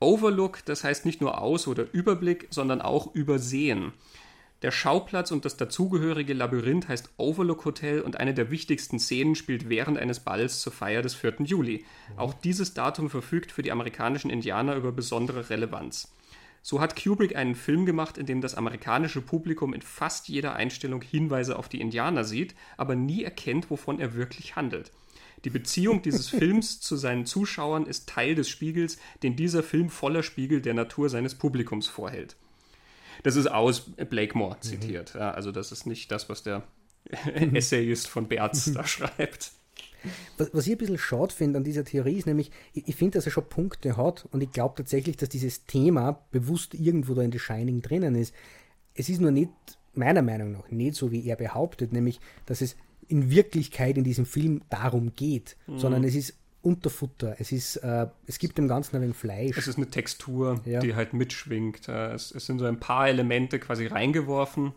Overlook, 0.00 0.64
das 0.66 0.84
heißt 0.84 1.06
nicht 1.06 1.20
nur 1.20 1.40
Aus- 1.40 1.66
oder 1.66 1.86
Überblick, 1.92 2.48
sondern 2.50 2.82
auch 2.82 3.14
Übersehen. 3.14 3.92
Der 4.62 4.70
Schauplatz 4.70 5.30
und 5.30 5.44
das 5.44 5.56
dazugehörige 5.56 6.32
Labyrinth 6.32 6.88
heißt 6.88 7.10
Overlook 7.18 7.64
Hotel 7.64 8.00
und 8.00 8.18
eine 8.18 8.32
der 8.32 8.50
wichtigsten 8.50 8.98
Szenen 8.98 9.34
spielt 9.34 9.68
während 9.68 9.98
eines 9.98 10.20
Balls 10.20 10.60
zur 10.60 10.72
Feier 10.72 11.02
des 11.02 11.14
4. 11.14 11.34
Juli. 11.40 11.84
Auch 12.16 12.32
dieses 12.32 12.72
Datum 12.72 13.10
verfügt 13.10 13.52
für 13.52 13.62
die 13.62 13.72
amerikanischen 13.72 14.30
Indianer 14.30 14.76
über 14.76 14.90
besondere 14.90 15.50
Relevanz. 15.50 16.14
So 16.66 16.80
hat 16.80 16.96
Kubrick 16.96 17.36
einen 17.36 17.56
Film 17.56 17.84
gemacht, 17.84 18.16
in 18.16 18.24
dem 18.24 18.40
das 18.40 18.54
amerikanische 18.54 19.20
Publikum 19.20 19.74
in 19.74 19.82
fast 19.82 20.30
jeder 20.30 20.54
Einstellung 20.54 21.02
Hinweise 21.02 21.58
auf 21.58 21.68
die 21.68 21.78
Indianer 21.78 22.24
sieht, 22.24 22.54
aber 22.78 22.96
nie 22.96 23.22
erkennt, 23.22 23.68
wovon 23.68 24.00
er 24.00 24.14
wirklich 24.14 24.56
handelt. 24.56 24.90
Die 25.44 25.50
Beziehung 25.50 26.00
dieses 26.00 26.28
Films 26.30 26.80
zu 26.80 26.96
seinen 26.96 27.26
Zuschauern 27.26 27.84
ist 27.84 28.08
Teil 28.08 28.34
des 28.34 28.48
Spiegels, 28.48 28.96
den 29.22 29.36
dieser 29.36 29.62
Film 29.62 29.90
voller 29.90 30.22
Spiegel 30.22 30.62
der 30.62 30.72
Natur 30.72 31.10
seines 31.10 31.34
Publikums 31.34 31.86
vorhält. 31.86 32.34
Das 33.24 33.36
ist 33.36 33.48
aus 33.48 33.90
Blakemore 34.08 34.58
zitiert. 34.60 35.14
Mhm. 35.14 35.20
Ja, 35.20 35.30
also 35.32 35.52
das 35.52 35.70
ist 35.70 35.84
nicht 35.84 36.10
das, 36.10 36.30
was 36.30 36.44
der 36.44 36.62
Essayist 37.34 38.08
von 38.08 38.26
Berz 38.26 38.72
da 38.72 38.86
schreibt. 38.86 39.52
Was, 40.38 40.50
was, 40.52 40.66
ich 40.66 40.72
ein 40.72 40.78
bisschen 40.78 40.98
schade 40.98 41.34
finde 41.34 41.58
an 41.58 41.64
dieser 41.64 41.84
Theorie 41.84 42.16
ist 42.16 42.26
nämlich, 42.26 42.50
ich, 42.72 42.88
ich 42.88 42.96
finde, 42.96 43.18
dass 43.18 43.26
er 43.26 43.32
schon 43.32 43.48
Punkte 43.48 43.96
hat 43.96 44.26
und 44.30 44.42
ich 44.42 44.50
glaube 44.50 44.74
tatsächlich, 44.76 45.16
dass 45.16 45.28
dieses 45.28 45.66
Thema 45.66 46.20
bewusst 46.30 46.74
irgendwo 46.74 47.14
da 47.14 47.22
in 47.22 47.32
The 47.32 47.38
Shining 47.38 47.82
drinnen 47.82 48.14
ist. 48.14 48.34
Es 48.94 49.08
ist 49.08 49.20
nur 49.20 49.30
nicht, 49.30 49.50
meiner 49.94 50.22
Meinung 50.22 50.52
nach, 50.52 50.70
nicht 50.70 50.96
so, 50.96 51.12
wie 51.12 51.26
er 51.26 51.36
behauptet, 51.36 51.92
nämlich, 51.92 52.20
dass 52.46 52.60
es 52.60 52.76
in 53.08 53.30
Wirklichkeit 53.30 53.98
in 53.98 54.04
diesem 54.04 54.26
Film 54.26 54.62
darum 54.70 55.14
geht, 55.14 55.56
mhm. 55.66 55.78
sondern 55.78 56.04
es 56.04 56.14
ist 56.14 56.34
Unterfutter. 56.64 57.36
Es 57.38 57.52
ist, 57.52 57.76
äh, 57.76 58.06
es 58.26 58.38
gibt 58.38 58.56
dem 58.56 58.68
Ganzen 58.68 58.96
ein 58.96 59.12
Fleisch. 59.12 59.58
Es 59.58 59.68
ist 59.68 59.76
eine 59.76 59.90
Textur, 59.90 60.60
ja. 60.64 60.80
die 60.80 60.94
halt 60.94 61.12
mitschwingt. 61.12 61.88
Äh, 61.88 62.14
es, 62.14 62.34
es, 62.34 62.46
sind 62.46 62.58
so 62.58 62.64
ein 62.64 62.80
paar 62.80 63.08
Elemente 63.08 63.58
quasi 63.58 63.86
reingeworfen. 63.86 64.72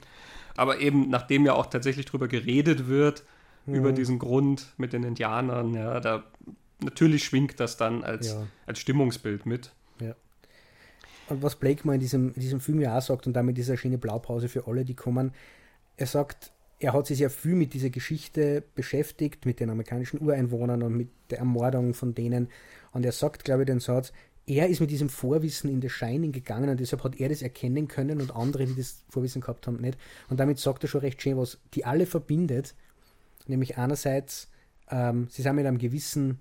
Aber 0.57 0.81
eben, 0.81 1.09
nachdem 1.09 1.45
ja 1.45 1.53
auch 1.53 1.67
tatsächlich 1.67 2.05
drüber 2.05 2.27
geredet 2.27 2.87
wird, 2.87 3.23
mhm. 3.67 3.75
über 3.75 3.91
diesen 3.91 4.19
Grund 4.19 4.73
mit 4.77 4.93
den 4.93 5.03
Indianern, 5.03 5.73
ja, 5.73 5.99
da 5.99 6.23
natürlich 6.81 7.23
schwingt 7.23 7.59
das 7.59 7.77
dann 7.77 8.03
als, 8.03 8.29
ja. 8.29 8.47
als 8.65 8.79
Stimmungsbild 8.79 9.45
mit. 9.45 9.73
Ja. 9.99 10.15
Und 11.29 11.41
was 11.43 11.55
Blake 11.55 11.85
mal 11.85 11.95
in 11.95 11.99
diesem, 11.99 12.33
in 12.33 12.41
diesem 12.41 12.59
Film 12.59 12.79
ja 12.79 12.97
auch 12.97 13.01
sagt, 13.01 13.27
und 13.27 13.33
damit 13.33 13.57
ist 13.57 13.69
eine 13.69 13.77
schöne 13.77 13.97
Blaupause 13.97 14.49
für 14.49 14.67
alle, 14.67 14.85
die 14.85 14.95
kommen, 14.95 15.33
er 15.97 16.07
sagt, 16.07 16.51
er 16.79 16.93
hat 16.93 17.07
sich 17.07 17.17
sehr 17.17 17.29
viel 17.29 17.55
mit 17.55 17.73
dieser 17.73 17.89
Geschichte 17.89 18.63
beschäftigt, 18.75 19.45
mit 19.45 19.59
den 19.59 19.69
amerikanischen 19.69 20.21
Ureinwohnern 20.21 20.83
und 20.83 20.95
mit 20.95 21.09
der 21.31 21.39
Ermordung 21.39 21.93
von 21.93 22.13
denen. 22.13 22.49
Und 22.91 23.03
er 23.03 23.11
sagt, 23.11 23.43
glaube 23.43 23.63
ich, 23.63 23.67
den 23.67 23.79
Satz, 23.79 24.13
er 24.45 24.69
ist 24.69 24.79
mit 24.79 24.91
diesem 24.91 25.09
Vorwissen 25.09 25.69
in 25.69 25.81
das 25.81 25.91
Shining 25.91 26.31
gegangen 26.31 26.69
und 26.69 26.79
deshalb 26.79 27.03
hat 27.03 27.19
er 27.19 27.29
das 27.29 27.41
erkennen 27.41 27.87
können 27.87 28.21
und 28.21 28.33
andere, 28.33 28.65
die 28.65 28.75
das 28.75 29.03
Vorwissen 29.09 29.41
gehabt 29.41 29.67
haben, 29.67 29.77
nicht. 29.81 29.97
Und 30.29 30.39
damit 30.39 30.59
sagt 30.59 30.83
er 30.83 30.87
schon 30.87 31.01
recht 31.01 31.21
schön, 31.21 31.37
was 31.37 31.57
die 31.73 31.83
alle 31.83 32.05
verbindet. 32.05 32.73
Nämlich 33.47 33.77
einerseits, 33.77 34.49
ähm, 34.89 35.27
sie 35.29 35.41
sind 35.41 35.55
mit 35.55 35.65
einem 35.65 35.77
gewissen, 35.77 36.39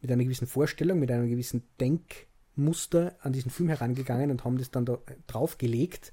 mit 0.00 0.10
einer 0.10 0.22
gewissen 0.22 0.46
Vorstellung, 0.46 0.98
mit 0.98 1.10
einem 1.10 1.28
gewissen 1.28 1.62
Denkmuster 1.80 3.16
an 3.20 3.32
diesen 3.32 3.50
Film 3.50 3.68
herangegangen 3.68 4.30
und 4.30 4.44
haben 4.44 4.58
das 4.58 4.70
dann 4.70 4.84
da 4.84 4.98
draufgelegt 5.26 6.12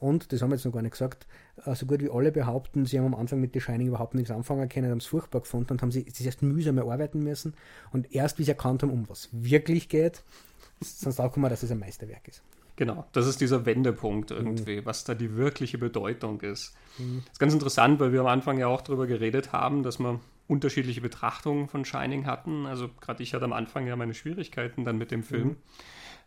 und, 0.00 0.32
das 0.32 0.40
haben 0.40 0.48
wir 0.48 0.56
jetzt 0.56 0.64
noch 0.64 0.72
gar 0.72 0.80
nicht 0.80 0.92
gesagt, 0.92 1.26
äh, 1.66 1.74
so 1.74 1.84
gut 1.84 2.00
wie 2.00 2.10
alle 2.10 2.32
behaupten, 2.32 2.86
sie 2.86 2.98
haben 2.98 3.04
am 3.04 3.14
Anfang 3.14 3.38
mit 3.38 3.52
The 3.52 3.60
Shining 3.60 3.88
überhaupt 3.88 4.14
nichts 4.14 4.30
anfangen 4.30 4.68
können, 4.68 4.90
haben 4.90 4.98
es 4.98 5.06
furchtbar 5.06 5.42
gefunden 5.42 5.74
und 5.74 5.82
haben 5.82 5.92
sie 5.92 6.06
es 6.08 6.20
erst 6.22 6.40
mühsam 6.40 6.78
erarbeiten 6.78 7.22
müssen. 7.22 7.54
Und 7.92 8.12
erst, 8.12 8.38
wie 8.38 8.44
sie 8.44 8.50
erkannt 8.50 8.82
haben, 8.82 8.90
um 8.90 9.08
was 9.10 9.28
wirklich 9.30 9.90
geht, 9.90 10.22
sonst 10.80 11.20
auch 11.20 11.36
mal, 11.36 11.50
dass 11.50 11.62
es 11.62 11.70
ein 11.70 11.78
Meisterwerk 11.78 12.26
ist. 12.28 12.42
Genau, 12.80 13.04
das 13.12 13.26
ist 13.26 13.42
dieser 13.42 13.66
Wendepunkt 13.66 14.30
irgendwie, 14.30 14.80
mhm. 14.80 14.86
was 14.86 15.04
da 15.04 15.14
die 15.14 15.36
wirkliche 15.36 15.76
Bedeutung 15.76 16.40
ist. 16.40 16.74
Mhm. 16.96 17.20
Das 17.26 17.32
ist 17.34 17.38
ganz 17.38 17.52
interessant, 17.52 18.00
weil 18.00 18.14
wir 18.14 18.22
am 18.22 18.26
Anfang 18.26 18.56
ja 18.56 18.68
auch 18.68 18.80
darüber 18.80 19.06
geredet 19.06 19.52
haben, 19.52 19.82
dass 19.82 19.98
wir 19.98 20.18
unterschiedliche 20.48 21.02
Betrachtungen 21.02 21.68
von 21.68 21.84
Shining 21.84 22.24
hatten. 22.24 22.64
Also 22.64 22.88
gerade 22.98 23.22
ich 23.22 23.34
hatte 23.34 23.44
am 23.44 23.52
Anfang 23.52 23.86
ja 23.86 23.96
meine 23.96 24.14
Schwierigkeiten 24.14 24.86
dann 24.86 24.96
mit 24.96 25.10
dem 25.10 25.22
Film. 25.24 25.48
Mhm. 25.48 25.56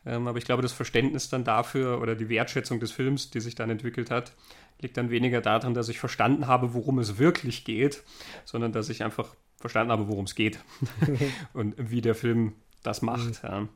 Ähm, 0.06 0.28
aber 0.28 0.38
ich 0.38 0.46
glaube, 0.46 0.62
das 0.62 0.74
Verständnis 0.74 1.28
dann 1.28 1.44
dafür 1.44 2.00
oder 2.00 2.14
die 2.14 2.30
Wertschätzung 2.30 2.80
des 2.80 2.92
Films, 2.92 3.32
die 3.32 3.40
sich 3.40 3.56
dann 3.56 3.72
entwickelt 3.72 4.12
hat, 4.12 4.34
liegt 4.80 4.96
dann 4.96 5.10
weniger 5.10 5.42
darin, 5.42 5.74
dass 5.74 5.90
ich 5.90 5.98
verstanden 5.98 6.46
habe, 6.46 6.76
worum 6.76 7.00
es 7.00 7.18
wirklich 7.18 7.66
geht, 7.66 8.04
sondern 8.46 8.72
dass 8.74 8.90
ich 8.90 9.04
einfach 9.04 9.34
verstanden 9.56 9.92
habe, 9.92 10.08
worum 10.08 10.26
es 10.26 10.36
geht 10.36 10.60
und 11.54 11.74
wie 11.80 12.02
der 12.02 12.14
Film 12.14 12.54
das 12.84 13.02
macht. 13.02 13.42
Mhm. 13.42 13.50
Ja. 13.50 13.68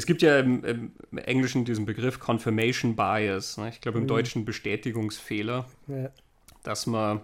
Es 0.00 0.06
gibt 0.06 0.22
ja 0.22 0.38
im, 0.38 0.64
im, 0.64 1.18
Englischen 1.18 1.66
diesen 1.66 1.84
Begriff 1.84 2.18
Confirmation 2.18 2.96
Bias, 2.96 3.58
ne? 3.58 3.68
ich 3.68 3.82
glaube 3.82 3.98
im 3.98 4.04
mhm. 4.04 4.08
Deutschen 4.08 4.46
Bestätigungsfehler, 4.46 5.66
ja. 5.88 6.08
dass 6.62 6.86
man 6.86 7.20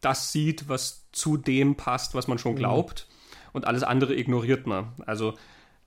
das 0.00 0.32
sieht, 0.32 0.66
was 0.66 1.06
zu 1.12 1.36
dem 1.36 1.74
passt, 1.74 2.14
was 2.14 2.26
man 2.26 2.38
schon 2.38 2.52
mhm. 2.52 2.56
glaubt 2.56 3.06
mhm. 3.10 3.48
und 3.52 3.66
alles 3.66 3.82
andere 3.82 4.14
ignoriert 4.14 4.66
man. 4.66 4.94
Also 5.04 5.34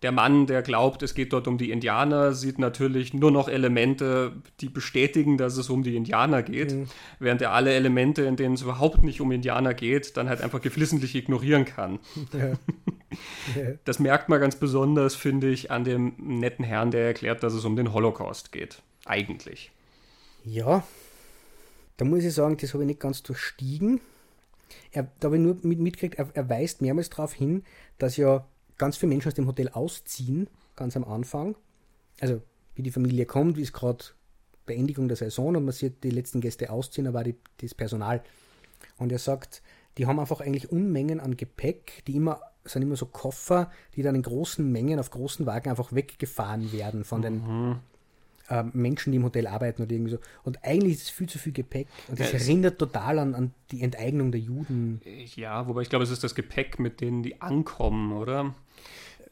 der 0.04 0.12
Mann, 0.12 0.46
der 0.46 0.62
glaubt, 0.62 1.02
es 1.02 1.16
geht 1.16 1.34
dort 1.34 1.48
um 1.48 1.58
die 1.58 1.72
Indianer, 1.72 2.34
sieht 2.34 2.60
natürlich 2.60 3.16
nur 3.16 3.32
noch 3.32 3.48
Elemente, 3.48 4.34
die 4.62 4.70
bestätigen, 4.70 5.40
dass 5.40 5.58
es 5.58 5.72
um 5.72 5.82
die 5.82 5.96
Indianer 5.96 6.44
geht, 6.44 6.72
mhm. 6.72 6.86
während 7.18 7.42
er 7.42 7.52
alle 7.52 7.74
Elemente, 7.74 8.22
in 8.22 8.36
denen 8.36 8.54
es 8.54 8.62
überhaupt 8.62 9.02
nicht 9.02 9.22
um 9.22 9.32
Indianer 9.32 9.74
geht, 9.74 10.18
dann 10.18 10.30
halt 10.30 10.42
einfach 10.42 10.62
geflissentlich 10.62 11.16
ignorieren 11.16 11.66
kann. 11.66 11.98
Ja. 12.32 12.54
Das 13.86 14.00
merkt 14.00 14.30
man 14.30 14.40
ganz 14.40 14.56
besonders, 14.58 15.16
finde 15.16 15.50
ich, 15.50 15.72
an 15.72 15.84
dem 15.84 16.14
netten 16.18 16.66
Herrn, 16.66 16.92
der 16.92 17.06
erklärt, 17.06 17.44
dass 17.44 17.54
es 17.54 17.66
um 17.66 17.76
den 17.76 17.94
Holocaust 17.94 18.52
geht. 18.52 18.82
Eigentlich. 19.06 19.72
Ja, 20.44 20.84
da 21.98 22.06
muss 22.06 22.24
ich 22.24 22.34
sagen, 22.34 22.58
das 22.58 22.74
habe 22.74 22.84
ich 22.84 22.88
nicht 22.88 23.00
ganz 23.00 23.24
durchstiegen. 23.24 24.02
Er, 24.92 25.08
da 25.20 25.28
habe 25.28 25.38
ich 25.38 25.42
nur 25.42 25.58
mit, 25.64 25.80
mitgekriegt, 25.80 26.16
er, 26.16 26.30
er 26.34 26.50
weist 26.50 26.82
mehrmals 26.82 27.10
darauf 27.10 27.34
hin, 27.34 27.64
dass 27.98 28.18
ja 28.18 28.46
ganz 28.78 28.98
viele 28.98 29.10
Menschen 29.10 29.30
aus 29.30 29.34
dem 29.34 29.48
Hotel 29.48 29.70
ausziehen, 29.70 30.50
ganz 30.76 30.96
am 30.96 31.04
Anfang. 31.04 31.56
Also 32.20 32.42
wie 32.76 32.84
die 32.84 32.92
Familie 32.92 33.26
kommt, 33.26 33.58
wie 33.58 33.64
es 33.64 33.74
gerade 33.74 34.06
Beendigung 34.66 35.08
der 35.08 35.18
Saison 35.18 35.56
und 35.56 35.66
man 35.66 35.72
sieht 35.72 36.04
die 36.04 36.12
letzten 36.12 36.42
Gäste 36.42 36.70
ausziehen, 36.70 37.06
da 37.06 37.14
war 37.14 37.24
die, 37.24 37.36
das 37.62 37.74
Personal. 37.74 38.22
Und 38.98 39.12
er 39.12 39.20
sagt, 39.20 39.64
die 39.98 40.06
haben 40.06 40.20
einfach 40.20 40.42
eigentlich 40.42 40.72
Unmengen 40.72 41.20
an 41.20 41.38
Gepäck, 41.38 42.04
die 42.06 42.18
immer 42.18 42.42
sind 42.74 42.82
immer 42.82 42.96
so 42.96 43.06
Koffer, 43.06 43.72
die 43.96 44.02
dann 44.02 44.16
in 44.16 44.22
großen 44.22 44.70
Mengen 44.70 45.00
auf 45.00 45.12
großen 45.12 45.46
Wagen 45.46 45.70
einfach 45.70 45.94
weggefahren 45.94 46.72
werden 46.72 47.04
von 47.04 47.22
den 47.22 47.36
mhm. 47.36 47.76
äh, 48.50 48.64
Menschen, 48.74 49.12
die 49.12 49.18
im 49.18 49.24
Hotel 49.24 49.48
arbeiten 49.48 49.84
oder 49.84 49.92
irgendwie 49.92 50.12
so. 50.12 50.20
Und 50.44 50.64
eigentlich 50.64 50.96
ist 50.96 51.04
es 51.04 51.10
viel 51.10 51.30
zu 51.30 51.40
viel 51.40 51.54
Gepäck. 51.54 51.88
Und 52.08 52.20
das 52.20 52.32
ja, 52.32 52.40
erinnert 52.40 52.80
total 52.80 53.20
an, 53.20 53.36
an 53.36 53.54
die 53.72 53.82
Enteignung 53.82 54.32
der 54.32 54.42
Juden. 54.42 55.02
Ja, 55.36 55.68
wobei 55.68 55.82
ich 55.82 55.90
glaube, 55.90 56.04
es 56.04 56.12
ist 56.12 56.24
das 56.24 56.36
Gepäck, 56.36 56.80
mit 56.80 57.02
denen 57.02 57.24
die 57.24 57.42
ankommen, 57.42 58.14
oder? 58.14 58.54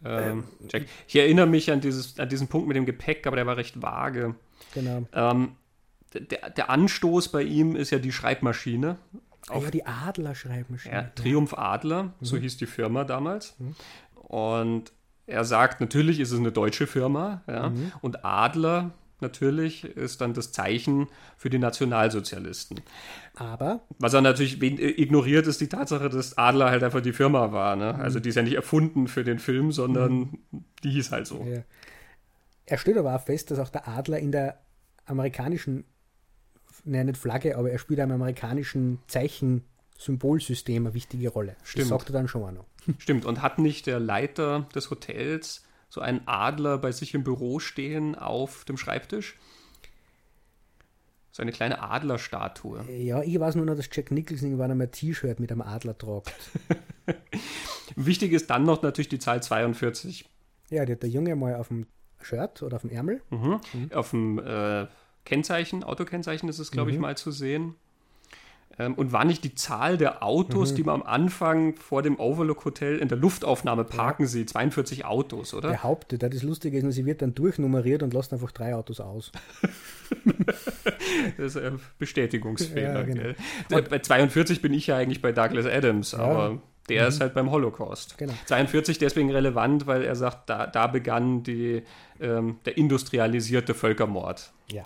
Ähm, 0.04 0.44
Jack. 0.70 0.86
Ich 1.08 1.16
erinnere 1.16 1.48
mich 1.48 1.72
an, 1.72 1.82
dieses, 1.82 2.20
an 2.20 2.30
diesen 2.30 2.48
Punkt 2.48 2.68
mit 2.68 2.78
dem 2.78 2.86
Gepäck, 2.86 3.26
aber 3.26 3.36
der 3.36 3.48
war 3.48 3.58
recht 3.58 3.82
vage. 3.82 4.36
Genau. 4.74 5.06
Ähm, 5.14 5.56
der, 6.14 6.50
der 6.50 6.70
Anstoß 6.70 7.30
bei 7.30 7.44
ihm 7.44 7.76
ist 7.76 7.92
ja 7.92 8.00
die 8.00 8.12
Schreibmaschine. 8.12 8.98
Ah, 9.50 9.60
ja, 9.60 9.70
die 9.70 9.86
Adler-Schreibmaschine. 9.86 10.94
Ja, 10.94 11.04
Triumph 11.16 11.54
Adler, 11.54 12.04
mhm. 12.04 12.12
so 12.22 12.38
hieß 12.38 12.58
die 12.58 12.66
Firma 12.66 13.04
damals. 13.04 13.56
Mhm. 13.60 13.76
Und 14.16 14.92
er 15.28 15.44
sagt, 15.44 15.82
natürlich 15.82 16.20
ist 16.20 16.32
es 16.32 16.40
eine 16.40 16.52
deutsche 16.52 16.88
Firma. 16.88 17.44
Ja, 17.48 17.70
mhm. 17.70 17.92
Und 18.02 18.26
Adler 18.26 18.92
natürlich 19.22 19.84
ist 19.84 20.22
dann 20.22 20.34
das 20.34 20.52
Zeichen 20.52 21.08
für 21.38 21.50
die 21.50 21.58
Nationalsozialisten. 21.58 22.82
Aber. 23.36 23.82
Was 24.00 24.14
er 24.14 24.22
natürlich 24.22 24.62
ignoriert, 24.62 25.48
ist 25.48 25.62
die 25.62 25.70
Tatsache, 25.70 26.10
dass 26.10 26.38
Adler 26.38 26.70
halt 26.70 26.84
einfach 26.84 27.02
die 27.02 27.14
Firma 27.14 27.52
war. 27.52 27.76
Ne? 27.76 27.96
Also 27.96 28.20
die 28.20 28.30
ist 28.30 28.36
ja 28.36 28.44
nicht 28.44 28.56
erfunden 28.56 29.08
für 29.08 29.24
den 29.24 29.40
Film, 29.40 29.72
sondern 29.72 30.12
mhm. 30.52 30.66
die 30.84 30.92
hieß 30.92 31.12
halt 31.12 31.28
so. 31.28 31.44
Ja. 31.44 31.64
Er 32.66 32.78
stellt 32.78 32.98
aber 32.98 33.16
auch 33.16 33.22
fest, 33.22 33.52
dass 33.52 33.60
auch 33.60 33.70
der 33.70 33.88
Adler 33.88 34.20
in 34.20 34.32
der 34.32 34.60
amerikanischen, 35.06 35.86
nein, 36.86 37.08
nicht 37.08 37.18
Flagge, 37.18 37.58
aber 37.58 37.72
er 37.72 37.80
spielt 37.80 38.00
im 38.00 38.12
amerikanischen 38.12 39.00
Zeichen-Symbolsystem 39.08 40.86
eine 40.86 40.94
wichtige 40.94 41.30
Rolle. 41.30 41.56
Stimmt. 41.64 41.84
Das 41.84 41.90
sagt 41.90 42.10
er 42.10 42.14
dann 42.14 42.28
schon 42.28 42.42
mal 42.42 42.54
noch. 42.54 42.66
Stimmt. 43.00 43.26
Und 43.26 43.42
hat 43.42 43.60
nicht 43.60 43.88
der 43.88 44.00
Leiter 44.00 44.68
des 44.74 44.90
Hotels 44.90 45.64
so 45.90 46.02
einen 46.02 46.22
Adler 46.26 46.78
bei 46.78 46.92
sich 46.92 47.14
im 47.14 47.24
Büro 47.24 47.60
stehen 47.60 48.16
auf 48.16 48.66
dem 48.66 48.78
Schreibtisch. 48.78 49.38
So 51.32 51.42
eine 51.42 51.52
kleine 51.52 51.82
Adlerstatue. 51.82 52.86
Ja, 52.90 53.22
ich 53.22 53.38
weiß 53.38 53.56
nur 53.56 53.66
noch, 53.66 53.76
dass 53.76 53.90
Jack 53.92 54.12
Nicholson 54.12 54.48
irgendwann 54.48 54.72
einmal 54.72 54.88
ein 54.88 54.92
T-Shirt 54.92 55.40
mit 55.40 55.52
einem 55.52 55.62
Adler 55.62 55.98
tragt. 55.98 56.34
Wichtig 57.96 58.32
ist 58.32 58.50
dann 58.50 58.64
noch 58.64 58.82
natürlich 58.82 59.10
die 59.10 59.20
Zahl 59.20 59.44
42. 59.44 60.30
Ja, 60.70 60.86
die 60.86 60.94
hat 60.94 61.04
der 61.04 61.10
Junge 61.10 61.36
mal 61.36 61.56
auf 61.56 61.68
dem 61.68 61.88
Shirt 62.22 62.64
oder 62.64 62.78
auf 62.78 62.82
dem 62.82 62.90
Ärmel. 62.90 63.22
Mhm. 63.30 63.60
Mhm. 63.74 63.92
Auf 63.94 64.12
dem 64.12 64.40
äh, 64.40 64.88
Kennzeichen, 65.26 65.84
Autokennzeichen 65.84 66.48
ist 66.48 66.60
es, 66.60 66.72
glaube 66.72 66.92
mhm. 66.92 66.96
ich, 66.96 67.02
mal 67.02 67.18
zu 67.18 67.32
sehen. 67.32 67.76
Ähm, 68.78 68.94
und 68.96 69.14
war 69.14 69.24
nicht 69.24 69.44
die 69.44 69.56
Zahl 69.56 69.98
der 69.98 70.22
Autos, 70.22 70.72
mhm. 70.72 70.76
die 70.76 70.84
man 70.84 70.96
am 70.96 71.04
Anfang 71.04 71.76
vor 71.78 72.02
dem 72.02 72.20
Overlook 72.20 72.66
Hotel 72.66 72.98
in 72.98 73.08
der 73.08 73.18
Luftaufnahme 73.18 73.86
parken 73.86 74.24
ja. 74.24 74.28
sie, 74.28 74.46
42 74.46 75.06
Autos, 75.06 75.54
oder? 75.54 75.70
Behauptet, 75.70 76.24
das 76.24 76.44
Lustige 76.44 76.78
ist, 76.78 76.96
sie 76.96 77.06
wird 77.06 77.22
dann 77.22 77.34
durchnummeriert 77.34 78.04
und 78.04 78.14
lässt 78.14 78.34
einfach 78.34 78.52
drei 78.52 78.76
Autos 78.76 79.00
aus. 79.00 79.32
das 81.38 81.56
ist 81.56 81.58
ein 81.58 81.80
Bestätigungsfehler. 82.00 82.96
Ja, 82.96 83.04
genau. 83.04 83.34
Bei 83.70 84.00
42 84.00 84.62
bin 84.62 84.74
ich 84.74 84.88
ja 84.88 84.98
eigentlich 84.98 85.22
bei 85.22 85.32
Douglas 85.32 85.66
Adams, 85.66 86.12
ja. 86.12 86.20
aber 86.20 86.62
der 86.90 87.04
mhm. 87.04 87.08
ist 87.08 87.22
halt 87.22 87.34
beim 87.34 87.52
Holocaust. 87.52 88.18
Genau. 88.18 88.34
42 88.46 88.98
deswegen 88.98 89.32
relevant, 89.32 89.88
weil 89.88 90.04
er 90.04 90.16
sagt, 90.16 90.50
da, 90.50 90.68
da 90.68 90.88
begann 90.88 91.44
die, 91.44 91.84
ähm, 92.20 92.58
der 92.66 92.78
industrialisierte 92.78 93.74
Völkermord. 93.74 94.52
Ja. 94.70 94.86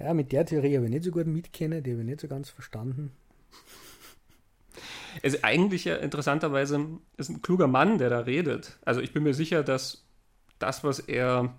Ja, 0.00 0.14
mit 0.14 0.32
der 0.32 0.46
Theorie 0.46 0.76
habe 0.76 0.86
ich 0.86 0.90
nicht 0.90 1.04
so 1.04 1.10
gut 1.10 1.26
mitkennen, 1.26 1.82
die 1.82 1.90
habe 1.92 2.00
ich 2.00 2.06
nicht 2.06 2.20
so 2.20 2.28
ganz 2.28 2.48
verstanden. 2.48 3.12
Es 5.22 5.34
ist 5.34 5.44
eigentlich 5.44 5.84
ja 5.84 5.96
interessanterweise 5.96 6.86
ist 7.16 7.28
ein 7.28 7.42
kluger 7.42 7.66
Mann, 7.66 7.98
der 7.98 8.08
da 8.08 8.20
redet. 8.20 8.78
Also 8.84 9.00
ich 9.00 9.12
bin 9.12 9.24
mir 9.24 9.34
sicher, 9.34 9.62
dass 9.62 10.06
das, 10.58 10.84
was 10.84 11.00
er 11.00 11.54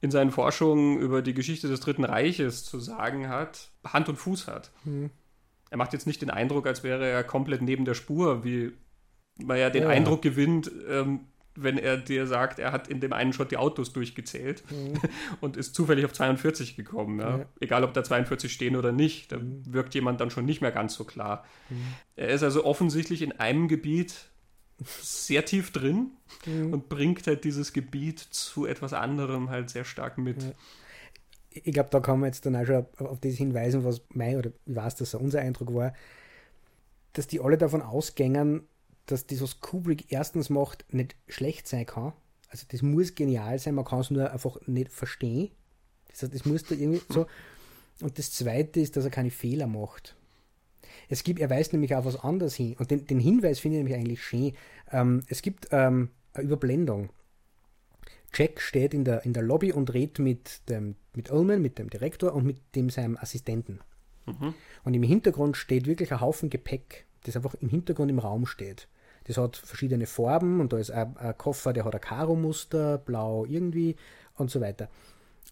in 0.00 0.10
seinen 0.10 0.30
Forschungen 0.30 0.98
über 0.98 1.22
die 1.22 1.34
Geschichte 1.34 1.68
des 1.68 1.80
Dritten 1.80 2.04
Reiches 2.04 2.64
zu 2.64 2.80
sagen 2.80 3.28
hat, 3.28 3.70
Hand 3.84 4.08
und 4.08 4.16
Fuß 4.16 4.48
hat. 4.48 4.70
Hm. 4.84 5.10
Er 5.70 5.76
macht 5.76 5.92
jetzt 5.92 6.06
nicht 6.06 6.20
den 6.20 6.30
Eindruck, 6.30 6.66
als 6.66 6.82
wäre 6.82 7.06
er 7.06 7.22
komplett 7.22 7.62
neben 7.62 7.84
der 7.84 7.94
Spur, 7.94 8.44
wie 8.44 8.72
man 9.38 9.58
ja 9.58 9.70
den 9.70 9.84
Ja. 9.84 9.88
Eindruck 9.88 10.20
gewinnt, 10.22 10.70
ähm, 10.88 11.20
wenn 11.62 11.78
er 11.78 11.96
dir 11.96 12.26
sagt, 12.26 12.58
er 12.58 12.72
hat 12.72 12.88
in 12.88 13.00
dem 13.00 13.12
einen 13.12 13.32
Shot 13.32 13.50
die 13.50 13.56
Autos 13.56 13.92
durchgezählt 13.92 14.62
und 15.40 15.56
ist 15.56 15.74
zufällig 15.74 16.04
auf 16.04 16.12
42 16.12 16.76
gekommen. 16.76 17.18
Ja? 17.20 17.38
Ja. 17.38 17.44
Egal, 17.60 17.84
ob 17.84 17.92
da 17.94 18.02
42 18.04 18.52
stehen 18.52 18.76
oder 18.76 18.92
nicht, 18.92 19.32
da 19.32 19.38
wirkt 19.40 19.94
jemand 19.94 20.20
dann 20.20 20.30
schon 20.30 20.44
nicht 20.44 20.60
mehr 20.60 20.72
ganz 20.72 20.94
so 20.94 21.04
klar. 21.04 21.44
Er 22.16 22.28
ist 22.28 22.42
also 22.42 22.64
offensichtlich 22.64 23.22
in 23.22 23.32
einem 23.32 23.68
Gebiet 23.68 24.14
sehr 25.00 25.44
tief 25.44 25.72
drin 25.72 26.12
und 26.46 26.88
bringt 26.88 27.26
halt 27.26 27.44
dieses 27.44 27.72
Gebiet 27.72 28.18
zu 28.18 28.64
etwas 28.66 28.92
anderem 28.94 29.50
halt 29.50 29.68
sehr 29.70 29.84
stark 29.84 30.16
mit. 30.16 30.42
Ja. 30.42 30.50
ich 31.50 31.72
glaube, 31.74 31.90
da 31.90 32.00
kann 32.00 32.20
man 32.20 32.28
jetzt 32.28 32.46
dann 32.46 32.56
auch 32.56 32.64
schon 32.64 32.76
auf- 32.76 33.00
auf 33.00 33.20
das 33.20 33.34
hinweisen, 33.34 33.84
was 33.84 34.00
mein, 34.10 34.36
oder 34.38 34.50
ich 34.64 34.74
weiß, 34.76 34.96
dass 34.96 35.12
er 35.14 35.20
unser 35.20 35.40
Eindruck 35.40 35.74
war, 35.74 35.92
dass 37.12 37.26
die 37.26 37.40
alle 37.40 37.58
davon 37.58 37.82
ausgängen, 37.82 38.62
dass 39.10 39.26
das, 39.26 39.40
was 39.40 39.60
Kubrick 39.60 40.12
erstens 40.12 40.50
macht, 40.50 40.84
nicht 40.92 41.16
schlecht 41.28 41.68
sein 41.68 41.86
kann. 41.86 42.12
Also 42.48 42.66
das 42.68 42.82
muss 42.82 43.14
genial 43.14 43.58
sein, 43.58 43.74
man 43.74 43.84
kann 43.84 44.00
es 44.00 44.10
nur 44.10 44.30
einfach 44.30 44.58
nicht 44.66 44.90
verstehen. 44.90 45.50
Das 46.08 46.22
heißt, 46.22 46.34
das 46.34 46.44
muss 46.44 46.64
da 46.64 46.74
irgendwie 46.74 47.02
so. 47.08 47.26
Und 48.00 48.18
das 48.18 48.32
zweite 48.32 48.80
ist, 48.80 48.96
dass 48.96 49.04
er 49.04 49.10
keine 49.10 49.30
Fehler 49.30 49.66
macht. 49.66 50.16
Es 51.08 51.22
gibt, 51.22 51.40
er 51.40 51.50
weist 51.50 51.72
nämlich 51.72 51.94
auf 51.94 52.04
was 52.04 52.16
anderes 52.16 52.54
hin. 52.54 52.74
Und 52.78 52.90
den, 52.90 53.06
den 53.06 53.20
Hinweis 53.20 53.60
finde 53.60 53.78
ich 53.78 53.84
nämlich 53.84 53.96
eigentlich 54.00 54.22
schön. 54.22 54.54
Ähm, 54.90 55.22
es 55.28 55.42
gibt 55.42 55.68
ähm, 55.70 56.10
eine 56.32 56.44
Überblendung. 56.44 57.10
Jack 58.34 58.60
steht 58.60 58.94
in 58.94 59.04
der, 59.04 59.24
in 59.24 59.32
der 59.32 59.42
Lobby 59.42 59.72
und 59.72 59.92
redet 59.92 60.18
mit 60.18 60.68
dem 60.68 60.96
mit 61.14 61.30
Ullman, 61.30 61.60
mit 61.60 61.78
dem 61.78 61.90
Direktor 61.90 62.34
und 62.34 62.44
mit 62.44 62.58
dem 62.74 62.90
seinem 62.90 63.16
Assistenten. 63.16 63.80
Und 64.84 64.94
im 64.94 65.02
Hintergrund 65.02 65.56
steht 65.56 65.86
wirklich 65.86 66.12
ein 66.12 66.20
Haufen 66.20 66.50
Gepäck, 66.50 67.06
das 67.24 67.36
einfach 67.36 67.54
im 67.54 67.68
Hintergrund 67.68 68.10
im 68.10 68.18
Raum 68.18 68.46
steht. 68.46 68.88
Das 69.30 69.38
hat 69.38 69.56
verschiedene 69.56 70.06
Farben 70.06 70.60
und 70.60 70.72
da 70.72 70.78
ist 70.78 70.90
ein, 70.90 71.16
ein 71.16 71.38
Koffer, 71.38 71.72
der 71.72 71.84
hat 71.84 71.94
ein 71.94 72.00
Karo-Muster, 72.00 72.98
blau 72.98 73.44
irgendwie 73.44 73.94
und 74.34 74.50
so 74.50 74.60
weiter. 74.60 74.88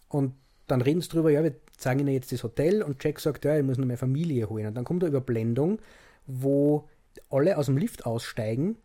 Und 0.09 0.33
dann 0.67 0.81
reden 0.81 0.99
sie 0.99 1.07
drüber, 1.07 1.31
ja, 1.31 1.41
wir 1.41 1.55
zeigen 1.77 2.01
ihnen 2.01 2.13
jetzt 2.13 2.33
das 2.33 2.43
Hotel 2.43 2.83
und 2.83 3.01
Jack 3.01 3.21
sagt, 3.21 3.45
ja, 3.45 3.55
ich 3.55 3.63
muss 3.63 3.77
noch 3.77 3.85
meine 3.85 3.95
Familie 3.95 4.49
holen. 4.49 4.67
Und 4.67 4.75
dann 4.75 4.83
kommt 4.83 5.01
eine 5.01 5.11
Überblendung, 5.11 5.79
wo 6.27 6.89
alle 7.29 7.57
aus 7.57 7.67
dem 7.67 7.77
Lift 7.77 8.05
aussteigen 8.05 8.75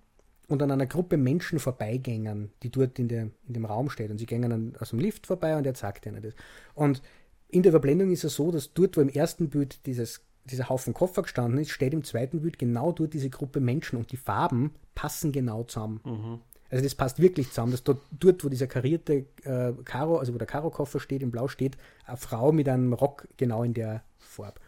und 0.47 0.63
an 0.63 0.71
einer 0.71 0.87
Gruppe 0.87 1.17
Menschen 1.17 1.59
vorbeigängen, 1.59 2.53
die 2.63 2.71
dort 2.71 2.97
in, 3.01 3.09
der, 3.09 3.31
in 3.49 3.55
dem 3.55 3.65
Raum 3.65 3.91
steht. 3.91 4.13
Und 4.13 4.19
sie 4.19 4.27
gehen 4.27 4.43
dann 4.43 4.77
aus 4.79 4.91
dem 4.91 5.01
Lift 5.01 5.27
vorbei 5.27 5.57
und 5.57 5.67
er 5.67 5.75
sagt 5.75 6.07
ihnen 6.07 6.23
das. 6.23 6.35
Und 6.75 7.03
in 7.49 7.65
der 7.65 7.71
Überblendung 7.71 8.13
ist 8.13 8.23
es 8.23 8.37
so, 8.37 8.53
dass 8.53 8.75
dort, 8.75 8.97
wo 8.97 9.01
im 9.01 9.09
ersten 9.09 9.49
Bild 9.51 9.87
dieses, 9.87 10.21
dieser 10.45 10.69
Haufen 10.69 10.95
Koffer 10.95 11.23
gestanden 11.23 11.61
ist, 11.61 11.71
steht 11.71 11.95
im 11.95 12.05
zweiten 12.05 12.43
Bild 12.43 12.59
genau 12.59 12.93
dort 12.93 13.15
diese 13.15 13.31
Gruppe 13.31 13.61
Menschen 13.61 13.97
und 13.97 14.13
die 14.13 14.17
Farben 14.17 14.75
passen 14.95 15.33
genau 15.33 15.65
zusammen. 15.65 16.01
Also 16.71 16.83
das 16.83 16.95
passt 16.95 17.21
wirklich 17.21 17.49
zusammen, 17.51 17.73
dass 17.73 17.85
dort, 17.85 18.03
dort 18.11 18.45
wo 18.45 18.49
dieser 18.49 18.67
karierte 18.67 19.27
äh, 19.45 19.73
Karo, 19.85 20.19
also 20.19 20.35
wo 20.35 20.39
der 20.39 20.47
Karo-Koffer 20.47 20.99
steht, 20.99 21.23
in 21.23 21.31
Blau 21.31 21.49
steht, 21.49 21.77
eine 22.05 22.17
Frau 22.17 22.53
mit 22.53 22.69
einem 22.69 22.93
Rock 22.93 23.29
genau 23.37 23.63
in 23.63 23.75
der 23.75 24.03
Farbe. 24.19 24.61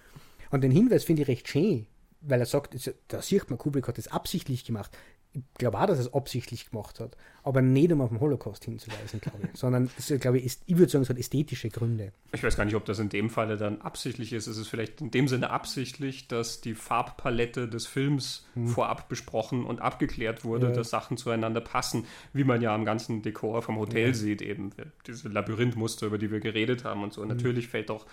Und 0.50 0.62
den 0.62 0.70
Hinweis 0.70 1.04
finde 1.04 1.22
ich 1.22 1.28
recht 1.28 1.48
schön, 1.48 1.86
weil 2.20 2.40
er 2.40 2.46
sagt, 2.46 2.76
da 3.08 3.22
sieht 3.22 3.50
man, 3.50 3.58
Kubrick 3.58 3.88
hat 3.88 3.98
das 3.98 4.08
absichtlich 4.08 4.64
gemacht. 4.64 4.96
Ich 5.36 5.58
glaube 5.58 5.78
auch, 5.78 5.86
dass 5.86 5.98
er 5.98 6.06
es 6.06 6.14
absichtlich 6.14 6.70
gemacht 6.70 6.98
hat, 6.98 7.16
aber 7.42 7.60
nicht 7.60 7.92
um 7.92 8.00
auf 8.00 8.08
den 8.08 8.20
Holocaust 8.20 8.64
hinzuweisen, 8.64 9.20
glaube 9.20 9.38
ich, 9.42 9.50
sondern 9.58 9.90
es, 9.98 10.10
ist, 10.10 10.20
glaube 10.22 10.38
ich, 10.38 10.44
ist, 10.44 10.62
ich 10.66 10.78
würde 10.78 10.90
sagen, 10.90 11.02
es 11.02 11.10
hat 11.10 11.18
ästhetische 11.18 11.68
Gründe. 11.68 12.12
Ich 12.32 12.42
weiß 12.42 12.56
gar 12.56 12.64
nicht, 12.64 12.74
ob 12.74 12.84
das 12.86 12.98
in 12.98 13.08
dem 13.10 13.28
Falle 13.28 13.56
dann 13.56 13.80
absichtlich 13.82 14.32
ist. 14.32 14.46
Es 14.46 14.56
ist 14.56 14.68
vielleicht 14.68 15.00
in 15.00 15.10
dem 15.10 15.28
Sinne 15.28 15.50
absichtlich, 15.50 16.26
dass 16.28 16.60
die 16.62 16.74
Farbpalette 16.74 17.68
des 17.68 17.86
Films 17.86 18.46
vorab 18.64 19.08
besprochen 19.08 19.64
und 19.64 19.80
abgeklärt 19.80 20.44
wurde, 20.44 20.68
Ja. 20.68 20.72
dass 20.72 20.90
Sachen 20.90 21.16
zueinander 21.16 21.60
passen, 21.60 22.06
wie 22.32 22.44
man 22.44 22.62
ja 22.62 22.74
am 22.74 22.84
ganzen 22.84 23.22
Dekor 23.22 23.60
vom 23.62 23.78
Hotel 23.78 24.14
sieht, 24.14 24.40
eben 24.42 24.70
diese 25.06 25.28
Labyrinthmuster, 25.28 26.06
über 26.06 26.18
die 26.18 26.30
wir 26.30 26.40
geredet 26.40 26.84
haben 26.84 27.02
und 27.02 27.12
so. 27.12 27.20
Und 27.22 27.28
natürlich 27.28 27.68
fällt 27.68 27.90
auch 27.90 28.04
ähm, 28.04 28.10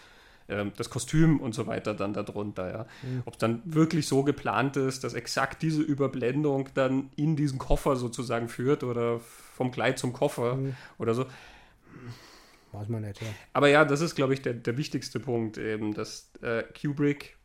das 0.47 0.89
Kostüm 0.89 1.39
und 1.39 1.53
so 1.53 1.67
weiter 1.67 1.93
dann 1.93 2.13
darunter, 2.13 2.71
ja. 2.71 2.85
Ob 3.25 3.33
es 3.33 3.39
dann 3.39 3.61
wirklich 3.65 4.07
so 4.07 4.23
geplant 4.23 4.77
ist, 4.77 5.03
dass 5.03 5.13
exakt 5.13 5.61
diese 5.61 5.81
Überblendung 5.81 6.69
dann 6.73 7.09
in 7.15 7.35
diesen 7.35 7.59
Koffer 7.59 7.95
sozusagen 7.95 8.49
führt 8.49 8.83
oder 8.83 9.19
vom 9.19 9.71
Kleid 9.71 9.99
zum 9.99 10.13
Koffer 10.13 10.57
oder 10.97 11.13
so. 11.13 11.25
Weiß 12.73 12.89
man 12.89 13.03
nicht, 13.03 13.21
ja. 13.21 13.27
Aber 13.53 13.69
ja, 13.69 13.85
das 13.85 14.01
ist, 14.01 14.15
glaube 14.15 14.33
ich, 14.33 14.41
der, 14.41 14.53
der 14.53 14.77
wichtigste 14.77 15.19
Punkt, 15.19 15.57
eben, 15.57 15.93
dass 15.93 16.31
äh, 16.41 16.63
Kubrick, 16.79 17.37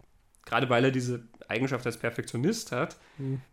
gerade 0.46 0.70
weil 0.70 0.84
er 0.86 0.90
diese 0.90 1.28
Eigenschaft 1.48 1.86
als 1.86 1.98
Perfektionist 1.98 2.72
hat, 2.72 2.96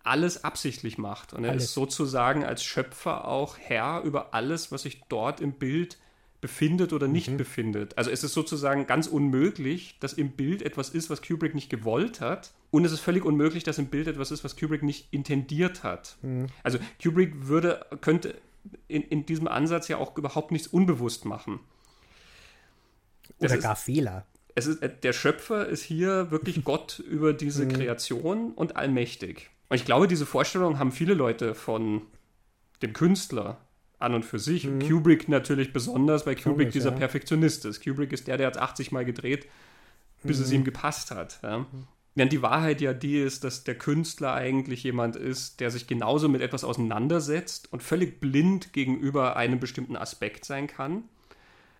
alles 0.03 0.43
absichtlich 0.43 0.97
macht. 0.97 1.33
Und 1.33 1.43
er 1.43 1.51
Alles. 1.51 1.65
ist 1.65 1.73
sozusagen 1.73 2.43
als 2.43 2.63
Schöpfer 2.63 3.27
auch 3.27 3.57
Herr 3.57 4.01
über 4.03 4.33
alles, 4.33 4.71
was 4.71 4.83
sich 4.83 5.01
dort 5.09 5.41
im 5.41 5.53
Bild 5.53 5.97
befindet 6.45 6.93
oder 6.93 7.07
nicht 7.07 7.35
befindet. 7.37 7.97
Also 7.97 8.11
es 8.11 8.23
ist 8.23 8.33
sozusagen 8.33 8.85
ganz 8.85 9.07
unmöglich, 9.07 9.97
dass 9.99 10.13
im 10.13 10.29
Bild 10.31 10.61
etwas 10.61 10.89
ist, 10.91 11.09
was 11.09 11.23
Kubrick 11.23 11.55
nicht 11.55 11.71
gewollt 11.71 12.21
hat. 12.21 12.53
Und 12.69 12.85
es 12.85 12.91
ist 12.91 12.99
völlig 12.99 13.25
unmöglich, 13.25 13.63
dass 13.63 13.79
im 13.79 13.87
Bild 13.87 14.05
etwas 14.07 14.29
ist, 14.29 14.43
was 14.43 14.55
Kubrick 14.55 14.83
nicht 14.83 15.07
intendiert 15.11 15.83
hat. 15.83 16.17
Also 16.61 16.77
Kubrick 17.01 17.47
würde, 17.47 17.83
könnte 18.01 18.35
in, 18.87 19.01
in 19.01 19.25
diesem 19.25 19.47
Ansatz 19.47 19.87
ja 19.87 19.97
auch 19.97 20.15
überhaupt 20.17 20.51
nichts 20.51 20.67
unbewusst 20.67 21.25
machen. 21.25 21.59
Das 23.39 23.49
Oder 23.51 23.57
ist- 23.57 23.63
gar 23.63 23.75
Fehler. 23.75 24.25
es 24.53 24.67
ist, 24.67 24.83
äh, 24.83 24.89
der 25.01 25.13
Schöpfer 25.13 25.67
ist 25.67 25.81
hier 25.83 26.29
wirklich 26.29 26.63
Gott 26.63 26.99
über 26.99 27.33
diese 27.33 27.67
Kreation 27.67 28.51
und 28.53 28.75
allmächtig. 28.75 29.49
Und 29.69 29.77
ich 29.77 29.85
glaube, 29.85 30.07
diese 30.07 30.27
Vorstellung 30.27 30.77
haben 30.77 30.91
viele 30.91 31.15
Leute 31.15 31.55
von 31.55 32.03
dem 32.83 32.93
Künstler 32.93 33.57
an 33.99 34.13
und 34.13 34.25
für 34.25 34.39
sich. 34.39 34.67
Und 34.67 34.87
Kubrick 34.87 35.29
natürlich 35.29 35.73
besonders, 35.73 36.25
weil 36.25 36.35
Kubrick 36.35 36.71
dieser 36.71 36.91
ja. 36.91 36.97
Perfektionist 36.97 37.65
ist. 37.65 37.83
Kubrick 37.83 38.11
ist 38.11 38.27
der, 38.27 38.37
der 38.37 38.47
hat 38.47 38.57
80 38.57 38.91
Mal 38.91 39.05
gedreht, 39.05 39.47
bis 40.23 40.39
es 40.39 40.51
ihm 40.51 40.63
gepasst 40.63 41.11
hat. 41.11 41.39
Ja. 41.43 41.65
Während 42.15 42.31
die 42.31 42.41
Wahrheit 42.41 42.79
ja 42.79 42.93
die 42.93 43.19
ist, 43.19 43.43
dass 43.43 43.65
der 43.65 43.75
Künstler 43.75 44.33
eigentlich 44.33 44.83
jemand 44.83 45.17
ist, 45.17 45.59
der 45.59 45.69
sich 45.69 45.85
genauso 45.85 46.29
mit 46.29 46.41
etwas 46.41 46.63
auseinandersetzt 46.63 47.71
und 47.73 47.83
völlig 47.83 48.21
blind 48.21 48.71
gegenüber 48.71 49.35
einem 49.35 49.59
bestimmten 49.59 49.97
Aspekt 49.97 50.45
sein 50.45 50.67
kann. 50.67 51.03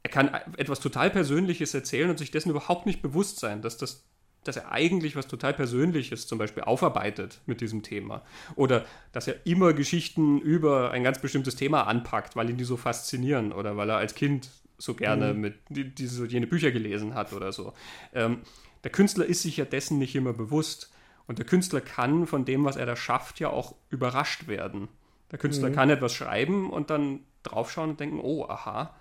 Er 0.03 0.09
kann 0.09 0.29
etwas 0.57 0.81
total 0.81 1.09
Persönliches 1.09 1.73
erzählen 1.73 2.09
und 2.09 2.19
sich 2.19 2.31
dessen 2.31 2.49
überhaupt 2.49 2.85
nicht 2.85 3.01
bewusst 3.01 3.39
sein, 3.39 3.61
dass, 3.61 3.77
das, 3.77 4.03
dass 4.45 4.57
er 4.57 4.72
eigentlich 4.72 5.15
was 5.15 5.27
total 5.27 5.53
Persönliches 5.53 6.27
zum 6.27 6.38
Beispiel 6.38 6.63
aufarbeitet 6.63 7.41
mit 7.45 7.61
diesem 7.61 7.84
Thema. 7.84 8.22
Oder 8.55 8.85
dass 9.11 9.27
er 9.27 9.45
immer 9.45 9.73
Geschichten 9.73 10.39
über 10.39 10.91
ein 10.91 11.03
ganz 11.03 11.19
bestimmtes 11.19 11.55
Thema 11.55 11.84
anpackt, 11.88 12.35
weil 12.35 12.49
ihn 12.49 12.57
die 12.57 12.63
so 12.63 12.77
faszinieren 12.77 13.51
oder 13.51 13.76
weil 13.76 13.89
er 13.89 13.97
als 13.97 14.15
Kind 14.15 14.49
so 14.77 14.93
gerne 14.93 15.34
mit 15.34 15.55
die, 15.69 15.93
diese 15.93 16.26
jene 16.27 16.47
Bücher 16.47 16.72
gelesen 16.72 17.15
hat 17.15 17.34
oder 17.34 17.51
so. 17.51 17.73
Ähm, 18.13 18.41
der 18.84 18.91
Künstler 18.91 19.26
ist 19.26 19.41
sich 19.41 19.57
ja 19.57 19.65
dessen 19.65 19.97
nicht 19.97 20.15
immer 20.15 20.34
bewusst. 20.34 20.91
Und 21.27 21.39
der 21.39 21.45
Künstler 21.45 21.81
kann 21.81 22.27
von 22.27 22.45
dem, 22.45 22.65
was 22.65 22.76
er 22.76 22.85
da 22.85 22.95
schafft, 22.95 23.39
ja 23.39 23.49
auch 23.49 23.73
überrascht 23.89 24.47
werden. 24.47 24.89
Der 25.31 25.39
Künstler 25.39 25.72
kann 25.72 25.89
etwas 25.89 26.13
schreiben 26.13 26.69
und 26.69 26.91
dann 26.91 27.22
draufschauen 27.41 27.91
und 27.91 27.99
denken, 27.99 28.19
oh, 28.22 28.45
aha. 28.47 28.95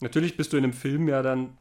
Natürlich 0.00 0.36
bist 0.36 0.52
du 0.52 0.58
in 0.58 0.64
einem 0.64 0.74
Film 0.74 1.08
ja 1.08 1.22
dann 1.22 1.56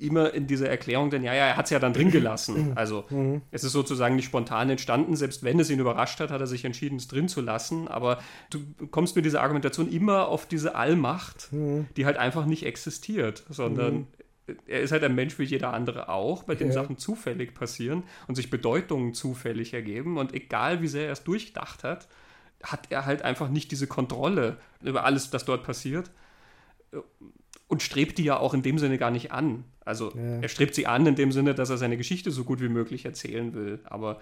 immer 0.00 0.32
in 0.32 0.46
dieser 0.46 0.68
Erklärung, 0.68 1.10
denn 1.10 1.22
ja, 1.22 1.34
ja, 1.34 1.46
er 1.46 1.56
hat 1.56 1.66
es 1.66 1.70
ja 1.70 1.78
dann 1.78 1.92
drin 1.92 2.10
gelassen. 2.10 2.72
Also 2.76 3.04
es 3.50 3.64
ist 3.64 3.72
sozusagen 3.72 4.16
nicht 4.16 4.26
spontan 4.26 4.70
entstanden, 4.70 5.16
selbst 5.16 5.42
wenn 5.42 5.60
es 5.60 5.70
ihn 5.70 5.78
überrascht 5.78 6.20
hat, 6.20 6.30
hat 6.30 6.40
er 6.40 6.46
sich 6.46 6.64
entschieden, 6.64 6.96
es 6.96 7.08
drin 7.08 7.28
zu 7.28 7.40
lassen. 7.40 7.88
Aber 7.88 8.18
du 8.50 8.60
kommst 8.90 9.16
mit 9.16 9.24
dieser 9.24 9.42
Argumentation 9.42 9.90
immer 9.90 10.28
auf 10.28 10.46
diese 10.46 10.74
Allmacht, 10.74 11.50
die 11.52 12.06
halt 12.06 12.16
einfach 12.16 12.46
nicht 12.46 12.64
existiert, 12.64 13.44
sondern 13.48 14.06
er 14.66 14.80
ist 14.80 14.90
halt 14.92 15.04
ein 15.04 15.14
Mensch 15.14 15.38
wie 15.38 15.44
jeder 15.44 15.72
andere 15.72 16.08
auch, 16.08 16.42
bei 16.42 16.54
dem 16.54 16.68
Ja. 16.68 16.74
Sachen 16.74 16.98
zufällig 16.98 17.54
passieren 17.54 18.02
und 18.26 18.34
sich 18.34 18.50
Bedeutungen 18.50 19.14
zufällig 19.14 19.74
ergeben. 19.74 20.18
Und 20.18 20.34
egal 20.34 20.82
wie 20.82 20.88
sehr 20.88 21.06
er 21.06 21.12
es 21.12 21.22
durchdacht 21.22 21.84
hat, 21.84 22.08
hat 22.62 22.88
er 22.90 23.06
halt 23.06 23.22
einfach 23.22 23.48
nicht 23.48 23.70
diese 23.70 23.86
Kontrolle 23.86 24.56
über 24.82 25.04
alles, 25.04 25.30
das 25.30 25.44
dort 25.44 25.62
passiert 25.62 26.10
und 27.70 27.82
strebt 27.82 28.18
die 28.18 28.24
ja 28.24 28.36
auch 28.38 28.52
in 28.52 28.62
dem 28.62 28.78
Sinne 28.78 28.98
gar 28.98 29.10
nicht 29.10 29.30
an. 29.32 29.64
Also 29.84 30.12
Ja. 30.14 30.40
er 30.42 30.48
strebt 30.48 30.74
sie 30.74 30.86
an 30.86 31.06
in 31.06 31.14
dem 31.14 31.32
Sinne, 31.32 31.54
dass 31.54 31.70
er 31.70 31.78
seine 31.78 31.96
Geschichte 31.96 32.30
so 32.30 32.44
gut 32.44 32.60
wie 32.60 32.68
möglich 32.68 33.04
erzählen 33.04 33.54
will, 33.54 33.78
aber 33.84 34.20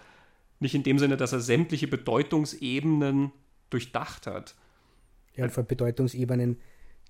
nicht 0.60 0.74
in 0.74 0.82
dem 0.82 0.98
Sinne, 0.98 1.16
dass 1.16 1.32
er 1.32 1.40
sämtliche 1.40 1.88
Bedeutungsebenen 1.88 3.32
durchdacht 3.70 4.26
hat. 4.26 4.54
Ja, 5.34 5.44
und 5.44 5.50
von 5.50 5.66
Bedeutungsebenen, 5.66 6.58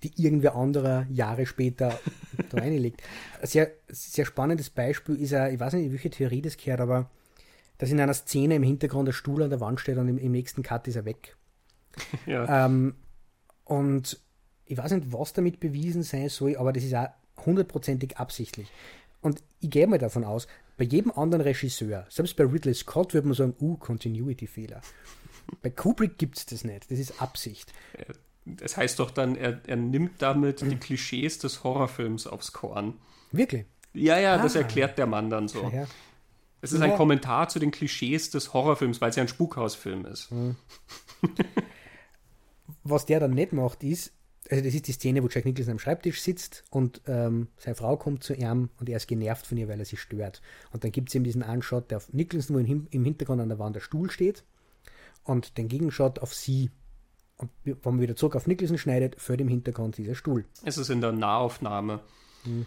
die 0.03 0.13
irgendwer 0.21 0.55
anderer 0.55 1.05
Jahre 1.09 1.45
später 1.45 1.99
da 2.49 2.57
reinlegt. 2.57 3.01
Ein 3.41 3.47
sehr, 3.47 3.71
sehr 3.89 4.25
spannendes 4.25 4.69
Beispiel 4.69 5.15
ist 5.15 5.31
ja, 5.31 5.49
ich 5.49 5.59
weiß 5.59 5.73
nicht, 5.73 5.91
welche 5.91 6.09
Theorie 6.09 6.41
das 6.41 6.55
gehört, 6.57 6.79
aber 6.81 7.09
dass 7.79 7.91
in 7.91 7.99
einer 7.99 8.13
Szene 8.13 8.55
im 8.55 8.63
Hintergrund 8.63 9.07
der 9.07 9.13
Stuhl 9.13 9.43
an 9.43 9.49
der 9.49 9.59
Wand 9.59 9.79
steht 9.79 9.97
und 9.97 10.07
im, 10.07 10.17
im 10.17 10.31
nächsten 10.31 10.63
Cut 10.63 10.87
ist 10.87 10.95
er 10.95 11.05
weg. 11.05 11.35
Ja. 12.25 12.65
Ähm, 12.65 12.95
und 13.65 14.19
ich 14.69 14.77
weiß 14.77 14.91
nicht, 14.91 15.11
was 15.11 15.33
damit 15.33 15.59
bewiesen 15.59 16.03
sein 16.03 16.29
soll, 16.29 16.55
aber 16.55 16.71
das 16.71 16.83
ist 16.83 16.93
auch 16.93 17.09
hundertprozentig 17.45 18.17
absichtlich. 18.17 18.67
Und 19.21 19.43
ich 19.59 19.69
gehe 19.71 19.87
mal 19.87 19.97
davon 19.97 20.23
aus, 20.23 20.47
bei 20.77 20.85
jedem 20.85 21.11
anderen 21.11 21.41
Regisseur, 21.41 22.05
selbst 22.09 22.35
bei 22.35 22.45
Ridley 22.45 22.73
Scott, 22.73 23.13
würde 23.13 23.27
man 23.27 23.35
sagen, 23.35 23.55
uh, 23.59 23.75
Continuity-Fehler. 23.75 24.81
Bei 25.63 25.71
Kubrick 25.71 26.19
gibt 26.19 26.37
es 26.37 26.45
das 26.45 26.63
nicht. 26.63 26.91
Das 26.91 26.99
ist 26.99 27.19
Absicht. 27.19 27.73
Das 28.45 28.77
heißt 28.77 28.99
doch 28.99 29.09
dann, 29.09 29.35
er, 29.35 29.59
er 29.65 29.77
nimmt 29.77 30.21
damit 30.21 30.61
die 30.61 30.75
Klischees 30.75 31.39
des 31.39 31.63
Horrorfilms 31.63 32.27
aufs 32.27 32.53
Korn. 32.53 32.93
Wirklich? 33.31 33.65
Ja, 33.93 34.19
ja, 34.19 34.37
das 34.37 34.55
ah. 34.55 34.59
erklärt 34.59 34.99
der 34.99 35.07
Mann 35.07 35.31
dann 35.31 35.47
so. 35.47 35.67
Ja. 35.73 35.87
Es 36.61 36.71
ist 36.71 36.81
ja. 36.81 36.85
ein 36.85 36.95
Kommentar 36.95 37.49
zu 37.49 37.57
den 37.57 37.71
Klischees 37.71 38.29
des 38.29 38.53
Horrorfilms, 38.53 39.01
weil 39.01 39.09
es 39.09 39.15
ja 39.15 39.23
ein 39.23 39.27
Spukhausfilm 39.27 40.05
ist. 40.05 40.29
Hm. 40.29 40.55
Was 42.83 43.07
der 43.07 43.19
dann 43.19 43.31
nicht 43.31 43.51
macht, 43.51 43.83
ist, 43.83 44.13
also 44.49 44.63
das 44.63 44.73
ist 44.73 44.87
die 44.87 44.93
Szene, 44.93 45.23
wo 45.23 45.27
Jack 45.27 45.45
Nicholson 45.45 45.73
am 45.73 45.79
Schreibtisch 45.79 46.21
sitzt 46.21 46.63
und 46.71 47.01
ähm, 47.07 47.49
seine 47.57 47.75
Frau 47.75 47.97
kommt 47.97 48.23
zu 48.23 48.33
ihm 48.33 48.69
und 48.79 48.89
er 48.89 48.97
ist 48.97 49.07
genervt 49.07 49.45
von 49.45 49.57
ihr, 49.57 49.67
weil 49.67 49.79
er 49.79 49.85
sie 49.85 49.97
stört. 49.97 50.41
Und 50.71 50.83
dann 50.83 50.91
gibt 50.91 51.09
es 51.09 51.15
eben 51.15 51.23
diesen 51.23 51.43
Anshot, 51.43 51.91
der 51.91 51.97
auf 51.97 52.11
Nicholson, 52.13 52.55
wo 52.55 52.59
im 52.59 53.03
Hintergrund 53.03 53.41
an 53.41 53.49
der 53.49 53.59
Wand 53.59 53.75
der 53.75 53.81
Stuhl 53.81 54.09
steht 54.09 54.43
und 55.23 55.57
den 55.57 55.67
Gegenshot 55.67 56.19
auf 56.19 56.33
sie. 56.33 56.71
Und 57.37 57.51
wenn 57.63 57.77
man 57.83 58.01
wieder 58.01 58.15
zurück 58.15 58.35
auf 58.35 58.47
Nicholson 58.47 58.77
schneidet, 58.77 59.21
fällt 59.21 59.39
im 59.39 59.47
Hintergrund 59.47 59.97
dieser 59.97 60.15
Stuhl. 60.15 60.45
Es 60.65 60.77
ist 60.77 60.89
in 60.89 60.99
der 60.99 61.11
Nahaufnahme. 61.11 62.01
Hm. 62.43 62.65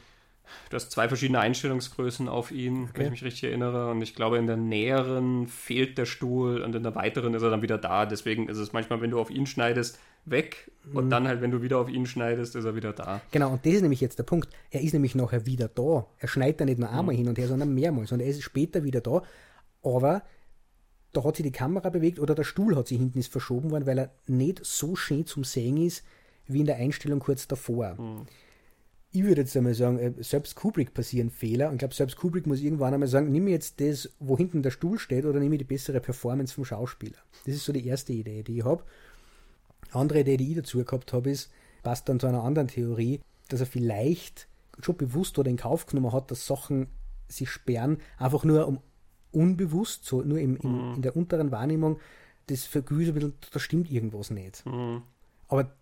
Du 0.71 0.77
hast 0.77 0.91
zwei 0.91 1.09
verschiedene 1.09 1.41
Einstellungsgrößen 1.41 2.29
auf 2.29 2.51
ihn, 2.51 2.85
okay. 2.85 2.93
wenn 2.95 3.07
ich 3.07 3.11
mich 3.13 3.25
richtig 3.25 3.45
erinnere. 3.45 3.91
Und 3.91 4.03
ich 4.03 4.15
glaube, 4.15 4.39
in 4.39 4.47
der 4.47 4.57
näheren 4.57 5.47
fehlt 5.47 5.99
der 5.99 6.07
Stuhl 6.07 6.63
und 6.63 6.75
in 6.75 6.83
der 6.83 6.95
weiteren 6.95 7.35
ist 7.35 7.43
er 7.43 7.51
dann 7.51 7.63
wieder 7.63 7.79
da. 7.79 8.07
Deswegen 8.07 8.49
ist 8.49 8.59
es 8.59 8.73
manchmal, 8.73 9.01
wenn 9.01 9.11
du 9.11 9.21
auf 9.21 9.31
ihn 9.31 9.47
schneidest, 9.47 9.99
weg 10.25 10.71
und 10.93 11.07
mhm. 11.07 11.11
dann 11.11 11.29
halt, 11.29 11.41
wenn 11.41 11.51
du 11.51 11.63
wieder 11.63 11.79
auf 11.79 11.89
ihn 11.89 12.07
schneidest, 12.07 12.55
ist 12.55 12.65
er 12.65 12.75
wieder 12.75 12.93
da. 12.93 13.21
Genau, 13.31 13.53
und 13.53 13.67
das 13.67 13.75
ist 13.75 13.83
nämlich 13.83 14.01
jetzt 14.01 14.19
der 14.19 14.25
Punkt. 14.25 14.49
Er 14.71 14.81
ist 14.81 14.93
nämlich 14.93 15.15
nachher 15.15 15.47
wieder 15.47 15.69
da. 15.69 16.07
Er 16.19 16.29
schneidet 16.29 16.61
da 16.61 16.65
nicht 16.65 16.79
nur 16.79 16.91
einmal 16.91 17.15
mhm. 17.15 17.19
hin 17.19 17.29
und 17.29 17.39
her, 17.39 17.49
sondern 17.49 17.75
mehrmals. 17.75 18.13
Und 18.13 18.21
er 18.21 18.27
ist 18.27 18.43
später 18.43 18.85
wieder 18.85 19.01
da. 19.01 19.23
Aber 19.83 20.23
da 21.13 21.25
hat 21.25 21.37
sich 21.37 21.45
die 21.45 21.53
Kamera 21.53 21.89
bewegt 21.91 22.19
oder 22.19 22.35
der 22.35 22.45
Stuhl 22.45 22.77
hat 22.77 22.89
sich 22.89 22.99
hinten 22.99 23.19
ist 23.19 23.31
verschoben 23.31 23.71
worden, 23.71 23.87
weil 23.87 23.99
er 23.99 24.11
nicht 24.27 24.65
so 24.65 24.97
schön 24.97 25.27
zum 25.27 25.45
Sehen 25.45 25.77
ist, 25.77 26.05
wie 26.47 26.61
in 26.61 26.67
der 26.67 26.77
Einstellung 26.77 27.21
kurz 27.21 27.47
davor. 27.47 27.95
Mhm. 27.95 28.27
Ich 29.15 29.23
würde 29.23 29.43
jetzt 29.43 29.55
einmal 29.55 29.75
sagen, 29.75 29.99
äh, 29.99 30.13
selbst 30.21 30.57
Kubrick 30.57 30.95
passieren 30.95 31.31
Fehler 31.31 31.69
und 31.69 31.75
ich 31.75 31.79
glaube, 31.81 31.95
selbst 31.95 32.17
Kubrick 32.17 32.47
muss 32.47 32.61
irgendwann 32.61 32.95
einmal 32.95 33.09
sagen, 33.09 33.31
nimm 33.31 33.45
mir 33.45 33.51
jetzt 33.51 33.79
das, 33.81 34.11
wo 34.19 34.39
hinten 34.39 34.63
der 34.63 34.71
Stuhl 34.71 34.99
steht 34.99 35.27
oder 35.27 35.39
nimm 35.39 35.51
mir 35.51 35.59
die 35.59 35.65
bessere 35.65 36.01
Performance 36.01 36.55
vom 36.55 36.65
Schauspieler. 36.65 37.19
Das 37.45 37.55
ist 37.55 37.65
so 37.65 37.75
die 37.75 37.87
erste 37.87 38.15
Idee, 38.15 38.43
die 38.43 38.59
ich 38.59 38.65
habe. 38.65 38.83
Andere 39.95 40.21
Idee, 40.21 40.37
die 40.37 40.51
ich 40.51 40.57
dazu 40.57 40.85
gehabt 40.85 41.13
habe, 41.13 41.31
ist, 41.31 41.51
passt 41.83 42.09
dann 42.09 42.21
zu 42.21 42.27
einer 42.27 42.45
anderen 42.45 42.69
Theorie, 42.69 43.21
dass 43.49 43.61
er 43.61 43.67
vielleicht 43.67 44.49
schon 44.81 44.97
bewusst 44.97 45.39
oder 45.39 45.51
in 45.51 45.57
Kauf 45.57 45.87
genommen 45.87 46.13
hat, 46.13 46.31
dass 46.31 46.47
Sachen 46.47 46.87
sich 47.29 47.51
sperren, 47.51 47.99
einfach 48.19 48.45
nur 48.45 48.67
um 48.67 48.81
unbewusst, 49.33 50.05
so 50.05 50.21
nur 50.23 50.39
im, 50.39 50.57
im 50.57 50.91
mhm. 50.91 50.95
in 50.97 51.03
der 51.03 51.17
unteren 51.17 51.51
Wahrnehmung, 51.51 51.99
das 52.49 52.69
bisschen, 52.69 53.33
da 53.51 53.59
stimmt 53.59 53.91
irgendwas 53.91 54.31
nicht. 54.31 54.65
Mhm. 54.67 55.03
Aber 55.49 55.73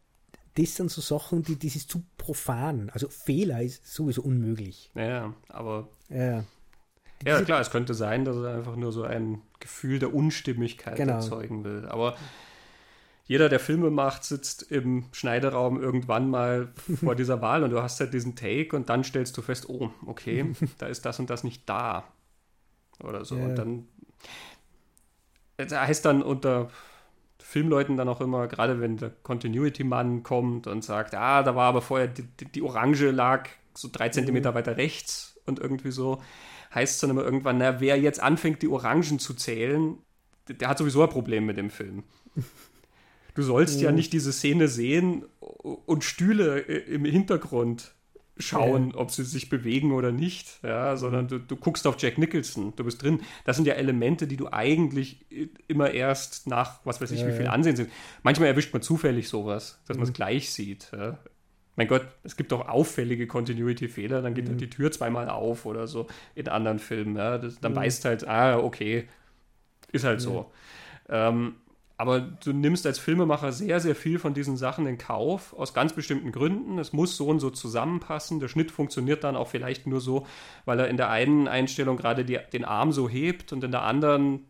das 0.55 0.77
sind 0.77 0.91
so 0.91 1.01
Sachen, 1.01 1.43
die, 1.43 1.59
das 1.59 1.77
ist 1.77 1.91
zu 1.91 2.03
profan. 2.17 2.91
Also 2.91 3.09
Fehler 3.09 3.63
ist 3.63 3.87
sowieso 3.93 4.23
unmöglich. 4.23 4.91
Ja, 4.95 5.35
aber. 5.49 5.89
Ja. 6.09 6.45
Ja, 7.25 7.43
klar, 7.43 7.61
es 7.61 7.71
könnte 7.71 7.93
sein, 7.93 8.25
dass 8.25 8.37
er 8.37 8.55
einfach 8.55 8.77
nur 8.77 8.93
so 8.93 9.03
ein 9.03 9.43
Gefühl 9.59 9.99
der 9.99 10.15
Unstimmigkeit 10.15 10.97
genau. 10.97 11.15
erzeugen 11.15 11.65
will. 11.65 11.85
Aber 11.87 12.17
jeder, 13.31 13.49
der 13.49 13.61
Filme 13.61 13.91
macht, 13.91 14.25
sitzt 14.25 14.73
im 14.73 15.05
Schneideraum 15.13 15.81
irgendwann 15.81 16.29
mal 16.29 16.73
vor 16.99 17.15
dieser 17.15 17.41
Wahl 17.41 17.63
und 17.63 17.71
du 17.71 17.81
hast 17.81 18.01
halt 18.01 18.13
diesen 18.13 18.35
Take 18.35 18.75
und 18.75 18.89
dann 18.89 19.05
stellst 19.05 19.37
du 19.37 19.41
fest, 19.41 19.69
oh, 19.69 19.93
okay, 20.05 20.53
da 20.79 20.89
ist 20.89 21.07
das 21.07 21.21
und 21.21 21.31
das 21.31 21.45
nicht 21.45 21.69
da. 21.69 22.09
Oder 23.01 23.25
so. 23.25 23.37
Ja. 23.37 23.45
Und 23.45 23.55
dann 23.55 23.89
das 25.59 25.71
heißt 25.71 26.05
dann 26.05 26.25
unter 26.25 26.71
Filmleuten 27.39 27.97
dann 27.97 28.09
auch 28.09 28.21
immer, 28.21 28.49
gerade 28.49 28.81
wenn 28.81 28.97
der 28.97 29.11
Continuity-Mann 29.11 30.25
kommt 30.25 30.67
und 30.67 30.83
sagt, 30.83 31.15
ah, 31.15 31.45
da 31.45 31.55
war 31.55 31.69
aber 31.69 31.83
vorher 31.83 32.09
die, 32.09 32.25
die, 32.25 32.63
Orange 32.63 33.13
lag 33.13 33.49
so 33.75 33.89
drei 33.93 34.09
Zentimeter 34.09 34.51
mhm. 34.51 34.55
weiter 34.57 34.77
rechts 34.77 35.41
und 35.47 35.61
irgendwie 35.61 35.93
so, 35.93 36.21
heißt 36.75 36.95
es 36.95 37.01
dann 37.01 37.11
immer 37.11 37.23
irgendwann, 37.23 37.59
na, 37.59 37.79
wer 37.79 37.97
jetzt 37.97 38.21
anfängt, 38.21 38.61
die 38.63 38.69
Orangen 38.69 39.21
zu 39.21 39.35
zählen, 39.35 39.99
der, 40.49 40.57
der 40.57 40.69
hat 40.69 40.79
sowieso 40.79 41.05
ein 41.05 41.09
Problem 41.11 41.47
mit 41.47 41.59
dem 41.59 41.71
Film. 41.71 42.03
Du 43.41 43.47
sollst 43.47 43.81
ja. 43.81 43.89
ja 43.89 43.93
nicht 43.93 44.13
diese 44.13 44.35
Szene 44.35 44.69
sehen 44.69 45.25
und 45.41 46.05
Stühle 46.05 46.59
im 46.59 47.07
Hintergrund 47.07 47.95
schauen, 48.37 48.95
ob 48.95 49.11
sie 49.11 49.25
sich 49.25 49.49
bewegen 49.49 49.93
oder 49.93 50.13
nicht, 50.13 50.63
ja, 50.63 50.95
sondern 50.99 51.27
du, 51.27 51.39
du, 51.39 51.57
guckst 51.57 51.87
auf 51.87 51.97
Jack 51.99 52.19
Nicholson, 52.19 52.75
du 52.77 52.85
bist 52.85 53.03
drin. 53.03 53.23
Das 53.47 53.57
sind 53.57 53.65
ja 53.65 53.75
Elemente, 53.75 54.27
die 54.27 54.37
du 54.37 54.53
eigentlich 54.53 55.25
immer 55.69 55.91
erst 55.91 56.49
nach, 56.49 56.81
was 56.85 57.01
weiß 57.01 57.13
ich, 57.13 57.21
ja, 57.21 57.29
wie 57.29 57.33
viel 57.33 57.47
ja. 57.47 57.53
Ansehen 57.53 57.77
sind. 57.77 57.91
Manchmal 58.23 58.49
erwischt 58.49 58.75
man 58.75 58.83
zufällig 58.83 59.31
sowas, 59.31 59.81
dass 59.87 59.97
mhm. 59.97 60.03
man 60.03 60.09
es 60.11 60.15
gleich 60.15 60.53
sieht. 60.53 60.91
Ja. 60.93 61.19
Mein 61.77 61.89
Gott, 61.89 62.07
es 62.25 62.37
gibt 62.37 62.53
auch 62.53 62.69
auffällige 62.69 63.27
Continuity-Fehler, 63.27 64.21
dann 64.21 64.35
geht 64.35 64.45
mhm. 64.45 64.51
halt 64.51 64.61
die 64.61 64.69
Tür 64.69 64.93
zweimal 64.93 65.31
auf 65.31 65.65
oder 65.65 65.87
so 65.87 66.09
in 66.35 66.47
anderen 66.49 66.79
Filmen. 66.79 67.15
Das, 67.15 67.59
dann 67.59 67.73
mhm. 67.73 67.77
weißt 67.77 68.05
halt, 68.05 68.29
ah, 68.29 68.59
okay, 68.59 69.09
ist 69.93 70.05
halt 70.05 70.21
so. 70.21 70.53
Ähm, 71.09 71.55
aber 72.01 72.21
du 72.21 72.55
nimmst 72.55 72.87
als 72.87 72.99
Filmemacher 72.99 73.53
sehr, 73.53 73.79
sehr 73.79 73.95
viel 73.95 74.19
von 74.19 74.33
diesen 74.33 74.57
Sachen 74.57 74.87
in 74.87 74.97
Kauf, 74.97 75.53
aus 75.53 75.75
ganz 75.75 75.93
bestimmten 75.93 76.33
Gründen. 76.33 76.79
Es 76.79 76.95
muss 76.95 77.15
so 77.15 77.27
und 77.27 77.41
so 77.41 77.51
zusammenpassen. 77.51 78.41
Der 78.41 78.49
Schnitt 78.49 78.71
funktioniert 78.71 79.23
dann 79.23 79.37
auch 79.37 79.49
vielleicht 79.49 79.87
nur 79.87 80.01
so, 80.01 80.27
weil 80.65 80.81
er 80.81 80.89
in 80.89 80.97
der 80.97 81.11
einen 81.11 81.47
Einstellung 81.47 81.99
gerade 81.99 82.25
die, 82.25 82.39
den 82.55 82.65
Arm 82.65 82.93
so 82.93 83.07
hebt 83.07 83.53
und 83.53 83.63
in 83.65 83.71
der 83.71 83.83
anderen, 83.83 84.47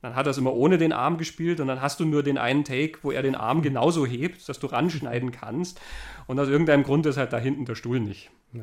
dann 0.00 0.16
hat 0.16 0.26
er 0.26 0.30
es 0.30 0.38
immer 0.38 0.54
ohne 0.54 0.78
den 0.78 0.94
Arm 0.94 1.18
gespielt 1.18 1.60
und 1.60 1.68
dann 1.68 1.82
hast 1.82 2.00
du 2.00 2.06
nur 2.06 2.22
den 2.22 2.38
einen 2.38 2.64
Take, 2.64 3.00
wo 3.02 3.10
er 3.10 3.20
den 3.20 3.34
Arm 3.34 3.60
genauso 3.60 4.06
hebt, 4.06 4.48
dass 4.48 4.58
du 4.58 4.68
ranschneiden 4.68 5.30
kannst. 5.30 5.82
Und 6.26 6.40
aus 6.40 6.48
irgendeinem 6.48 6.84
Grund 6.84 7.04
ist 7.04 7.18
halt 7.18 7.34
da 7.34 7.38
hinten 7.38 7.66
der 7.66 7.74
Stuhl 7.74 8.00
nicht. 8.00 8.30
Ja. 8.54 8.62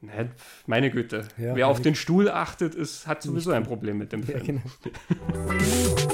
Ne, 0.00 0.32
meine 0.66 0.90
Güte. 0.90 1.28
Ja, 1.38 1.54
Wer 1.54 1.68
auf 1.68 1.80
den 1.80 1.94
Stuhl 1.94 2.28
achtet, 2.28 2.74
ist, 2.74 3.06
hat 3.06 3.22
sowieso 3.22 3.52
ein 3.52 3.62
Problem 3.62 3.96
mit 3.96 4.10
dem 4.10 4.24
Film. 4.24 4.38
Ja, 4.38 4.44
genau. 4.44 6.10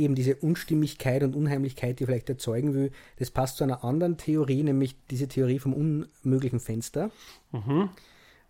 eben 0.00 0.14
diese 0.14 0.36
Unstimmigkeit 0.36 1.22
und 1.22 1.36
Unheimlichkeit, 1.36 2.00
die 2.00 2.06
vielleicht 2.06 2.28
erzeugen 2.28 2.74
will, 2.74 2.90
das 3.18 3.30
passt 3.30 3.58
zu 3.58 3.64
einer 3.64 3.84
anderen 3.84 4.16
Theorie, 4.16 4.62
nämlich 4.62 4.96
diese 5.10 5.28
Theorie 5.28 5.58
vom 5.58 5.72
unmöglichen 5.72 6.60
Fenster. 6.60 7.10
Mhm. 7.52 7.90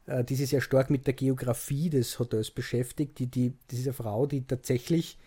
Äh, 0.06 0.24
die 0.24 0.35
sich 0.35 0.51
sehr 0.51 0.60
stark 0.60 0.90
mit 0.90 1.06
der 1.06 1.14
Geografie 1.14 1.89
des 1.89 2.18
Hotels 2.18 2.51
beschäftigt. 2.51 3.18
Die, 3.18 3.27
die, 3.27 3.52
eine 3.72 3.93
Frau, 3.93 4.27
die 4.27 4.47
tatsächlich, 4.47 5.18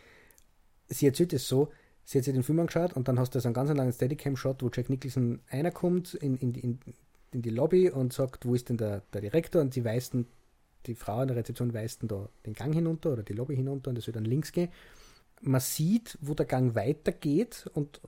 sie 0.88 1.06
erzählt 1.06 1.32
es 1.32 1.48
so, 1.48 1.72
sie 2.04 2.18
hat 2.18 2.26
sich 2.26 2.34
den 2.34 2.44
Film 2.44 2.60
angeschaut 2.60 2.94
und 2.94 3.08
dann 3.08 3.18
hast 3.18 3.34
du 3.34 3.40
so 3.40 3.48
einen 3.48 3.54
ganz 3.54 3.72
langen 3.72 3.94
Steadicam-Shot, 3.94 4.62
wo 4.62 4.70
Jack 4.74 4.90
Nicholson 4.90 5.40
einer 5.50 5.72
kommt 5.72 6.16
in, 6.16 6.36
in, 6.38 6.54
in, 6.56 6.80
in 7.32 7.42
die 7.42 7.50
Lobby 7.50 7.90
und 7.90 8.12
sagt, 8.12 8.46
wo 8.46 8.56
ist 8.56 8.68
denn 8.70 8.78
der, 8.78 9.04
der 9.14 9.22
Direktor? 9.22 9.62
Und 9.62 9.74
sie 9.74 9.86
weist 9.86 10.16
die 10.86 10.96
Frau 10.96 11.22
in 11.22 11.30
der 11.30 11.38
Rezeption 11.38 11.74
weist 11.74 12.02
da 12.04 12.28
den 12.46 12.54
Gang 12.54 12.74
hinunter 12.74 13.14
oder 13.14 13.24
die 13.24 13.32
Lobby 13.32 13.56
hinunter 13.56 13.90
und 13.90 13.96
das 13.96 14.04
soll 14.04 14.14
dann 14.14 14.26
links 14.26 14.52
gehen 14.52 14.70
man 15.44 15.62
sieht, 15.62 16.18
wo 16.22 16.34
der 16.34 16.46
Gang 16.46 16.76
weitergeht 16.76 17.70
und 17.74 18.02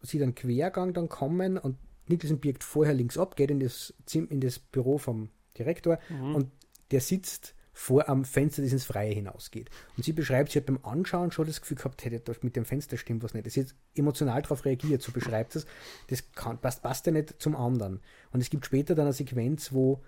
sieht 0.00 0.22
einen 0.22 0.34
Quergang 0.34 0.92
dann 0.92 1.08
kommen 1.08 1.58
und 1.58 1.76
Nicholson 2.06 2.40
birgt 2.40 2.64
vorher 2.64 2.94
links 2.94 3.16
ab, 3.16 3.36
geht 3.36 3.50
in 3.50 3.60
das, 3.60 3.94
in 4.12 4.40
das 4.40 4.58
Büro 4.58 4.98
vom 4.98 5.30
Direktor 5.58 5.98
mhm. 6.08 6.34
und 6.34 6.50
der 6.90 7.00
sitzt 7.00 7.54
vor 7.74 8.08
am 8.08 8.24
Fenster, 8.24 8.60
das 8.60 8.72
ins 8.72 8.84
Freie 8.84 9.14
hinausgeht. 9.14 9.70
Und 9.96 10.04
sie 10.04 10.12
beschreibt, 10.12 10.52
sie 10.52 10.58
hat 10.58 10.66
beim 10.66 10.80
Anschauen 10.82 11.30
schon 11.30 11.46
das 11.46 11.62
Gefühl 11.62 11.78
gehabt, 11.78 12.04
hätte 12.04 12.20
das 12.20 12.42
mit 12.42 12.54
dem 12.54 12.66
Fenster 12.66 12.98
stimmt 12.98 13.22
was 13.22 13.32
nicht. 13.32 13.50
Sie 13.50 13.60
hat 13.60 13.74
emotional 13.94 14.42
darauf 14.42 14.66
reagiert, 14.66 15.00
so 15.00 15.10
beschreibt 15.10 15.56
es. 15.56 15.66
Das 16.08 16.32
kann, 16.32 16.58
passt, 16.58 16.82
passt 16.82 17.06
ja 17.06 17.12
nicht 17.12 17.40
zum 17.40 17.56
anderen. 17.56 18.00
Und 18.30 18.42
es 18.42 18.50
gibt 18.50 18.66
später 18.66 18.94
dann 18.94 19.06
eine 19.06 19.14
Sequenz, 19.14 19.72
wo 19.72 20.02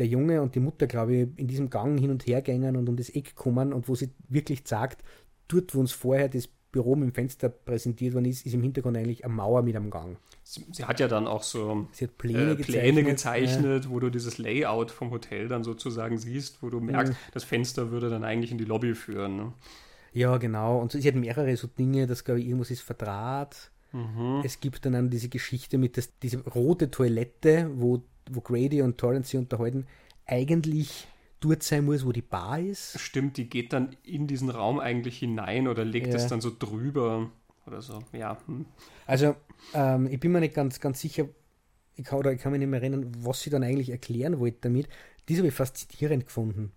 der 0.00 0.08
Junge 0.08 0.40
und 0.40 0.54
die 0.54 0.60
Mutter, 0.60 0.86
glaube 0.86 1.14
ich, 1.14 1.28
in 1.36 1.46
diesem 1.46 1.70
Gang 1.70 2.00
hin 2.00 2.10
und 2.10 2.26
her 2.26 2.40
gängen 2.42 2.74
und 2.74 2.88
um 2.88 2.96
das 2.96 3.10
Eck 3.10 3.36
kommen 3.36 3.72
und 3.72 3.88
wo 3.88 3.94
sie 3.94 4.10
wirklich 4.28 4.62
sagt, 4.64 5.04
dort, 5.46 5.74
wo 5.74 5.80
uns 5.80 5.92
vorher 5.92 6.28
das 6.28 6.48
Büro 6.72 6.96
mit 6.96 7.10
dem 7.10 7.14
Fenster 7.14 7.48
präsentiert 7.48 8.14
worden 8.14 8.24
ist, 8.26 8.46
ist 8.46 8.54
im 8.54 8.62
Hintergrund 8.62 8.96
eigentlich 8.96 9.24
eine 9.24 9.34
Mauer 9.34 9.62
mit 9.62 9.76
einem 9.76 9.90
Gang. 9.90 10.16
Sie, 10.42 10.64
sie 10.72 10.84
hat 10.84 11.00
ja 11.00 11.08
dann 11.08 11.26
auch 11.26 11.42
so 11.42 11.86
Pläne, 12.16 12.52
äh, 12.52 12.54
Pläne, 12.56 13.04
gezeichnet, 13.04 13.06
gezeichnet 13.06 13.84
ja. 13.84 13.90
wo 13.90 14.00
du 14.00 14.08
dieses 14.08 14.38
Layout 14.38 14.90
vom 14.90 15.10
Hotel 15.10 15.48
dann 15.48 15.64
sozusagen 15.64 16.16
siehst, 16.16 16.62
wo 16.62 16.70
du 16.70 16.80
merkst, 16.80 17.12
mhm. 17.12 17.16
das 17.32 17.44
Fenster 17.44 17.90
würde 17.90 18.08
dann 18.08 18.24
eigentlich 18.24 18.52
in 18.52 18.58
die 18.58 18.64
Lobby 18.64 18.94
führen. 18.94 19.36
Ne? 19.36 19.52
Ja, 20.12 20.38
genau. 20.38 20.80
Und 20.80 20.92
sie 20.92 21.06
hat 21.06 21.14
mehrere 21.14 21.56
so 21.56 21.66
Dinge, 21.66 22.06
dass, 22.06 22.24
glaube 22.24 22.40
ich, 22.40 22.46
irgendwas 22.46 22.70
ist 22.70 22.82
Verdraht. 22.82 23.70
Mhm. 23.92 24.42
Es 24.44 24.60
gibt 24.60 24.86
dann 24.86 25.10
diese 25.10 25.28
Geschichte 25.28 25.76
mit 25.76 25.96
das, 25.96 26.16
diese 26.18 26.38
rote 26.48 26.90
Toilette, 26.90 27.70
wo 27.74 28.02
wo 28.30 28.40
Grady 28.40 28.82
und 28.82 28.98
Torrance 28.98 29.30
sich 29.30 29.38
unterhalten, 29.38 29.86
eigentlich 30.26 31.06
dort 31.40 31.62
sein 31.62 31.84
muss, 31.84 32.04
wo 32.04 32.12
die 32.12 32.22
Bar 32.22 32.60
ist. 32.60 32.98
Stimmt, 33.00 33.36
die 33.36 33.48
geht 33.48 33.72
dann 33.72 33.96
in 34.04 34.26
diesen 34.26 34.50
Raum 34.50 34.78
eigentlich 34.78 35.18
hinein 35.18 35.68
oder 35.68 35.84
legt 35.84 36.08
ja. 36.08 36.14
es 36.14 36.26
dann 36.26 36.40
so 36.40 36.50
drüber. 36.56 37.30
oder 37.66 37.82
so. 37.82 38.00
Ja. 38.12 38.38
Hm. 38.46 38.66
Also, 39.06 39.34
ähm, 39.74 40.06
ich 40.06 40.20
bin 40.20 40.32
mir 40.32 40.40
nicht 40.40 40.54
ganz, 40.54 40.80
ganz 40.80 41.00
sicher, 41.00 41.28
ich 41.96 42.04
kann, 42.04 42.18
oder 42.18 42.32
ich 42.32 42.40
kann 42.40 42.52
mich 42.52 42.58
nicht 42.58 42.68
mehr 42.68 42.80
erinnern, 42.80 43.10
was 43.18 43.40
sie 43.40 43.50
dann 43.50 43.62
eigentlich 43.62 43.90
erklären 43.90 44.38
wollte 44.38 44.58
damit. 44.62 44.88
Das 45.26 45.38
habe 45.38 45.48
ich 45.48 45.54
faszinierend 45.54 46.26
gefunden. 46.26 46.72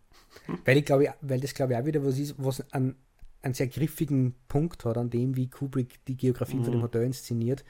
Hm. 0.45 0.59
Weil 0.65 0.77
ich 0.77 0.85
glaube, 0.85 1.13
weil 1.21 1.39
das 1.39 1.53
glaube 1.53 1.73
ich 1.73 1.79
auch 1.79 1.85
wieder 1.85 2.03
was 2.03 2.17
ist, 2.17 2.35
was 2.37 2.71
an 2.73 2.95
einen 3.43 3.53
sehr 3.53 3.67
griffigen 3.67 4.35
Punkt 4.47 4.85
hat, 4.85 4.97
an 4.97 5.09
dem, 5.09 5.35
wie 5.35 5.49
Kubrick 5.49 6.03
die 6.05 6.15
Geografie 6.15 6.55
mhm. 6.55 6.63
von 6.63 6.71
dem 6.71 6.79
hm. 6.79 6.83
Hotel 6.83 7.03
inszeniert. 7.03 7.65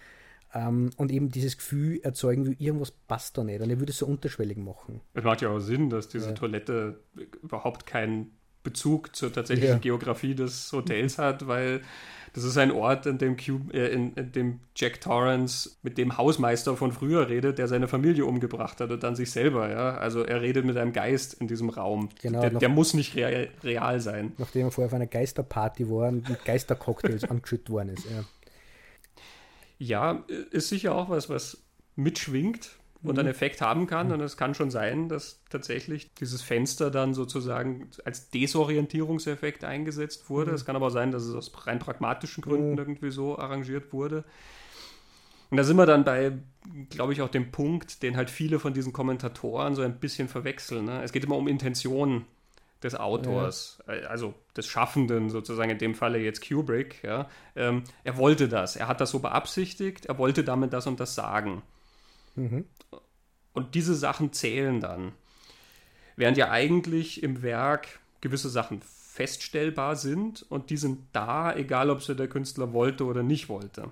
Ähm, 0.54 0.92
und 0.98 1.12
eben 1.12 1.30
dieses 1.30 1.58
Gefühl 1.58 2.00
erzeugen, 2.04 2.46
wie 2.46 2.64
irgendwas 2.64 2.92
passt 2.92 3.38
da 3.38 3.44
nicht. 3.44 3.62
Und 3.62 3.70
er 3.70 3.80
würde 3.80 3.92
es 3.92 3.98
so 3.98 4.06
unterschwellig 4.06 4.58
machen. 4.58 5.02
Es 5.14 5.24
macht 5.24 5.42
ja 5.42 5.50
auch 5.50 5.60
Sinn, 5.60 5.90
dass 5.90 6.10
diese 6.10 6.30
ja. 6.30 6.34
Toilette 6.34 7.00
überhaupt 7.42 7.86
keinen 7.86 8.32
Bezug 8.64 9.16
zur 9.16 9.32
tatsächlichen 9.32 9.76
ja. 9.76 9.80
Geografie 9.80 10.36
des 10.36 10.72
Hotels 10.72 11.18
hat, 11.18 11.48
weil 11.48 11.82
das 12.34 12.46
ist 12.46 12.58
ein 12.58 12.72
Ort, 12.72 13.06
in 13.06 13.20
dem, 13.20 13.38
Cube, 13.38 13.74
äh, 13.74 13.94
in, 13.94 14.14
in, 14.14 14.32
dem 14.32 14.60
Jack 14.76 15.02
Torrance 15.02 15.72
mit 15.84 16.00
dem 16.00 16.18
Hausmeister 16.18 16.76
von 16.76 16.92
früher 16.92 17.30
redet, 17.30 17.60
der 17.60 17.68
seine 17.68 17.88
Familie 17.88 18.26
umgebracht 18.26 18.82
hat 18.82 18.90
und 18.90 19.04
dann 19.04 19.16
sich 19.16 19.30
selber. 19.32 19.70
Ja? 19.70 19.98
Also 19.98 20.24
er 20.24 20.42
redet 20.42 20.66
mit 20.66 20.76
einem 20.78 20.94
Geist 20.94 21.36
in 21.36 21.48
diesem 21.48 21.70
Raum. 21.70 22.10
Genau, 22.22 22.42
der, 22.42 22.50
der 22.52 22.70
muss 22.70 22.96
nicht 22.96 23.16
real, 23.16 23.50
real, 23.64 24.00
sein. 24.00 24.32
Nachdem 24.38 24.68
er 24.68 24.72
vorher 24.72 24.88
auf 24.88 24.94
einer 24.96 25.06
Geisterparty 25.06 25.90
war 25.90 26.08
und 26.08 26.28
mit 26.28 26.44
Geistercocktails 26.44 27.24
angeschüttet 27.30 27.70
worden 27.70 27.90
ist. 27.90 28.06
Ja. 28.06 28.24
Ja, 29.84 30.24
ist 30.52 30.70
sicher 30.70 30.96
auch 30.96 31.10
was, 31.10 31.30
was 31.30 31.64
mitschwingt 31.96 32.72
und 33.04 33.20
einen 33.20 33.28
mhm. 33.28 33.32
Effekt 33.32 33.62
haben 33.62 33.86
kann. 33.86 34.12
Und 34.12 34.22
es 34.22 34.38
kann 34.38 34.56
schon 34.56 34.72
sein, 34.72 35.10
dass 35.10 35.44
tatsächlich 35.50 36.14
dieses 36.16 36.42
Fenster 36.42 36.90
dann 36.90 37.14
sozusagen 37.14 37.90
als 38.06 38.30
Desorientierungseffekt 38.30 39.64
eingesetzt 39.64 40.30
wurde. 40.30 40.52
Mhm. 40.52 40.56
Es 40.56 40.66
kann 40.66 40.76
aber 40.76 40.90
sein, 40.90 41.12
dass 41.12 41.24
es 41.24 41.36
aus 41.36 41.52
rein 41.68 41.80
pragmatischen 41.80 42.42
Gründen 42.42 42.72
mhm. 42.72 42.78
irgendwie 42.78 43.12
so 43.12 43.38
arrangiert 43.38 43.92
wurde. 43.92 44.24
Und 45.50 45.58
da 45.58 45.64
sind 45.64 45.78
wir 45.78 45.86
dann 45.86 46.04
bei, 46.04 46.32
glaube 46.90 47.14
ich, 47.14 47.22
auch 47.22 47.30
dem 47.30 47.52
Punkt, 47.52 48.02
den 48.02 48.18
halt 48.18 48.32
viele 48.32 48.58
von 48.58 48.74
diesen 48.74 48.92
Kommentatoren 48.92 49.76
so 49.76 49.84
ein 49.84 50.00
bisschen 50.00 50.28
verwechseln. 50.28 50.86
Ne? 50.86 51.04
Es 51.04 51.12
geht 51.12 51.26
immer 51.26 51.38
um 51.38 51.48
Intention 51.48 52.26
des 52.84 52.96
Autors, 52.96 53.82
ja. 53.88 53.94
Äh, 53.94 54.06
also 54.06 54.34
des 54.56 54.68
Schaffenden 54.68 55.30
sozusagen, 55.30 55.72
in 55.72 55.78
dem 55.78 55.96
Falle 55.96 56.20
jetzt 56.20 56.48
Kubrick. 56.48 57.04
Ja? 57.04 57.30
Ähm, 57.56 57.84
er 58.04 58.18
wollte 58.18 58.48
das, 58.48 58.76
er 58.76 58.88
hat 58.88 59.02
das 59.02 59.12
so 59.12 59.20
beabsichtigt, 59.20 60.06
er 60.06 60.18
wollte 60.18 60.44
damit 60.44 60.74
das 60.74 60.88
und 60.88 61.00
das 61.00 61.16
sagen. 61.16 61.64
Mhm. 62.36 62.66
Und 63.54 63.76
diese 63.76 63.96
Sachen 63.96 64.34
zählen 64.34 64.80
dann. 64.80 65.14
Während 66.16 66.38
ja 66.38 66.52
eigentlich 66.52 67.24
im 67.24 67.42
Werk 67.42 68.00
gewisse 68.22 68.50
Sachen 68.50 68.82
feststellbar 68.82 69.96
sind 69.96 70.44
und 70.50 70.70
die 70.70 70.78
sind 70.78 71.00
da, 71.12 71.56
egal 71.56 71.90
ob 71.90 72.02
sie 72.02 72.16
der 72.16 72.28
Künstler 72.28 72.74
wollte 72.74 73.06
oder 73.06 73.22
nicht 73.22 73.50
wollte. 73.50 73.92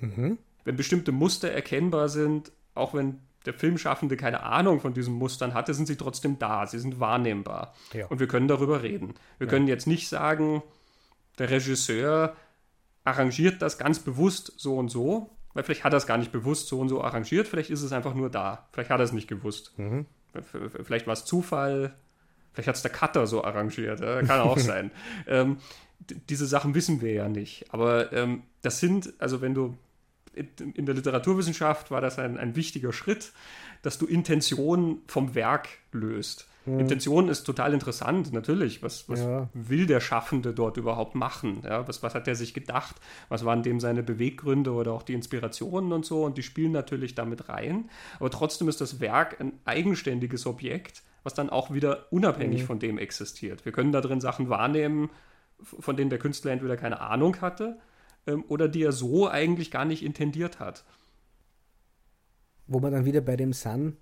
Mhm. 0.00 0.38
Wenn 0.64 0.76
bestimmte 0.76 1.12
Muster 1.12 1.50
erkennbar 1.50 2.08
sind, 2.08 2.52
auch 2.74 2.94
wenn 2.94 3.20
der 3.46 3.54
Filmschaffende 3.54 4.16
keine 4.16 4.42
Ahnung 4.42 4.80
von 4.80 4.92
diesen 4.92 5.14
Mustern 5.14 5.54
hatte, 5.54 5.72
sind 5.74 5.86
sie 5.86 5.96
trotzdem 5.96 6.38
da, 6.38 6.66
sie 6.66 6.78
sind 6.78 7.00
wahrnehmbar. 7.00 7.74
Ja. 7.92 8.06
Und 8.06 8.20
wir 8.20 8.28
können 8.28 8.48
darüber 8.48 8.82
reden. 8.82 9.14
Wir 9.38 9.46
ja. 9.46 9.50
können 9.50 9.66
jetzt 9.66 9.86
nicht 9.86 10.08
sagen, 10.08 10.62
der 11.38 11.50
Regisseur 11.50 12.36
arrangiert 13.04 13.62
das 13.62 13.78
ganz 13.78 13.98
bewusst 13.98 14.52
so 14.58 14.76
und 14.76 14.90
so, 14.90 15.30
weil 15.54 15.64
vielleicht 15.64 15.84
hat 15.84 15.94
er 15.94 15.96
es 15.96 16.06
gar 16.06 16.18
nicht 16.18 16.32
bewusst 16.32 16.68
so 16.68 16.80
und 16.80 16.88
so 16.88 17.02
arrangiert, 17.02 17.48
vielleicht 17.48 17.70
ist 17.70 17.82
es 17.82 17.92
einfach 17.92 18.14
nur 18.14 18.30
da. 18.30 18.68
Vielleicht 18.72 18.90
hat 18.90 19.00
er 19.00 19.04
es 19.04 19.12
nicht 19.12 19.28
gewusst. 19.28 19.72
Mhm. 19.78 20.06
Vielleicht 20.84 21.06
war 21.06 21.14
es 21.14 21.24
Zufall, 21.24 21.94
vielleicht 22.52 22.68
hat 22.68 22.76
es 22.76 22.82
der 22.82 22.92
Cutter 22.92 23.26
so 23.26 23.42
arrangiert, 23.42 24.00
ja? 24.00 24.22
kann 24.22 24.40
auch 24.40 24.58
sein. 24.58 24.90
Ähm, 25.26 25.56
diese 26.28 26.46
Sachen 26.46 26.74
wissen 26.74 27.00
wir 27.00 27.12
ja 27.12 27.28
nicht. 27.28 27.66
Aber 27.70 28.12
ähm, 28.12 28.42
das 28.62 28.80
sind, 28.80 29.12
also 29.18 29.40
wenn 29.40 29.54
du 29.54 29.76
in 30.34 30.86
der 30.86 30.94
Literaturwissenschaft 30.94 31.90
war 31.90 32.00
das 32.00 32.18
ein, 32.18 32.38
ein 32.38 32.54
wichtiger 32.56 32.92
Schritt, 32.92 33.32
dass 33.82 33.98
du 33.98 34.06
Intention 34.06 35.02
vom 35.06 35.34
Werk 35.34 35.68
löst. 35.92 36.46
Mhm. 36.66 36.80
Intention 36.80 37.28
ist 37.28 37.44
total 37.44 37.72
interessant, 37.72 38.32
natürlich. 38.32 38.82
Was, 38.82 39.08
was 39.08 39.20
ja. 39.20 39.48
will 39.54 39.86
der 39.86 40.00
Schaffende 40.00 40.52
dort 40.52 40.76
überhaupt 40.76 41.14
machen? 41.14 41.62
Ja, 41.64 41.86
was, 41.88 42.02
was 42.02 42.14
hat 42.14 42.28
er 42.28 42.34
sich 42.34 42.54
gedacht? 42.54 42.96
Was 43.28 43.44
waren 43.44 43.62
dem 43.62 43.80
seine 43.80 44.02
Beweggründe 44.02 44.72
oder 44.72 44.92
auch 44.92 45.02
die 45.02 45.14
Inspirationen 45.14 45.92
und 45.92 46.04
so? 46.04 46.24
Und 46.24 46.38
die 46.38 46.42
spielen 46.42 46.72
natürlich 46.72 47.14
damit 47.14 47.48
rein. 47.48 47.88
Aber 48.18 48.30
trotzdem 48.30 48.68
ist 48.68 48.80
das 48.80 49.00
Werk 49.00 49.40
ein 49.40 49.52
eigenständiges 49.64 50.46
Objekt, 50.46 51.02
was 51.22 51.34
dann 51.34 51.50
auch 51.50 51.72
wieder 51.72 52.06
unabhängig 52.10 52.62
mhm. 52.62 52.66
von 52.66 52.78
dem 52.78 52.98
existiert. 52.98 53.64
Wir 53.64 53.72
können 53.72 53.92
da 53.92 54.00
drin 54.00 54.20
Sachen 54.20 54.48
wahrnehmen, 54.48 55.10
von 55.62 55.96
denen 55.96 56.10
der 56.10 56.18
Künstler 56.18 56.52
entweder 56.52 56.76
keine 56.76 57.00
Ahnung 57.00 57.40
hatte 57.40 57.78
ähm, 58.30 58.44
oder 58.48 58.68
die 58.68 58.82
er 58.82 58.92
so 58.92 59.28
eigentlich 59.28 59.70
gar 59.70 59.84
nicht 59.84 60.02
intendiert 60.02 60.60
hat. 60.60 60.84
Wo 62.66 62.80
man 62.80 62.92
dann 62.92 63.04
wieder 63.04 63.20
bei 63.20 63.36
dem 63.36 63.52
Sun, 63.52 63.96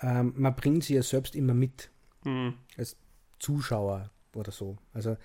ähm, 0.00 0.34
man 0.36 0.54
bringt 0.54 0.84
sie 0.84 0.94
ja 0.94 1.02
selbst 1.02 1.34
immer 1.34 1.54
mit 1.54 1.90
mhm. 2.24 2.54
als 2.76 2.96
Zuschauer 3.38 4.10
oder 4.34 4.52
so. 4.52 4.76
Also 4.92 5.16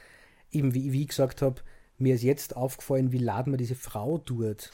eben 0.51 0.73
wie, 0.73 0.91
wie 0.91 1.01
ich 1.01 1.09
gesagt 1.09 1.41
habe, 1.41 1.61
mir 1.99 2.13
ist 2.13 2.23
jetzt 2.23 2.55
aufgefallen, 2.55 3.11
wie 3.11 3.17
laden 3.17 3.51
man 3.51 3.57
diese 3.57 3.75
Frau 3.75 4.19
tut. 4.19 4.71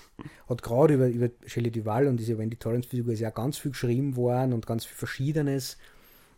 Hat 0.50 0.62
gerade 0.62 0.96
über, 0.96 1.08
über 1.08 1.30
Shelley 1.46 1.72
Duval 1.72 2.08
und 2.08 2.18
diese 2.18 2.38
Wendy 2.38 2.58
Torrance-Figur 2.58 3.14
ist 3.14 3.22
ja 3.22 3.30
ganz 3.30 3.58
viel 3.58 3.72
geschrieben 3.72 4.18
worden 4.18 4.52
und 4.52 4.68
ganz 4.68 4.84
viel 4.86 4.98
Verschiedenes. 4.98 5.78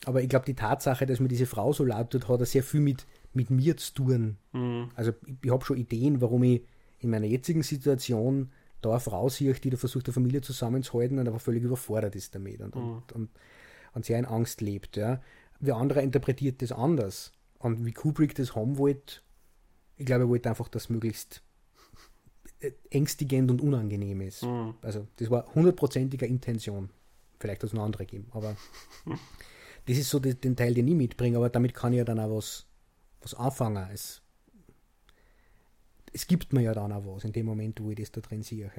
Aber 0.06 0.22
ich 0.22 0.30
glaube, 0.30 0.46
die 0.46 0.54
Tatsache, 0.54 1.08
dass 1.08 1.20
mir 1.20 1.28
diese 1.28 1.48
Frau 1.48 1.74
so 1.74 1.84
laut 1.84 2.12
tut, 2.12 2.30
hat 2.30 2.46
sehr 2.48 2.62
viel 2.62 2.82
mit, 2.82 3.08
mit 3.34 3.50
mir 3.50 3.78
zu 3.78 3.94
tun. 3.96 4.38
Mhm. 4.54 4.90
Also 4.96 5.14
ich, 5.26 5.38
ich 5.42 5.52
habe 5.52 5.66
schon 5.66 5.78
Ideen, 5.78 6.22
warum 6.22 6.44
ich 6.44 6.62
in 7.06 7.12
meiner 7.12 7.28
jetzigen 7.28 7.64
Situation 7.64 8.52
da 8.82 8.92
eine 8.92 9.00
Frau 9.00 9.30
sehe, 9.30 9.54
die 9.54 9.70
da 9.70 9.78
versucht, 9.78 10.08
eine 10.08 10.14
Familie 10.14 10.42
zusammenzuhalten 10.42 11.18
und 11.18 11.28
aber 11.28 11.40
völlig 11.40 11.64
überfordert 11.64 12.16
ist 12.16 12.36
damit 12.36 12.62
und, 12.62 12.76
mhm. 12.76 12.82
und, 12.82 13.12
und, 13.14 13.30
und 13.94 14.06
sehr 14.06 14.20
in 14.20 14.26
Angst 14.26 14.62
lebt. 14.62 14.98
Ja 14.98 15.22
wer 15.60 15.76
anderer 15.78 16.02
interpretiert 16.02 16.62
das 16.62 16.72
anders. 16.72 17.32
Und 17.60 17.86
wie 17.86 17.92
Kubrick 17.92 18.36
das 18.36 18.56
haben 18.56 18.78
wollte, 18.78 19.22
ich 19.98 20.06
glaube, 20.06 20.26
er 20.26 20.30
wollte 20.30 20.50
einfach, 20.50 20.68
dass 20.68 20.90
möglichst 20.90 21.42
ängstigend 22.90 23.52
und 23.52 23.62
unangenehm 23.62 24.22
ist. 24.22 24.44
Mhm. 24.44 24.76
Also 24.82 25.08
das 25.18 25.30
war 25.30 25.54
hundertprozentiger 25.54 26.26
Intention. 26.26 26.90
Vielleicht 27.40 27.62
hat 27.62 27.68
es 27.68 27.74
noch 27.74 27.84
andere 27.84 28.06
geben, 28.06 28.28
aber 28.32 28.56
das 29.86 29.98
ist 29.98 30.10
so 30.10 30.20
die, 30.20 30.36
den 30.36 30.56
Teil, 30.56 30.74
den 30.74 30.88
ich 30.88 30.96
mitbringe, 30.96 31.38
aber 31.38 31.50
damit 31.50 31.74
kann 31.74 31.94
ich 31.94 31.98
ja 31.98 32.04
dann 32.04 32.20
auch 32.20 32.38
was, 32.38 32.66
was 33.22 33.34
anfangen. 33.34 33.90
Es, 33.94 34.22
es 36.16 36.28
gibt 36.28 36.54
mir 36.54 36.62
ja 36.62 36.74
dann 36.74 36.94
auch 36.94 37.06
was 37.06 37.26
in 37.26 37.34
dem 37.34 37.46
Moment, 37.46 37.82
wo 37.82 37.92
ich 37.92 37.98
das 37.98 38.12
da 38.12 38.22
drin 38.22 38.42
sehe. 38.42 38.72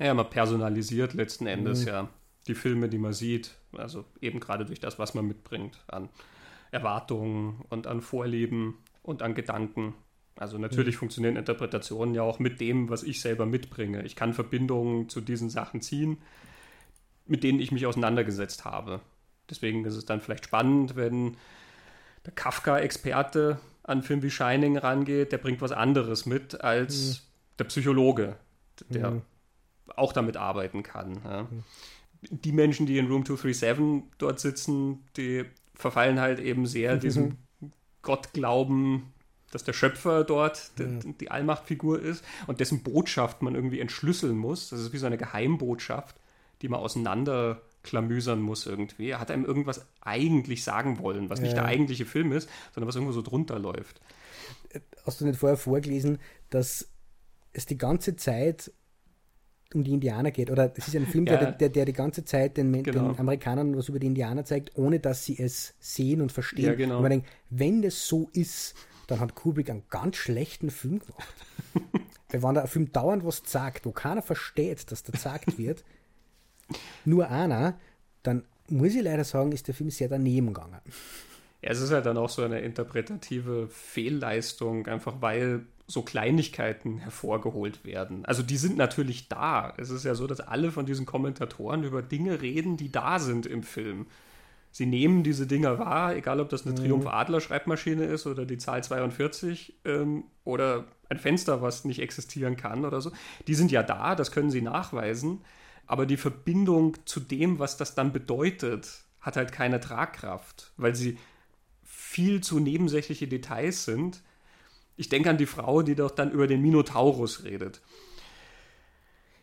Ja, 0.00 0.14
man 0.14 0.28
personalisiert 0.28 1.14
letzten 1.14 1.46
Endes 1.46 1.82
mhm. 1.82 1.88
ja 1.88 2.08
die 2.48 2.54
Filme, 2.54 2.88
die 2.88 2.98
man 2.98 3.12
sieht, 3.12 3.56
also 3.72 4.04
eben 4.20 4.40
gerade 4.40 4.64
durch 4.64 4.80
das, 4.80 4.98
was 4.98 5.14
man 5.14 5.26
mitbringt 5.26 5.78
an 5.86 6.08
Erwartungen 6.72 7.60
und 7.68 7.86
an 7.86 8.00
Vorlieben 8.00 8.78
und 9.02 9.22
an 9.22 9.34
Gedanken. 9.34 9.94
Also 10.36 10.58
natürlich 10.58 10.96
mhm. 10.96 11.00
funktionieren 11.00 11.36
Interpretationen 11.36 12.14
ja 12.14 12.22
auch 12.22 12.40
mit 12.40 12.60
dem, 12.60 12.88
was 12.88 13.04
ich 13.04 13.20
selber 13.20 13.46
mitbringe. 13.46 14.02
Ich 14.04 14.16
kann 14.16 14.34
Verbindungen 14.34 15.08
zu 15.08 15.20
diesen 15.20 15.50
Sachen 15.50 15.82
ziehen, 15.82 16.18
mit 17.26 17.44
denen 17.44 17.60
ich 17.60 17.70
mich 17.70 17.86
auseinandergesetzt 17.86 18.64
habe. 18.64 19.00
Deswegen 19.48 19.84
ist 19.84 19.94
es 19.94 20.04
dann 20.06 20.20
vielleicht 20.20 20.46
spannend, 20.46 20.96
wenn 20.96 21.36
der 22.26 22.32
Kafka-Experte 22.32 23.60
an 23.90 24.02
Film 24.02 24.22
wie 24.22 24.30
Shining 24.30 24.78
rangeht, 24.78 25.32
der 25.32 25.38
bringt 25.38 25.60
was 25.60 25.72
anderes 25.72 26.24
mit 26.24 26.60
als 26.62 26.96
mhm. 26.96 27.56
der 27.58 27.64
Psychologe, 27.64 28.36
der 28.88 29.10
mhm. 29.10 29.22
auch 29.96 30.12
damit 30.12 30.36
arbeiten 30.36 30.82
kann. 30.82 31.20
Ja. 31.24 31.42
Mhm 31.42 31.64
die 32.22 32.52
Menschen, 32.52 32.86
die 32.86 32.98
in 32.98 33.06
Room 33.06 33.24
237 33.24 34.10
dort 34.18 34.40
sitzen, 34.40 35.04
die 35.16 35.44
verfallen 35.74 36.20
halt 36.20 36.38
eben 36.40 36.66
sehr 36.66 36.96
mhm. 36.96 37.00
diesem 37.00 37.38
Gottglauben, 38.02 39.12
dass 39.50 39.64
der 39.64 39.72
Schöpfer 39.72 40.24
dort 40.24 40.72
ja. 40.78 40.86
die, 40.86 41.12
die 41.14 41.30
Allmachtfigur 41.30 42.00
ist 42.00 42.24
und 42.46 42.60
dessen 42.60 42.82
Botschaft 42.82 43.42
man 43.42 43.54
irgendwie 43.54 43.80
entschlüsseln 43.80 44.36
muss. 44.36 44.68
Das 44.68 44.80
ist 44.80 44.92
wie 44.92 44.98
so 44.98 45.06
eine 45.06 45.18
Geheimbotschaft, 45.18 46.16
die 46.62 46.68
man 46.68 46.80
auseinanderklamüsern 47.80 48.40
muss 48.40 48.66
irgendwie. 48.66 49.10
Er 49.10 49.20
hat 49.20 49.30
einem 49.30 49.44
irgendwas 49.44 49.86
eigentlich 50.00 50.64
sagen 50.64 50.98
wollen, 50.98 51.30
was 51.30 51.40
ja. 51.40 51.44
nicht 51.44 51.56
der 51.56 51.64
eigentliche 51.64 52.06
Film 52.06 52.32
ist, 52.32 52.48
sondern 52.74 52.88
was 52.88 52.96
irgendwo 52.96 53.12
so 53.12 53.22
drunter 53.22 53.58
läuft. 53.58 54.00
Hast 55.04 55.20
du 55.20 55.26
nicht 55.26 55.38
vorher 55.38 55.56
vorgelesen, 55.56 56.18
dass 56.50 56.88
es 57.52 57.66
die 57.66 57.78
ganze 57.78 58.16
Zeit 58.16 58.72
um 59.72 59.84
die 59.84 59.92
Indianer 59.92 60.32
geht. 60.32 60.50
Oder 60.50 60.72
es 60.76 60.88
ist 60.88 60.96
ein 60.96 61.06
Film, 61.06 61.26
ja. 61.26 61.36
der, 61.36 61.52
der, 61.52 61.68
der, 61.68 61.84
die 61.84 61.92
ganze 61.92 62.24
Zeit 62.24 62.56
den, 62.56 62.82
genau. 62.82 63.12
den, 63.12 63.18
Amerikanern 63.20 63.76
was 63.76 63.88
über 63.88 64.00
die 64.00 64.08
Indianer 64.08 64.44
zeigt, 64.44 64.76
ohne 64.76 64.98
dass 64.98 65.24
sie 65.24 65.38
es 65.38 65.74
sehen 65.78 66.20
und 66.20 66.32
verstehen. 66.32 66.64
Ja, 66.64 66.74
genau. 66.74 66.96
Und 66.96 67.02
man 67.02 67.10
denkt, 67.10 67.28
wenn 67.50 67.80
das 67.80 68.08
so 68.08 68.28
ist, 68.32 68.74
dann 69.06 69.20
hat 69.20 69.36
Kubrick 69.36 69.70
einen 69.70 69.84
ganz 69.88 70.16
schlechten 70.16 70.70
Film 70.70 70.98
gemacht. 70.98 71.34
Weil 72.30 72.42
wenn 72.42 72.54
der 72.54 72.66
Film 72.66 72.92
dauernd 72.92 73.24
was 73.24 73.42
sagt, 73.46 73.86
wo 73.86 73.92
keiner 73.92 74.22
versteht, 74.22 74.90
dass 74.90 75.04
da 75.04 75.12
gesagt 75.12 75.56
wird, 75.56 75.84
nur 77.04 77.28
einer, 77.30 77.78
dann 78.22 78.44
muss 78.68 78.94
ich 78.94 79.02
leider 79.02 79.24
sagen, 79.24 79.52
ist 79.52 79.66
der 79.68 79.74
Film 79.74 79.90
sehr 79.90 80.08
daneben 80.08 80.48
gegangen. 80.48 80.80
Ja, 81.62 81.70
es 81.70 81.80
ist 81.80 81.90
halt 81.90 82.06
dann 82.06 82.16
auch 82.16 82.30
so 82.30 82.42
eine 82.42 82.60
interpretative 82.60 83.68
Fehlleistung, 83.68 84.86
einfach 84.86 85.16
weil 85.20 85.66
so 85.86 86.02
Kleinigkeiten 86.02 86.98
hervorgeholt 86.98 87.84
werden. 87.84 88.24
Also 88.24 88.42
die 88.42 88.56
sind 88.56 88.76
natürlich 88.76 89.28
da. 89.28 89.74
Es 89.76 89.90
ist 89.90 90.04
ja 90.04 90.14
so, 90.14 90.26
dass 90.26 90.40
alle 90.40 90.70
von 90.70 90.86
diesen 90.86 91.04
Kommentatoren 91.04 91.82
über 91.82 92.00
Dinge 92.00 92.40
reden, 92.40 92.76
die 92.76 92.92
da 92.92 93.18
sind 93.18 93.44
im 93.44 93.62
Film. 93.62 94.06
Sie 94.70 94.86
nehmen 94.86 95.24
diese 95.24 95.48
Dinger 95.48 95.80
wahr, 95.80 96.14
egal 96.14 96.38
ob 96.38 96.48
das 96.48 96.64
eine 96.64 96.72
mhm. 96.72 96.84
Triumph-Adler-Schreibmaschine 96.84 98.04
ist 98.04 98.26
oder 98.26 98.46
die 98.46 98.58
Zahl 98.58 98.84
42 98.84 99.74
ähm, 99.84 100.24
oder 100.44 100.84
ein 101.08 101.18
Fenster, 101.18 101.60
was 101.60 101.84
nicht 101.84 102.00
existieren 102.00 102.56
kann 102.56 102.84
oder 102.84 103.00
so. 103.00 103.10
Die 103.48 103.54
sind 103.54 103.72
ja 103.72 103.82
da, 103.82 104.14
das 104.14 104.30
können 104.30 104.50
sie 104.50 104.62
nachweisen, 104.62 105.40
aber 105.90 106.06
die 106.06 106.16
Verbindung 106.16 106.96
zu 107.04 107.18
dem, 107.18 107.58
was 107.58 107.76
das 107.76 107.96
dann 107.96 108.12
bedeutet, 108.12 109.02
hat 109.20 109.34
halt 109.34 109.50
keine 109.50 109.80
Tragkraft, 109.80 110.72
weil 110.76 110.94
sie 110.94 111.18
viel 111.82 112.40
zu 112.42 112.60
nebensächliche 112.60 113.26
Details 113.26 113.86
sind. 113.86 114.22
Ich 114.96 115.08
denke 115.08 115.30
an 115.30 115.36
die 115.36 115.46
Frau, 115.46 115.82
die 115.82 115.96
doch 115.96 116.12
dann 116.12 116.30
über 116.30 116.46
den 116.46 116.62
Minotaurus 116.62 117.42
redet. 117.42 117.80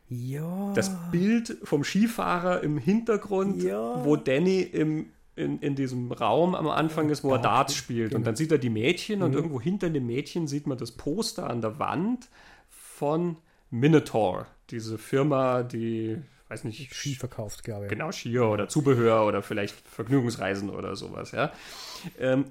Ja. 0.07 0.71
Das 0.73 0.89
Bild 1.11 1.57
vom 1.63 1.83
Skifahrer 1.83 2.63
im 2.63 2.77
Hintergrund, 2.77 3.61
ja. 3.61 4.05
wo 4.05 4.15
Danny 4.15 4.61
im, 4.61 5.07
in, 5.35 5.59
in 5.59 5.75
diesem 5.75 6.13
Raum 6.13 6.55
am 6.55 6.69
Anfang 6.69 7.09
ist, 7.09 7.25
wo 7.25 7.33
er 7.33 7.39
Darts 7.39 7.75
spielt. 7.75 8.11
Genau. 8.11 8.19
Und 8.19 8.25
dann 8.25 8.37
sieht 8.37 8.53
er 8.53 8.57
die 8.57 8.69
Mädchen 8.69 9.19
mhm. 9.19 9.25
und 9.25 9.33
irgendwo 9.33 9.59
hinter 9.59 9.89
den 9.89 10.05
Mädchen 10.05 10.47
sieht 10.47 10.65
man 10.65 10.77
das 10.77 10.93
Poster 10.93 11.49
an 11.49 11.59
der 11.59 11.77
Wand 11.77 12.29
von 12.69 13.35
Minotaur, 13.69 14.47
diese 14.69 14.97
Firma, 14.97 15.63
die 15.63 16.21
weiß 16.49 16.63
nicht. 16.63 16.93
Ski 16.93 17.15
verkauft, 17.15 17.63
glaube 17.63 17.85
ich. 17.85 17.89
Genau, 17.89 18.11
Skier 18.11 18.47
oder 18.47 18.67
Zubehör 18.67 19.25
oder 19.25 19.41
vielleicht 19.41 19.75
Vergnügungsreisen 19.87 20.69
oder 20.69 20.95
sowas, 20.95 21.31
ja. 21.31 21.51
Ähm, 22.19 22.45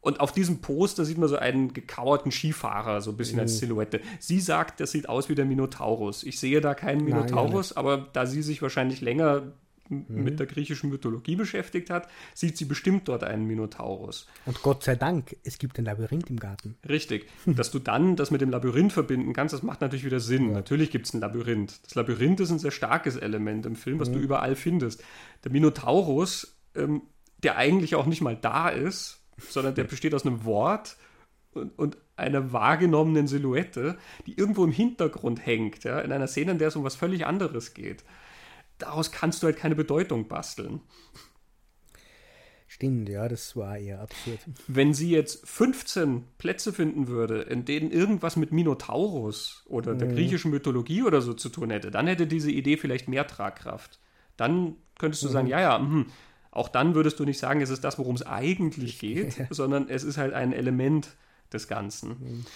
und 0.00 0.20
auf 0.20 0.30
diesem 0.30 0.60
Poster 0.60 1.04
sieht 1.04 1.18
man 1.18 1.28
so 1.28 1.36
einen 1.36 1.72
gekauerten 1.72 2.30
Skifahrer, 2.30 3.00
so 3.00 3.10
ein 3.10 3.16
bisschen 3.16 3.36
mhm. 3.36 3.42
als 3.42 3.58
Silhouette. 3.58 4.00
Sie 4.20 4.38
sagt, 4.38 4.78
das 4.78 4.92
sieht 4.92 5.08
aus 5.08 5.28
wie 5.28 5.34
der 5.34 5.44
Minotaurus. 5.44 6.22
Ich 6.22 6.38
sehe 6.38 6.60
da 6.60 6.74
keinen 6.74 7.04
Minotaurus, 7.04 7.70
Nein, 7.70 7.78
aber 7.78 8.08
da 8.12 8.24
sie 8.24 8.42
sich 8.42 8.62
wahrscheinlich 8.62 9.00
länger 9.00 9.52
mhm. 9.88 10.24
mit 10.24 10.38
der 10.38 10.46
griechischen 10.46 10.90
Mythologie 10.90 11.36
beschäftigt 11.36 11.90
hat, 11.90 12.08
sieht 12.34 12.56
sie 12.56 12.64
bestimmt 12.64 13.08
dort 13.08 13.24
einen 13.24 13.46
Minotaurus. 13.46 14.26
Und 14.44 14.62
Gott 14.62 14.84
sei 14.84 14.96
Dank, 14.96 15.36
es 15.44 15.58
gibt 15.58 15.78
ein 15.78 15.84
Labyrinth 15.84 16.30
im 16.30 16.38
Garten. 16.38 16.76
Richtig. 16.88 17.28
Dass 17.46 17.70
du 17.70 17.78
dann 17.78 18.16
das 18.16 18.30
mit 18.30 18.40
dem 18.40 18.50
Labyrinth 18.50 18.92
verbinden 18.92 19.32
kannst, 19.32 19.54
das 19.54 19.62
macht 19.62 19.80
natürlich 19.80 20.04
wieder 20.04 20.20
Sinn. 20.20 20.48
Ja. 20.48 20.54
Natürlich 20.54 20.90
gibt 20.90 21.06
es 21.06 21.14
ein 21.14 21.20
Labyrinth. 21.20 21.80
Das 21.84 21.94
Labyrinth 21.94 22.40
ist 22.40 22.50
ein 22.50 22.58
sehr 22.58 22.70
starkes 22.70 23.16
Element 23.16 23.66
im 23.66 23.76
Film, 23.76 24.00
was 24.00 24.08
mhm. 24.08 24.14
du 24.14 24.18
überall 24.20 24.56
findest. 24.56 25.02
Der 25.44 25.52
Minotaurus, 25.52 26.56
ähm, 26.74 27.02
der 27.42 27.56
eigentlich 27.56 27.94
auch 27.94 28.06
nicht 28.06 28.20
mal 28.20 28.36
da 28.36 28.68
ist, 28.68 29.20
sondern 29.50 29.74
der 29.74 29.84
besteht 29.84 30.14
aus 30.14 30.24
einem 30.24 30.44
Wort 30.44 30.96
und, 31.52 31.78
und 31.78 31.96
einer 32.16 32.52
wahrgenommenen 32.52 33.26
Silhouette, 33.26 33.98
die 34.26 34.38
irgendwo 34.38 34.64
im 34.64 34.72
Hintergrund 34.72 35.44
hängt, 35.44 35.84
ja, 35.84 36.00
in 36.00 36.12
einer 36.12 36.26
Szene, 36.26 36.52
in 36.52 36.58
der 36.58 36.68
es 36.68 36.76
um 36.76 36.84
was 36.84 36.96
völlig 36.96 37.26
anderes 37.26 37.74
geht 37.74 38.04
daraus 38.78 39.12
kannst 39.12 39.42
du 39.42 39.46
halt 39.46 39.56
keine 39.56 39.74
Bedeutung 39.74 40.28
basteln. 40.28 40.80
Stimmt, 42.68 43.08
ja, 43.08 43.28
das 43.28 43.56
war 43.56 43.78
eher 43.78 44.00
absurd. 44.00 44.40
Wenn 44.66 44.92
sie 44.92 45.10
jetzt 45.10 45.48
15 45.48 46.24
Plätze 46.36 46.72
finden 46.72 47.06
würde, 47.06 47.42
in 47.42 47.64
denen 47.64 47.90
irgendwas 47.90 48.36
mit 48.36 48.52
Minotaurus 48.52 49.62
oder 49.66 49.94
der 49.94 50.08
mhm. 50.08 50.14
griechischen 50.14 50.50
Mythologie 50.50 51.02
oder 51.02 51.22
so 51.22 51.32
zu 51.32 51.48
tun 51.48 51.70
hätte, 51.70 51.90
dann 51.90 52.06
hätte 52.06 52.26
diese 52.26 52.50
Idee 52.50 52.76
vielleicht 52.76 53.08
mehr 53.08 53.26
Tragkraft. 53.26 54.00
Dann 54.36 54.76
könntest 54.98 55.22
du 55.22 55.28
mhm. 55.28 55.32
sagen, 55.32 55.46
ja, 55.46 55.60
ja, 55.60 55.78
mh. 55.78 56.06
auch 56.50 56.68
dann 56.68 56.94
würdest 56.94 57.20
du 57.20 57.24
nicht 57.24 57.38
sagen, 57.38 57.60
es 57.60 57.70
ist 57.70 57.84
das, 57.84 57.98
worum 57.98 58.16
es 58.16 58.26
eigentlich 58.26 58.98
geht, 58.98 59.38
ja. 59.38 59.46
sondern 59.50 59.88
es 59.88 60.02
ist 60.02 60.18
halt 60.18 60.34
ein 60.34 60.52
Element 60.52 61.16
des 61.52 61.68
Ganzen. 61.68 62.10
Mhm. 62.10 62.46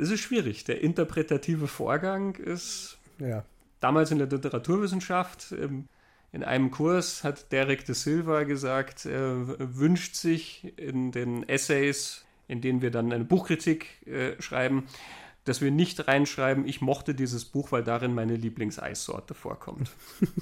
Es 0.00 0.10
ist 0.10 0.20
schwierig. 0.20 0.64
Der 0.64 0.80
interpretative 0.80 1.68
Vorgang 1.68 2.34
ist 2.34 2.98
ja 3.18 3.44
damals 3.86 4.10
in 4.10 4.18
der 4.18 4.26
Literaturwissenschaft. 4.26 5.52
Ähm, 5.52 5.86
in 6.32 6.42
einem 6.42 6.72
Kurs 6.72 7.22
hat 7.22 7.52
Derek 7.52 7.86
de 7.86 7.94
Silva 7.94 8.42
gesagt, 8.42 9.06
er 9.06 9.46
wünscht 9.58 10.16
sich 10.16 10.76
in 10.76 11.12
den 11.12 11.48
Essays, 11.48 12.24
in 12.48 12.60
denen 12.60 12.82
wir 12.82 12.90
dann 12.90 13.12
eine 13.12 13.24
Buchkritik 13.24 14.04
äh, 14.06 14.42
schreiben, 14.42 14.88
dass 15.44 15.60
wir 15.60 15.70
nicht 15.70 16.08
reinschreiben, 16.08 16.66
ich 16.66 16.80
mochte 16.80 17.14
dieses 17.14 17.44
Buch, 17.44 17.70
weil 17.70 17.84
darin 17.84 18.12
meine 18.12 18.34
Lieblingseissorte 18.34 19.34
vorkommt. 19.34 19.92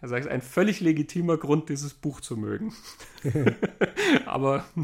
er 0.00 0.08
sagt, 0.08 0.24
es 0.24 0.26
ist 0.26 0.32
ein 0.32 0.40
völlig 0.40 0.80
legitimer 0.80 1.36
Grund, 1.36 1.68
dieses 1.68 1.92
Buch 1.92 2.22
zu 2.22 2.38
mögen. 2.38 2.72
Aber. 4.24 4.64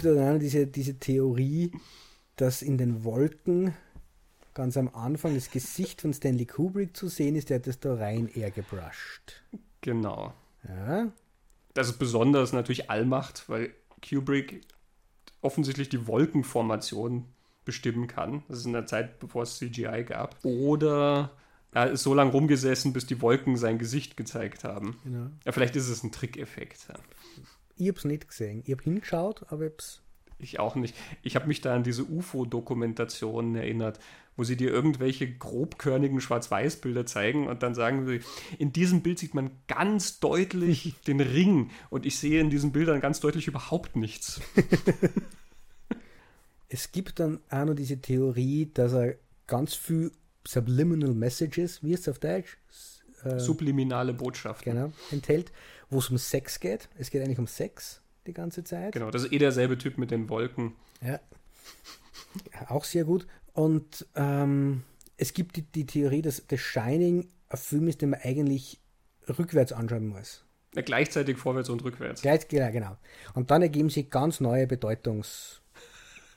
gibt 0.00 0.16
dann 0.16 0.38
diese, 0.38 0.66
diese 0.66 0.98
Theorie, 0.98 1.72
dass 2.36 2.62
in 2.62 2.78
den 2.78 3.04
Wolken 3.04 3.74
ganz 4.54 4.76
am 4.76 4.88
Anfang 4.94 5.34
das 5.34 5.50
Gesicht 5.50 6.00
von 6.00 6.12
Stanley 6.12 6.46
Kubrick 6.46 6.96
zu 6.96 7.08
sehen 7.08 7.36
ist, 7.36 7.50
der 7.50 7.58
hat 7.58 7.66
das 7.66 7.80
da 7.80 7.94
rein 7.94 8.28
eher 8.28 8.50
gebrusht. 8.50 9.42
Genau. 9.80 10.32
Ja. 10.68 11.08
Das 11.74 11.88
ist 11.88 11.98
besonders 11.98 12.52
natürlich 12.52 12.90
Allmacht, 12.90 13.48
weil 13.48 13.72
Kubrick 14.06 14.62
offensichtlich 15.40 15.88
die 15.88 16.06
Wolkenformation 16.06 17.26
bestimmen 17.64 18.06
kann. 18.06 18.42
Das 18.48 18.58
ist 18.58 18.66
in 18.66 18.72
der 18.72 18.86
Zeit, 18.86 19.20
bevor 19.20 19.44
es 19.44 19.58
CGI 19.58 20.04
gab. 20.04 20.36
Oder 20.44 21.30
er 21.72 21.90
ist 21.90 22.02
so 22.02 22.14
lange 22.14 22.32
rumgesessen, 22.32 22.92
bis 22.92 23.06
die 23.06 23.22
Wolken 23.22 23.56
sein 23.56 23.78
Gesicht 23.78 24.16
gezeigt 24.16 24.64
haben. 24.64 24.98
Genau. 25.04 25.30
Ja, 25.44 25.52
vielleicht 25.52 25.76
ist 25.76 25.88
es 25.88 26.02
ein 26.02 26.10
Trickeffekt. 26.10 26.88
Ja. 26.88 26.94
Ich 27.80 27.88
habe 27.88 27.98
es 27.98 28.04
nicht 28.04 28.28
gesehen. 28.28 28.62
Ich 28.66 28.72
habe 28.72 28.82
hingeschaut, 28.82 29.46
aber 29.48 29.66
ich 29.66 29.72
hab's 29.72 30.02
ich 30.42 30.58
auch 30.58 30.74
nicht. 30.74 30.94
Ich 31.22 31.36
habe 31.36 31.46
mich 31.46 31.60
da 31.60 31.74
an 31.74 31.82
diese 31.82 32.04
UFO-Dokumentationen 32.04 33.56
erinnert, 33.56 33.98
wo 34.36 34.44
sie 34.44 34.56
dir 34.56 34.70
irgendwelche 34.70 35.30
grobkörnigen 35.30 36.20
Schwarz-Weiß-Bilder 36.20 37.04
zeigen 37.04 37.46
und 37.46 37.62
dann 37.62 37.74
sagen 37.74 38.06
sie, 38.06 38.20
in 38.58 38.72
diesem 38.72 39.02
Bild 39.02 39.18
sieht 39.18 39.34
man 39.34 39.50
ganz 39.68 40.20
deutlich 40.20 40.94
den 41.06 41.20
Ring 41.20 41.70
und 41.90 42.06
ich 42.06 42.18
sehe 42.18 42.40
in 42.40 42.48
diesen 42.48 42.72
Bildern 42.72 43.00
ganz 43.00 43.20
deutlich 43.20 43.48
überhaupt 43.48 43.96
nichts. 43.96 44.40
es 46.68 46.92
gibt 46.92 47.20
dann 47.20 47.40
auch 47.50 47.66
noch 47.66 47.74
diese 47.74 48.00
Theorie, 48.00 48.70
dass 48.72 48.94
er 48.94 49.16
ganz 49.46 49.74
viel 49.74 50.12
Subliminal 50.46 51.12
Messages, 51.12 51.82
wie 51.82 51.92
ist 51.92 52.00
es 52.00 52.08
auf 52.08 52.18
Deutsch? 52.18 52.56
Äh, 53.24 53.38
Subliminale 53.38 54.14
Botschaften. 54.14 54.72
Genau, 54.72 54.92
enthält 55.10 55.52
wo 55.90 55.98
es 55.98 56.08
um 56.08 56.16
Sex 56.18 56.60
geht. 56.60 56.88
Es 56.98 57.10
geht 57.10 57.22
eigentlich 57.22 57.38
um 57.38 57.46
Sex 57.46 58.00
die 58.26 58.32
ganze 58.32 58.64
Zeit. 58.64 58.92
Genau, 58.92 59.10
das 59.10 59.24
ist 59.24 59.32
eh 59.32 59.38
derselbe 59.38 59.76
Typ 59.76 59.98
mit 59.98 60.10
den 60.10 60.28
Wolken. 60.28 60.74
Ja. 61.02 61.20
Auch 62.68 62.84
sehr 62.84 63.04
gut. 63.04 63.26
Und 63.52 64.06
ähm, 64.14 64.84
es 65.16 65.34
gibt 65.34 65.56
die, 65.56 65.62
die 65.62 65.86
Theorie, 65.86 66.22
dass 66.22 66.44
The 66.48 66.56
Shining 66.56 67.28
ein 67.48 67.58
Film 67.58 67.88
ist, 67.88 68.00
den 68.00 68.10
man 68.10 68.20
eigentlich 68.22 68.80
rückwärts 69.28 69.72
anschauen 69.72 70.06
muss. 70.06 70.44
Ja, 70.74 70.82
gleichzeitig 70.82 71.36
vorwärts 71.36 71.68
und 71.68 71.82
rückwärts. 71.82 72.22
Gleich, 72.22 72.46
ja, 72.52 72.70
genau. 72.70 72.96
Und 73.34 73.50
dann 73.50 73.62
ergeben 73.62 73.90
sich 73.90 74.08
ganz 74.08 74.38
neue 74.38 74.68
Bedeutungsbilder. 74.68 75.60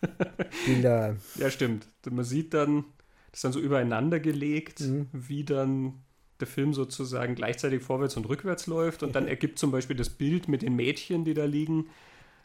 ja, 1.36 1.50
stimmt. 1.52 1.88
Man 2.10 2.26
sieht 2.26 2.56
dann, 2.56 2.86
das 3.30 3.38
ist 3.38 3.44
dann 3.44 3.54
so 3.54 3.60
übereinander 3.60 4.20
gelegt, 4.20 4.80
mhm. 4.80 5.08
wie 5.12 5.44
dann 5.44 6.02
der 6.44 6.48
Film 6.48 6.74
sozusagen 6.74 7.36
gleichzeitig 7.36 7.82
vorwärts 7.82 8.18
und 8.18 8.28
rückwärts 8.28 8.68
läuft 8.68 9.02
und 9.02 9.16
dann 9.16 9.28
ergibt 9.28 9.58
zum 9.58 9.72
Beispiel 9.72 9.96
das 9.96 10.10
Bild 10.10 10.50
mit 10.50 10.62
den 10.62 10.76
Mädchen, 10.76 11.24
die 11.24 11.34
da 11.34 11.46
liegen, 11.46 11.90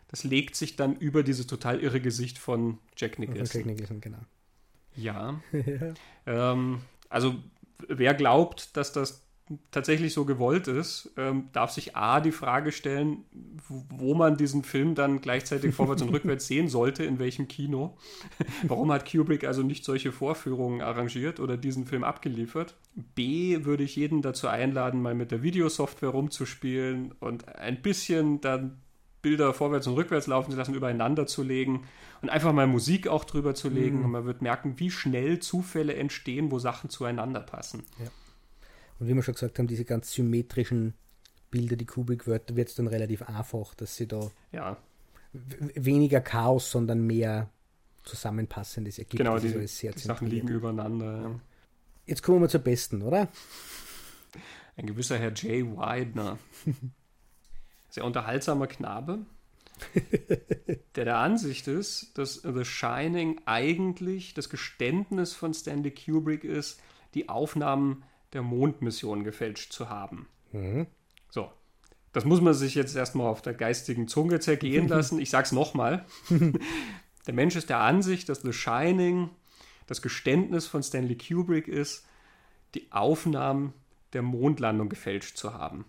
das 0.07 0.23
legt 0.23 0.55
sich 0.55 0.77
dann 0.77 0.95
über 0.97 1.25
dieses 1.25 1.49
total 1.49 1.81
irre 1.81 2.01
Gesicht 2.01 2.39
von 2.39 2.79
Jack 2.97 3.19
Nicholson. 3.19 3.61
Jack 3.61 3.67
Nicholson, 3.67 4.01
genau. 4.01 4.19
Ja. 4.95 5.41
ja. 5.53 5.95
Ähm, 6.53 6.81
also 7.09 7.35
wer 7.89 8.15
glaubt, 8.15 8.77
dass 8.77 8.93
das 8.93 9.28
tatsächlich 9.71 10.13
so 10.13 10.25
gewollt 10.25 10.69
ist, 10.69 11.13
ähm, 11.17 11.49
darf 11.53 11.71
sich 11.71 11.97
A 11.97 12.21
die 12.21 12.33
Frage 12.33 12.73
stellen, 12.73 13.25
wo 13.69 14.15
man 14.15 14.37
diesen 14.37 14.63
Film 14.63 14.95
dann 14.95 15.21
gleichzeitig 15.21 15.75
vorwärts 15.75 16.03
und 16.03 16.09
rückwärts 16.13 16.47
sehen 16.47 16.69
sollte, 16.69 17.05
in 17.05 17.19
welchem 17.19 17.49
Kino. 17.49 17.97
Warum 18.63 18.93
hat 18.93 19.11
Kubrick 19.11 19.45
also 19.45 19.63
nicht 19.63 19.85
solche 19.85 20.13
Vorführungen 20.13 20.83
arrangiert 20.83 21.41
oder 21.41 21.57
diesen 21.57 21.87
Film 21.87 22.05
abgeliefert? 22.05 22.77
B 23.15 23.65
würde 23.65 23.85
ich 23.85 23.97
jeden 23.97 24.23
dazu 24.23 24.49
einladen, 24.49 25.01
mal 25.01 25.15
mit 25.15 25.31
der 25.31 25.43
Videosoftware 25.43 26.11
rumzuspielen 26.11 27.13
und 27.21 27.49
ein 27.49 27.81
bisschen 27.81 28.41
dann 28.41 28.79
Bilder 29.23 29.53
vorwärts 29.53 29.87
und 29.87 29.95
rückwärts 29.95 30.27
laufen 30.27 30.53
zu 30.53 30.57
lassen, 30.57 30.75
übereinander 30.75 31.27
zu 31.27 31.43
legen 31.43 31.87
und 32.23 32.29
einfach 32.29 32.53
mal 32.53 32.67
Musik 32.67 33.09
auch 33.09 33.25
drüber 33.25 33.55
zu 33.55 33.69
legen. 33.69 33.99
Mhm. 33.99 34.05
Und 34.05 34.11
man 34.13 34.25
wird 34.27 34.43
merken, 34.43 34.75
wie 34.79 34.91
schnell 34.91 35.39
Zufälle 35.41 35.95
entstehen, 35.95 36.51
wo 36.51 36.59
Sachen 36.59 36.91
zueinander 36.91 37.41
passen. 37.41 37.85
Ja. 37.99 38.07
Und 38.99 39.09
wie 39.09 39.15
wir 39.15 39.23
schon 39.23 39.35
gesagt 39.35 39.59
haben, 39.59 39.67
diese 39.67 39.85
ganz 39.85 40.13
symmetrischen 40.13 40.95
Bilder, 41.51 41.77
die 41.77 41.87
Kubrick 41.87 42.27
wird, 42.27 42.57
wird 42.57 42.69
es 42.69 42.75
dann 42.75 42.87
relativ 42.87 43.23
einfach, 43.23 43.75
dass 43.75 43.97
sie 43.97 44.07
da 44.07 44.31
ja. 44.53 44.77
weniger 45.33 46.21
Chaos, 46.21 46.71
sondern 46.71 47.07
mehr 47.07 47.51
zusammenpassendes 48.05 48.99
ergibt. 48.99 49.19
Genau, 49.19 49.39
die, 49.39 49.55
also 49.55 49.91
die 49.91 49.99
Sachen 49.99 50.29
liegen 50.29 50.49
übereinander. 50.49 51.23
Ja. 51.23 51.41
Jetzt 52.07 52.23
kommen 52.23 52.41
wir 52.41 52.49
zur 52.49 52.61
besten, 52.61 53.03
oder? 53.03 53.29
Ein 54.77 54.87
gewisser 54.87 55.19
Herr 55.19 55.33
Jay 55.35 55.65
Widener. 55.65 56.39
Sehr 57.91 58.05
unterhaltsamer 58.05 58.67
Knabe, 58.67 59.27
der 60.95 61.05
der 61.05 61.17
Ansicht 61.19 61.67
ist, 61.69 62.17
dass 62.19 62.35
The 62.35 62.65
Shining 62.65 63.41
eigentlich 63.47 64.35
das 64.35 64.51
Geständnis 64.51 65.35
von 65.35 65.55
Stanley 65.55 65.93
Kubrick 65.93 66.45
ist, 66.45 66.81
die 67.15 67.29
Aufnahmen 67.29 68.05
der 68.33 68.43
Mondmission 68.43 69.25
gefälscht 69.25 69.73
zu 69.73 69.89
haben. 69.89 70.29
Mhm. 70.53 70.87
So. 71.31 71.51
Das 72.13 72.25
muss 72.25 72.41
man 72.41 72.55
sich 72.55 72.75
jetzt 72.75 72.97
erstmal 72.97 73.29
auf 73.29 73.43
der 73.43 73.55
geistigen 73.55 74.09
Zunge 74.09 74.41
zergehen 74.41 74.89
lassen. 74.89 75.21
Ich 75.21 75.31
sag's 75.31 75.53
nochmal. 75.53 76.05
der 77.27 77.35
Mensch 77.35 77.57
ist 77.57 77.69
der 77.69 77.81
Ansicht, 77.81 78.29
dass 78.29 78.41
The 78.41 78.53
Shining 78.53 79.31
das 79.87 80.03
Geständnis 80.03 80.67
von 80.67 80.83
Stanley 80.83 81.17
Kubrick 81.17 81.69
ist, 81.69 82.07
die 82.75 82.91
Aufnahmen 82.93 83.73
der 84.13 84.23
Mondlandung 84.23 84.89
gefälscht 84.89 85.37
zu 85.37 85.55
haben. 85.55 85.85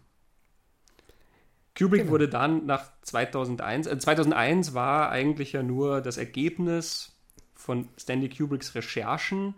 Kubrick 1.78 2.02
genau. 2.02 2.12
wurde 2.12 2.28
dann 2.28 2.66
nach 2.66 2.90
2001, 3.04 3.88
äh, 3.88 3.98
2001 3.98 4.74
war 4.74 5.10
eigentlich 5.10 5.54
ja 5.54 5.64
nur 5.64 6.02
das 6.02 6.18
Ergebnis 6.18 7.14
von 7.56 7.88
Stanley 7.98 8.30
Kubricks 8.30 8.76
Recherchen, 8.76 9.54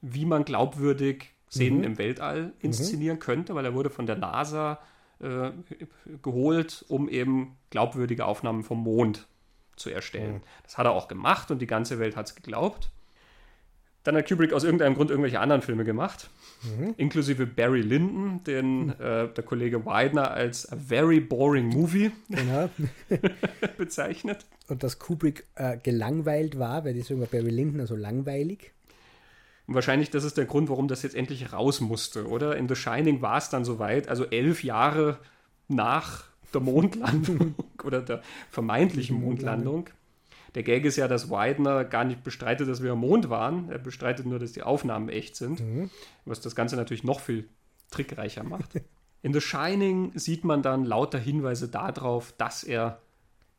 wie 0.00 0.24
man 0.24 0.44
glaubwürdig 0.44 1.30
Szenen 1.50 1.78
mhm. 1.78 1.84
im 1.84 1.98
Weltall 1.98 2.42
mhm. 2.42 2.52
inszenieren 2.60 3.16
mhm. 3.16 3.20
könnte, 3.20 3.54
weil 3.54 3.64
er 3.64 3.74
wurde 3.74 3.90
von 3.90 4.06
der 4.06 4.16
NASA 4.16 4.78
äh, 5.20 5.50
geholt, 6.22 6.84
um 6.88 7.08
eben 7.08 7.56
glaubwürdige 7.70 8.24
Aufnahmen 8.24 8.62
vom 8.62 8.82
Mond 8.82 9.26
zu 9.76 9.90
erstellen. 9.90 10.34
Mhm. 10.34 10.40
Das 10.62 10.78
hat 10.78 10.86
er 10.86 10.92
auch 10.92 11.08
gemacht 11.08 11.50
und 11.50 11.60
die 11.60 11.66
ganze 11.66 11.98
Welt 11.98 12.16
hat 12.16 12.26
es 12.28 12.34
geglaubt. 12.34 12.90
Dann 14.02 14.16
hat 14.16 14.26
Kubrick 14.26 14.54
aus 14.54 14.64
irgendeinem 14.64 14.94
Grund 14.94 15.10
irgendwelche 15.10 15.40
anderen 15.40 15.60
Filme 15.60 15.84
gemacht, 15.84 16.30
mhm. 16.62 16.94
inklusive 16.96 17.46
Barry 17.46 17.82
Lyndon, 17.82 18.42
den 18.44 18.86
mhm. 18.86 18.90
äh, 18.92 19.28
der 19.28 19.44
Kollege 19.44 19.84
Widener 19.84 20.30
als 20.30 20.70
a 20.72 20.76
very 20.76 21.20
boring 21.20 21.66
movie 21.68 22.10
genau. 22.30 22.70
bezeichnet. 23.76 24.46
Und 24.68 24.82
dass 24.82 24.98
Kubrick 24.98 25.44
äh, 25.56 25.76
gelangweilt 25.76 26.58
war, 26.58 26.84
weil 26.86 26.94
deswegen 26.94 27.20
war 27.20 27.26
Barry 27.26 27.50
Lyndon 27.50 27.86
so 27.86 27.94
langweilig. 27.96 28.72
Und 29.70 29.76
wahrscheinlich 29.76 30.10
das 30.10 30.24
ist 30.24 30.36
der 30.36 30.46
Grund, 30.46 30.68
warum 30.68 30.88
das 30.88 31.04
jetzt 31.04 31.14
endlich 31.14 31.52
raus 31.52 31.80
musste, 31.80 32.26
oder? 32.26 32.56
In 32.56 32.68
The 32.68 32.74
Shining 32.74 33.22
war 33.22 33.38
es 33.38 33.50
dann 33.50 33.64
soweit, 33.64 34.08
also 34.08 34.24
elf 34.24 34.64
Jahre 34.64 35.18
nach 35.68 36.24
der 36.52 36.60
Mondlandung 36.60 37.54
oder 37.84 38.02
der 38.02 38.20
vermeintlichen 38.50 39.20
Mondlandung 39.20 39.88
der 40.56 40.64
Gag 40.64 40.84
ist 40.84 40.96
ja, 40.96 41.06
dass 41.06 41.30
Widener 41.30 41.84
gar 41.84 42.02
nicht 42.02 42.24
bestreitet, 42.24 42.68
dass 42.68 42.82
wir 42.82 42.90
am 42.90 42.98
Mond 42.98 43.30
waren. 43.30 43.70
Er 43.70 43.78
bestreitet 43.78 44.26
nur, 44.26 44.40
dass 44.40 44.50
die 44.50 44.64
Aufnahmen 44.64 45.08
echt 45.08 45.36
sind, 45.36 45.60
mhm. 45.60 45.90
was 46.24 46.40
das 46.40 46.56
Ganze 46.56 46.74
natürlich 46.74 47.04
noch 47.04 47.20
viel 47.20 47.48
trickreicher 47.92 48.42
macht. 48.42 48.80
In 49.22 49.32
The 49.32 49.40
Shining 49.40 50.10
sieht 50.18 50.42
man 50.42 50.62
dann 50.62 50.84
lauter 50.84 51.20
Hinweise 51.20 51.68
darauf, 51.68 52.32
dass 52.38 52.64
er 52.64 53.00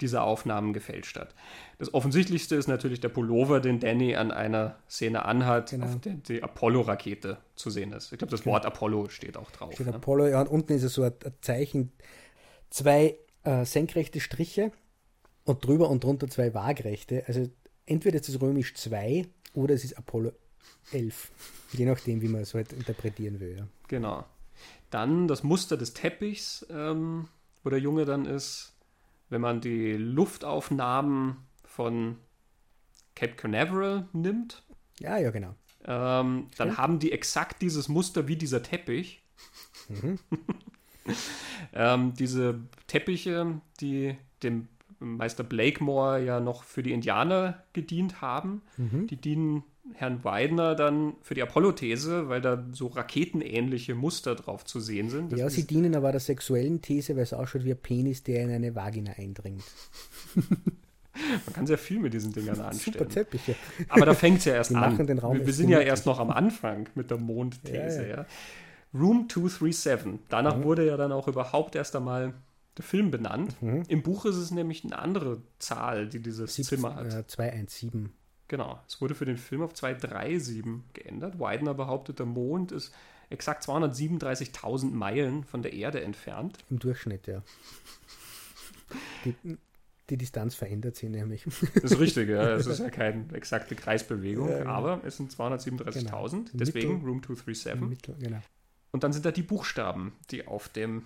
diese 0.02 0.22
Aufnahmen 0.22 0.73
gefälscht 0.73 1.18
hat. 1.18 1.34
Das 1.78 1.94
offensichtlichste 1.94 2.56
ist 2.56 2.68
natürlich 2.68 2.99
der 2.99 3.10
Pullover, 3.10 3.60
den 3.60 3.80
Danny 3.80 4.15
an 4.15 4.32
einer 4.32 4.78
Szene 4.90 5.26
anhat, 5.26 5.69
genau. 5.69 5.86
auf 5.86 5.99
der 6.02 6.14
die 6.14 6.44
Apollo-Rakete 6.44 7.38
zu 7.56 7.69
sehen 7.69 7.94
ist. 7.94 8.11
Ich 8.11 8.18
glaube, 8.18 8.32
das 8.32 8.44
genau. 8.44 8.53
Wort 8.53 8.65
Apollo 8.65 9.10
steht 9.10 9.38
auch 9.38 9.52
drauf. 9.52 9.73
Steht 9.73 9.88
ne? 9.88 9.95
Apollo, 9.95 10.28
ja, 10.28 10.41
und 10.41 10.48
unten 10.48 10.73
ist 10.73 10.84
es 10.84 10.94
so 10.94 11.03
ein, 11.03 11.14
Zeichen, 11.41 11.91
zwei 12.69 13.18
äh, 13.44 13.65
senkrechte 13.65 14.19
Striche 14.19 14.72
und 15.45 15.65
drüber 15.65 15.90
und 15.90 16.03
drunter 16.03 16.28
zwei 16.28 16.53
Waagrechte. 16.53 17.23
Also 17.28 17.49
entweder 17.86 18.19
ist 18.19 18.30
es 18.30 18.41
römisch 18.41 18.73
2 18.76 19.28
oder 19.53 19.73
es 19.73 19.84
ist 19.84 19.98
Apollo 19.98 20.32
11. 20.91 21.32
Je 21.73 21.86
nachdem, 21.86 22.22
wie 22.22 22.28
man 22.28 22.41
es 22.41 22.53
halt 22.53 22.73
interpretieren 22.73 23.40
will. 23.40 23.57
Ja. 23.57 23.68
Genau. 23.88 24.26
Dann 24.90 25.28
das 25.28 25.44
Muster 25.44 25.78
des 25.78 25.94
Teppichs, 25.94 26.65
ähm, 26.69 27.28
wo 27.64 27.69
der 27.69 27.80
Junge 27.80 28.06
dann 28.06 28.26
ist, 28.26 28.73
wenn 29.32 29.41
man 29.41 29.62
die 29.62 29.94
Luftaufnahmen 29.94 31.38
von 31.64 32.18
Cape 33.16 33.34
Canaveral 33.34 34.08
nimmt. 34.14 34.64
Ja, 34.99 35.18
ja, 35.18 35.32
genau. 35.32 35.56
Ähm, 35.86 36.48
dann 36.58 36.68
ja. 36.68 36.78
haben 36.78 36.99
die 36.99 37.12
exakt 37.12 37.62
dieses 37.62 37.88
Muster 37.88 38.28
wie 38.28 38.36
dieser 38.36 38.62
Teppich. 38.62 39.24
Mhm. 39.90 40.20
ähm, 41.74 42.14
diese 42.14 42.60
Teppiche, 42.88 43.62
die 43.80 44.16
dem 44.44 44.68
Meister 44.99 45.44
Blakemore 45.44 46.24
ja 46.24 46.40
noch 46.40 46.64
für 46.64 46.84
die 46.84 46.91
Indianer 46.91 47.64
gedient 47.74 48.22
haben. 48.22 48.62
Mhm. 48.78 49.08
Die 49.08 49.16
dienen 49.16 49.64
Herrn 49.95 50.23
Weidner 50.23 50.76
dann 50.76 51.13
für 51.22 51.34
die 51.34 51.41
Apollo-These, 51.41 52.30
weil 52.30 52.41
da 52.41 52.65
so 52.72 52.88
raketenähnliche 52.88 53.95
Muster 53.95 54.35
drauf 54.35 54.65
zu 54.65 54.80
sehen 54.80 55.09
sind. 55.09 55.31
Das 55.31 55.39
ja, 55.39 55.49
sie 55.49 55.65
dienen 55.65 55.95
aber 55.95 56.11
der 56.11 56.19
sexuellen 56.19 56.81
These, 56.81 57.15
weil 57.15 57.23
es 57.23 57.34
ausschaut 57.34 57.63
wie 57.63 57.72
ein 57.72 57.77
Penis, 57.77 58.23
der 58.23 58.43
in 58.43 58.51
eine 58.51 58.76
Vagina 58.76 59.13
eindringt. 59.13 59.63
Man 61.13 61.53
kann 61.53 61.68
sehr 61.68 61.77
viel 61.77 61.99
mit 61.99 62.13
diesen 62.13 62.31
Dingern 62.31 62.59
anstellen. 62.61 62.97
Super 62.97 63.09
Teppiche. 63.09 63.55
Aber 63.89 64.05
da 64.05 64.13
fängt 64.13 64.39
es 64.39 64.45
ja 64.45 64.53
erst 64.53 64.73
an. 64.73 64.97
wir, 64.97 65.45
wir 65.45 65.53
sind 65.53 65.69
ja 65.69 65.80
erst 65.80 66.05
noch 66.05 66.19
am 66.19 66.31
Anfang 66.31 66.89
mit 66.95 67.11
der 67.11 67.18
Mondthese. 67.18 68.03
Ja, 68.03 68.07
ja. 68.07 68.15
ja. 68.18 68.26
Room 68.93 69.30
237. 69.30 70.19
Danach 70.30 70.57
mhm. 70.57 70.63
wurde 70.63 70.85
ja 70.85 70.97
dann 70.97 71.11
auch 71.11 71.27
überhaupt 71.27 71.76
erst 71.76 71.95
einmal 71.95 72.34
der 72.77 72.85
Film 72.85 73.11
benannt. 73.11 73.61
Mhm. 73.61 73.84
Im 73.88 74.01
Buch 74.01 74.26
ist 74.26 74.38
es 74.38 74.51
nämlich 74.51 74.84
eine 74.84 74.97
andere 74.97 75.41
Zahl, 75.59 76.07
die 76.07 76.19
dieses 76.19 76.55
Sieb 76.55 76.65
Zimmer 76.65 76.95
hat. 76.95 77.13
Äh, 77.13 77.27
217. 77.27 78.11
Genau. 78.52 78.82
Es 78.86 78.99
wurde 78.99 79.15
für 79.15 79.23
den 79.23 79.38
Film 79.38 79.61
auf 79.61 79.73
237 79.73 80.65
geändert. 80.91 81.40
Widener 81.40 81.73
behauptet, 81.73 82.19
der 82.19 82.26
Mond 82.26 82.73
ist 82.73 82.94
exakt 83.30 83.64
237.000 83.64 84.91
Meilen 84.91 85.45
von 85.45 85.61
der 85.61 85.72
Erde 85.72 86.02
entfernt. 86.02 86.57
Im 86.69 86.78
Durchschnitt, 86.78 87.28
ja. 87.28 87.44
Die, 89.23 89.57
die 90.10 90.18
Distanz 90.18 90.53
verändert 90.56 90.98
sich 90.98 91.10
nämlich. 91.10 91.45
Das 91.76 91.94
ist 91.94 91.99
richtig, 91.99 92.28
ja. 92.28 92.56
Es 92.56 92.68
ist 92.68 92.80
ja 92.80 92.90
keine 92.90 93.26
exakte 93.32 93.73
Kreisbewegung, 93.73 94.49
ja, 94.49 94.57
genau. 94.57 94.69
aber 94.72 95.02
es 95.06 95.15
sind 95.15 95.32
237.000. 95.32 96.02
Genau. 96.02 96.44
Deswegen 96.52 96.95
Mittel, 96.95 97.07
Room 97.07 97.23
237. 97.23 97.82
Mittel, 97.88 98.15
genau. 98.19 98.41
Und 98.91 99.06
dann 99.06 99.14
sind 99.14 99.26
da 99.26 99.32
die 99.32 99.44
Buchstaben, 99.44 100.11
die 100.30 100.45
auf 100.45 100.68
dem 100.68 101.06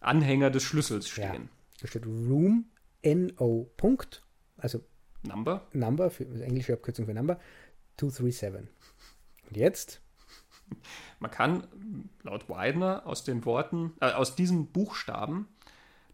Anhänger 0.00 0.48
des 0.48 0.62
Schlüssels 0.62 1.10
stehen. 1.10 1.24
Ja. 1.42 1.82
Da 1.82 1.88
steht 1.88 2.06
Room 2.06 2.70
NO 3.04 3.70
Punkt, 3.76 4.22
also 4.56 4.82
Number. 5.22 5.66
Number, 5.72 6.10
für, 6.10 6.24
englische 6.24 6.74
Abkürzung 6.74 7.06
für 7.06 7.14
Number, 7.14 7.38
237. 7.98 8.68
Und 9.48 9.56
jetzt? 9.56 10.00
Man 11.20 11.30
kann 11.30 11.66
laut 12.22 12.48
Widener 12.48 13.06
aus 13.06 13.24
den 13.24 13.44
Worten, 13.44 13.92
äh, 14.00 14.12
aus 14.12 14.36
diesen 14.36 14.66
Buchstaben 14.68 15.48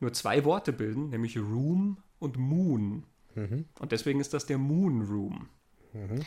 nur 0.00 0.12
zwei 0.12 0.44
Worte 0.44 0.72
bilden, 0.72 1.10
nämlich 1.10 1.38
Room 1.38 1.98
und 2.18 2.36
Moon. 2.36 3.04
Mhm. 3.34 3.66
Und 3.78 3.92
deswegen 3.92 4.20
ist 4.20 4.34
das 4.34 4.46
der 4.46 4.58
Moon 4.58 5.02
Room. 5.02 5.48
Mhm. 5.92 6.24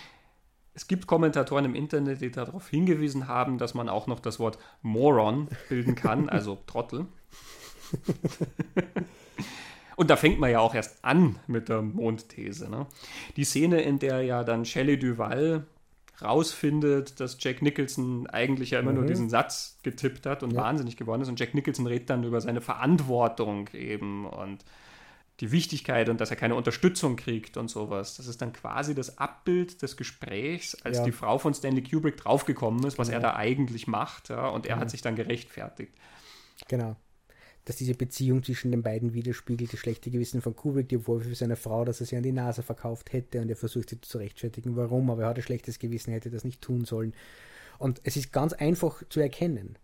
Es 0.74 0.88
gibt 0.88 1.08
Kommentatoren 1.08 1.66
im 1.66 1.76
Internet, 1.76 2.22
die 2.22 2.32
darauf 2.32 2.70
hingewiesen 2.70 3.28
haben, 3.28 3.58
dass 3.58 3.74
man 3.74 3.88
auch 3.88 4.08
noch 4.08 4.20
das 4.20 4.40
Wort 4.40 4.58
Moron 4.82 5.50
bilden 5.70 5.96
kann, 5.96 6.30
also 6.30 6.58
Trottel. 6.68 7.06
Und 9.96 10.10
da 10.10 10.16
fängt 10.16 10.40
man 10.40 10.52
ja 10.52 10.60
auch 10.60 10.76
erst 10.76 11.04
an 11.04 11.40
mit 11.48 11.70
der 11.70 11.82
Mondthese. 11.82 12.70
Ne? 12.70 12.86
Die 13.38 13.46
Szene, 13.46 13.82
in 13.82 14.00
der 14.00 14.22
ja 14.24 14.44
dann 14.44 14.66
Shelley 14.66 15.00
Duval 15.00 15.66
rausfindet, 16.22 17.20
dass 17.20 17.38
Jack 17.40 17.62
Nicholson 17.62 18.28
eigentlich 18.28 18.72
ja 18.72 18.80
immer 18.80 18.92
mhm. 18.92 19.00
nur 19.00 19.06
diesen 19.06 19.30
Satz 19.30 19.78
getippt 19.84 20.26
hat 20.26 20.44
und 20.44 20.54
ja. 20.54 20.62
wahnsinnig 20.62 20.98
geworden 20.98 21.22
ist. 21.22 21.30
Und 21.30 21.40
Jack 21.40 21.54
Nicholson 21.54 21.88
redet 21.88 22.10
dann 22.10 22.24
über 22.24 22.42
seine 22.42 22.62
Verantwortung 22.62 23.70
eben 23.74 24.26
und 24.26 24.64
die 25.42 25.52
Wichtigkeit 25.52 26.08
und 26.08 26.22
dass 26.22 26.30
er 26.30 26.38
keine 26.38 26.56
Unterstützung 26.56 27.18
kriegt 27.18 27.58
und 27.58 27.70
sowas. 27.70 28.16
Das 28.16 28.28
ist 28.28 28.42
dann 28.42 28.54
quasi 28.54 28.96
das 28.96 29.18
Abbild 29.18 29.82
des 29.82 29.98
Gesprächs, 29.98 30.76
als 30.84 31.00
ja. 31.00 31.04
die 31.04 31.12
Frau 31.12 31.38
von 31.38 31.54
Stanley 31.54 31.84
Kubrick 31.84 32.16
draufgekommen 32.16 32.86
ist, 32.86 32.98
was 32.98 33.10
genau. 33.10 33.20
er 33.20 33.32
da 33.32 33.36
eigentlich 33.36 33.88
macht. 33.88 34.30
Ja, 34.30 34.48
und 34.48 34.66
er 34.66 34.76
genau. 34.76 34.82
hat 34.82 34.92
sich 34.92 35.02
dann 35.02 35.16
gerechtfertigt. 35.16 35.94
Genau 36.70 36.96
dass 37.66 37.76
diese 37.76 37.96
Beziehung 37.96 38.44
zwischen 38.44 38.72
den 38.72 38.84
beiden 38.84 39.14
widerspiegelt, 39.14 39.74
das 39.74 39.80
schlechte 39.80 40.12
Gewissen 40.12 40.42
von 40.42 40.56
Kubrick, 40.56 40.88
die 40.90 41.00
Vorwürfe 41.00 41.36
seiner 41.36 41.56
Frau, 41.56 41.84
dass 41.84 42.00
er 42.00 42.06
sie 42.06 42.16
an 42.16 42.24
die 42.24 42.32
Nase 42.32 42.62
verkauft 42.62 43.12
hätte 43.12 43.42
und 43.42 43.50
er 43.50 43.56
versucht 43.56 43.90
sie 43.90 44.00
zu 44.00 44.20
rechtfertigen, 44.20 44.76
warum, 44.76 45.10
aber 45.10 45.24
er 45.24 45.30
hat 45.30 45.38
ein 45.38 45.44
schlechtes 45.44 45.80
Gewissen, 45.80 46.12
hätte 46.12 46.30
das 46.30 46.44
nicht 46.44 46.62
tun 46.62 46.86
sollen. 46.86 47.14
Und 47.80 48.00
es 48.04 48.16
ist 48.16 48.32
ganz 48.32 48.54
einfach 48.54 49.04
zu 49.10 49.20
erkennen. 49.20 49.78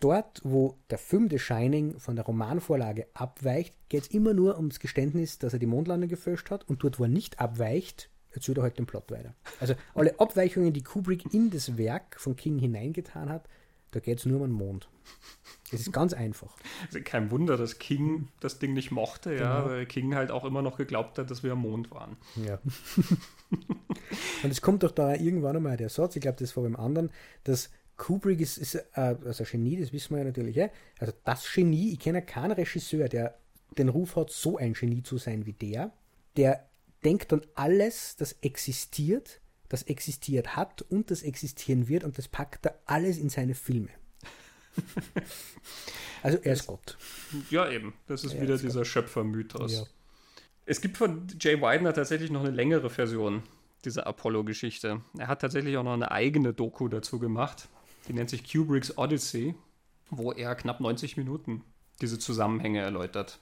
Dort, 0.00 0.40
wo 0.44 0.78
der 0.90 0.98
Film 0.98 1.28
The 1.28 1.40
Shining 1.40 1.98
von 1.98 2.14
der 2.14 2.24
Romanvorlage 2.24 3.08
abweicht, 3.14 3.74
geht 3.88 4.04
es 4.04 4.08
immer 4.08 4.32
nur 4.32 4.56
ums 4.56 4.78
Geständnis, 4.78 5.40
dass 5.40 5.52
er 5.52 5.58
die 5.58 5.66
Mondlandung 5.66 6.08
gefälscht 6.08 6.50
hat 6.50 6.68
und 6.68 6.84
dort, 6.84 7.00
wo 7.00 7.04
er 7.04 7.08
nicht 7.08 7.40
abweicht, 7.40 8.08
erzählt 8.30 8.58
er 8.58 8.62
halt 8.62 8.78
den 8.78 8.86
Plot 8.86 9.10
weiter. 9.10 9.34
Also 9.58 9.74
alle 9.94 10.18
Abweichungen, 10.20 10.72
die 10.72 10.84
Kubrick 10.84 11.34
in 11.34 11.50
das 11.50 11.76
Werk 11.76 12.20
von 12.20 12.36
King 12.36 12.58
hineingetan 12.58 13.28
hat, 13.28 13.48
Da 13.90 14.00
geht 14.00 14.18
es 14.18 14.26
nur 14.26 14.40
um 14.40 14.48
den 14.48 14.52
Mond. 14.52 14.88
Es 15.72 15.80
ist 15.80 15.92
ganz 15.92 16.12
einfach. 16.12 16.54
Also 16.86 17.00
kein 17.02 17.30
Wunder, 17.30 17.56
dass 17.56 17.78
King 17.78 18.28
das 18.40 18.58
Ding 18.58 18.74
nicht 18.74 18.90
mochte, 18.90 19.30
genau. 19.30 19.44
ja, 19.44 19.66
weil 19.66 19.86
King 19.86 20.14
halt 20.14 20.30
auch 20.30 20.44
immer 20.44 20.62
noch 20.62 20.76
geglaubt 20.76 21.18
hat, 21.18 21.30
dass 21.30 21.42
wir 21.42 21.52
am 21.52 21.62
Mond 21.62 21.90
waren. 21.90 22.16
Ja. 22.36 22.58
Und 24.42 24.50
es 24.50 24.60
kommt 24.60 24.82
doch 24.82 24.90
da 24.90 25.14
irgendwann 25.14 25.56
einmal 25.56 25.76
der 25.76 25.88
Satz, 25.88 26.16
ich 26.16 26.22
glaube, 26.22 26.38
das 26.38 26.56
war 26.56 26.64
beim 26.64 26.76
anderen, 26.76 27.10
dass 27.44 27.70
Kubrick 27.96 28.40
ist, 28.40 28.58
ist 28.58 28.74
äh, 28.74 29.16
also 29.24 29.44
ein 29.44 29.50
Genie, 29.50 29.80
das 29.80 29.92
wissen 29.92 30.14
wir 30.14 30.18
ja 30.18 30.24
natürlich. 30.24 30.56
Ja? 30.56 30.70
Also 30.98 31.12
das 31.24 31.52
Genie, 31.52 31.92
ich 31.92 31.98
kenne 31.98 32.22
keinen 32.22 32.52
Regisseur, 32.52 33.08
der 33.08 33.38
den 33.76 33.88
Ruf 33.88 34.16
hat, 34.16 34.30
so 34.30 34.56
ein 34.56 34.72
Genie 34.72 35.02
zu 35.02 35.18
sein 35.18 35.46
wie 35.46 35.52
der. 35.52 35.92
Der 36.36 36.68
denkt 37.04 37.32
an 37.32 37.42
alles, 37.54 38.16
das 38.16 38.36
existiert, 38.40 39.40
das 39.68 39.82
existiert 39.82 40.56
hat 40.56 40.82
und 40.82 41.10
das 41.10 41.22
existieren 41.22 41.88
wird 41.88 42.04
und 42.04 42.16
das 42.18 42.28
packt 42.28 42.66
er 42.66 42.78
alles 42.86 43.18
in 43.18 43.28
seine 43.28 43.54
Filme. 43.54 43.90
also 46.22 46.38
er 46.38 46.52
ist 46.52 46.66
Gott. 46.66 46.96
Ja, 47.50 47.68
eben. 47.68 47.94
Das 48.06 48.24
ist 48.24 48.34
er 48.34 48.42
wieder 48.42 48.54
ist 48.54 48.64
dieser 48.64 48.84
Schöpfermythos. 48.84 49.72
Ja. 49.72 49.82
Es 50.66 50.80
gibt 50.80 50.98
von 50.98 51.26
Jay 51.40 51.60
Widener 51.60 51.94
tatsächlich 51.94 52.30
noch 52.30 52.40
eine 52.40 52.50
längere 52.50 52.90
Version 52.90 53.42
dieser 53.84 54.06
Apollo-Geschichte. 54.06 55.00
Er 55.16 55.28
hat 55.28 55.40
tatsächlich 55.40 55.76
auch 55.76 55.82
noch 55.82 55.94
eine 55.94 56.10
eigene 56.10 56.52
Doku 56.52 56.88
dazu 56.88 57.18
gemacht. 57.18 57.68
Die 58.06 58.12
nennt 58.12 58.30
sich 58.30 58.50
Kubricks 58.50 58.96
Odyssey, 58.96 59.54
wo 60.10 60.32
er 60.32 60.54
knapp 60.54 60.80
90 60.80 61.16
Minuten 61.16 61.64
diese 62.00 62.18
Zusammenhänge 62.18 62.80
erläutert. 62.80 63.40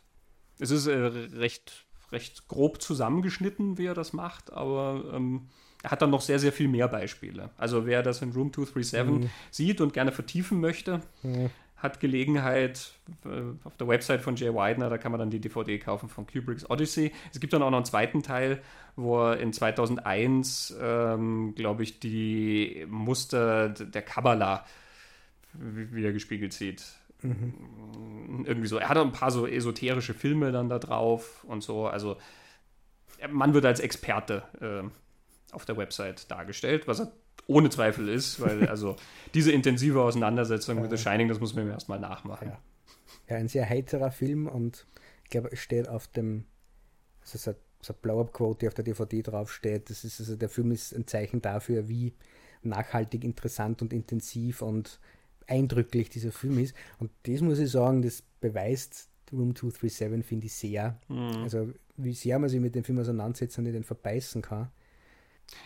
Es 0.59 0.71
ist 0.71 0.87
äh, 0.87 0.95
recht, 0.95 1.87
recht 2.13 2.49
grob 2.49 2.81
zusammengeschnitten, 2.81 3.79
wie 3.79 3.87
er 3.87 3.95
das 3.95 4.13
macht, 4.13 4.53
aber 4.53 5.13
ähm, 5.13 5.49
er 5.87 5.93
hat 5.93 6.03
dann 6.03 6.11
noch 6.11 6.21
sehr, 6.21 6.41
sehr 6.41 6.53
viel 6.53 6.67
mehr 6.67 6.89
Beispiele. 6.89 7.51
Also 7.57 7.87
wer 7.87 8.03
das 8.03 8.21
in 8.21 8.33
Room 8.33 8.53
237 8.53 9.07
mhm. 9.07 9.31
sieht 9.53 9.81
und 9.81 9.93
gerne 9.93 10.11
vertiefen 10.11 10.61
möchte, 10.61 11.01
mhm. 11.23 11.51
hat 11.77 12.01
Gelegenheit 12.01 12.91
äh, 13.25 13.29
auf 13.63 13.77
der 13.77 13.87
Website 13.87 14.21
von 14.21 14.35
Jay 14.35 14.53
Widener, 14.53 14.91
da 14.91 14.99
kann 14.99 15.13
man 15.13 15.21
dann 15.21 15.31
die 15.31 15.41
DVD 15.41 15.79
kaufen 15.79 16.09
von 16.09 16.27
Kubricks 16.27 16.69
Odyssey. 16.69 17.13
Es 17.33 17.39
gibt 17.39 17.53
dann 17.53 17.63
auch 17.63 17.71
noch 17.71 17.77
einen 17.77 17.85
zweiten 17.85 18.25
Teil, 18.25 18.61
wo 18.97 19.29
er 19.29 19.39
in 19.39 19.53
2001, 19.53 20.77
ähm, 20.83 21.55
glaube 21.55 21.85
ich, 21.85 22.01
die 22.01 22.85
Muster 22.89 23.69
der 23.69 24.03
Kabbalah 24.03 24.67
wieder 25.53 26.11
gespiegelt 26.13 26.53
sieht. 26.53 26.83
Mhm. 27.23 28.45
Irgendwie 28.45 28.67
so. 28.67 28.79
Er 28.79 28.89
hat 28.89 28.99
auch 28.99 29.05
ein 29.05 29.13
paar 29.13 29.31
so 29.31 29.47
esoterische 29.47 30.15
Filme 30.15 30.51
dann 30.51 30.69
da 30.69 30.81
drauf 30.81 31.45
und 31.45 31.63
so. 31.63 31.87
Also 31.87 32.17
man 33.31 33.55
wird 33.55 33.65
als 33.65 33.79
Experte 33.79 34.43
äh, 34.61 34.89
auf 35.57 35.65
der 35.65 35.77
Website 35.77 36.31
dargestellt, 36.31 36.87
was 36.87 37.01
er 37.01 37.13
ohne 37.47 37.71
Zweifel 37.71 38.09
ist, 38.09 38.41
weil 38.41 38.69
also 38.69 38.97
diese 39.35 39.53
intensive 39.53 40.01
Auseinandersetzung 40.01 40.81
mit 40.81 40.91
The 40.91 40.99
Shining, 40.99 41.29
das 41.29 41.41
muss 41.41 41.55
man 41.55 41.65
mir 41.67 41.73
erstmal 41.73 41.99
nachmachen. 41.99 42.49
Ja. 42.49 42.59
ja. 43.29 43.37
ein 43.37 43.49
sehr 43.49 43.69
heiterer 43.69 44.11
Film 44.11 44.47
und 44.47 44.87
ich 45.25 45.31
glaube, 45.31 45.51
es 45.51 45.59
steht 45.59 45.89
auf 45.89 46.07
dem, 46.09 46.45
also 47.23 47.39
so, 47.39 47.55
so 47.81 47.95
Blow-Up-Quote, 47.95 48.61
die 48.61 48.69
auf 48.69 48.75
der 48.75 48.85
DVD 48.85 49.23
draufsteht. 49.23 49.91
Das 49.91 50.05
ist 50.05 50.21
also 50.21 50.37
der 50.37 50.49
Film 50.51 50.71
ist 50.71 50.95
ein 50.95 51.07
Zeichen 51.07 51.41
dafür, 51.41 51.89
wie 51.89 52.15
nachhaltig, 52.63 53.25
interessant 53.25 53.81
und 53.81 53.93
intensiv 53.93 54.61
und 54.61 55.01
eindrücklich 55.47 56.11
dieser 56.11 56.33
Film 56.33 56.59
ist. 56.59 56.77
Und 56.99 57.11
das 57.23 57.41
muss 57.41 57.59
ich 57.59 57.71
sagen, 57.71 58.03
das 58.03 58.23
beweist 58.41 59.09
Room 59.33 59.57
237, 59.57 60.25
finde 60.27 60.47
ich 60.47 60.55
sehr. 60.55 61.01
Mhm. 61.09 61.43
Also, 61.43 61.73
wie 61.97 62.13
sehr 62.13 62.39
man 62.39 62.49
sich 62.49 62.61
mit 62.61 62.75
dem 62.75 62.85
Film 62.85 62.99
auseinandersetzt 62.99 63.59
und 63.59 63.65
den 63.65 63.85
verbeißen 63.85 64.43
kann. 64.43 64.71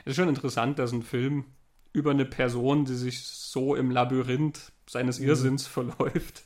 Es 0.04 0.12
ist 0.12 0.16
schon 0.16 0.28
interessant, 0.28 0.78
dass 0.78 0.92
ein 0.92 1.02
Film 1.02 1.44
über 1.92 2.10
eine 2.10 2.24
Person, 2.24 2.84
die 2.84 2.94
sich 2.94 3.22
so 3.22 3.74
im 3.74 3.90
Labyrinth 3.90 4.72
seines 4.88 5.18
mhm. 5.18 5.28
Irrsinns 5.28 5.66
verläuft, 5.66 6.44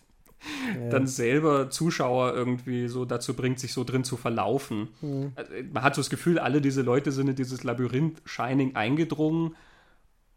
ja. 0.74 0.88
dann 0.90 1.06
selber 1.06 1.70
Zuschauer 1.70 2.34
irgendwie 2.34 2.88
so 2.88 3.04
dazu 3.04 3.34
bringt, 3.34 3.58
sich 3.58 3.72
so 3.72 3.84
drin 3.84 4.04
zu 4.04 4.16
verlaufen. 4.16 4.88
Mhm. 5.00 5.32
Also, 5.34 5.52
man 5.72 5.82
hat 5.82 5.94
so 5.94 6.00
das 6.00 6.10
Gefühl, 6.10 6.38
alle 6.38 6.60
diese 6.60 6.82
Leute 6.82 7.12
sind 7.12 7.28
in 7.28 7.36
dieses 7.36 7.64
Labyrinth 7.64 8.22
Shining 8.24 8.76
eingedrungen 8.76 9.56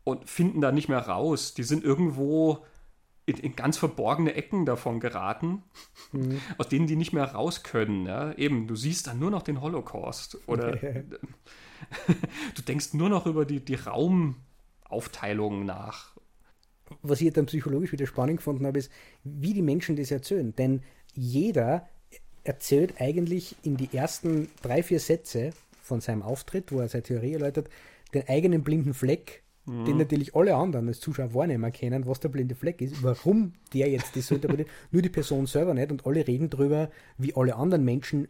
und 0.03 0.29
finden 0.29 0.61
da 0.61 0.71
nicht 0.71 0.89
mehr 0.89 1.07
raus. 1.07 1.53
Die 1.53 1.63
sind 1.63 1.83
irgendwo 1.83 2.65
in, 3.27 3.37
in 3.37 3.55
ganz 3.55 3.77
verborgene 3.77 4.33
Ecken 4.33 4.65
davon 4.65 4.99
geraten, 4.99 5.61
mhm. 6.11 6.41
aus 6.57 6.69
denen 6.69 6.87
die 6.87 6.95
nicht 6.95 7.13
mehr 7.13 7.25
raus 7.25 7.61
können. 7.61 8.07
Ja? 8.07 8.33
Eben, 8.33 8.65
du 8.67 8.75
siehst 8.75 9.05
dann 9.05 9.19
nur 9.19 9.29
noch 9.29 9.43
den 9.43 9.61
Holocaust 9.61 10.39
oder 10.47 10.75
du 12.55 12.61
denkst 12.67 12.93
nur 12.93 13.09
noch 13.09 13.27
über 13.27 13.45
die, 13.45 13.59
die 13.59 13.75
Raumaufteilung 13.75 15.65
nach. 15.65 16.15
Was 17.01 17.19
ich 17.19 17.33
dann 17.33 17.47
psychologisch 17.47 17.91
wieder 17.91 18.07
spannend 18.07 18.37
gefunden 18.37 18.65
habe, 18.65 18.79
ist, 18.79 18.89
wie 19.23 19.53
die 19.53 19.61
Menschen 19.61 19.97
das 19.97 20.09
erzählen. 20.09 20.55
Denn 20.55 20.81
jeder 21.13 21.87
erzählt 22.45 23.01
eigentlich 23.01 23.57
in 23.63 23.75
die 23.75 23.89
ersten 23.91 24.49
drei, 24.61 24.81
vier 24.81 25.01
Sätze 25.01 25.51
von 25.81 25.99
seinem 25.99 26.21
Auftritt, 26.21 26.71
wo 26.71 26.79
er 26.79 26.87
seine 26.87 27.03
Theorie 27.03 27.33
erläutert, 27.33 27.69
den 28.13 28.25
eigenen 28.29 28.63
blinden 28.63 28.93
Fleck, 28.93 29.43
mhm. 29.67 29.85
den 29.85 29.97
natürlich 29.97 30.35
alle 30.35 30.55
anderen 30.55 30.87
als 30.87 30.99
Zuschauer 30.99 31.33
wahrnehmen 31.33 31.71
können, 31.71 32.07
was 32.07 32.19
der 32.19 32.29
blinde 32.29 32.55
Fleck 32.55 32.81
ist, 32.81 33.03
warum 33.03 33.53
der 33.73 33.89
jetzt 33.89 34.15
das 34.15 34.27
so 34.27 34.35
interpretiert, 34.35 34.69
nur 34.91 35.01
die 35.01 35.09
Person 35.09 35.45
selber 35.45 35.73
nicht 35.73 35.91
und 35.91 36.05
alle 36.05 36.27
reden 36.27 36.49
darüber, 36.49 36.89
wie 37.17 37.35
alle 37.35 37.55
anderen 37.55 37.85
Menschen 37.85 38.27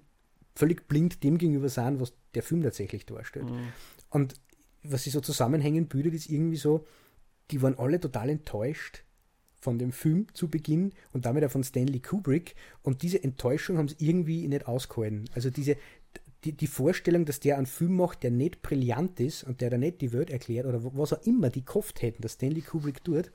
völlig 0.55 0.87
blind 0.87 1.23
dem 1.23 1.37
gegenüber 1.37 1.69
sind, 1.69 2.01
was 2.01 2.13
der 2.33 2.43
Film 2.43 2.63
tatsächlich 2.63 3.05
darstellt. 3.05 3.49
Mhm. 3.49 3.67
Und 4.09 4.35
was 4.83 5.03
sie 5.03 5.09
so 5.09 5.21
zusammenhängen 5.21 5.87
bildet, 5.87 6.13
ist 6.13 6.29
irgendwie 6.29 6.57
so, 6.57 6.85
die 7.51 7.61
waren 7.61 7.77
alle 7.77 7.99
total 7.99 8.29
enttäuscht 8.29 9.03
von 9.59 9.79
dem 9.79 9.91
Film 9.91 10.27
zu 10.33 10.49
Beginn 10.49 10.93
und 11.13 11.25
damit 11.25 11.43
auch 11.43 11.51
von 11.51 11.63
Stanley 11.63 11.99
Kubrick 11.99 12.55
und 12.83 13.01
diese 13.01 13.23
Enttäuschung 13.23 13.77
haben 13.77 13.87
sie 13.87 13.95
irgendwie 13.99 14.47
nicht 14.47 14.67
ausgehalten. 14.67 15.25
Also 15.33 15.49
diese, 15.49 15.77
die, 16.43 16.53
die 16.53 16.67
Vorstellung, 16.67 17.25
dass 17.25 17.39
der 17.39 17.57
einen 17.57 17.65
Film 17.65 17.95
macht, 17.95 18.23
der 18.23 18.31
nicht 18.31 18.61
brillant 18.61 19.19
ist 19.19 19.43
und 19.43 19.61
der 19.61 19.69
da 19.69 19.77
nicht 19.77 20.01
die 20.01 20.13
Welt 20.13 20.29
erklärt 20.29 20.65
oder 20.65 20.83
was 20.95 21.13
auch 21.13 21.23
immer 21.23 21.49
die 21.49 21.65
gehofft 21.65 22.01
hätten, 22.01 22.21
dass 22.21 22.33
Stanley 22.33 22.61
Kubrick 22.61 23.03
tut, 23.03 23.31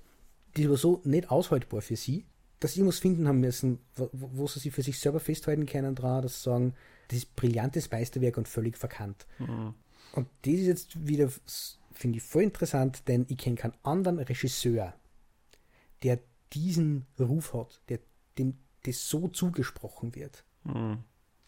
die 0.57 0.69
war 0.69 0.77
so 0.77 1.01
nicht 1.05 1.31
aushaltbar 1.31 1.83
für 1.83 1.97
sie, 1.97 2.27
dass 2.61 2.75
sie 2.75 2.81
irgendwas 2.81 3.01
finden 3.01 3.27
haben 3.27 3.41
müssen, 3.41 3.81
wo, 3.97 4.09
wo 4.13 4.47
sie 4.47 4.61
sich 4.61 4.73
für 4.73 4.83
sich 4.83 4.99
selber 4.99 5.21
festhalten 5.21 5.67
können 5.67 5.95
dran, 5.95 6.23
dass 6.23 6.43
sie 6.43 6.51
sagen, 6.51 6.75
das 7.09 7.19
ist 7.19 7.35
brillantes 7.37 7.91
Meisterwerk 7.91 8.37
und 8.39 8.49
völlig 8.49 8.77
verkannt. 8.79 9.27
Mhm. 9.39 9.75
Und 10.13 10.29
das 10.43 10.55
ist 10.55 10.67
jetzt 10.67 11.09
wieder, 11.09 11.29
finde 11.93 12.19
ich, 12.19 12.23
voll 12.23 12.45
interessant, 12.45 13.09
denn 13.09 13.27
ich 13.29 13.39
kenne 13.39 13.57
keinen 13.57 13.75
anderen 13.83 14.19
Regisseur, 14.19 14.95
der 16.03 16.21
diesen 16.53 17.07
Ruf 17.19 17.55
hat, 17.55 17.81
der 17.89 17.99
dem 18.39 18.59
das 18.85 19.09
so 19.09 19.29
zugesprochen 19.29 20.15
wird. 20.15 20.45
Mhm. 20.65 21.05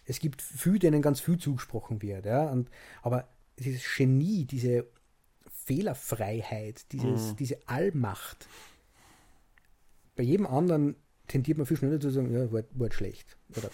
Es 0.06 0.18
gibt 0.18 0.42
viele, 0.42 0.78
denen 0.78 1.02
ganz 1.02 1.20
viel 1.20 1.38
zugesprochen 1.38 2.02
wird, 2.02 2.26
ja, 2.26 2.44
und, 2.50 2.68
aber 3.02 3.28
dieses 3.58 3.84
Genie, 3.96 4.44
diese 4.44 4.86
Fehlerfreiheit, 5.64 6.92
dieses, 6.92 7.32
mhm. 7.32 7.36
diese 7.36 7.58
Allmacht, 7.66 8.48
bei 10.16 10.22
jedem 10.22 10.46
anderen 10.46 10.96
tendiert 11.26 11.58
man 11.58 11.66
viel 11.66 11.76
schneller 11.76 12.00
zu 12.00 12.10
sagen, 12.10 12.32
ja, 12.32 12.50
war, 12.52 12.62
war 12.74 12.92
schlecht. 12.92 13.36
Oder 13.56 13.70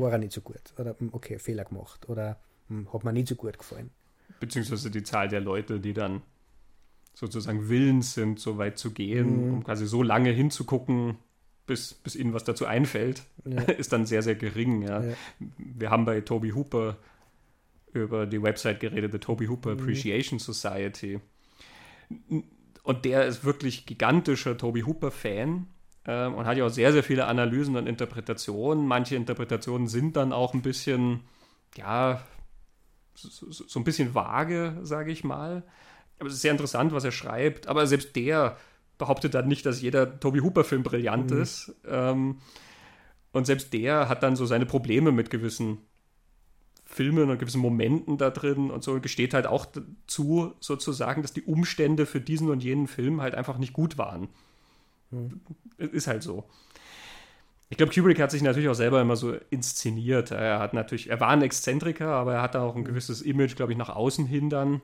war 0.00 0.12
er 0.12 0.18
nicht 0.18 0.32
so 0.32 0.40
gut. 0.40 0.60
Oder 0.78 0.96
hm, 0.98 1.10
okay, 1.12 1.38
Fehler 1.38 1.64
gemacht. 1.64 2.08
Oder 2.08 2.40
hm, 2.68 2.92
hat 2.92 3.04
mir 3.04 3.12
nicht 3.12 3.28
so 3.28 3.34
gut 3.34 3.58
gefallen. 3.58 3.90
Beziehungsweise 4.40 4.90
die 4.90 5.02
Zahl 5.02 5.28
der 5.28 5.40
Leute, 5.40 5.80
die 5.80 5.92
dann 5.92 6.22
sozusagen 7.14 7.68
willens 7.68 8.14
sind, 8.14 8.40
so 8.40 8.58
weit 8.58 8.78
zu 8.78 8.90
gehen, 8.90 9.46
mhm. 9.46 9.54
um 9.54 9.64
quasi 9.64 9.86
so 9.86 10.02
lange 10.02 10.30
hinzugucken, 10.30 11.18
bis, 11.66 11.94
bis 11.94 12.16
ihnen 12.16 12.34
was 12.34 12.44
dazu 12.44 12.66
einfällt, 12.66 13.24
ja. 13.44 13.60
ist 13.78 13.92
dann 13.92 14.06
sehr, 14.06 14.22
sehr 14.22 14.34
gering. 14.34 14.82
Ja. 14.82 15.02
ja. 15.02 15.14
Wir 15.58 15.90
haben 15.90 16.04
bei 16.04 16.20
Toby 16.20 16.50
Hooper 16.50 16.96
über 17.92 18.26
die 18.26 18.42
Website 18.42 18.80
geredet, 18.80 19.12
der 19.12 19.20
Toby 19.20 19.46
Hooper 19.46 19.74
mhm. 19.74 19.80
Appreciation 19.80 20.38
Society. 20.38 21.20
Und 22.82 23.04
der 23.04 23.26
ist 23.26 23.44
wirklich 23.44 23.86
gigantischer 23.86 24.58
Toby 24.58 24.82
Hooper-Fan 24.82 25.66
ähm, 26.06 26.34
und 26.34 26.46
hat 26.46 26.58
ja 26.58 26.66
auch 26.66 26.70
sehr, 26.70 26.92
sehr 26.92 27.02
viele 27.02 27.26
Analysen 27.26 27.76
und 27.76 27.86
Interpretationen. 27.86 28.86
Manche 28.86 29.16
Interpretationen 29.16 29.88
sind 29.88 30.16
dann 30.16 30.32
auch 30.32 30.54
ein 30.54 30.62
bisschen, 30.62 31.20
ja, 31.76 32.22
so, 33.14 33.50
so 33.50 33.80
ein 33.80 33.84
bisschen 33.84 34.14
vage, 34.14 34.78
sage 34.82 35.12
ich 35.12 35.24
mal. 35.24 35.62
Aber 36.18 36.28
es 36.28 36.34
ist 36.34 36.42
sehr 36.42 36.52
interessant, 36.52 36.92
was 36.92 37.04
er 37.04 37.12
schreibt. 37.12 37.68
Aber 37.68 37.86
selbst 37.86 38.16
der 38.16 38.56
behauptet 39.04 39.34
dann 39.34 39.48
nicht, 39.48 39.66
dass 39.66 39.82
jeder 39.82 40.18
Toby 40.18 40.38
Hooper-Film 40.38 40.82
brillant 40.82 41.30
mhm. 41.30 41.42
ist. 41.42 41.74
Ähm, 41.86 42.38
und 43.32 43.46
selbst 43.46 43.74
der 43.74 44.08
hat 44.08 44.22
dann 44.22 44.34
so 44.34 44.46
seine 44.46 44.64
Probleme 44.64 45.12
mit 45.12 45.28
gewissen 45.28 45.78
Filmen 46.86 47.28
und 47.28 47.38
gewissen 47.38 47.60
Momenten 47.60 48.16
da 48.16 48.30
drin 48.30 48.70
und 48.70 48.82
so 48.82 48.92
und 48.92 49.02
gesteht 49.02 49.34
halt 49.34 49.46
auch 49.46 49.66
dazu, 49.66 50.54
sozusagen, 50.60 51.20
dass 51.20 51.34
die 51.34 51.42
Umstände 51.42 52.06
für 52.06 52.20
diesen 52.20 52.48
und 52.48 52.62
jenen 52.62 52.86
Film 52.86 53.20
halt 53.20 53.34
einfach 53.34 53.58
nicht 53.58 53.74
gut 53.74 53.98
waren. 53.98 54.28
Mhm. 55.10 55.40
Ist 55.76 56.06
halt 56.06 56.22
so. 56.22 56.44
Ich 57.68 57.76
glaube, 57.76 57.92
Kubrick 57.92 58.20
hat 58.20 58.30
sich 58.30 58.42
natürlich 58.42 58.68
auch 58.70 58.74
selber 58.74 59.02
immer 59.02 59.16
so 59.16 59.34
inszeniert. 59.50 60.30
Er 60.30 60.60
hat 60.60 60.72
natürlich, 60.72 61.10
er 61.10 61.20
war 61.20 61.28
ein 61.28 61.42
Exzentriker, 61.42 62.08
aber 62.08 62.34
er 62.34 62.42
hat 62.42 62.56
auch 62.56 62.74
ein 62.74 62.82
mhm. 62.82 62.86
gewisses 62.86 63.20
Image, 63.20 63.54
glaube 63.54 63.72
ich, 63.72 63.78
nach 63.78 63.90
außen 63.90 64.24
hin 64.24 64.48
dann 64.48 64.80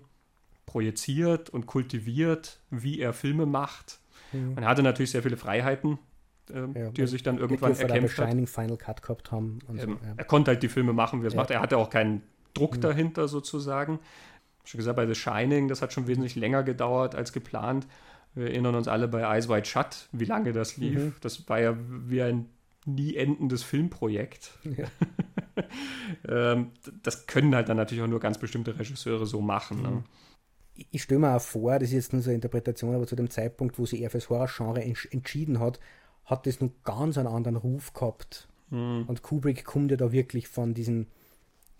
projiziert 0.66 1.48
und 1.50 1.66
kultiviert, 1.66 2.60
wie 2.70 3.00
er 3.00 3.12
Filme 3.12 3.46
macht. 3.46 3.99
Mhm. 4.32 4.54
Man 4.54 4.64
hatte 4.64 4.82
natürlich 4.82 5.10
sehr 5.10 5.22
viele 5.22 5.36
Freiheiten, 5.36 5.98
äh, 6.50 6.78
ja, 6.78 6.90
die 6.90 7.00
er 7.00 7.06
sich 7.06 7.22
dann 7.22 7.38
irgendwann 7.38 7.76
erkämpft 7.76 8.18
hat. 8.18 8.28
Shining 8.28 8.46
Final 8.46 8.76
Cut 8.76 9.02
gehabt 9.02 9.32
haben. 9.32 9.58
So, 9.68 9.74
ja. 9.74 9.96
Er 10.16 10.24
konnte 10.24 10.52
halt 10.52 10.62
die 10.62 10.68
Filme 10.68 10.92
machen, 10.92 11.20
wie 11.20 11.26
er 11.26 11.28
es 11.28 11.34
macht. 11.34 11.50
Er 11.50 11.60
hatte 11.60 11.76
auch 11.78 11.90
keinen 11.90 12.22
Druck 12.54 12.76
mhm. 12.76 12.80
dahinter 12.80 13.28
sozusagen. 13.28 14.00
Schon 14.64 14.78
gesagt, 14.78 14.96
bei 14.96 15.06
The 15.06 15.14
Shining, 15.14 15.68
das 15.68 15.82
hat 15.82 15.92
schon 15.92 16.06
wesentlich 16.06 16.36
länger 16.36 16.62
gedauert 16.62 17.14
als 17.14 17.32
geplant. 17.32 17.86
Wir 18.34 18.46
erinnern 18.46 18.74
uns 18.74 18.86
alle 18.86 19.08
bei 19.08 19.22
Eyes 19.22 19.48
Wide 19.48 19.64
Shut, 19.64 20.08
wie 20.12 20.24
lange 20.24 20.52
das 20.52 20.76
lief. 20.76 20.98
Mhm. 20.98 21.14
Das 21.20 21.48
war 21.48 21.60
ja 21.60 21.76
wie 21.78 22.22
ein 22.22 22.46
nie 22.86 23.16
endendes 23.16 23.62
Filmprojekt. 23.62 24.58
Ja. 24.64 24.86
ähm, 26.52 26.70
das 27.02 27.26
können 27.26 27.54
halt 27.54 27.68
dann 27.68 27.76
natürlich 27.76 28.02
auch 28.02 28.08
nur 28.08 28.20
ganz 28.20 28.38
bestimmte 28.38 28.78
Regisseure 28.78 29.26
so 29.26 29.40
machen. 29.40 29.82
Ne? 29.82 30.04
Ich 30.90 31.02
stelle 31.02 31.20
mir 31.20 31.36
auch 31.36 31.42
vor, 31.42 31.78
das 31.78 31.88
ist 31.88 31.94
jetzt 31.94 32.12
nur 32.12 32.22
so 32.22 32.30
eine 32.30 32.36
Interpretation, 32.36 32.94
aber 32.94 33.06
zu 33.06 33.16
dem 33.16 33.30
Zeitpunkt, 33.30 33.78
wo 33.78 33.86
sie 33.86 34.00
eher 34.00 34.10
fürs 34.10 34.30
Horrorgenre 34.30 34.82
entschieden 34.82 35.60
hat, 35.60 35.78
hat 36.24 36.46
das 36.46 36.60
einen 36.60 36.72
ganz 36.84 37.18
einen 37.18 37.28
anderen 37.28 37.56
Ruf 37.56 37.92
gehabt. 37.92 38.48
Mhm. 38.70 39.04
Und 39.06 39.22
Kubrick 39.22 39.64
kommt 39.64 39.90
ja 39.90 39.96
da 39.96 40.12
wirklich 40.12 40.48
von 40.48 40.74
diesen 40.74 41.08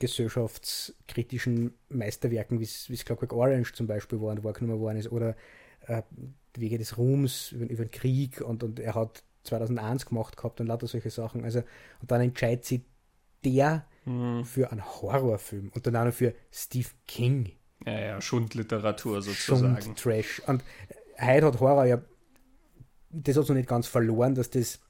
gesellschaftskritischen 0.00 1.74
Meisterwerken, 1.88 2.58
wie 2.58 2.64
es 2.64 3.04
Clockwork 3.04 3.32
Orange 3.32 3.74
zum 3.74 3.86
Beispiel 3.86 4.20
war 4.20 4.30
und 4.32 4.44
wahrgenommen 4.44 4.80
worden 4.80 4.98
ist, 4.98 5.12
oder 5.12 5.36
äh, 5.86 6.02
Wege 6.54 6.78
des 6.78 6.98
Ruhms 6.98 7.52
über, 7.52 7.68
über 7.68 7.84
den 7.84 7.90
Krieg 7.90 8.40
und, 8.40 8.62
und 8.62 8.80
er 8.80 8.94
hat 8.94 9.22
2001 9.44 10.06
gemacht 10.06 10.36
gehabt 10.36 10.60
und 10.60 10.66
lauter 10.66 10.86
solche 10.86 11.10
Sachen. 11.10 11.44
Also, 11.44 11.60
und 12.00 12.10
dann 12.10 12.20
entscheidet 12.20 12.64
sich 12.64 12.80
der 13.44 13.86
mhm. 14.04 14.44
für 14.44 14.70
einen 14.70 14.84
Horrorfilm 14.84 15.70
und 15.74 15.86
dann 15.86 15.96
auch 15.96 16.04
noch 16.06 16.14
für 16.14 16.34
Steve 16.50 16.88
King. 17.06 17.52
Ja, 17.86 18.00
ja, 18.00 18.20
Schundliteratur 18.20 19.22
sozusagen. 19.22 19.80
Schund, 19.80 19.98
Trash. 19.98 20.42
Und 20.46 20.62
heute 21.20 21.46
hat 21.46 21.60
Horror 21.60 21.86
ja, 21.86 22.00
das 23.10 23.36
hat 23.36 23.48
noch 23.48 23.56
nicht 23.56 23.68
ganz 23.68 23.86
verloren, 23.86 24.34
dass 24.34 24.50
das 24.50 24.80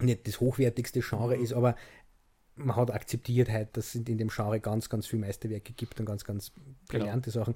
nicht 0.00 0.26
das 0.26 0.40
hochwertigste 0.40 1.00
Genre 1.00 1.36
ist, 1.36 1.52
aber 1.52 1.76
man 2.56 2.76
hat 2.76 2.90
akzeptiert 2.90 3.50
halt, 3.50 3.76
dass 3.76 3.94
es 3.94 3.94
in 3.96 4.18
dem 4.18 4.28
Genre 4.28 4.60
ganz, 4.60 4.88
ganz 4.88 5.06
viele 5.06 5.26
Meisterwerke 5.26 5.72
gibt 5.72 5.98
und 5.98 6.06
ganz, 6.06 6.24
ganz 6.24 6.52
genau. 6.88 7.04
brillante 7.04 7.30
genau. 7.30 7.44
Sachen 7.44 7.54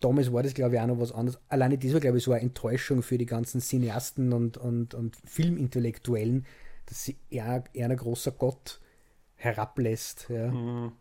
damals 0.00 0.32
war 0.32 0.42
das, 0.42 0.54
glaube 0.54 0.74
ich, 0.74 0.80
auch 0.80 0.86
noch 0.86 1.00
was 1.00 1.12
anderes. 1.12 1.40
Alleine 1.48 1.78
das 1.78 1.92
war, 1.92 2.00
glaube 2.00 2.18
ich, 2.18 2.24
so 2.24 2.32
eine 2.32 2.42
Enttäuschung 2.42 3.02
für 3.02 3.18
die 3.18 3.26
ganzen 3.26 3.60
Cineasten 3.60 4.32
und, 4.32 4.56
und, 4.56 4.94
und 4.94 5.16
Filmintellektuellen, 5.24 6.46
dass 6.86 7.04
sie 7.04 7.16
eher, 7.30 7.64
eher 7.72 7.90
ein 7.90 7.96
großer 7.96 8.32
Gott 8.32 8.80
herablässt. 9.34 10.26
Ja. 10.28 10.48
Mhm. 10.48 10.92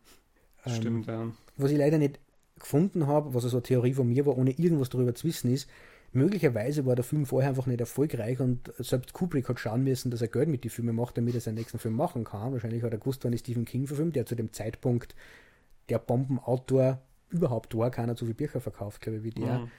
Stimmt, 0.68 1.08
ähm, 1.08 1.14
ja. 1.14 1.32
Was 1.58 1.72
ich 1.72 1.78
leider 1.78 1.98
nicht 1.98 2.20
gefunden 2.60 3.08
habe, 3.08 3.34
was 3.34 3.44
also 3.44 3.58
eine 3.58 3.64
Theorie 3.64 3.94
von 3.94 4.08
mir 4.08 4.26
war, 4.26 4.38
ohne 4.38 4.52
irgendwas 4.52 4.90
darüber 4.90 5.14
zu 5.14 5.28
wissen, 5.28 5.52
ist, 5.52 5.70
möglicherweise 6.14 6.86
war 6.86 6.96
der 6.96 7.04
Film 7.04 7.26
vorher 7.26 7.50
einfach 7.50 7.66
nicht 7.66 7.82
erfolgreich 7.82 8.40
und 8.40 8.72
selbst 8.78 9.14
Kubrick 9.14 9.50
hat 9.50 9.60
schauen 9.60 9.84
müssen, 9.84 10.12
dass 10.12 10.22
er 10.22 10.30
Geld 10.30 10.48
mit 10.48 10.64
den 10.64 10.72
Filmen 10.72 10.96
macht, 10.96 11.18
damit 11.18 11.36
er 11.36 11.42
seinen 11.42 11.56
nächsten 11.56 11.78
Film 11.78 11.96
machen 11.96 12.24
kann. 12.24 12.54
Wahrscheinlich 12.54 12.84
hat 12.84 12.94
er 12.94 13.00
gewusst, 13.00 13.26
wann 13.26 13.38
Stephen 13.38 13.66
King 13.66 13.86
verfilmt, 13.88 14.16
der 14.16 14.26
zu 14.26 14.36
dem 14.36 14.54
Zeitpunkt 14.54 15.16
der 15.90 16.00
Bombenautor 16.00 17.02
überhaupt 17.30 17.76
war, 17.78 17.92
keiner 17.92 18.16
so 18.16 18.26
viele 18.26 18.36
Bücher 18.36 18.62
verkauft, 18.62 19.02
glaube 19.02 19.18
ich, 19.20 19.24
wie 19.24 19.32
der. 19.32 19.60
Mhm. 19.60 19.70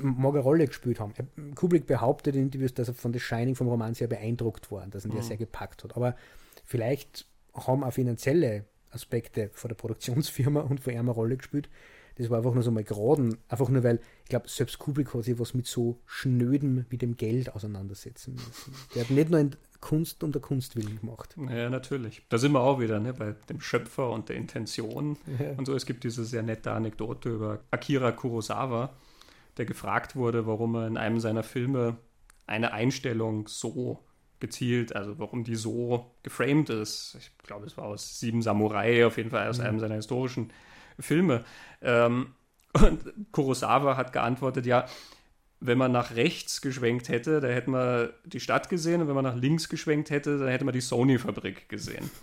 Mag 0.00 0.34
eine 0.34 0.40
Rolle 0.40 0.66
gespielt 0.66 1.00
haben. 1.00 1.14
Kubrick 1.54 1.86
behauptet 1.86 2.34
in 2.34 2.42
Interviews, 2.42 2.74
dass 2.74 2.88
er 2.88 2.94
von 2.94 3.12
The 3.12 3.20
Shining 3.20 3.54
vom 3.54 3.68
Roman 3.68 3.94
sehr 3.94 4.08
beeindruckt 4.08 4.70
war, 4.70 4.86
dass 4.88 5.04
er 5.04 5.10
mhm. 5.10 5.14
der 5.14 5.22
sehr 5.22 5.36
gepackt 5.36 5.84
hat. 5.84 5.96
Aber 5.96 6.16
vielleicht 6.64 7.26
haben 7.54 7.84
auch 7.84 7.92
finanzielle 7.92 8.64
Aspekte 8.90 9.50
von 9.52 9.68
der 9.68 9.76
Produktionsfirma 9.76 10.60
und 10.60 10.80
von 10.80 10.92
ihm 10.92 11.00
eine 11.00 11.10
Rolle 11.10 11.36
gespielt. 11.36 11.70
Das 12.18 12.30
war 12.30 12.38
einfach 12.38 12.52
nur 12.52 12.64
so 12.64 12.72
mal 12.72 12.82
geraden, 12.82 13.38
einfach 13.48 13.68
nur 13.68 13.84
weil, 13.84 14.00
ich 14.24 14.28
glaube, 14.28 14.48
selbst 14.48 14.78
Kubrick 14.78 15.14
hat 15.14 15.24
sich 15.24 15.38
was 15.38 15.54
mit 15.54 15.66
so 15.66 16.00
Schnöden 16.04 16.84
wie 16.90 16.98
dem 16.98 17.16
Geld 17.16 17.54
auseinandersetzen 17.54 18.34
müssen. 18.34 18.74
Der 18.94 19.04
hat 19.04 19.10
nicht 19.10 19.30
nur 19.30 19.38
in 19.38 19.56
Kunst 19.80 20.24
um 20.24 20.32
der 20.32 20.42
Kunst 20.42 20.74
willen 20.74 20.98
gemacht. 21.00 21.36
Ja, 21.48 21.70
natürlich. 21.70 22.22
Da 22.28 22.38
sind 22.38 22.52
wir 22.52 22.60
auch 22.60 22.80
wieder 22.80 22.98
ne, 22.98 23.14
bei 23.14 23.36
dem 23.48 23.60
Schöpfer 23.60 24.10
und 24.10 24.28
der 24.28 24.36
Intention 24.36 25.16
ja. 25.38 25.52
und 25.56 25.66
so. 25.66 25.74
Es 25.74 25.86
gibt 25.86 26.02
diese 26.02 26.24
sehr 26.24 26.42
nette 26.42 26.72
Anekdote 26.72 27.28
über 27.28 27.60
Akira 27.70 28.10
Kurosawa, 28.10 28.92
der 29.56 29.66
gefragt 29.66 30.16
wurde, 30.16 30.46
warum 30.46 30.74
er 30.74 30.88
in 30.88 30.96
einem 30.96 31.20
seiner 31.20 31.44
Filme 31.44 31.96
eine 32.46 32.72
Einstellung 32.72 33.46
so 33.46 34.02
gezielt, 34.40 34.94
also 34.96 35.18
warum 35.18 35.44
die 35.44 35.56
so 35.56 36.10
geframed 36.22 36.70
ist. 36.70 37.16
Ich 37.20 37.30
glaube, 37.38 37.66
es 37.66 37.76
war 37.76 37.84
aus 37.84 38.18
Sieben 38.18 38.42
Samurai, 38.42 39.06
auf 39.06 39.16
jeden 39.16 39.30
Fall 39.30 39.48
aus 39.48 39.58
mhm. 39.58 39.64
einem 39.64 39.80
seiner 39.80 39.96
historischen 39.96 40.50
Filme. 40.98 41.44
Ähm, 41.82 42.34
und 42.72 43.32
Kurosawa 43.32 43.96
hat 43.96 44.12
geantwortet, 44.12 44.66
ja, 44.66 44.86
wenn 45.60 45.78
man 45.78 45.90
nach 45.90 46.14
rechts 46.14 46.60
geschwenkt 46.60 47.08
hätte, 47.08 47.40
da 47.40 47.48
hätte 47.48 47.70
man 47.70 48.10
die 48.24 48.40
Stadt 48.40 48.68
gesehen 48.68 49.00
und 49.02 49.08
wenn 49.08 49.14
man 49.14 49.24
nach 49.24 49.34
links 49.34 49.68
geschwenkt 49.68 50.10
hätte, 50.10 50.38
dann 50.38 50.48
hätte 50.48 50.64
man 50.64 50.74
die 50.74 50.80
Sony-Fabrik 50.80 51.68
gesehen. 51.68 52.08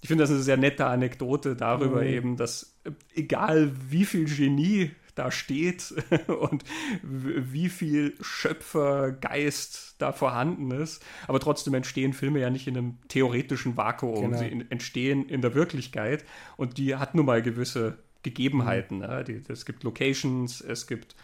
ich 0.00 0.08
finde 0.08 0.24
das 0.24 0.30
eine 0.30 0.40
sehr 0.40 0.56
nette 0.56 0.86
Anekdote 0.86 1.56
darüber 1.56 2.00
mhm. 2.00 2.06
eben, 2.06 2.36
dass 2.36 2.80
egal 3.14 3.72
wie 3.90 4.06
viel 4.06 4.24
Genie 4.24 4.92
da 5.14 5.30
steht 5.30 5.94
und 6.26 6.64
wie 7.02 7.68
viel 7.68 8.14
Schöpfergeist 8.20 9.96
da 9.98 10.12
vorhanden 10.12 10.70
ist. 10.70 11.04
Aber 11.26 11.40
trotzdem 11.40 11.74
entstehen 11.74 12.12
Filme 12.12 12.40
ja 12.40 12.50
nicht 12.50 12.66
in 12.66 12.76
einem 12.76 12.98
theoretischen 13.08 13.76
Vakuum. 13.76 14.32
Genau. 14.32 14.38
Sie 14.38 14.66
entstehen 14.70 15.28
in 15.28 15.40
der 15.40 15.54
Wirklichkeit 15.54 16.24
und 16.56 16.78
die 16.78 16.96
hat 16.96 17.14
nun 17.14 17.26
mal 17.26 17.42
gewisse 17.42 17.98
Gegebenheiten. 18.22 18.98
Mhm. 18.98 19.02
Ja. 19.04 19.22
Die, 19.22 19.42
es 19.48 19.64
gibt 19.64 19.84
Locations, 19.84 20.60
es 20.60 20.86
gibt 20.86 21.14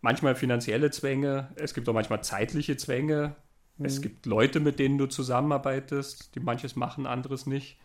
manchmal 0.00 0.34
finanzielle 0.34 0.90
Zwänge, 0.90 1.50
es 1.54 1.74
gibt 1.74 1.88
auch 1.88 1.94
manchmal 1.94 2.24
zeitliche 2.24 2.76
Zwänge. 2.76 3.36
Mhm. 3.78 3.86
Es 3.86 4.02
gibt 4.02 4.26
Leute, 4.26 4.60
mit 4.60 4.78
denen 4.78 4.98
du 4.98 5.06
zusammenarbeitest, 5.06 6.34
die 6.34 6.40
manches 6.40 6.76
machen, 6.76 7.06
anderes 7.06 7.46
nicht. 7.46 7.78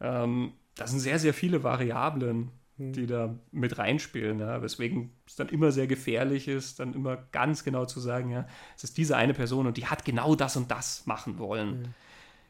Ähm, 0.00 0.52
das 0.74 0.90
sind 0.90 1.00
sehr, 1.00 1.18
sehr 1.18 1.32
viele 1.32 1.64
Variablen, 1.64 2.50
mhm. 2.78 2.92
die 2.92 3.06
da 3.06 3.34
mit 3.52 3.78
reinspielen, 3.78 4.40
ja, 4.40 4.62
weswegen 4.62 5.10
es 5.26 5.36
dann 5.36 5.48
immer 5.48 5.72
sehr 5.72 5.86
gefährlich 5.86 6.48
ist, 6.48 6.80
dann 6.80 6.94
immer 6.94 7.16
ganz 7.32 7.64
genau 7.64 7.84
zu 7.84 8.00
sagen, 8.00 8.30
ja, 8.30 8.46
es 8.76 8.84
ist 8.84 8.98
diese 8.98 9.16
eine 9.16 9.34
Person 9.34 9.66
und 9.66 9.76
die 9.76 9.86
hat 9.86 10.04
genau 10.04 10.34
das 10.34 10.56
und 10.56 10.70
das 10.70 11.06
machen 11.06 11.38
wollen. 11.38 11.80
Mhm 11.80 11.94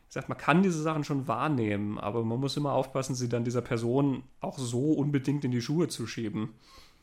ich 0.09 0.15
sag, 0.15 0.29
man 0.29 0.39
kann 0.39 0.63
diese 0.63 0.83
Sachen 0.83 1.05
schon 1.05 1.27
wahrnehmen, 1.27 1.99
aber 1.99 2.25
man 2.25 2.39
muss 2.39 2.57
immer 2.57 2.73
aufpassen, 2.73 3.15
sie 3.15 3.29
dann 3.29 3.45
dieser 3.45 3.63
Person 3.63 4.23
auch 4.41 4.59
so 4.59 4.93
unbedingt 4.93 5.45
in 5.45 5.51
die 5.51 5.61
Schuhe 5.61 5.89
zu 5.89 6.07
schieben. 6.07 6.55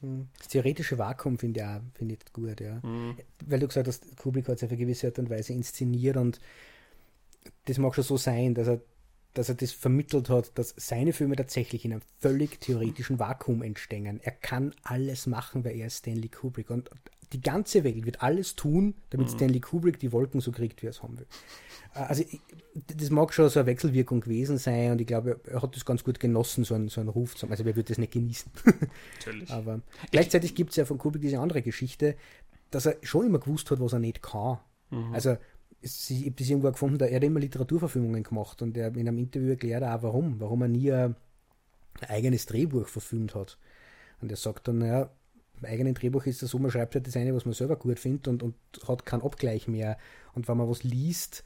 Hm. 0.01 0.27
Das 0.37 0.47
theoretische 0.47 0.97
Vakuum 0.97 1.37
finde 1.37 1.59
ich, 1.59 1.97
find 1.97 2.11
ich 2.13 2.33
gut, 2.33 2.61
ja. 2.61 2.79
Mhm. 2.81 3.17
Weil 3.45 3.59
du 3.59 3.67
gesagt 3.67 3.87
hast, 3.87 4.17
Kubrick 4.17 4.47
hat 4.47 4.57
es 4.57 4.63
auf 4.63 4.69
eine 4.69 4.77
gewisse 4.77 5.07
Art 5.07 5.19
und 5.19 5.29
Weise 5.29 5.53
inszeniert 5.53 6.15
und 6.15 6.39
das 7.65 7.77
mag 7.77 7.93
schon 7.93 8.05
so 8.05 8.15
sein, 8.15 8.53
dass 8.55 8.67
er, 8.67 8.79
dass 9.33 9.49
er 9.49 9.55
das 9.55 9.71
vermittelt 9.71 10.29
hat, 10.29 10.51
dass 10.57 10.73
seine 10.77 11.13
Filme 11.13 11.35
tatsächlich 11.35 11.85
in 11.85 11.93
einem 11.93 12.01
völlig 12.19 12.61
theoretischen 12.61 13.19
Vakuum 13.19 13.63
entstehen. 13.63 14.19
Er 14.21 14.31
kann 14.31 14.73
alles 14.83 15.27
machen, 15.27 15.65
weil 15.65 15.75
er 15.75 15.87
ist 15.87 15.99
Stanley 15.99 16.29
Kubrick. 16.29 16.69
Und 16.69 16.89
die 17.33 17.41
ganze 17.41 17.83
Welt 17.83 18.05
wird 18.05 18.21
alles 18.21 18.55
tun, 18.55 18.93
damit 19.09 19.27
mhm. 19.27 19.35
Stanley 19.35 19.59
Kubrick 19.59 19.99
die 19.99 20.11
Wolken 20.11 20.39
so 20.39 20.51
kriegt, 20.51 20.81
wie 20.81 20.87
er 20.87 20.91
es 20.91 21.01
haben 21.01 21.17
will. 21.17 21.25
Äh, 21.95 21.99
also 21.99 22.23
das 22.73 23.09
mag 23.09 23.33
schon 23.33 23.49
so 23.49 23.59
eine 23.59 23.67
Wechselwirkung 23.67 24.21
gewesen 24.21 24.57
sein 24.57 24.91
und 24.91 25.01
ich 25.01 25.07
glaube, 25.07 25.39
er 25.45 25.61
hat 25.61 25.75
das 25.75 25.85
ganz 25.85 26.03
gut 26.03 26.19
genossen, 26.19 26.63
so 26.63 26.75
einen, 26.75 26.89
so 26.89 27.01
einen 27.01 27.09
Ruf 27.09 27.35
zu 27.35 27.43
haben. 27.43 27.51
Also 27.51 27.65
wer 27.65 27.75
würde 27.75 27.89
das 27.89 27.97
nicht 27.97 28.13
genießen? 28.13 28.51
Natürlich. 29.19 29.49
Aber 29.49 29.81
gleichzeitig 30.11 30.53
gibt 30.53 30.71
es 30.71 30.75
ja 30.75 30.85
von 30.85 30.99
Kubrick 30.99 31.23
diese 31.23 31.39
andere 31.39 31.63
Geschichte, 31.63 32.15
dass 32.69 32.85
er 32.85 32.97
schon 33.01 33.25
immer 33.25 33.39
gewusst 33.39 33.69
hat, 33.71 33.79
was 33.79 33.93
er 33.93 33.99
nicht 33.99 34.21
kann. 34.21 34.59
Mhm. 34.91 35.13
Also 35.13 35.37
ich 35.83 36.21
habe 36.21 36.31
das 36.31 36.49
irgendwo 36.49 36.71
gefunden, 36.71 37.03
er 37.03 37.15
hat 37.15 37.23
immer 37.23 37.39
Literaturverfilmungen 37.39 38.23
gemacht 38.23 38.61
und 38.61 38.77
er 38.77 38.95
in 38.95 39.07
einem 39.07 39.17
Interview 39.17 39.49
erklärt 39.49 39.83
auch, 39.83 40.03
warum, 40.03 40.39
warum 40.39 40.61
er 40.61 40.67
nie 40.69 40.91
ein 40.91 41.15
eigenes 42.07 42.45
Drehbuch 42.45 42.87
verfilmt 42.87 43.35
hat. 43.35 43.57
Und 44.21 44.31
er 44.31 44.37
sagt 44.37 44.67
dann, 44.67 44.79
naja, 44.79 45.09
im 45.59 45.65
eigenen 45.65 45.93
Drehbuch 45.93 46.25
ist 46.25 46.41
es 46.41 46.51
so, 46.51 46.59
man 46.59 46.71
schreibt 46.71 46.95
halt 46.95 47.07
das 47.07 47.17
eine, 47.17 47.35
was 47.35 47.45
man 47.45 47.53
selber 47.53 47.75
gut 47.75 47.99
findet 47.99 48.27
und, 48.27 48.43
und 48.43 48.55
hat 48.87 49.05
keinen 49.05 49.21
Abgleich 49.21 49.67
mehr. 49.67 49.97
Und 50.33 50.47
wenn 50.47 50.57
man 50.57 50.69
was 50.69 50.83
liest, 50.83 51.43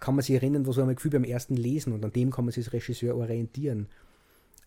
kann 0.00 0.14
man 0.14 0.22
sich 0.22 0.34
erinnern, 0.34 0.66
was 0.66 0.76
war 0.76 0.84
mein 0.84 0.96
Gefühl 0.96 1.12
beim 1.12 1.24
ersten 1.24 1.56
Lesen 1.56 1.92
und 1.92 2.04
an 2.04 2.12
dem 2.12 2.30
kann 2.30 2.44
man 2.44 2.52
sich 2.52 2.66
als 2.66 2.72
Regisseur 2.72 3.16
orientieren. 3.16 3.88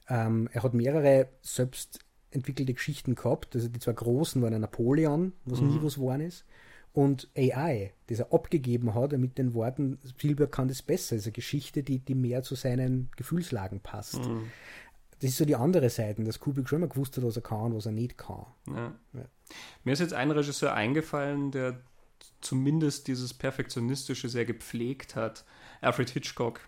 Ähm, 0.09 0.49
er 0.51 0.63
hat 0.63 0.73
mehrere 0.73 1.27
selbst 1.41 1.99
entwickelte 2.31 2.73
Geschichten 2.73 3.15
gehabt, 3.15 3.55
also 3.55 3.67
die 3.67 3.79
zwei 3.79 3.93
großen 3.93 4.41
waren 4.41 4.59
Napoleon, 4.59 5.33
was 5.45 5.61
mhm. 5.61 5.75
nie 5.75 5.79
was 5.81 5.95
geworden 5.95 6.21
ist, 6.21 6.45
und 6.93 7.29
AI, 7.37 7.93
das 8.07 8.19
er 8.19 8.33
abgegeben 8.33 8.93
hat 8.93 9.13
mit 9.13 9.37
den 9.37 9.53
Worten, 9.53 9.97
Spielberg 10.09 10.51
kann 10.51 10.67
das 10.67 10.81
besser, 10.81 11.15
also 11.15 11.27
eine 11.27 11.33
Geschichte, 11.33 11.83
die, 11.83 11.99
die 11.99 12.15
mehr 12.15 12.43
zu 12.43 12.55
seinen 12.55 13.09
Gefühlslagen 13.15 13.79
passt. 13.79 14.25
Mhm. 14.25 14.51
Das 15.19 15.29
ist 15.29 15.37
so 15.37 15.45
die 15.45 15.55
andere 15.55 15.89
Seite, 15.89 16.23
dass 16.23 16.39
Kubrick 16.39 16.67
schon 16.67 16.81
mal 16.81 16.89
gewusst 16.89 17.15
hat, 17.15 17.23
was 17.23 17.35
er 17.35 17.43
kann 17.43 17.71
und 17.71 17.75
was 17.75 17.85
er 17.85 17.91
nicht 17.91 18.17
kann. 18.17 18.45
Ja. 18.67 18.93
Ja. 19.13 19.25
Mir 19.83 19.93
ist 19.93 19.99
jetzt 19.99 20.13
ein 20.13 20.31
Regisseur 20.31 20.73
eingefallen, 20.73 21.51
der 21.51 21.79
zumindest 22.41 23.07
dieses 23.07 23.33
Perfektionistische 23.33 24.29
sehr 24.29 24.45
gepflegt 24.45 25.15
hat. 25.15 25.45
Alfred 25.79 26.09
Hitchcock. 26.09 26.61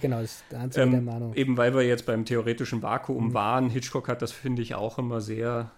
Genau, 0.00 0.22
das 0.22 0.32
ist 0.32 0.44
der 0.50 0.60
einzige 0.60 0.82
ähm, 0.84 0.90
der 0.92 1.02
Meinung. 1.02 1.34
Eben 1.34 1.56
weil 1.56 1.74
wir 1.74 1.82
jetzt 1.82 2.06
beim 2.06 2.24
theoretischen 2.24 2.82
Vakuum 2.82 3.28
mhm. 3.28 3.34
waren. 3.34 3.70
Hitchcock 3.70 4.08
hat 4.08 4.22
das, 4.22 4.32
finde 4.32 4.62
ich, 4.62 4.74
auch 4.74 4.98
immer 4.98 5.20
sehr 5.20 5.70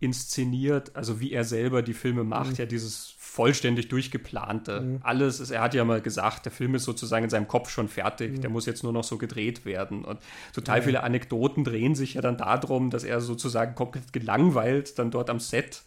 inszeniert, 0.00 0.94
also 0.94 1.20
wie 1.20 1.32
er 1.32 1.44
selber 1.44 1.82
die 1.82 1.94
Filme 1.94 2.24
macht, 2.24 2.52
mhm. 2.52 2.56
ja 2.56 2.66
dieses 2.66 3.14
vollständig 3.34 3.88
durchgeplante. 3.88 4.80
Mhm. 4.80 5.00
Alles 5.02 5.40
ist, 5.40 5.50
er 5.50 5.60
hat 5.60 5.74
ja 5.74 5.84
mal 5.84 6.00
gesagt, 6.00 6.44
der 6.44 6.52
Film 6.52 6.76
ist 6.76 6.84
sozusagen 6.84 7.24
in 7.24 7.30
seinem 7.30 7.48
Kopf 7.48 7.68
schon 7.68 7.88
fertig, 7.88 8.36
mhm. 8.36 8.40
der 8.42 8.50
muss 8.50 8.64
jetzt 8.64 8.84
nur 8.84 8.92
noch 8.92 9.02
so 9.02 9.18
gedreht 9.18 9.64
werden. 9.64 10.04
Und 10.04 10.20
total 10.52 10.82
viele 10.82 11.02
Anekdoten 11.02 11.64
drehen 11.64 11.96
sich 11.96 12.14
ja 12.14 12.20
dann 12.20 12.36
darum, 12.36 12.90
dass 12.90 13.02
er 13.02 13.20
sozusagen 13.20 13.74
komplett 13.74 14.12
gelangweilt 14.12 15.00
dann 15.00 15.10
dort 15.10 15.30
am 15.30 15.40
Set 15.40 15.82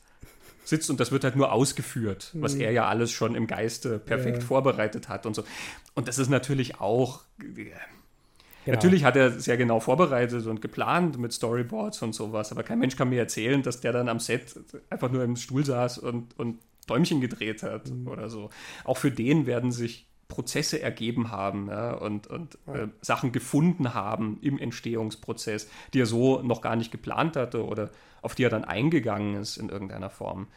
sitzt 0.65 0.89
und 0.89 0.99
das 0.99 1.13
wird 1.13 1.23
halt 1.23 1.37
nur 1.37 1.53
ausgeführt, 1.53 2.31
was 2.33 2.55
mhm. 2.55 2.61
er 2.61 2.71
ja 2.73 2.89
alles 2.89 3.11
schon 3.11 3.33
im 3.33 3.47
Geiste 3.47 3.97
perfekt 3.97 4.39
ja. 4.39 4.43
vorbereitet 4.43 5.07
hat 5.07 5.25
und 5.25 5.33
so. 5.33 5.45
Und 5.95 6.09
das 6.09 6.19
ist 6.19 6.27
natürlich 6.27 6.81
auch. 6.81 7.21
Genau. 7.37 7.71
Natürlich 8.65 9.05
hat 9.05 9.15
er 9.15 9.31
sehr 9.31 9.55
genau 9.55 9.79
vorbereitet 9.79 10.45
und 10.47 10.61
geplant 10.61 11.17
mit 11.17 11.31
Storyboards 11.31 12.01
und 12.01 12.13
sowas, 12.13 12.51
aber 12.51 12.63
kein 12.63 12.79
Mensch 12.79 12.97
kann 12.97 13.07
mir 13.07 13.19
erzählen, 13.19 13.63
dass 13.63 13.79
der 13.79 13.93
dann 13.93 14.09
am 14.09 14.19
Set 14.19 14.53
einfach 14.89 15.09
nur 15.09 15.23
im 15.23 15.37
Stuhl 15.37 15.63
saß 15.63 15.99
und, 15.99 16.37
und 16.37 16.59
Däumchen 16.87 17.21
gedreht 17.21 17.63
hat 17.63 17.89
mhm. 17.89 18.07
oder 18.07 18.29
so. 18.29 18.49
Auch 18.83 18.97
für 18.97 19.11
den 19.11 19.45
werden 19.45 19.71
sich 19.71 20.07
Prozesse 20.27 20.81
ergeben 20.81 21.31
haben 21.31 21.67
ja, 21.67 21.93
und, 21.93 22.27
und 22.27 22.57
ja. 22.67 22.75
äh, 22.75 22.87
Sachen 23.01 23.31
gefunden 23.31 23.93
haben 23.93 24.39
im 24.41 24.59
Entstehungsprozess, 24.59 25.69
die 25.93 26.01
er 26.01 26.05
so 26.05 26.41
noch 26.41 26.61
gar 26.61 26.75
nicht 26.75 26.91
geplant 26.91 27.35
hatte 27.35 27.65
oder 27.65 27.89
auf 28.21 28.35
die 28.35 28.43
er 28.43 28.49
dann 28.49 28.65
eingegangen 28.65 29.35
ist 29.35 29.57
in 29.57 29.69
irgendeiner 29.69 30.09
Form. 30.09 30.47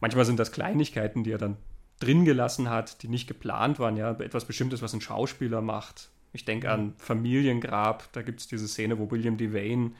Manchmal 0.00 0.24
sind 0.24 0.38
das 0.38 0.52
Kleinigkeiten, 0.52 1.24
die 1.24 1.32
er 1.32 1.38
dann 1.38 1.56
drin 1.98 2.24
gelassen 2.24 2.70
hat, 2.70 3.02
die 3.02 3.08
nicht 3.08 3.26
geplant 3.26 3.80
waren, 3.80 3.96
ja, 3.96 4.12
etwas 4.12 4.44
Bestimmtes, 4.44 4.82
was 4.82 4.92
ein 4.92 5.00
Schauspieler 5.00 5.60
macht. 5.60 6.10
Ich 6.32 6.44
denke 6.44 6.70
an 6.70 6.94
Familiengrab, 6.98 8.12
da 8.12 8.22
gibt 8.22 8.40
es 8.40 8.46
diese 8.46 8.68
Szene, 8.68 8.98
wo 8.98 9.10
William 9.10 9.36
Devane 9.36 9.92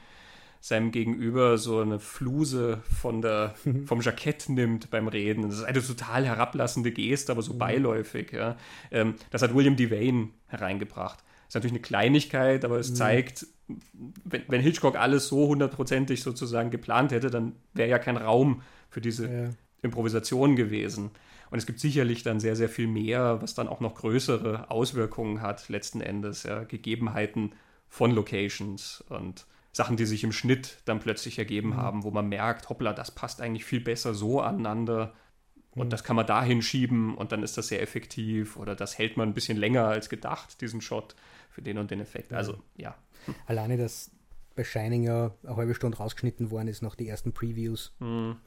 seinem 0.61 0.91
Gegenüber 0.91 1.57
so 1.57 1.79
eine 1.79 1.99
Fluse 1.99 2.81
von 2.99 3.21
der, 3.21 3.55
vom 3.85 4.01
Jackett 4.01 4.49
nimmt 4.49 4.89
beim 4.89 5.07
Reden. 5.07 5.43
Das 5.43 5.59
ist 5.59 5.63
eine 5.63 5.81
total 5.81 6.25
herablassende 6.25 6.91
Geste, 6.91 7.31
aber 7.31 7.41
so 7.41 7.53
mhm. 7.53 7.59
beiläufig. 7.59 8.31
Ja. 8.31 8.57
Ähm, 8.91 9.15
das 9.31 9.41
hat 9.41 9.55
William 9.55 9.75
Devane 9.75 10.29
hereingebracht. 10.47 11.19
Das 11.19 11.49
ist 11.49 11.55
natürlich 11.55 11.73
eine 11.73 11.81
Kleinigkeit, 11.81 12.65
aber 12.65 12.77
es 12.77 12.91
mhm. 12.91 12.95
zeigt, 12.95 13.47
wenn, 14.23 14.43
wenn, 14.47 14.61
Hitchcock 14.61 14.95
alles 14.95 15.27
so 15.27 15.47
hundertprozentig 15.47 16.21
sozusagen 16.21 16.71
geplant 16.71 17.11
hätte, 17.11 17.29
dann 17.29 17.53
wäre 17.73 17.89
ja 17.89 17.99
kein 17.99 18.17
Raum 18.17 18.61
für 18.89 19.01
diese 19.01 19.31
ja. 19.31 19.49
Improvisation 19.81 20.55
gewesen. 20.55 21.11
Und 21.51 21.57
es 21.57 21.65
gibt 21.65 21.79
sicherlich 21.79 22.21
dann 22.23 22.39
sehr, 22.39 22.55
sehr 22.55 22.69
viel 22.69 22.87
mehr, 22.87 23.41
was 23.41 23.55
dann 23.55 23.67
auch 23.67 23.79
noch 23.79 23.95
größere 23.95 24.69
Auswirkungen 24.69 25.41
hat, 25.41 25.69
letzten 25.69 26.01
Endes, 26.01 26.43
ja, 26.43 26.63
Gegebenheiten 26.63 27.53
von 27.87 28.11
Locations 28.11 29.03
und 29.09 29.47
Sachen, 29.71 29.97
die 29.97 30.05
sich 30.05 30.23
im 30.23 30.31
Schnitt 30.31 30.77
dann 30.85 30.99
plötzlich 30.99 31.37
ergeben 31.37 31.69
mhm. 31.69 31.77
haben, 31.77 32.03
wo 32.03 32.11
man 32.11 32.27
merkt, 32.27 32.69
hoppla, 32.69 32.93
das 32.93 33.11
passt 33.11 33.41
eigentlich 33.41 33.65
viel 33.65 33.81
besser 33.81 34.13
so 34.13 34.41
aneinander. 34.41 35.13
Und 35.75 35.87
mhm. 35.87 35.89
das 35.91 36.03
kann 36.03 36.15
man 36.15 36.25
da 36.25 36.43
hinschieben 36.43 37.15
und 37.15 37.31
dann 37.31 37.43
ist 37.43 37.57
das 37.57 37.67
sehr 37.67 37.81
effektiv 37.81 38.57
oder 38.57 38.75
das 38.75 38.97
hält 38.97 39.17
man 39.17 39.29
ein 39.29 39.33
bisschen 39.33 39.57
länger 39.57 39.85
als 39.85 40.09
gedacht, 40.09 40.61
diesen 40.61 40.81
Shot 40.81 41.15
für 41.49 41.61
den 41.61 41.77
und 41.77 41.91
den 41.91 42.01
Effekt. 42.01 42.33
Also, 42.33 42.57
ja. 42.75 42.95
Alleine, 43.45 43.77
dass 43.77 44.11
bei 44.55 44.63
Shining 44.63 45.03
ja 45.03 45.31
eine 45.43 45.55
halbe 45.55 45.75
Stunde 45.75 45.97
rausgeschnitten 45.97 46.51
worden 46.51 46.67
ist 46.67 46.81
nach 46.81 46.95
den 46.95 47.07
ersten 47.07 47.31
Previews, 47.31 47.93
mhm. 47.99 48.37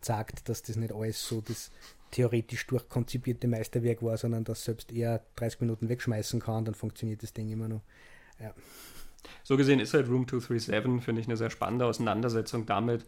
sagt, 0.00 0.48
dass 0.48 0.62
das 0.62 0.76
nicht 0.76 0.92
alles 0.92 1.26
so 1.26 1.40
das 1.40 1.70
theoretisch 2.12 2.66
durchkonzipierte 2.66 3.48
Meisterwerk 3.48 4.02
war, 4.02 4.16
sondern 4.16 4.44
dass 4.44 4.64
selbst 4.64 4.92
er 4.92 5.22
30 5.36 5.60
Minuten 5.60 5.88
wegschmeißen 5.88 6.40
kann, 6.40 6.64
dann 6.64 6.74
funktioniert 6.74 7.22
das 7.22 7.32
Ding 7.32 7.50
immer 7.50 7.68
noch. 7.68 7.82
Ja. 8.40 8.54
So 9.42 9.56
gesehen 9.56 9.80
ist 9.80 9.94
halt 9.94 10.08
Room 10.08 10.26
237, 10.26 11.04
finde 11.04 11.20
ich, 11.20 11.26
eine 11.26 11.36
sehr 11.36 11.50
spannende 11.50 11.86
Auseinandersetzung 11.86 12.66
damit, 12.66 13.04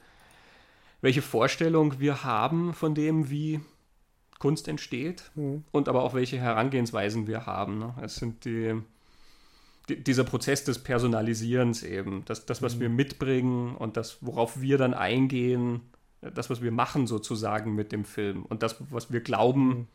welche 1.01 1.23
Vorstellung 1.23 1.99
wir 1.99 2.25
haben 2.25 2.75
von 2.75 2.95
dem, 2.95 3.29
wie 3.31 3.61
Kunst 4.39 4.67
entsteht 4.67 5.31
mhm. 5.37 5.65
und 5.71 5.89
aber 5.89 6.03
auch 6.03 6.15
welche 6.15 6.39
Herangehensweisen 6.39 7.27
wir 7.27 7.47
haben. 7.47 7.79
Ne? 7.79 7.95
Es 8.03 8.17
sind 8.17 8.45
die, 8.45 8.81
die, 9.89 10.03
dieser 10.03 10.25
Prozess 10.25 10.65
des 10.65 10.81
Personalisierens 10.81 11.85
eben, 11.85 12.25
das, 12.25 12.45
das 12.47 12.63
was 12.63 12.77
mhm. 12.77 12.81
wir 12.81 12.89
mitbringen 12.89 13.77
und 13.77 13.97
das, 13.97 14.19
worauf 14.21 14.61
wir 14.61 14.79
dann 14.79 14.95
eingehen, 14.95 15.81
das, 16.23 16.51
was 16.51 16.63
wir 16.63 16.73
machen 16.73 17.07
sozusagen 17.07 17.75
mit 17.75 17.93
dem 17.93 18.05
Film 18.05 18.45
und 18.45 18.63
das, 18.63 18.77
was 18.91 19.13
wir 19.13 19.21
glauben, 19.21 19.69
mhm. 19.69 19.87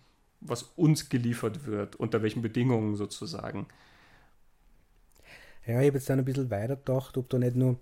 was 0.42 0.64
uns 0.64 1.10
geliefert 1.10 1.66
wird, 1.66 1.98
unter 1.98 2.22
welchen 2.22 2.42
Bedingungen 2.42 2.96
sozusagen. 2.96 3.68
Ja, 5.68 5.82
ich 5.82 5.88
habe 5.88 5.98
jetzt 5.98 6.10
dann 6.10 6.20
ein 6.20 6.26
bisschen 6.26 6.50
weiter 6.50 6.78
gedacht, 6.78 7.18
ob 7.18 7.30
da 7.30 7.38
nicht 7.38 7.56
nur, 7.56 7.78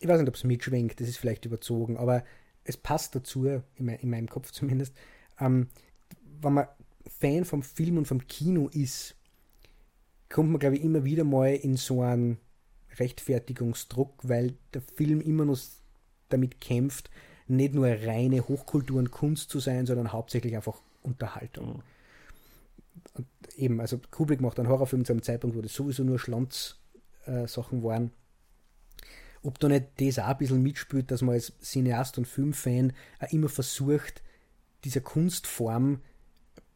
ich 0.00 0.06
weiß 0.06 0.20
nicht, 0.20 0.28
ob 0.28 0.34
es 0.34 0.44
mitschwenkt, 0.44 1.00
das 1.00 1.08
ist 1.08 1.16
vielleicht 1.16 1.46
überzogen, 1.46 1.96
aber 1.96 2.22
es 2.64 2.76
passt 2.76 3.14
dazu, 3.14 3.46
in, 3.46 3.62
mein, 3.78 3.98
in 4.00 4.10
meinem 4.10 4.28
Kopf 4.28 4.50
zumindest, 4.52 4.94
ähm, 5.40 5.68
wenn 6.40 6.52
man 6.52 6.68
Fan 7.06 7.44
vom 7.44 7.62
Film 7.62 7.98
und 7.98 8.06
vom 8.06 8.26
Kino 8.26 8.68
ist, 8.68 9.16
kommt 10.28 10.50
man, 10.50 10.58
glaube 10.58 10.76
ich, 10.76 10.82
immer 10.82 11.04
wieder 11.04 11.24
mal 11.24 11.54
in 11.54 11.76
so 11.76 12.02
einen 12.02 12.38
Rechtfertigungsdruck, 12.98 14.12
weil 14.22 14.54
der 14.74 14.82
Film 14.82 15.20
immer 15.20 15.44
noch 15.44 15.58
damit 16.28 16.60
kämpft, 16.60 17.10
nicht 17.46 17.74
nur 17.74 17.86
reine 17.86 18.46
Hochkultur 18.48 18.98
und 18.98 19.12
Kunst 19.12 19.50
zu 19.50 19.60
sein, 19.60 19.86
sondern 19.86 20.12
hauptsächlich 20.12 20.56
einfach 20.56 20.80
Unterhaltung. 21.02 21.82
Und 23.14 23.26
eben, 23.56 23.80
also 23.80 24.00
Kubrick 24.10 24.40
macht 24.40 24.58
einen 24.58 24.68
Horrorfilm 24.68 25.04
zu 25.04 25.12
einem 25.12 25.22
Zeitpunkt, 25.22 25.56
wo 25.56 25.62
das 25.62 25.74
sowieso 25.74 26.02
nur 26.02 26.18
Schlanz 26.18 26.76
äh, 27.26 27.46
Sachen 27.46 27.82
waren. 27.82 28.12
Ob 29.42 29.58
da 29.60 29.68
nicht 29.68 29.86
das 29.98 30.18
auch 30.18 30.26
ein 30.26 30.38
bisschen 30.38 30.62
mitspielt, 30.62 31.10
dass 31.10 31.22
man 31.22 31.34
als 31.34 31.52
Cineast 31.60 32.18
und 32.18 32.26
Filmfan 32.26 32.92
auch 33.20 33.30
immer 33.32 33.48
versucht, 33.48 34.22
dieser 34.84 35.00
Kunstform 35.00 36.00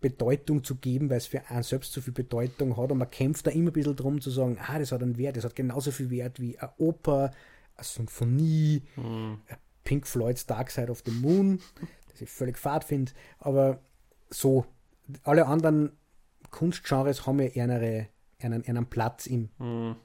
Bedeutung 0.00 0.64
zu 0.64 0.76
geben, 0.76 1.10
weil 1.10 1.18
es 1.18 1.26
für 1.26 1.48
einen 1.50 1.62
selbst 1.62 1.92
so 1.92 2.00
viel 2.00 2.12
Bedeutung 2.12 2.76
hat 2.76 2.90
und 2.90 2.98
man 2.98 3.10
kämpft 3.10 3.46
da 3.46 3.50
immer 3.50 3.70
ein 3.70 3.72
bisschen 3.72 3.96
drum 3.96 4.20
zu 4.20 4.30
sagen, 4.30 4.58
ah, 4.66 4.78
das 4.78 4.92
hat 4.92 5.02
einen 5.02 5.18
Wert, 5.18 5.36
das 5.36 5.44
hat 5.44 5.56
genauso 5.56 5.90
viel 5.90 6.10
Wert 6.10 6.40
wie 6.40 6.58
eine 6.58 6.72
Oper, 6.78 7.32
eine 7.76 7.84
Symphonie, 7.84 8.82
mhm. 8.96 9.38
Pink 9.84 10.06
Floyds 10.06 10.46
Dark 10.46 10.70
Side 10.70 10.90
of 10.90 11.02
the 11.04 11.10
Moon, 11.10 11.60
das 12.10 12.20
ich 12.22 12.30
völlig 12.30 12.56
fad 12.56 12.84
finde, 12.84 13.12
aber 13.38 13.80
so, 14.30 14.64
alle 15.24 15.46
anderen 15.46 15.92
Kunstgenres 16.50 17.26
haben 17.26 17.40
ja 17.40 17.46
eher 17.46 18.08
einen, 18.38 18.64
einen 18.64 18.86
Platz 18.86 19.26
im, 19.26 19.50
mhm 19.58 19.96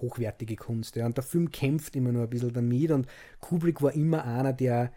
hochwertige 0.00 0.56
Kunst. 0.56 0.96
Ja. 0.96 1.06
Und 1.06 1.16
der 1.16 1.24
Film 1.24 1.50
kämpft 1.50 1.96
immer 1.96 2.12
nur 2.12 2.22
ein 2.22 2.30
bisschen 2.30 2.52
damit 2.52 2.90
und 2.90 3.06
Kubrick 3.40 3.82
war 3.82 3.92
immer 3.92 4.24
einer, 4.24 4.52
der 4.52 4.92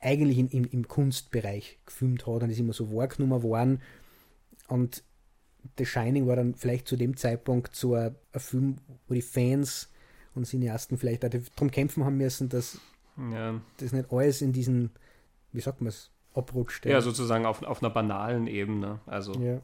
eigentlich 0.00 0.38
in, 0.38 0.48
im, 0.48 0.64
im 0.64 0.88
Kunstbereich 0.88 1.78
gefilmt 1.84 2.26
hat 2.26 2.42
und 2.42 2.50
ist 2.50 2.60
immer 2.60 2.72
so 2.72 2.92
wahrgenommen 2.92 3.42
worden. 3.42 3.82
Und 4.68 5.02
The 5.78 5.86
Shining 5.86 6.26
war 6.26 6.36
dann 6.36 6.54
vielleicht 6.54 6.86
zu 6.86 6.96
dem 6.96 7.16
Zeitpunkt 7.16 7.74
so 7.74 7.94
ein, 7.94 8.14
ein 8.32 8.40
Film, 8.40 8.76
wo 9.08 9.14
die 9.14 9.22
Fans 9.22 9.90
und 10.34 10.46
Cineasten 10.46 10.98
vielleicht 10.98 11.24
auch 11.24 11.30
darum 11.30 11.70
kämpfen 11.70 12.04
haben 12.04 12.18
müssen, 12.18 12.48
dass 12.48 12.78
ja. 13.32 13.60
das 13.78 13.92
nicht 13.92 14.12
alles 14.12 14.42
in 14.42 14.52
diesen, 14.52 14.90
wie 15.52 15.60
sagt 15.60 15.80
man 15.80 15.88
es, 15.88 16.10
abrutscht. 16.34 16.84
Ja, 16.84 17.00
sozusagen 17.00 17.46
auf, 17.46 17.62
auf 17.62 17.82
einer 17.82 17.90
banalen 17.90 18.46
Ebene. 18.46 19.00
Also 19.06 19.32
ja. 19.40 19.60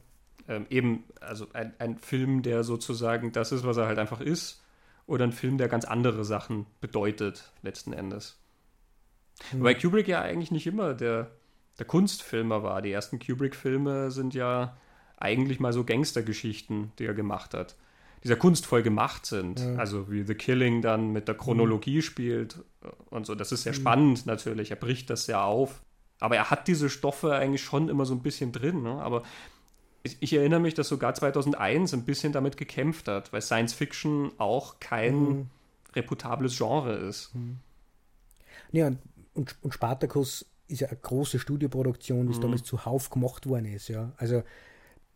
ähm, 0.47 0.65
eben, 0.69 1.03
also 1.21 1.47
ein, 1.53 1.73
ein 1.77 1.97
Film, 1.99 2.41
der 2.41 2.63
sozusagen 2.63 3.31
das 3.31 3.51
ist, 3.51 3.63
was 3.63 3.77
er 3.77 3.85
halt 3.85 3.99
einfach 3.99 4.19
ist 4.19 4.62
oder 5.05 5.25
ein 5.25 5.31
Film, 5.31 5.57
der 5.57 5.67
ganz 5.67 5.85
andere 5.85 6.23
Sachen 6.23 6.65
bedeutet, 6.81 7.51
letzten 7.61 7.93
Endes. 7.93 8.39
Mhm. 9.51 9.63
Weil 9.63 9.75
Kubrick 9.75 10.07
ja 10.07 10.21
eigentlich 10.21 10.51
nicht 10.51 10.67
immer 10.67 10.93
der, 10.93 11.31
der 11.79 11.85
Kunstfilmer 11.85 12.63
war. 12.63 12.81
Die 12.81 12.91
ersten 12.91 13.19
Kubrick-Filme 13.19 14.11
sind 14.11 14.33
ja 14.33 14.77
eigentlich 15.17 15.59
mal 15.59 15.73
so 15.73 15.83
Gangstergeschichten, 15.83 16.91
die 16.99 17.05
er 17.05 17.13
gemacht 17.13 17.53
hat, 17.53 17.75
die 18.23 18.27
sehr 18.27 18.37
kunstvoll 18.37 18.83
gemacht 18.83 19.25
sind. 19.25 19.59
Ja. 19.59 19.75
Also 19.75 20.11
wie 20.11 20.23
The 20.23 20.35
Killing 20.35 20.81
dann 20.81 21.11
mit 21.11 21.27
der 21.27 21.35
Chronologie 21.35 21.97
mhm. 21.97 22.01
spielt 22.01 22.57
und 23.09 23.25
so. 23.25 23.35
Das 23.35 23.51
ist 23.51 23.63
sehr 23.63 23.73
mhm. 23.73 23.77
spannend 23.77 24.25
natürlich. 24.25 24.71
Er 24.71 24.77
bricht 24.77 25.09
das 25.09 25.25
sehr 25.25 25.43
auf. 25.43 25.81
Aber 26.19 26.37
er 26.37 26.49
hat 26.49 26.67
diese 26.67 26.89
Stoffe 26.89 27.33
eigentlich 27.35 27.63
schon 27.63 27.89
immer 27.89 28.05
so 28.05 28.13
ein 28.13 28.21
bisschen 28.21 28.53
drin. 28.53 28.83
Ne? 28.83 29.01
Aber 29.01 29.23
ich, 30.03 30.33
erinnere 30.33 30.59
mich, 30.59 30.73
dass 30.73 30.89
sogar 30.89 31.13
2001 31.13 31.93
ein 31.93 32.03
bisschen 32.03 32.33
damit 32.33 32.57
gekämpft 32.57 33.07
hat, 33.07 33.31
weil 33.31 33.41
Science 33.41 33.73
Fiction 33.73 34.31
auch 34.37 34.79
kein 34.79 35.15
mhm. 35.15 35.49
reputables 35.95 36.57
Genre 36.57 36.93
ist. 36.93 37.33
Mhm. 37.33 37.59
Ja, 38.71 38.91
und, 39.33 39.55
und 39.61 39.73
Spartacus 39.73 40.45
ist 40.67 40.81
ja 40.81 40.89
eine 40.89 40.97
große 40.97 41.39
Studioproduktion, 41.39 42.27
die 42.27 42.35
mhm. 42.35 42.41
damals 42.41 42.63
zuhauf 42.63 43.09
gemacht 43.09 43.47
worden 43.47 43.65
ist. 43.65 43.87
Ja. 43.87 44.11
Also 44.17 44.43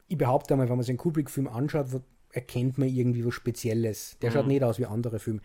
ich 0.08 0.18
behaupte 0.18 0.54
einmal, 0.54 0.70
wenn 0.70 0.78
man 0.78 0.84
sich 0.84 0.92
einen 0.92 1.00
Kubrick-Film 1.00 1.48
anschaut, 1.48 1.88
erkennt 2.32 2.78
man 2.78 2.88
irgendwie 2.88 3.26
was 3.26 3.34
Spezielles. 3.34 4.18
Der 4.22 4.30
mhm. 4.30 4.34
schaut 4.34 4.48
nicht 4.48 4.64
aus 4.64 4.80
wie 4.80 4.86
andere 4.86 5.20
Filme 5.20 5.42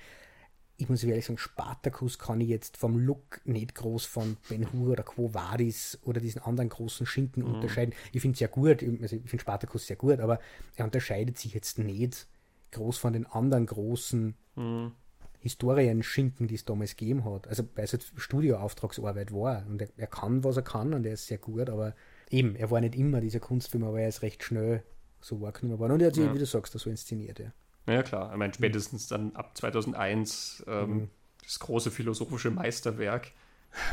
ich 0.76 0.88
muss 0.88 1.04
ehrlich 1.04 1.26
sagen, 1.26 1.38
Spartacus 1.38 2.18
kann 2.18 2.40
ich 2.40 2.48
jetzt 2.48 2.76
vom 2.76 2.98
Look 2.98 3.40
nicht 3.44 3.74
groß 3.74 4.04
von 4.04 4.36
Ben 4.48 4.72
Hur 4.72 4.92
oder 4.92 5.02
Quo 5.02 5.32
Vadis 5.32 5.98
oder 6.02 6.20
diesen 6.20 6.42
anderen 6.42 6.70
großen 6.70 7.06
Schinken 7.06 7.44
mhm. 7.44 7.54
unterscheiden. 7.54 7.94
Ich 8.12 8.20
finde 8.20 8.34
es 8.34 8.40
ja 8.40 8.48
gut, 8.48 8.82
also 8.82 9.16
ich 9.16 9.30
finde 9.30 9.40
Spartacus 9.40 9.86
sehr 9.86 9.96
gut, 9.96 10.20
aber 10.20 10.40
er 10.76 10.84
unterscheidet 10.84 11.38
sich 11.38 11.54
jetzt 11.54 11.78
nicht 11.78 12.26
groß 12.72 12.98
von 12.98 13.12
den 13.12 13.26
anderen 13.26 13.66
großen 13.66 14.34
mhm. 14.56 14.92
Historienschinken, 15.40 16.46
die 16.46 16.54
es 16.54 16.64
damals 16.64 16.96
gegeben 16.96 17.24
hat. 17.24 17.48
Also 17.48 17.64
weil 17.74 17.84
es 17.84 17.92
halt 17.92 18.12
Studioauftragsarbeit 18.16 19.32
war. 19.32 19.66
Und 19.66 19.82
er, 19.82 19.88
er, 19.96 20.06
kann, 20.06 20.44
was 20.44 20.56
er 20.56 20.62
kann 20.62 20.94
und 20.94 21.04
er 21.04 21.14
ist 21.14 21.26
sehr 21.26 21.38
gut, 21.38 21.68
aber 21.68 21.94
eben, 22.30 22.56
er 22.56 22.70
war 22.70 22.80
nicht 22.80 22.94
immer 22.94 23.20
dieser 23.20 23.40
Kunstfilm, 23.40 23.84
aber 23.84 24.00
er 24.00 24.08
ist 24.08 24.22
recht 24.22 24.42
schnell 24.42 24.82
so 25.20 25.40
wahrgenommen 25.40 25.78
worden. 25.78 25.92
Und 25.92 26.00
er 26.00 26.08
hat 26.08 26.14
sich, 26.14 26.24
ja. 26.24 26.34
wie 26.34 26.38
du 26.38 26.46
sagst, 26.46 26.72
so 26.72 26.90
inszeniert. 26.90 27.38
Ja. 27.38 27.52
Ja, 27.86 28.02
klar. 28.02 28.30
Ich 28.32 28.38
meine, 28.38 28.54
spätestens 28.54 29.08
dann 29.08 29.34
ab 29.34 29.56
2001 29.56 30.64
ähm, 30.68 30.90
mhm. 30.90 31.08
das 31.42 31.58
große 31.58 31.90
philosophische 31.90 32.50
Meisterwerk, 32.50 33.32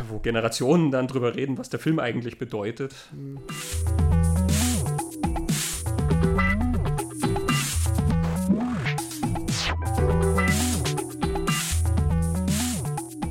wo 0.07 0.19
Generationen 0.19 0.91
dann 0.91 1.07
drüber 1.07 1.35
reden, 1.35 1.57
was 1.57 1.69
der 1.69 1.79
Film 1.79 1.99
eigentlich 1.99 2.37
bedeutet. 2.37 2.93
Mhm. 3.11 3.39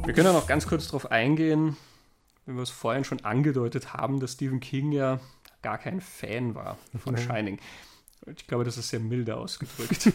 Wir 0.05 0.15
können 0.15 0.27
ja 0.27 0.33
noch 0.33 0.47
ganz 0.47 0.67
kurz 0.67 0.87
darauf 0.87 1.11
eingehen, 1.13 1.77
wenn 2.47 2.57
wir 2.57 2.63
es 2.63 2.71
vorhin 2.71 3.05
schon 3.05 3.25
angedeutet 3.27 3.93
haben, 3.93 4.21
dass 4.21 4.33
Stephen 4.33 4.59
King 4.59 4.91
ja 4.91 5.21
gar 5.63 5.77
kein 5.77 6.01
Fan 6.01 6.55
war 6.55 6.79
von 6.99 7.13
mhm. 7.13 7.19
Shining. 7.19 7.59
Ich 8.37 8.47
glaube, 8.47 8.65
das 8.65 8.77
ist 8.79 8.89
sehr 8.89 9.01
milde 9.01 9.37
ausgedrückt. 9.37 10.13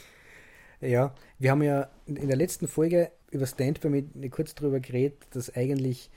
ja, 0.80 1.14
wir 1.38 1.50
haben 1.50 1.62
ja 1.62 1.90
in 2.06 2.28
der 2.28 2.36
letzten 2.36 2.68
Folge 2.68 3.10
über 3.30 3.46
Standby 3.46 3.88
mit 3.88 4.30
kurz 4.30 4.54
darüber 4.54 4.80
geredet, 4.80 5.26
dass 5.30 5.54
eigentlich 5.54 6.10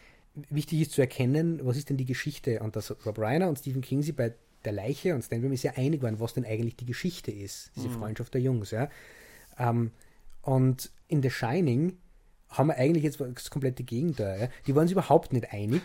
wichtig 0.50 0.82
ist 0.82 0.92
zu 0.92 1.02
erkennen, 1.02 1.62
was 1.64 1.78
ist 1.78 1.90
denn 1.90 1.98
die 1.98 2.06
Geschichte 2.06 2.60
und 2.60 2.76
dass 2.76 2.94
Rob 3.06 3.18
Reiner 3.20 3.48
und 3.48 3.58
Stephen 3.58 3.82
King 3.82 4.02
sie 4.02 4.12
bei 4.12 4.34
der 4.66 4.74
Leiche 4.74 5.16
und 5.16 5.22
Stanby 5.22 5.56
sehr 5.56 5.78
einig 5.78 6.02
waren, 6.02 6.20
was 6.20 6.34
denn 6.34 6.46
eigentlich 6.46 6.76
die 6.76 6.86
Geschichte 6.86 7.32
ist, 7.32 7.72
diese 7.76 7.90
mhm. 7.90 7.94
Freundschaft 7.94 8.34
der 8.34 8.42
Jungs. 8.42 8.72
Ja. 8.72 8.90
Ähm, 9.58 9.92
und 10.42 10.92
in 11.08 11.22
The 11.22 11.30
Shining 11.30 11.98
haben 12.50 12.68
wir 12.68 12.78
eigentlich 12.78 13.04
jetzt 13.04 13.20
das 13.20 13.50
komplette 13.50 13.84
Gegenteil. 13.84 14.42
Ja? 14.42 14.50
Die 14.68 14.76
waren 14.76 14.88
sich 14.88 14.94
überhaupt 14.94 15.34
nicht 15.34 15.52
einig, 15.52 15.82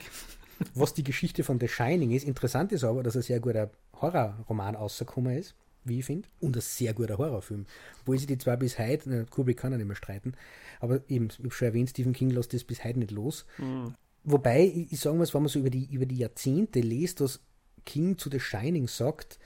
was 0.75 0.95
die 0.95 1.05
Geschichte 1.05 1.45
von 1.45 1.59
The 1.61 1.69
Shining 1.69 2.11
ist. 2.11 2.27
Interessant 2.27 2.73
ist 2.73 2.85
aber, 2.85 3.03
dass 3.03 3.17
ein 3.17 3.23
sehr 3.23 3.41
guter 3.41 3.71
Horrorroman 4.01 4.75
rausgekommen 4.75 5.37
ist, 5.37 5.55
wie 5.85 6.01
ich 6.01 6.05
finde, 6.05 6.29
und 6.41 6.57
ein 6.57 6.61
sehr 6.61 6.95
guter 6.95 7.19
Horrorfilm. 7.19 7.67
Obwohl 8.01 8.19
sie 8.19 8.27
die 8.27 8.39
zwar 8.39 8.57
bis 8.57 8.79
heute, 8.79 9.11
na, 9.11 9.25
Kubrick 9.25 9.59
kann 9.59 9.73
ja 9.73 9.79
nicht 9.79 9.87
mehr 9.87 9.97
streiten, 9.97 10.35
aber 10.79 11.01
eben, 11.09 11.29
ich 11.31 11.39
habe 11.39 11.51
schon 11.51 11.69
erwähnt, 11.69 11.91
Stephen 11.91 12.13
King 12.13 12.31
lässt 12.31 12.53
das 12.53 12.65
bis 12.65 12.85
heute 12.85 12.99
nicht 12.99 13.11
los. 13.11 13.47
Mhm. 13.59 13.95
Wobei, 14.25 14.65
ich, 14.65 14.93
ich 14.93 15.01
sage 15.01 15.17
mal, 15.17 15.27
wenn 15.33 15.43
man 15.43 15.49
so 15.49 15.59
über 15.59 15.71
die, 15.71 15.87
über 15.87 16.07
die 16.07 16.19
Jahrzehnte 16.19 16.81
liest, 16.81 17.21
was 17.21 17.41
King 17.85 18.19
zu 18.19 18.31
The 18.31 18.41
Shining 18.41 18.87
sagt, 18.87 19.39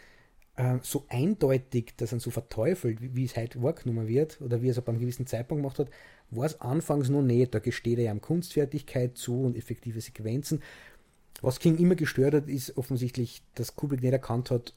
äh, 0.57 0.78
so 0.82 1.05
eindeutig, 1.09 1.95
dass 1.97 2.12
er 2.12 2.20
so 2.20 2.31
verteufelt, 2.31 3.01
wie, 3.01 3.15
wie, 3.15 3.24
es 3.24 3.36
heute 3.36 3.62
wahrgenommen 3.62 4.09
wird, 4.09 4.41
oder 4.41 4.62
wie 4.62 4.69
er 4.69 4.73
es 4.73 4.78
ab 4.78 4.89
einem 4.89 5.01
gewissen 5.01 5.27
Zeitpunkt 5.27 5.62
gemacht 5.62 5.78
hat, 5.78 5.91
war 6.31 6.47
es 6.47 6.61
anfangs 6.61 7.09
noch 7.09 7.23
nicht. 7.23 7.55
Da 7.55 7.59
gesteht 7.59 7.99
er 7.99 8.12
ihm 8.12 8.20
Kunstfertigkeit 8.20 9.16
zu 9.16 9.43
und 9.43 9.57
effektive 9.57 10.01
Sequenzen. 10.01 10.62
Was 11.43 11.59
King 11.59 11.77
immer 11.78 11.94
gestört 11.94 12.35
hat, 12.35 12.48
ist 12.48 12.77
offensichtlich, 12.77 13.43
dass 13.55 13.77
Kubrick 13.77 14.02
nicht 14.02 14.12
erkannt 14.12 14.51
hat, 14.51 14.74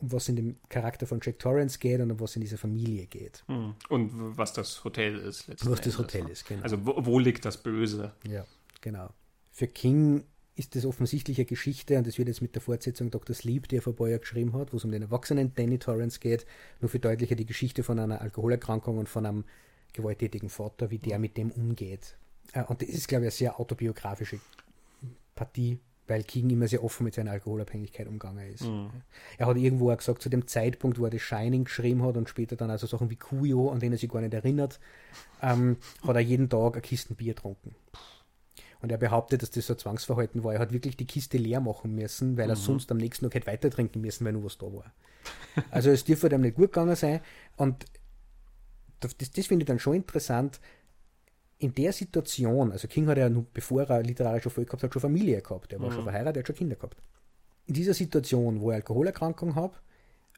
um 0.00 0.12
was 0.12 0.28
in 0.28 0.36
dem 0.36 0.56
Charakter 0.68 1.06
von 1.06 1.20
Jack 1.22 1.38
Torrance 1.38 1.78
geht 1.78 2.00
und 2.00 2.10
um 2.10 2.20
was 2.20 2.36
in 2.36 2.42
dieser 2.42 2.58
Familie 2.58 3.06
geht. 3.06 3.44
Hm. 3.46 3.74
Und 3.88 4.36
was 4.36 4.52
das 4.52 4.82
Hotel 4.84 5.18
ist. 5.18 5.48
Was 5.66 5.80
das 5.80 5.98
Hotel 5.98 6.28
ist, 6.28 6.46
genau. 6.46 6.62
Also 6.62 6.84
wo, 6.86 6.94
wo, 7.04 7.18
liegt 7.18 7.44
das 7.44 7.62
Böse? 7.62 8.12
Ja, 8.28 8.46
genau. 8.80 9.10
Für 9.50 9.66
King 9.66 10.24
ist 10.56 10.74
das 10.74 10.84
offensichtlich 10.84 11.38
eine 11.38 11.46
Geschichte 11.46 11.96
und 11.96 12.06
das 12.06 12.18
wird 12.18 12.28
jetzt 12.28 12.42
mit 12.42 12.54
der 12.54 12.62
Fortsetzung 12.62 13.10
Dr. 13.10 13.34
Sleep, 13.34 13.68
die 13.68 13.76
er 13.76 13.82
vor 13.82 13.94
Jahren 14.08 14.20
geschrieben 14.20 14.52
hat, 14.52 14.72
wo 14.72 14.76
es 14.76 14.84
um 14.84 14.90
den 14.90 15.02
erwachsenen 15.02 15.54
Danny 15.54 15.78
Torrance 15.78 16.20
geht, 16.20 16.46
nur 16.80 16.88
für 16.88 16.98
deutlicher 16.98 17.34
die 17.34 17.46
Geschichte 17.46 17.82
von 17.82 17.98
einer 17.98 18.20
Alkoholerkrankung 18.20 18.98
und 18.98 19.08
von 19.08 19.26
einem 19.26 19.44
gewalttätigen 19.92 20.48
Vater, 20.48 20.90
wie 20.90 20.98
der 20.98 21.18
mit 21.18 21.36
dem 21.36 21.50
umgeht. 21.50 22.16
Äh, 22.52 22.64
und 22.64 22.82
das 22.82 22.88
ist, 22.88 23.08
glaube 23.08 23.24
ich, 23.24 23.26
eine 23.26 23.30
sehr 23.32 23.60
autobiografische 23.60 24.40
Partie, 25.40 25.78
weil 26.06 26.22
King 26.22 26.50
immer 26.50 26.68
sehr 26.68 26.84
offen 26.84 27.04
mit 27.04 27.14
seiner 27.14 27.30
Alkoholabhängigkeit 27.30 28.06
umgegangen 28.06 28.52
ist. 28.52 28.64
Mhm. 28.64 28.90
Er 29.38 29.46
hat 29.46 29.56
irgendwo 29.56 29.90
auch 29.90 29.96
gesagt, 29.96 30.20
zu 30.20 30.28
dem 30.28 30.46
Zeitpunkt, 30.46 30.98
wo 30.98 31.04
er 31.04 31.10
das 31.10 31.22
Shining 31.22 31.64
geschrieben 31.64 32.02
hat 32.02 32.18
und 32.18 32.28
später 32.28 32.56
dann 32.56 32.68
also 32.68 32.86
Sachen 32.86 33.08
wie 33.08 33.16
Kuyo, 33.16 33.70
an 33.70 33.80
denen 33.80 33.94
er 33.94 33.98
sich 33.98 34.10
gar 34.10 34.20
nicht 34.20 34.34
erinnert, 34.34 34.80
ähm, 35.40 35.78
hat 36.06 36.14
er 36.14 36.20
jeden 36.20 36.50
Tag 36.50 36.74
eine 36.74 36.82
Kisten 36.82 37.14
Bier 37.14 37.32
getrunken. 37.32 37.74
Und 38.82 38.92
er 38.92 38.98
behauptet, 38.98 39.40
dass 39.40 39.50
das 39.50 39.66
so 39.66 39.74
ein 39.74 39.78
Zwangsverhalten 39.78 40.44
war. 40.44 40.52
Er 40.52 40.60
hat 40.60 40.72
wirklich 40.72 40.98
die 40.98 41.06
Kiste 41.06 41.38
leer 41.38 41.60
machen 41.60 41.94
müssen, 41.94 42.36
weil 42.36 42.50
er 42.50 42.56
mhm. 42.56 42.60
sonst 42.60 42.92
am 42.92 42.98
nächsten 42.98 43.24
Tag 43.24 43.34
hätte 43.34 43.46
weiter 43.46 43.70
trinken 43.70 44.02
müssen, 44.02 44.26
weil 44.26 44.34
nur 44.34 44.44
was 44.44 44.58
da 44.58 44.66
war. 44.66 44.92
Also 45.70 45.90
es 45.90 46.04
dürfte 46.04 46.28
ihm 46.28 46.42
nicht 46.42 46.56
gut 46.56 46.72
gegangen 46.72 46.96
sein. 46.96 47.20
Und 47.56 47.86
das, 49.00 49.16
das 49.16 49.46
finde 49.46 49.62
ich 49.62 49.66
dann 49.66 49.78
schon 49.78 49.94
interessant. 49.94 50.60
In 51.60 51.74
der 51.74 51.92
Situation, 51.92 52.72
also 52.72 52.88
King 52.88 53.06
hat 53.06 53.18
ja, 53.18 53.28
nur, 53.28 53.46
bevor 53.52 53.82
er 53.82 54.02
literarische 54.02 54.48
Erfolg 54.48 54.66
gehabt 54.66 54.82
hat, 54.82 54.92
schon 54.92 55.02
Familie 55.02 55.40
gehabt. 55.40 55.72
Er 55.72 55.80
war 55.80 55.90
mhm. 55.90 55.94
schon 55.94 56.04
verheiratet, 56.04 56.36
er 56.36 56.40
hat 56.40 56.46
schon 56.46 56.56
Kinder 56.56 56.76
gehabt. 56.76 56.96
In 57.66 57.74
dieser 57.74 57.94
Situation, 57.94 58.60
wo 58.60 58.70
ich 58.70 58.76
Alkoholerkrankung 58.76 59.54
habe, 59.54 59.74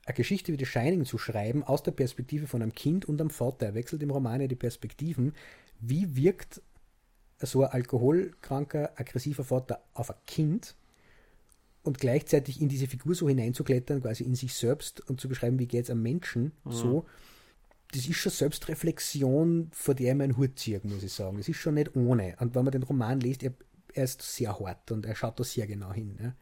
eine 0.05 0.15
Geschichte 0.15 0.53
wie 0.53 0.59
The 0.59 0.67
Shining 0.67 1.05
zu 1.05 1.19
schreiben, 1.19 1.63
aus 1.63 1.83
der 1.83 1.93
Perspektive 1.93 2.47
von 2.47 2.61
einem 2.61 2.75
Kind 2.75 3.05
und 3.05 3.21
einem 3.21 3.31
Vater, 3.31 3.67
er 3.67 3.75
wechselt 3.75 4.03
im 4.03 4.11
Roman 4.11 4.41
ja 4.41 4.49
die 4.49 4.57
Perspektiven, 4.57 5.33
wie 5.81 6.17
wirkt 6.17 6.61
so 7.39 7.63
ein 7.63 7.71
alkoholkranker, 7.71 8.93
aggressiver 8.97 9.45
Vater 9.45 9.81
auf 9.95 10.11
ein 10.11 10.17
Kind 10.27 10.75
und 11.83 11.99
gleichzeitig 11.99 12.61
in 12.61 12.69
diese 12.69 12.87
Figur 12.87 13.15
so 13.15 13.29
hineinzuklettern, 13.29 14.03
quasi 14.03 14.25
in 14.25 14.35
sich 14.35 14.55
selbst 14.55 15.09
und 15.09 15.21
zu 15.21 15.29
beschreiben, 15.29 15.59
wie 15.59 15.67
geht 15.67 15.85
es 15.85 15.91
einem 15.91 16.03
Menschen 16.03 16.53
mhm. 16.65 16.73
so, 16.73 17.07
das 17.93 18.07
ist 18.07 18.17
schon 18.17 18.33
Selbstreflexion, 18.33 19.69
vor 19.73 19.95
der 19.95 20.13
ich 20.13 20.19
meinen 20.19 20.37
Hut 20.37 20.59
ziehe, 20.59 20.81
muss 20.83 21.03
ich 21.03 21.13
sagen. 21.13 21.39
Es 21.39 21.49
ist 21.49 21.59
schon 21.59 21.75
nicht 21.75 21.95
ohne. 21.95 22.37
Und 22.41 22.55
wenn 22.55 22.65
man 22.65 22.73
den 22.73 22.83
Roman 22.83 23.21
liest, 23.21 23.43
er, 23.43 23.53
er 23.93 24.05
ist 24.05 24.23
sehr 24.23 24.59
hart 24.59 24.91
und 24.91 25.05
er 25.05 25.15
schaut 25.15 25.39
da 25.39 25.45
sehr 25.45 25.67
genau 25.67 25.93
hin. 25.93 26.17
Ne? 26.19 26.35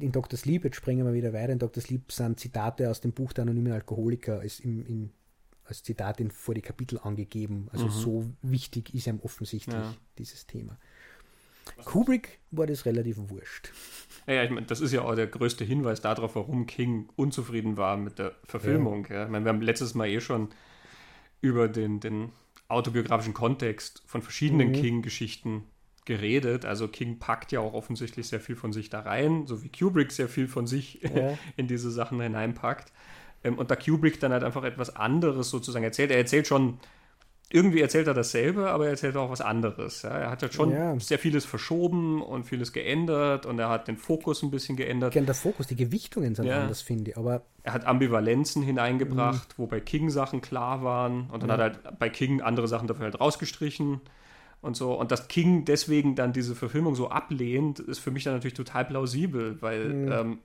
In 0.00 0.10
Dr. 0.10 0.36
Sleep, 0.36 0.64
jetzt 0.64 0.76
springen 0.76 1.06
wir 1.06 1.12
wieder 1.12 1.32
weiter, 1.32 1.52
in 1.52 1.60
Dr. 1.60 1.80
Sleep 1.80 2.10
sind 2.10 2.40
Zitate 2.40 2.90
aus 2.90 3.00
dem 3.00 3.12
Buch 3.12 3.32
Der 3.32 3.42
anonyme 3.42 3.72
Alkoholiker 3.72 4.40
als, 4.40 4.58
im, 4.58 4.84
im, 4.86 5.10
als 5.64 5.84
Zitat 5.84 6.18
in, 6.18 6.32
vor 6.32 6.54
die 6.54 6.62
Kapitel 6.62 6.98
angegeben. 6.98 7.68
Also 7.70 7.86
mhm. 7.86 7.90
so 7.90 8.30
wichtig 8.42 8.92
ist 8.94 9.06
ihm 9.06 9.20
offensichtlich 9.20 9.76
ja. 9.76 9.94
dieses 10.18 10.46
Thema. 10.46 10.76
Kubrick 11.84 12.38
war 12.50 12.66
das 12.66 12.86
relativ 12.86 13.16
wurscht. 13.18 13.70
Ja, 14.26 14.44
ich 14.44 14.50
meine, 14.50 14.66
das 14.66 14.80
ist 14.80 14.92
ja 14.92 15.02
auch 15.02 15.14
der 15.14 15.26
größte 15.26 15.64
Hinweis 15.64 16.00
darauf, 16.00 16.36
warum 16.36 16.66
King 16.66 17.08
unzufrieden 17.16 17.76
war 17.76 17.96
mit 17.96 18.18
der 18.18 18.34
Verfilmung. 18.44 19.06
Ja. 19.08 19.14
ja. 19.14 19.24
Ich 19.24 19.30
meine, 19.30 19.44
wir 19.44 19.52
haben 19.52 19.62
letztes 19.62 19.94
Mal 19.94 20.08
eh 20.08 20.20
schon 20.20 20.48
über 21.40 21.68
den, 21.68 22.00
den 22.00 22.30
autobiografischen 22.68 23.34
Kontext 23.34 24.02
von 24.06 24.22
verschiedenen 24.22 24.68
mhm. 24.68 24.74
King-Geschichten 24.74 25.64
geredet. 26.04 26.64
Also 26.64 26.88
King 26.88 27.18
packt 27.18 27.52
ja 27.52 27.60
auch 27.60 27.74
offensichtlich 27.74 28.28
sehr 28.28 28.40
viel 28.40 28.56
von 28.56 28.72
sich 28.72 28.90
da 28.90 29.00
rein, 29.00 29.46
so 29.46 29.62
wie 29.62 29.70
Kubrick 29.70 30.12
sehr 30.12 30.28
viel 30.28 30.48
von 30.48 30.66
sich 30.66 31.00
ja. 31.14 31.38
in 31.56 31.68
diese 31.68 31.90
Sachen 31.90 32.20
hineinpackt. 32.20 32.92
Ähm, 33.44 33.58
und 33.58 33.70
da 33.70 33.76
Kubrick 33.76 34.20
dann 34.20 34.32
halt 34.32 34.44
einfach 34.44 34.64
etwas 34.64 34.94
anderes 34.94 35.50
sozusagen 35.50 35.84
erzählt. 35.84 36.10
Er 36.10 36.18
erzählt 36.18 36.46
schon 36.46 36.78
irgendwie 37.52 37.80
erzählt 37.80 38.06
er 38.06 38.14
dasselbe, 38.14 38.70
aber 38.70 38.86
er 38.86 38.92
erzählt 38.92 39.16
auch 39.16 39.30
was 39.30 39.42
anderes. 39.42 40.02
Ja. 40.02 40.10
Er 40.10 40.30
hat 40.30 40.40
ja 40.40 40.50
schon 40.50 40.70
ja. 40.70 40.98
sehr 40.98 41.18
vieles 41.18 41.44
verschoben 41.44 42.22
und 42.22 42.44
vieles 42.44 42.72
geändert 42.72 43.44
und 43.44 43.58
er 43.58 43.68
hat 43.68 43.88
den 43.88 43.98
Fokus 43.98 44.42
ein 44.42 44.50
bisschen 44.50 44.76
geändert. 44.76 45.12
Gerne 45.12 45.26
der 45.26 45.34
Fokus, 45.34 45.66
die 45.66 45.76
Gewichtungen 45.76 46.34
sind 46.34 46.46
ja. 46.46 46.62
anders, 46.62 46.80
finde 46.80 47.10
ich. 47.10 47.16
Aber 47.16 47.42
er 47.62 47.74
hat 47.74 47.84
Ambivalenzen 47.84 48.62
hineingebracht, 48.62 49.50
mhm. 49.50 49.62
wo 49.62 49.66
bei 49.66 49.80
King 49.80 50.08
Sachen 50.08 50.40
klar 50.40 50.82
waren 50.82 51.28
und 51.30 51.42
dann 51.42 51.50
ja. 51.50 51.58
hat 51.58 51.60
er 51.60 51.84
halt 51.88 51.98
bei 51.98 52.08
King 52.08 52.40
andere 52.40 52.68
Sachen 52.68 52.88
dafür 52.88 53.04
halt 53.04 53.20
rausgestrichen 53.20 54.00
und 54.62 54.74
so. 54.74 54.94
Und 54.94 55.12
dass 55.12 55.28
King 55.28 55.66
deswegen 55.66 56.14
dann 56.14 56.32
diese 56.32 56.54
Verfilmung 56.54 56.94
so 56.94 57.10
ablehnt, 57.10 57.80
ist 57.80 57.98
für 57.98 58.10
mich 58.10 58.24
dann 58.24 58.32
natürlich 58.32 58.54
total 58.54 58.86
plausibel, 58.86 59.60
weil 59.60 59.88
mhm. 59.88 60.12
ähm, 60.12 60.38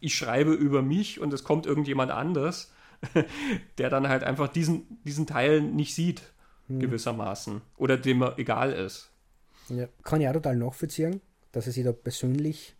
ich 0.00 0.14
schreibe 0.14 0.52
über 0.52 0.80
mich 0.80 1.20
und 1.20 1.30
es 1.34 1.44
kommt 1.44 1.66
irgendjemand 1.66 2.10
anders, 2.10 2.72
der 3.78 3.90
dann 3.90 4.08
halt 4.08 4.24
einfach 4.24 4.48
diesen, 4.48 5.02
diesen 5.04 5.26
Teil 5.26 5.60
nicht 5.60 5.94
sieht 5.94 6.22
hm. 6.68 6.80
gewissermaßen. 6.80 7.60
Oder 7.76 7.96
dem 7.96 8.22
er 8.22 8.38
egal 8.38 8.72
ist. 8.72 9.10
Ja, 9.68 9.88
kann 10.02 10.20
ich 10.20 10.28
auch 10.28 10.32
total 10.32 10.56
nachvollziehen, 10.56 11.20
dass 11.52 11.66
er 11.66 11.72
sich 11.72 11.84
da 11.84 11.92
persönlich 11.92 12.76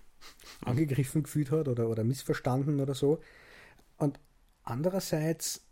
angegriffen 0.64 1.22
gefühlt 1.22 1.50
hat 1.50 1.68
oder, 1.68 1.88
oder 1.88 2.04
missverstanden 2.04 2.80
oder 2.80 2.94
so. 2.94 3.20
Und 3.98 4.18
andererseits, 4.64 5.64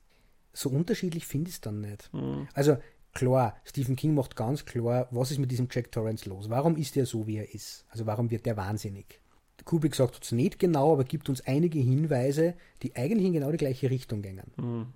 so 0.52 0.70
unterschiedlich 0.70 1.26
finde 1.26 1.48
ich 1.48 1.56
es 1.56 1.60
dann 1.60 1.81
nicht. 1.81 2.12
Mhm. 2.12 2.48
Also 2.55 2.76
klar, 3.12 3.56
Stephen 3.64 3.97
King 3.97 4.14
macht 4.14 4.36
ganz 4.36 4.64
klar, 4.64 5.09
was 5.10 5.31
ist 5.31 5.39
mit 5.39 5.51
diesem 5.51 5.68
Jack 5.70 5.90
Torrance 5.90 6.28
los? 6.28 6.51
Warum 6.51 6.76
ist 6.76 6.97
er 6.97 7.06
so, 7.06 7.26
wie 7.26 7.39
er 7.39 7.55
ist? 7.55 7.85
Also 7.89 8.06
warum 8.06 8.31
wird 8.31 8.47
der 8.47 8.56
wahnsinnig? 8.56 9.20
Kubrick 9.64 9.94
sagt 9.94 10.16
uns 10.16 10.32
nicht 10.32 10.59
genau, 10.59 10.93
aber 10.93 11.05
gibt 11.05 11.28
uns 11.28 11.40
einige 11.40 11.78
Hinweise, 11.78 12.55
die 12.82 12.94
eigentlich 12.97 13.26
in 13.26 13.32
genau 13.32 13.51
die 13.51 13.56
gleiche 13.56 13.89
Richtung 13.89 14.20
gehen. 14.22 14.43
Mhm. 14.56 14.86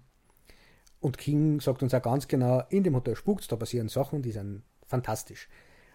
Und 1.01 1.19
King 1.19 1.61
sagt 1.61 1.83
uns 1.83 1.95
auch 1.95 2.03
ganz 2.03 2.27
genau, 2.29 2.63
in 2.71 2.83
dem 2.83 2.97
Hotel 2.97 3.15
spukt 3.15 3.51
da 3.51 3.57
passieren 3.57 3.89
Sachen, 3.89 4.23
die 4.23 4.33
sind 4.33 4.63
fantastisch. 4.87 5.49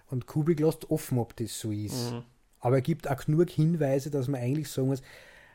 Und 0.08 0.28
Kubrick 0.28 0.60
lässt 0.60 0.90
offen, 0.90 1.18
ob 1.18 1.36
das 1.36 1.60
so 1.60 1.72
ist. 1.72 2.12
Mhm. 2.12 2.24
Aber 2.60 2.78
er 2.78 2.82
gibt 2.82 3.10
auch 3.10 3.26
genug 3.26 3.50
Hinweise, 3.50 4.10
dass 4.10 4.28
man 4.28 4.40
eigentlich 4.40 4.70
sagen 4.70 4.88
muss, 4.88 5.02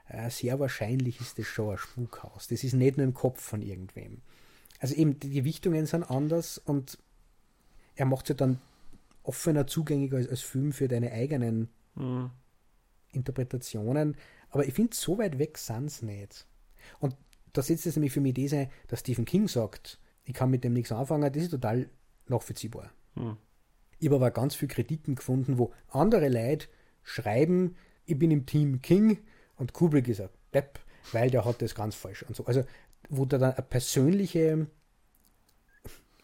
äh, 0.08 0.30
sehr 0.30 0.58
wahrscheinlich 0.58 1.20
ist 1.20 1.38
das 1.38 1.46
schon 1.46 1.70
ein 1.70 1.78
Spukhaus. 1.78 2.48
Das 2.48 2.64
ist 2.64 2.74
nicht 2.74 2.96
nur 2.96 3.06
im 3.06 3.14
Kopf 3.14 3.40
von 3.40 3.62
irgendwem. 3.62 4.20
Also 4.80 4.94
eben, 4.94 5.18
die 5.18 5.30
Gewichtungen 5.30 5.86
sind 5.86 6.04
anders 6.04 6.58
und 6.58 6.98
er 7.96 8.06
macht 8.06 8.26
es 8.26 8.28
ja 8.30 8.34
dann 8.34 8.60
offener 9.22 9.66
zugänglicher 9.66 10.16
als, 10.16 10.28
als 10.28 10.40
Film 10.40 10.72
für 10.72 10.88
deine 10.88 11.12
eigenen 11.12 11.68
mhm. 11.94 12.30
Interpretationen. 13.12 14.16
Aber 14.50 14.66
ich 14.66 14.74
finde, 14.74 14.94
so 14.94 15.18
weit 15.18 15.38
weg 15.38 15.58
sind 15.58 15.90
sie 15.90 16.06
nicht. 16.06 16.46
Und 17.00 17.16
da 17.52 17.62
setzt 17.62 17.86
es 17.86 17.96
nämlich 17.96 18.12
für 18.12 18.20
mich 18.20 18.36
ein, 18.52 18.68
dass 18.86 19.00
Stephen 19.00 19.24
King 19.24 19.48
sagt, 19.48 19.98
ich 20.24 20.34
kann 20.34 20.50
mit 20.50 20.64
dem 20.64 20.72
nichts 20.72 20.92
anfangen, 20.92 21.32
das 21.32 21.42
ist 21.42 21.50
total 21.50 21.88
nachvollziehbar. 22.26 22.90
Mhm. 23.14 23.36
Ich 23.98 24.06
habe 24.06 24.16
aber 24.16 24.30
ganz 24.30 24.54
viele 24.54 24.72
Kritiken 24.72 25.14
gefunden, 25.14 25.58
wo 25.58 25.72
andere 25.88 26.28
Leute 26.28 26.68
schreiben, 27.02 27.76
ich 28.04 28.18
bin 28.18 28.30
im 28.30 28.46
Team 28.46 28.80
King 28.80 29.18
und 29.56 29.72
Kubrick 29.72 30.08
ist 30.08 30.20
ein 30.20 30.28
Depp, 30.54 30.78
weil 31.12 31.30
der 31.30 31.44
hat 31.44 31.62
das 31.62 31.74
ganz 31.74 31.94
falsch 31.94 32.22
und 32.22 32.36
so. 32.36 32.44
Also, 32.46 32.64
wo 33.08 33.24
da 33.24 33.38
dann 33.38 33.52
eine 33.54 33.62
persönliche 33.62 34.68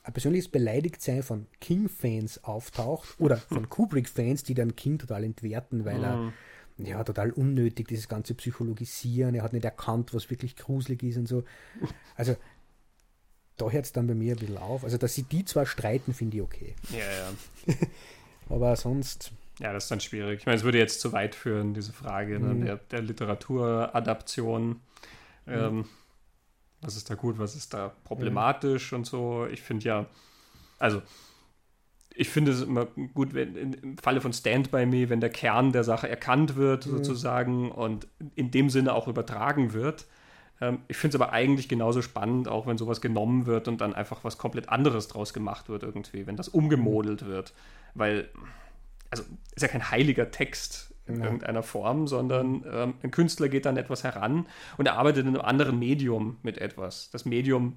ein 0.04 0.12
persönliches 0.12 0.48
Beleidigtsein 0.48 1.22
von 1.22 1.46
King-Fans 1.60 2.44
auftaucht 2.44 3.18
oder 3.18 3.38
von 3.38 3.68
Kubrick-Fans, 3.70 4.42
die 4.42 4.54
dann 4.54 4.76
King 4.76 4.98
total 4.98 5.24
entwerten, 5.24 5.86
weil 5.86 6.04
er 6.04 6.16
mhm. 6.16 6.32
Ja 6.78 7.02
total 7.04 7.30
unnötig 7.30 7.88
dieses 7.88 8.08
ganze 8.08 8.34
Psychologisieren, 8.34 9.34
er 9.34 9.42
hat 9.42 9.52
nicht 9.52 9.64
erkannt, 9.64 10.12
was 10.12 10.30
wirklich 10.30 10.56
gruselig 10.56 11.02
ist 11.02 11.16
und 11.16 11.28
so. 11.28 11.44
Also 12.16 12.36
da 13.56 13.70
hört 13.70 13.84
es 13.84 13.92
dann 13.92 14.06
bei 14.06 14.14
mir 14.14 14.34
ein 14.34 14.38
bisschen 14.38 14.58
auf. 14.58 14.84
Also, 14.84 14.98
dass 14.98 15.14
sie 15.14 15.22
die 15.22 15.44
zwar 15.44 15.66
streiten, 15.66 16.12
finde 16.12 16.38
ich 16.38 16.42
okay. 16.42 16.74
Ja, 16.90 16.98
ja. 16.98 17.74
Aber 18.48 18.74
sonst. 18.76 19.32
Ja, 19.60 19.72
das 19.72 19.84
ist 19.84 19.90
dann 19.90 20.00
schwierig. 20.00 20.40
Ich 20.40 20.46
meine, 20.46 20.56
es 20.56 20.64
würde 20.64 20.78
jetzt 20.78 21.00
zu 21.00 21.12
weit 21.12 21.34
führen, 21.34 21.74
diese 21.74 21.92
Frage 21.92 22.40
ne, 22.40 22.54
mhm. 22.54 22.64
der, 22.64 22.76
der 22.76 23.02
Literaturadaption. 23.02 24.80
Mhm. 25.46 25.52
Ähm, 25.52 25.84
was 26.80 26.96
ist 26.96 27.08
da 27.08 27.14
gut, 27.14 27.38
was 27.38 27.54
ist 27.54 27.72
da 27.72 27.94
problematisch 28.04 28.92
mhm. 28.92 28.98
und 28.98 29.04
so. 29.04 29.46
Ich 29.46 29.62
finde 29.62 29.84
ja, 29.86 30.06
also 30.78 31.02
ich 32.14 32.28
finde 32.28 32.52
es 32.52 32.62
immer 32.62 32.86
gut, 33.12 33.34
wenn 33.34 33.56
im 33.56 33.98
Falle 33.98 34.20
von 34.20 34.32
Stand 34.32 34.70
by 34.70 34.86
Me, 34.86 35.10
wenn 35.10 35.20
der 35.20 35.30
Kern 35.30 35.72
der 35.72 35.84
Sache 35.84 36.08
erkannt 36.08 36.56
wird, 36.56 36.86
mhm. 36.86 36.90
sozusagen, 36.90 37.70
und 37.70 38.06
in 38.36 38.50
dem 38.50 38.70
Sinne 38.70 38.94
auch 38.94 39.08
übertragen 39.08 39.72
wird. 39.72 40.06
Ähm, 40.60 40.78
ich 40.86 40.96
finde 40.96 41.16
es 41.16 41.20
aber 41.20 41.32
eigentlich 41.32 41.68
genauso 41.68 42.02
spannend, 42.02 42.46
auch 42.46 42.66
wenn 42.66 42.78
sowas 42.78 43.00
genommen 43.00 43.46
wird 43.46 43.66
und 43.66 43.80
dann 43.80 43.94
einfach 43.94 44.22
was 44.22 44.38
komplett 44.38 44.68
anderes 44.68 45.08
draus 45.08 45.34
gemacht 45.34 45.68
wird, 45.68 45.82
irgendwie, 45.82 46.26
wenn 46.26 46.36
das 46.36 46.48
umgemodelt 46.48 47.26
wird. 47.26 47.52
Weil, 47.94 48.28
also, 49.10 49.24
ist 49.54 49.62
ja 49.62 49.68
kein 49.68 49.90
heiliger 49.90 50.30
Text 50.30 50.94
in 51.06 51.18
ja. 51.18 51.24
irgendeiner 51.24 51.64
Form, 51.64 52.06
sondern 52.06 52.64
ähm, 52.70 52.94
ein 53.02 53.10
Künstler 53.10 53.48
geht 53.48 53.66
dann 53.66 53.76
etwas 53.76 54.04
heran 54.04 54.46
und 54.78 54.86
er 54.86 54.94
arbeitet 54.94 55.26
in 55.26 55.34
einem 55.34 55.44
anderen 55.44 55.78
Medium 55.78 56.38
mit 56.42 56.58
etwas. 56.58 57.10
Das 57.10 57.24
Medium 57.24 57.76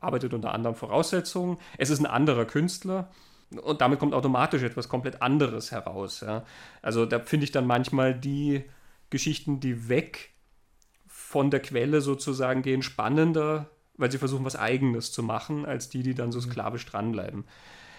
arbeitet 0.00 0.34
unter 0.34 0.52
anderen 0.52 0.74
Voraussetzungen. 0.74 1.58
Es 1.78 1.90
ist 1.90 2.00
ein 2.00 2.06
anderer 2.06 2.46
Künstler 2.46 3.10
und 3.58 3.80
damit 3.80 3.98
kommt 3.98 4.14
automatisch 4.14 4.62
etwas 4.62 4.88
komplett 4.88 5.22
anderes 5.22 5.72
heraus. 5.72 6.20
Ja. 6.20 6.44
Also 6.82 7.06
da 7.06 7.20
finde 7.20 7.44
ich 7.44 7.52
dann 7.52 7.66
manchmal 7.66 8.14
die 8.14 8.64
Geschichten, 9.10 9.60
die 9.60 9.88
weg 9.88 10.30
von 11.06 11.50
der 11.50 11.60
Quelle 11.60 12.00
sozusagen 12.00 12.62
gehen, 12.62 12.82
spannender, 12.82 13.70
weil 13.96 14.10
sie 14.10 14.18
versuchen, 14.18 14.44
was 14.44 14.56
Eigenes 14.56 15.12
zu 15.12 15.22
machen, 15.22 15.66
als 15.66 15.88
die, 15.88 16.02
die 16.02 16.14
dann 16.14 16.32
so 16.32 16.38
mhm. 16.38 16.50
sklavisch 16.50 16.86
dranbleiben. 16.86 17.44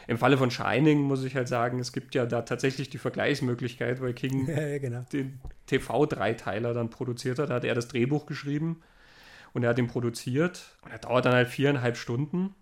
Im 0.08 0.18
Falle 0.18 0.38
von 0.38 0.52
Shining 0.52 1.02
muss 1.02 1.24
ich 1.24 1.36
halt 1.36 1.48
sagen, 1.48 1.80
es 1.80 1.92
gibt 1.92 2.14
ja 2.14 2.26
da 2.26 2.44
tatsächlich 2.44 2.90
die 2.90 2.98
Vergleichsmöglichkeit, 2.98 4.02
weil 4.02 4.14
King 4.14 4.48
ja, 4.50 4.68
ja, 4.68 4.78
genau. 4.78 5.02
den 5.12 5.40
TV-Dreiteiler 5.66 6.74
dann 6.74 6.90
produziert 6.90 7.40
hat. 7.40 7.50
Da 7.50 7.56
hat 7.56 7.66
er 7.66 7.76
das 7.76 7.88
Drehbuch 7.88 8.26
geschrieben 8.26 8.82
und 9.54 9.64
er 9.64 9.70
hat 9.70 9.80
ihn 9.80 9.88
produziert. 9.88 10.78
Und 10.84 10.92
er 10.92 11.00
dauert 11.00 11.26
dann 11.26 11.34
halt 11.34 11.50
viereinhalb 11.50 11.98
Stunden. 11.98 12.54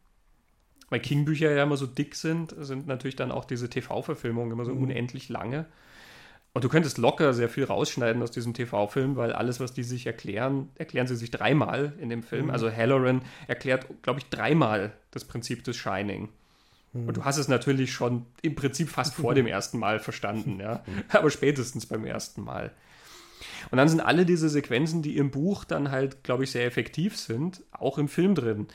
Weil 0.93 0.99
King-Bücher 0.99 1.51
ja 1.51 1.63
immer 1.63 1.75
so 1.75 1.87
dick 1.87 2.13
sind, 2.13 2.53
sind 2.55 2.85
natürlich 2.85 3.15
dann 3.15 3.31
auch 3.31 3.45
diese 3.45 3.67
TV-Verfilmungen 3.67 4.51
immer 4.51 4.63
so 4.63 4.75
mhm. 4.75 4.83
unendlich 4.83 5.27
lange. 5.27 5.65
Und 6.53 6.63
du 6.63 6.69
könntest 6.69 6.99
locker 6.99 7.33
sehr 7.33 7.49
viel 7.49 7.63
rausschneiden 7.63 8.21
aus 8.21 8.29
diesem 8.29 8.53
TV-Film, 8.53 9.15
weil 9.15 9.33
alles, 9.33 9.59
was 9.59 9.73
die 9.73 9.81
sich 9.81 10.05
erklären, 10.05 10.69
erklären 10.75 11.07
sie 11.07 11.15
sich 11.15 11.31
dreimal 11.31 11.93
in 11.99 12.09
dem 12.09 12.21
Film. 12.21 12.45
Mhm. 12.45 12.51
Also 12.51 12.71
Halloran 12.71 13.23
erklärt, 13.47 13.87
glaube 14.03 14.19
ich, 14.19 14.29
dreimal 14.29 14.93
das 15.09 15.25
Prinzip 15.25 15.63
des 15.63 15.77
Shining. 15.77 16.29
Mhm. 16.93 17.07
Und 17.07 17.17
du 17.17 17.25
hast 17.25 17.37
es 17.37 17.47
natürlich 17.47 17.91
schon 17.91 18.27
im 18.43 18.53
Prinzip 18.53 18.89
fast 18.89 19.15
vor 19.15 19.33
dem 19.33 19.47
ersten 19.47 19.79
Mal 19.79 19.97
verstanden, 19.97 20.59
ja. 20.59 20.83
Mhm. 20.85 21.05
Aber 21.09 21.31
spätestens 21.31 21.87
beim 21.87 22.05
ersten 22.05 22.43
Mal. 22.43 22.69
Und 23.71 23.79
dann 23.79 23.89
sind 23.89 23.99
alle 23.99 24.27
diese 24.27 24.47
Sequenzen, 24.47 25.01
die 25.01 25.17
im 25.17 25.31
Buch 25.31 25.65
dann 25.65 25.89
halt, 25.89 26.23
glaube 26.23 26.43
ich, 26.43 26.51
sehr 26.51 26.67
effektiv 26.67 27.17
sind, 27.17 27.63
auch 27.71 27.97
im 27.97 28.07
Film 28.07 28.35
drin. 28.35 28.67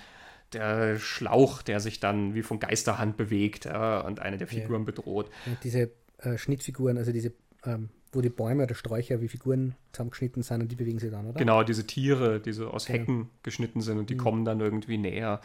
Der 0.53 0.99
Schlauch, 0.99 1.63
der 1.63 1.81
sich 1.81 2.01
dann 2.01 2.35
wie 2.35 2.43
von 2.43 2.59
Geisterhand 2.59 3.17
bewegt 3.17 3.67
ja, 3.67 4.01
und 4.01 4.21
eine 4.21 4.39
der 4.39 4.47
Figuren 4.47 4.83
ja. 4.83 4.87
bedroht. 4.87 5.31
Und 5.47 5.59
diese 5.63 5.91
äh, 6.19 6.39
Schnittfiguren, 6.39 6.97
also 6.97 7.13
diese 7.13 7.33
ähm, 7.65 7.91
wo 8.13 8.21
die 8.21 8.31
Bäume 8.31 8.63
oder 8.63 8.75
Sträucher 8.75 9.21
wie 9.21 9.29
Figuren 9.29 9.75
zusammengeschnitten 9.93 10.43
sind 10.43 10.63
und 10.63 10.73
die 10.73 10.77
bewegen 10.77 10.99
sich 10.99 11.11
dann, 11.11 11.27
oder? 11.27 11.39
Genau, 11.39 11.63
diese 11.63 11.87
Tiere, 11.87 12.41
die 12.41 12.53
so 12.53 12.69
aus 12.69 12.89
Hecken 12.89 13.21
ja. 13.21 13.27
geschnitten 13.43 13.81
sind 13.81 13.99
und 13.99 14.09
die 14.11 14.15
mhm. 14.15 14.19
kommen 14.19 14.45
dann 14.45 14.61
irgendwie 14.61 14.99
näher. 14.99 15.41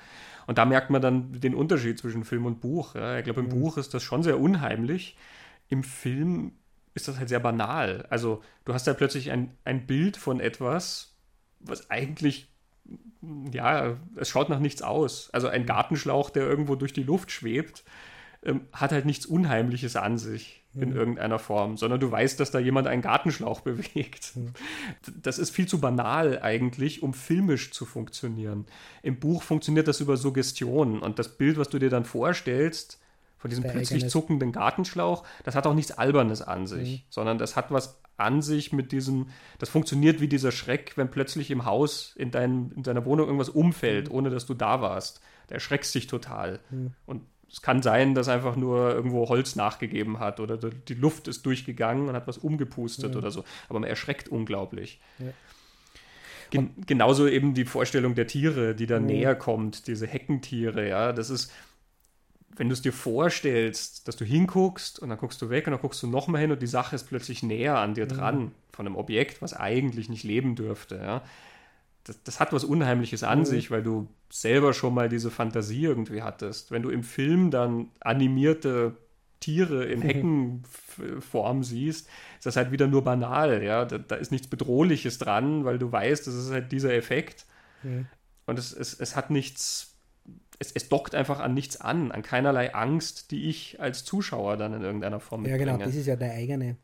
Und 0.48 0.58
da 0.58 0.66
merkt 0.66 0.90
man 0.90 1.02
dann 1.02 1.40
den 1.40 1.56
Unterschied 1.56 2.00
zwischen 2.00 2.24
Film 2.24 2.46
und 2.46 2.62
Buch. 2.62 2.96
Ich 2.96 3.24
glaube, 3.24 3.42
im 3.42 3.48
mhm. 3.48 3.62
Buch 3.62 3.78
ist 3.78 3.94
das 3.94 4.04
schon 4.04 4.24
sehr 4.24 4.40
unheimlich. 4.40 5.18
Im 5.68 5.84
Film 5.84 6.54
ist 6.94 7.08
das 7.08 7.18
halt 7.18 7.30
sehr 7.30 7.40
banal. 7.40 8.06
Also 8.10 8.42
du 8.66 8.74
hast 8.74 8.88
da 8.88 8.94
plötzlich 8.94 9.32
ein, 9.32 9.54
ein 9.66 9.86
Bild 9.86 10.16
von 10.16 10.40
etwas, 10.40 11.18
was 11.60 11.90
eigentlich, 11.90 12.53
ja, 13.52 13.98
es 14.16 14.30
schaut 14.30 14.50
nach 14.50 14.60
nichts 14.60 14.82
aus. 14.82 15.30
Also 15.32 15.48
ein 15.48 15.66
Gartenschlauch, 15.66 16.30
der 16.30 16.44
irgendwo 16.44 16.76
durch 16.76 16.94
die 16.94 17.04
Luft 17.04 17.32
schwebt, 17.32 17.84
ähm, 18.44 18.62
hat 18.74 18.92
halt 18.92 19.06
nichts 19.06 19.26
Unheimliches 19.26 19.96
an 19.96 20.18
sich 20.18 20.64
in 20.76 20.90
mhm. 20.90 20.96
irgendeiner 20.96 21.40
Form, 21.40 21.78
sondern 21.78 22.00
du 22.00 22.12
weißt, 22.12 22.40
dass 22.40 22.52
da 22.52 22.60
jemand 22.60 22.88
einen 22.88 23.02
Gartenschlauch 23.02 23.62
bewegt. 23.62 24.36
Mhm. 24.36 24.54
Das 25.22 25.38
ist 25.38 25.52
viel 25.52 25.68
zu 25.68 25.80
banal 25.80 26.42
eigentlich, 26.42 27.04
um 27.04 27.14
filmisch 27.14 27.72
zu 27.72 27.86
funktionieren. 27.86 28.66
Im 29.02 29.20
Buch 29.20 29.44
funktioniert 29.44 29.88
das 29.88 30.02
über 30.02 30.18
Suggestionen 30.18 31.00
und 31.00 31.20
das 31.20 31.38
Bild, 31.38 31.58
was 31.58 31.70
du 31.70 31.80
dir 31.80 31.90
dann 31.90 32.06
vorstellst, 32.06 33.00
von 33.44 33.50
diesem 33.50 33.64
Der 33.64 33.72
plötzlich 33.72 34.08
zuckenden 34.08 34.54
Gartenschlauch, 34.54 35.26
das 35.44 35.54
hat 35.54 35.68
auch 35.68 35.74
nichts 35.74 35.92
Albernes 35.92 36.42
an 36.42 36.66
sich, 36.66 36.90
mhm. 36.90 37.02
sondern 37.10 37.38
das 37.38 37.58
hat 37.58 37.72
was 37.72 38.00
an 38.16 38.42
sich 38.42 38.72
mit 38.72 38.94
diesem, 38.94 39.28
das 39.60 39.68
funktioniert 39.68 40.22
wie 40.22 40.30
dieser 40.30 40.54
Schreck, 40.54 40.94
wenn 40.96 41.12
plötzlich 41.12 41.52
im 41.52 41.66
Haus 41.66 42.14
in, 42.16 42.32
dein, 42.32 42.72
in 42.74 42.84
deiner 42.84 43.04
Wohnung 43.04 43.26
irgendwas 43.26 43.50
umfällt, 43.50 44.08
mhm. 44.08 44.16
ohne 44.16 44.30
dass 44.30 44.46
du 44.46 44.54
da 44.54 44.80
warst. 44.80 45.20
Da 45.48 45.56
erschreckst 45.56 45.94
dich 45.94 46.08
total. 46.08 46.62
Mhm. 46.70 46.92
Und 47.06 47.24
es 47.52 47.62
kann 47.62 47.82
sein, 47.82 48.16
dass 48.16 48.30
einfach 48.30 48.56
nur 48.56 48.94
irgendwo 48.94 49.28
Holz 49.28 49.58
nachgegeben 49.58 50.20
hat 50.20 50.40
oder 50.40 50.56
die 50.56 50.94
Luft 50.94 51.28
ist 51.28 51.46
durchgegangen 51.46 52.08
und 52.08 52.16
hat 52.16 52.28
was 52.28 52.38
umgepustet 52.38 53.12
ja. 53.12 53.18
oder 53.18 53.30
so. 53.30 53.44
Aber 53.68 53.82
man 53.82 53.90
erschreckt 53.90 54.30
unglaublich. 54.30 55.02
Ja. 55.20 55.34
Gen 56.50 56.70
genauso 56.88 57.28
eben 57.28 57.54
die 57.56 57.66
Vorstellung 57.66 58.16
der 58.16 58.28
Tiere, 58.28 58.74
die 58.74 58.86
da 58.86 58.96
ja. 58.96 59.02
näher 59.02 59.36
kommt, 59.36 59.88
diese 59.88 60.08
Heckentiere, 60.08 60.88
ja, 60.88 61.12
das 61.12 61.30
ist, 61.30 61.52
wenn 62.56 62.70
du 62.70 62.74
es 62.74 62.82
dir 62.82 62.94
vorstellst, 62.94 64.08
dass 64.08 64.16
du 64.16 64.26
hinguckst 64.26 65.00
und 65.00 65.10
dann 65.10 65.18
guckst 65.18 65.42
du 65.42 65.50
weg 65.50 65.68
und 65.68 65.72
dann 65.72 65.82
guckst 65.82 66.02
du 66.04 66.08
nochmal 66.08 66.42
hin 66.42 66.52
und 66.52 66.62
die 66.62 66.68
Sache 66.68 66.96
ist 66.96 67.08
plötzlich 67.08 67.44
näher 67.44 67.78
an 67.78 67.94
dir 67.94 68.06
dran, 68.06 68.52
von 68.72 68.86
einem 68.86 68.96
Objekt, 68.96 69.42
was 69.42 69.54
eigentlich 69.54 70.10
nicht 70.10 70.24
leben 70.24 70.56
dürfte, 70.56 70.98
ja 70.98 71.24
das, 72.04 72.22
das, 72.24 72.40
hat 72.40 72.54
was 72.54 72.64
Unheimliches 72.64 73.24
an 73.24 73.40
mhm. 73.40 73.46
sich, 73.46 73.72
weil 73.72 73.84
du 73.84 74.08
selber 74.30 74.74
schon 74.74 74.94
mal 74.94 75.10
diese 75.10 75.32
Fantasie 75.32 75.84
irgendwie 75.84 76.22
hattest. 76.22 76.72
Wenn 76.72 76.82
du 76.82 76.90
im 76.90 77.04
Film 77.04 77.52
dann 77.52 77.90
animierte 78.02 78.98
Tiere 79.40 79.86
in 79.86 80.02
Heckenform 80.02 81.64
siehst, 81.64 82.08
ist 82.38 82.46
das 82.46 82.56
halt 82.56 82.72
wieder 82.72 82.88
nur 82.88 83.04
banal, 83.04 83.64
ja. 83.64 83.86
Da, 83.86 83.98
da, 83.98 84.16
ist 84.16 84.32
nichts 84.32 84.48
Bedrohliches 84.48 85.18
dran, 85.18 85.66
weil 85.66 85.80
du 85.80 85.92
weißt, 85.92 86.28
das 86.28 86.34
ist 86.34 86.52
halt 86.52 86.72
dieser 86.72 86.94
Effekt. 86.94 87.46
Mhm. 87.84 88.08
Und 88.46 88.60
es, 88.60 88.74
es, 88.74 88.94
es 89.00 89.16
hat 89.16 89.30
nichts, 89.30 89.93
es, 90.64 90.72
es 90.72 90.90
dockt 90.90 91.14
einfach 91.14 91.40
an 91.40 91.54
nichts 91.54 91.80
an, 91.80 92.12
an 92.12 92.22
keinerlei 92.22 92.74
Angst, 92.74 93.32
die 93.32 93.50
ich 93.50 93.80
als 93.80 94.06
Zuschauer 94.06 94.58
dann 94.58 94.74
in 94.74 94.82
irgendeiner 94.82 95.20
Form 95.20 95.42
mitbringe. 95.42 95.66
Ja, 95.66 95.74
genau, 95.74 95.84
das 95.84 95.96
ist 95.96 96.08
ja 96.08 96.16
der 96.16 96.34
eigene. 96.34 96.78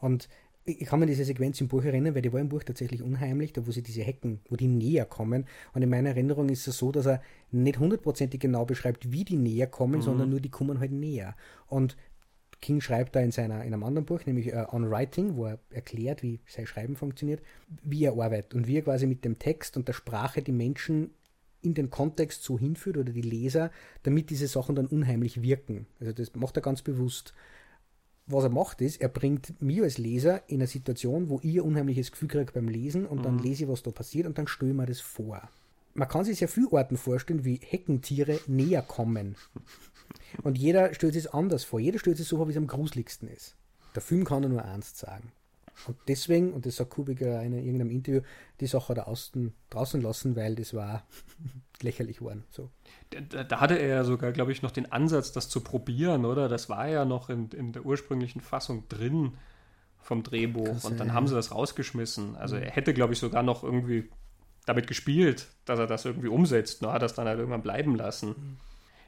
Und 0.00 0.28
ich 0.64 0.86
kann 0.86 0.98
mir 0.98 1.06
diese 1.06 1.24
Sequenz 1.24 1.60
im 1.60 1.68
Buch 1.68 1.84
erinnern, 1.84 2.14
weil 2.14 2.22
die 2.22 2.32
war 2.32 2.40
im 2.40 2.48
Buch 2.48 2.64
tatsächlich 2.64 3.02
unheimlich, 3.02 3.52
da 3.52 3.66
wo 3.66 3.70
sie 3.70 3.82
diese 3.82 4.02
Hecken, 4.02 4.40
wo 4.48 4.56
die 4.56 4.66
näher 4.66 5.04
kommen. 5.04 5.46
Und 5.74 5.82
in 5.82 5.90
meiner 5.90 6.10
Erinnerung 6.10 6.48
ist 6.48 6.66
es 6.66 6.78
so, 6.78 6.90
dass 6.90 7.06
er 7.06 7.22
nicht 7.50 7.78
hundertprozentig 7.78 8.40
genau 8.40 8.64
beschreibt, 8.64 9.12
wie 9.12 9.24
die 9.24 9.36
näher 9.36 9.66
kommen, 9.66 9.96
mhm. 9.96 10.02
sondern 10.02 10.30
nur 10.30 10.40
die 10.40 10.50
kommen 10.50 10.80
halt 10.80 10.92
näher. 10.92 11.36
Und 11.66 11.96
King 12.62 12.80
schreibt 12.80 13.14
da 13.14 13.20
in, 13.20 13.30
seiner, 13.30 13.62
in 13.62 13.74
einem 13.74 13.84
anderen 13.84 14.06
Buch, 14.06 14.24
nämlich 14.24 14.54
uh, 14.54 14.64
On 14.72 14.90
Writing, 14.90 15.36
wo 15.36 15.46
er 15.46 15.58
erklärt, 15.70 16.22
wie 16.22 16.40
sein 16.46 16.66
Schreiben 16.66 16.96
funktioniert, 16.96 17.42
wie 17.82 18.04
er 18.04 18.12
arbeitet 18.12 18.54
und 18.54 18.66
wie 18.66 18.78
er 18.78 18.82
quasi 18.82 19.06
mit 19.06 19.22
dem 19.24 19.38
Text 19.38 19.76
und 19.76 19.86
der 19.86 19.92
Sprache 19.92 20.40
die 20.40 20.52
Menschen 20.52 21.10
in 21.64 21.74
den 21.74 21.90
Kontext 21.90 22.42
so 22.42 22.58
hinführt 22.58 22.96
oder 22.96 23.12
die 23.12 23.22
Leser, 23.22 23.70
damit 24.02 24.30
diese 24.30 24.46
Sachen 24.46 24.76
dann 24.76 24.86
unheimlich 24.86 25.42
wirken. 25.42 25.86
Also 26.00 26.12
das 26.12 26.34
macht 26.34 26.56
er 26.56 26.62
ganz 26.62 26.82
bewusst 26.82 27.34
was 28.26 28.44
er 28.44 28.50
macht, 28.50 28.80
ist, 28.80 29.00
er 29.00 29.08
bringt 29.08 29.60
mir 29.60 29.84
als 29.84 29.98
Leser 29.98 30.48
in 30.48 30.56
eine 30.56 30.66
Situation, 30.66 31.28
wo 31.28 31.40
ich 31.42 31.56
ein 31.56 31.60
unheimliches 31.60 32.10
Gefühl 32.10 32.28
kriege 32.28 32.52
beim 32.52 32.68
Lesen 32.68 33.06
und 33.06 33.18
mhm. 33.18 33.22
dann 33.22 33.38
lese 33.38 33.64
ich, 33.64 33.68
was 33.68 33.82
da 33.82 33.90
passiert 33.90 34.26
und 34.26 34.38
dann 34.38 34.46
stelle 34.46 34.70
ich 34.70 34.76
mir 34.76 34.86
das 34.86 35.00
vor. 35.00 35.48
man 35.94 36.08
kann 36.08 36.24
sich 36.24 36.38
sehr 36.38 36.48
viele 36.48 36.72
Orten 36.72 36.96
vorstellen, 36.96 37.44
wie 37.44 37.60
Heckentiere 37.62 38.40
näher 38.46 38.82
kommen. 38.82 39.36
Und 40.42 40.58
jeder 40.58 40.92
stellt 40.94 41.14
sich 41.14 41.32
anders 41.32 41.64
vor. 41.64 41.80
Jeder 41.80 41.98
stellt 41.98 42.16
sich 42.16 42.26
so 42.26 42.36
vor, 42.36 42.48
wie 42.48 42.52
es 42.52 42.56
am 42.56 42.66
gruseligsten 42.66 43.28
ist. 43.28 43.56
Der 43.94 44.02
Film 44.02 44.24
kann 44.24 44.48
nur 44.48 44.64
eins 44.64 44.98
sagen. 44.98 45.30
Und 45.86 45.96
deswegen, 46.08 46.52
und 46.52 46.66
das 46.66 46.76
sagt 46.76 46.90
Kubik 46.90 47.20
in 47.20 47.52
irgendeinem 47.52 47.90
Interview, 47.90 48.20
die 48.60 48.66
Sache 48.66 48.90
hat 48.90 48.98
er 48.98 49.08
außen, 49.08 49.52
draußen 49.70 50.00
lassen, 50.00 50.36
weil 50.36 50.54
das 50.54 50.74
war 50.74 51.06
lächerlich 51.82 52.18
geworden. 52.18 52.44
So. 52.50 52.70
Da, 53.10 53.44
da, 53.44 53.60
hatte 53.60 53.78
er 53.78 53.88
ja 53.88 54.04
sogar, 54.04 54.32
glaube 54.32 54.52
ich, 54.52 54.62
noch 54.62 54.70
den 54.70 54.90
Ansatz, 54.90 55.32
das 55.32 55.48
zu 55.48 55.60
probieren, 55.60 56.24
oder? 56.24 56.48
Das 56.48 56.68
war 56.68 56.88
ja 56.88 57.04
noch 57.04 57.28
in, 57.28 57.50
in 57.50 57.72
der 57.72 57.84
ursprünglichen 57.84 58.40
Fassung 58.40 58.88
drin 58.88 59.34
vom 59.98 60.22
Drehbuch. 60.22 60.64
Krass, 60.64 60.84
und 60.84 60.98
dann 61.00 61.08
ja. 61.08 61.14
haben 61.14 61.26
sie 61.26 61.34
das 61.34 61.50
rausgeschmissen. 61.50 62.36
Also 62.36 62.56
er 62.56 62.70
hätte, 62.70 62.94
glaube 62.94 63.12
ich, 63.12 63.18
sogar 63.18 63.42
noch 63.42 63.64
irgendwie 63.64 64.08
damit 64.66 64.86
gespielt, 64.86 65.48
dass 65.64 65.78
er 65.78 65.86
das 65.86 66.04
irgendwie 66.04 66.28
umsetzt. 66.28 66.82
Nur 66.82 66.92
hat 66.92 67.02
er 67.02 67.06
es 67.06 67.14
dann 67.14 67.26
halt 67.26 67.38
irgendwann 67.38 67.62
bleiben 67.62 67.96
lassen. 67.96 68.58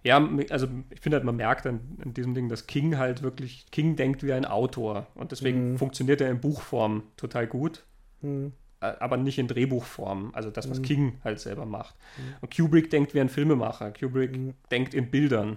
Ja, 0.07 0.25
also 0.51 0.69
ich 0.91 1.01
finde 1.01 1.17
halt, 1.17 1.25
man 1.25 1.35
merkt 1.35 1.67
an, 1.67 1.81
an, 2.01 2.15
diesem 2.15 2.33
Ding, 2.33 2.49
dass 2.49 2.69
King 2.69 2.97
halt 2.97 3.23
wirklich, 3.23 3.67
King 3.73 3.97
denkt 3.97 4.23
wie 4.23 4.33
ein 4.33 4.45
Autor. 4.45 5.09
Und 5.17 5.33
deswegen 5.33 5.73
mhm. 5.73 5.79
funktioniert 5.79 6.21
er 6.21 6.31
in 6.31 6.41
Buchform 6.41 7.03
total 7.17 7.49
gut. 7.49 7.85
Mhm. 8.23 8.53
Aber 8.79 9.17
nicht 9.17 9.37
in 9.41 9.49
Drehbuchform. 9.49 10.31
Also 10.33 10.51
das, 10.51 10.71
was 10.71 10.79
mhm. 10.79 10.85
King 10.85 11.19
halt 11.25 11.41
selber 11.41 11.67
macht. 11.67 11.97
Mhm. 12.19 12.35
Und 12.41 12.57
Kubrick 12.57 12.89
denkt 12.89 13.15
wie 13.15 13.21
ein 13.21 13.29
Filmemacher. 13.29 13.91
Kubrick 13.91 14.37
mhm. 14.37 14.55
denkt 14.71 14.95
in 14.95 15.11
Bildern. 15.11 15.57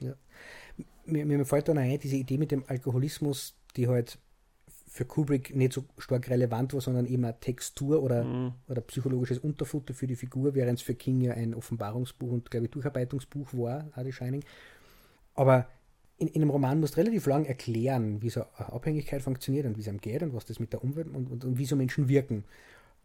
Ja. 0.00 0.14
Mir, 1.04 1.26
mir 1.26 1.44
fällt 1.44 1.68
dann 1.68 1.76
ein, 1.76 1.98
diese 1.98 2.16
Idee 2.16 2.38
mit 2.38 2.50
dem 2.50 2.64
Alkoholismus, 2.68 3.54
die 3.76 3.86
halt 3.86 4.18
für 4.98 5.04
Kubrick 5.04 5.54
nicht 5.54 5.72
so 5.72 5.84
stark 5.98 6.28
relevant 6.28 6.74
war, 6.74 6.80
sondern 6.80 7.06
eben 7.06 7.24
eine 7.24 7.38
Textur 7.38 8.02
oder, 8.02 8.24
mhm. 8.24 8.54
oder 8.66 8.80
psychologisches 8.80 9.38
Unterfutter 9.38 9.94
für 9.94 10.08
die 10.08 10.16
Figur, 10.16 10.56
während 10.56 10.80
es 10.80 10.82
für 10.82 10.96
King 10.96 11.20
ja 11.20 11.34
ein 11.34 11.54
Offenbarungsbuch 11.54 12.32
und, 12.32 12.50
glaube 12.50 12.66
ich, 12.66 12.72
Durcharbeitungsbuch 12.72 13.54
war, 13.54 13.88
The 13.94 14.10
Shining. 14.10 14.42
Aber 15.36 15.68
in, 16.16 16.26
in, 16.26 16.42
einem 16.42 16.50
Roman 16.50 16.80
musst 16.80 16.96
du 16.96 17.00
relativ 17.00 17.26
lang 17.26 17.44
erklären, 17.44 18.22
wie 18.22 18.28
so 18.28 18.42
eine 18.56 18.72
Abhängigkeit 18.72 19.22
funktioniert 19.22 19.66
und 19.66 19.76
wie 19.76 19.82
es 19.82 19.88
einem 19.88 20.00
geht 20.00 20.20
und 20.24 20.34
was 20.34 20.46
das 20.46 20.58
mit 20.58 20.72
der 20.72 20.82
Umwelt 20.82 21.06
und, 21.14 21.30
und, 21.30 21.44
und 21.44 21.58
wie 21.58 21.64
so 21.64 21.76
Menschen 21.76 22.08
wirken. 22.08 22.42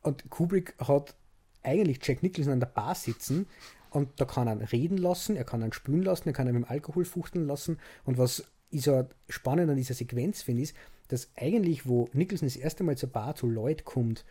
Und 0.01 0.27
Kubrick 0.31 0.73
hat 0.79 1.13
eigentlich 1.61 1.99
Jack 2.01 2.23
Nicholson 2.23 2.53
an 2.53 2.59
der 2.59 2.67
Bar 2.67 2.95
sitzen 2.95 3.45
und 3.91 4.09
da 4.19 4.25
kann 4.25 4.47
er 4.47 4.71
reden 4.71 4.97
lassen, 4.97 5.35
er 5.35 5.43
kann 5.43 5.61
ihn 5.61 5.73
spülen 5.73 6.01
lassen, 6.01 6.27
er 6.27 6.33
kann 6.33 6.47
ihn 6.47 6.55
mit 6.55 6.63
dem 6.63 6.71
Alkohol 6.71 7.05
fuchteln 7.05 7.45
lassen. 7.45 7.77
Und 8.03 8.17
was 8.17 8.45
ich 8.71 8.81
so 8.81 9.07
spannend 9.29 9.69
an 9.69 9.77
dieser 9.77 9.93
Sequenz 9.93 10.41
finde, 10.41 10.63
ist, 10.63 10.75
dass 11.07 11.29
eigentlich, 11.35 11.87
wo 11.87 12.09
Nicholson 12.13 12.47
das 12.47 12.55
erste 12.55 12.83
Mal 12.83 12.97
zur 12.97 13.09
Bar 13.09 13.35
zu 13.35 13.47
Lloyd 13.47 13.85
kommt, 13.85 14.25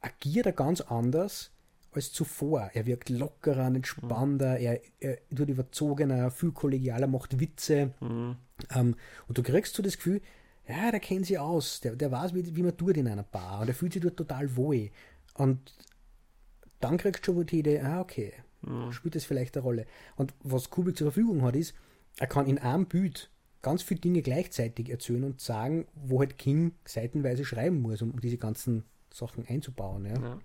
agiert 0.00 0.46
er 0.46 0.52
ganz 0.52 0.80
anders 0.80 1.50
als 1.92 2.12
zuvor. 2.12 2.70
Er 2.74 2.86
wirkt 2.86 3.10
lockerer, 3.10 3.66
entspannter, 3.66 4.58
mhm. 4.58 4.64
er, 4.64 4.80
er 5.00 5.18
wird 5.30 5.50
überzogener, 5.50 6.30
viel 6.30 6.52
kollegialer, 6.52 7.06
macht 7.06 7.38
Witze. 7.40 7.92
Mhm. 8.00 8.36
Ähm, 8.74 8.96
und 9.28 9.38
du 9.38 9.42
kriegst 9.42 9.74
so 9.74 9.82
das 9.82 9.96
Gefühl, 9.96 10.20
ja, 10.66 10.90
der 10.90 11.00
kennt 11.00 11.26
sich 11.26 11.38
aus, 11.38 11.80
der, 11.80 11.96
der 11.96 12.10
weiß, 12.10 12.34
wie, 12.34 12.56
wie 12.56 12.62
man 12.62 12.76
tut 12.76 12.96
in 12.96 13.08
einer 13.08 13.24
Bar 13.24 13.60
und 13.60 13.68
er 13.68 13.74
fühlt 13.74 13.92
sich 13.92 14.02
dort 14.02 14.16
total 14.16 14.56
wohl. 14.56 14.90
Und 15.34 15.74
dann 16.80 16.98
kriegst 16.98 17.26
du 17.26 17.32
schon 17.32 17.46
die 17.46 17.58
Idee, 17.58 17.80
ah, 17.80 18.00
okay, 18.00 18.32
mhm. 18.62 18.92
spielt 18.92 19.14
das 19.14 19.24
vielleicht 19.24 19.56
eine 19.56 19.64
Rolle. 19.64 19.86
Und 20.16 20.34
was 20.42 20.70
Kubrick 20.70 20.96
zur 20.96 21.12
Verfügung 21.12 21.42
hat, 21.42 21.56
ist, 21.56 21.74
er 22.18 22.26
kann 22.26 22.46
in 22.46 22.58
einem 22.58 22.86
Bild 22.86 23.30
ganz 23.62 23.82
viele 23.82 24.00
Dinge 24.00 24.22
gleichzeitig 24.22 24.90
erzählen 24.90 25.24
und 25.24 25.40
sagen, 25.40 25.86
wo 25.94 26.20
halt 26.20 26.36
King 26.38 26.72
seitenweise 26.84 27.44
schreiben 27.44 27.80
muss, 27.80 28.02
um 28.02 28.20
diese 28.20 28.38
ganzen 28.38 28.84
Sachen 29.12 29.46
einzubauen. 29.46 30.04
Ja. 30.06 30.20
ja. 30.20 30.38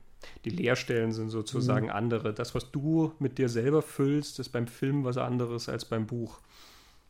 Die 0.46 0.50
Leerstellen 0.50 1.12
sind 1.12 1.30
sozusagen 1.30 1.88
mhm. 1.88 1.94
andere. 1.94 2.34
Das, 2.34 2.56
was 2.56 2.72
du 2.72 3.14
mit 3.20 3.38
dir 3.38 3.50
selber 3.50 3.82
füllst, 3.82 4.40
ist 4.40 4.50
beim 4.50 4.68
Film 4.68 5.04
was 5.04 5.18
anderes 5.18 5.70
als 5.70 5.86
beim 5.86 6.06
Buch. 6.06 6.40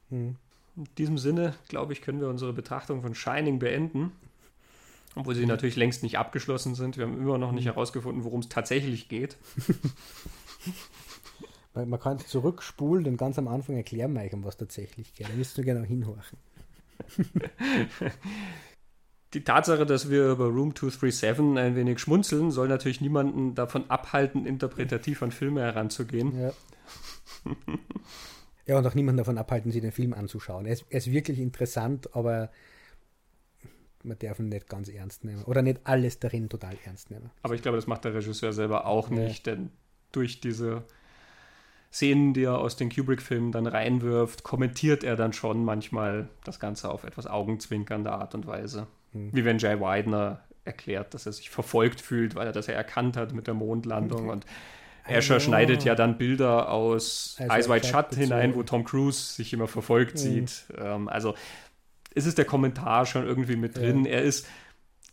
Mhm. 0.09 0.35
In 0.75 0.87
diesem 0.97 1.17
Sinne, 1.17 1.55
glaube 1.67 1.93
ich, 1.93 2.01
können 2.01 2.19
wir 2.19 2.27
unsere 2.27 2.53
Betrachtung 2.53 3.01
von 3.01 3.15
Shining 3.15 3.59
beenden. 3.59 4.11
Obwohl 5.15 5.35
sie 5.35 5.41
mhm. 5.41 5.47
natürlich 5.47 5.75
längst 5.75 6.03
nicht 6.03 6.17
abgeschlossen 6.17 6.75
sind. 6.75 6.97
Wir 6.97 7.05
haben 7.05 7.19
immer 7.19 7.37
noch 7.37 7.51
nicht 7.51 7.65
mhm. 7.65 7.71
herausgefunden, 7.71 8.23
worum 8.23 8.41
es 8.41 8.49
tatsächlich 8.49 9.09
geht. 9.09 9.37
Man 11.85 11.99
kann 11.99 12.19
zurückspulen 12.19 13.05
und 13.05 13.17
ganz 13.17 13.37
am 13.37 13.47
Anfang 13.47 13.75
erklären 13.75 14.13
wir 14.13 14.21
euch, 14.21 14.33
um 14.33 14.43
was 14.43 14.57
tatsächlich 14.57 15.13
geht. 15.13 15.29
Da 15.29 15.33
müsst 15.33 15.57
ihr 15.57 15.63
genau 15.63 15.85
hinhorchen. 15.85 16.37
Die 19.33 19.43
Tatsache, 19.43 19.85
dass 19.85 20.09
wir 20.09 20.29
über 20.31 20.45
Room 20.45 20.73
237 20.73 21.57
ein 21.57 21.75
wenig 21.75 21.99
schmunzeln, 21.99 22.49
soll 22.49 22.69
natürlich 22.69 23.01
niemanden 23.01 23.55
davon 23.55 23.89
abhalten, 23.89 24.45
interpretativ 24.45 25.21
an 25.21 25.31
Filme 25.31 25.61
heranzugehen. 25.61 26.39
Ja. 26.39 26.53
ja, 28.65 28.77
und 28.77 28.87
auch 28.87 28.95
niemanden 28.95 29.17
davon 29.17 29.37
abhalten, 29.37 29.71
sich 29.71 29.81
den 29.81 29.91
Film 29.91 30.13
anzuschauen. 30.13 30.65
Er 30.65 30.73
ist, 30.73 30.85
er 30.89 30.99
ist 30.99 31.11
wirklich 31.11 31.39
interessant, 31.39 32.15
aber 32.15 32.49
man 34.03 34.17
darf 34.17 34.39
ihn 34.39 34.47
nicht 34.47 34.69
ganz 34.69 34.87
ernst 34.87 35.25
nehmen. 35.25 35.43
Oder 35.43 35.61
nicht 35.61 35.81
alles 35.83 36.19
darin 36.19 36.47
total 36.47 36.77
ernst 36.85 37.11
nehmen. 37.11 37.29
Aber 37.43 37.53
ich 37.53 37.61
glaube, 37.61 37.77
das 37.77 37.87
macht 37.87 38.05
der 38.05 38.13
Regisseur 38.13 38.53
selber 38.53 38.85
auch 38.85 39.09
nicht, 39.09 39.45
ja. 39.45 39.55
denn 39.55 39.71
durch 40.13 40.39
diese 40.39 40.85
Szenen, 41.91 42.33
die 42.33 42.43
er 42.43 42.59
aus 42.59 42.75
den 42.75 42.89
Kubrick-Filmen 42.89 43.51
dann 43.51 43.65
reinwirft, 43.65 44.43
kommentiert 44.43 45.03
er 45.03 45.15
dann 45.15 45.33
schon 45.33 45.63
manchmal 45.63 46.27
das 46.43 46.59
Ganze 46.59 46.89
auf 46.89 47.03
etwas 47.03 47.27
augenzwinkernde 47.27 48.11
Art 48.11 48.35
und 48.35 48.45
Weise. 48.45 48.87
Mhm. 49.13 49.29
Wie 49.33 49.45
wenn 49.45 49.57
Jay 49.57 49.79
Widener 49.79 50.41
erklärt, 50.65 51.13
dass 51.13 51.25
er 51.25 51.31
sich 51.31 51.49
verfolgt 51.49 52.01
fühlt, 52.01 52.35
weil 52.35 52.47
er 52.47 52.53
das 52.53 52.67
ja 52.67 52.73
erkannt 52.73 53.17
hat 53.17 53.33
mit 53.33 53.47
der 53.47 53.53
Mondlandung 53.53 54.23
okay. 54.25 54.31
und 54.31 54.45
Escher 55.07 55.37
oh. 55.37 55.39
schneidet 55.39 55.85
ja 55.85 55.95
dann 55.95 56.17
Bilder 56.17 56.69
aus 56.69 57.37
also 57.39 57.53
Eyes 57.53 57.69
Wide 57.69 57.87
Shut 57.87 58.15
hinein, 58.15 58.55
wo 58.55 58.63
Tom 58.63 58.83
Cruise 58.83 59.35
sich 59.35 59.53
immer 59.53 59.67
verfolgt 59.67 60.15
mhm. 60.15 60.17
sieht. 60.17 60.65
Ähm, 60.77 61.07
also 61.07 61.33
ist 62.13 62.25
es 62.25 62.35
der 62.35 62.45
Kommentar 62.45 63.05
schon 63.05 63.25
irgendwie 63.25 63.55
mit 63.55 63.77
drin. 63.77 64.05
Ja. 64.05 64.13
Er 64.13 64.21
ist 64.23 64.47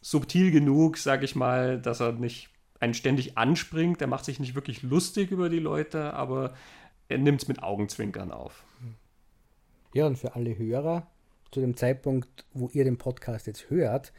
subtil 0.00 0.50
genug, 0.50 0.98
sag 0.98 1.22
ich 1.22 1.36
mal, 1.36 1.80
dass 1.80 2.00
er 2.00 2.12
nicht 2.12 2.48
einen 2.84 2.94
ständig 2.94 3.38
anspringt. 3.38 4.00
Er 4.02 4.06
macht 4.06 4.26
sich 4.26 4.38
nicht 4.38 4.54
wirklich 4.54 4.82
lustig 4.82 5.30
über 5.30 5.48
die 5.48 5.58
Leute, 5.58 6.12
aber 6.12 6.54
er 7.08 7.18
nimmt 7.18 7.42
es 7.42 7.48
mit 7.48 7.62
Augenzwinkern 7.62 8.30
auf. 8.30 8.62
Ja, 9.94 10.06
und 10.06 10.18
für 10.18 10.34
alle 10.34 10.56
Hörer, 10.58 11.06
zu 11.50 11.60
dem 11.60 11.76
Zeitpunkt, 11.76 12.44
wo 12.52 12.68
ihr 12.72 12.84
den 12.84 12.98
Podcast 12.98 13.46
jetzt 13.46 13.70
hört, 13.70 14.12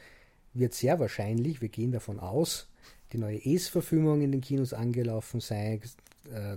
wird 0.52 0.74
sehr 0.74 0.98
wahrscheinlich, 0.98 1.60
wir 1.60 1.68
gehen 1.68 1.92
davon 1.92 2.18
aus, 2.18 2.68
die 3.12 3.18
neue 3.18 3.44
Es-Verfilmung 3.44 4.22
in 4.22 4.32
den 4.32 4.40
Kinos 4.40 4.72
angelaufen 4.72 5.40
sein. 5.40 5.80
Äh, 6.32 6.56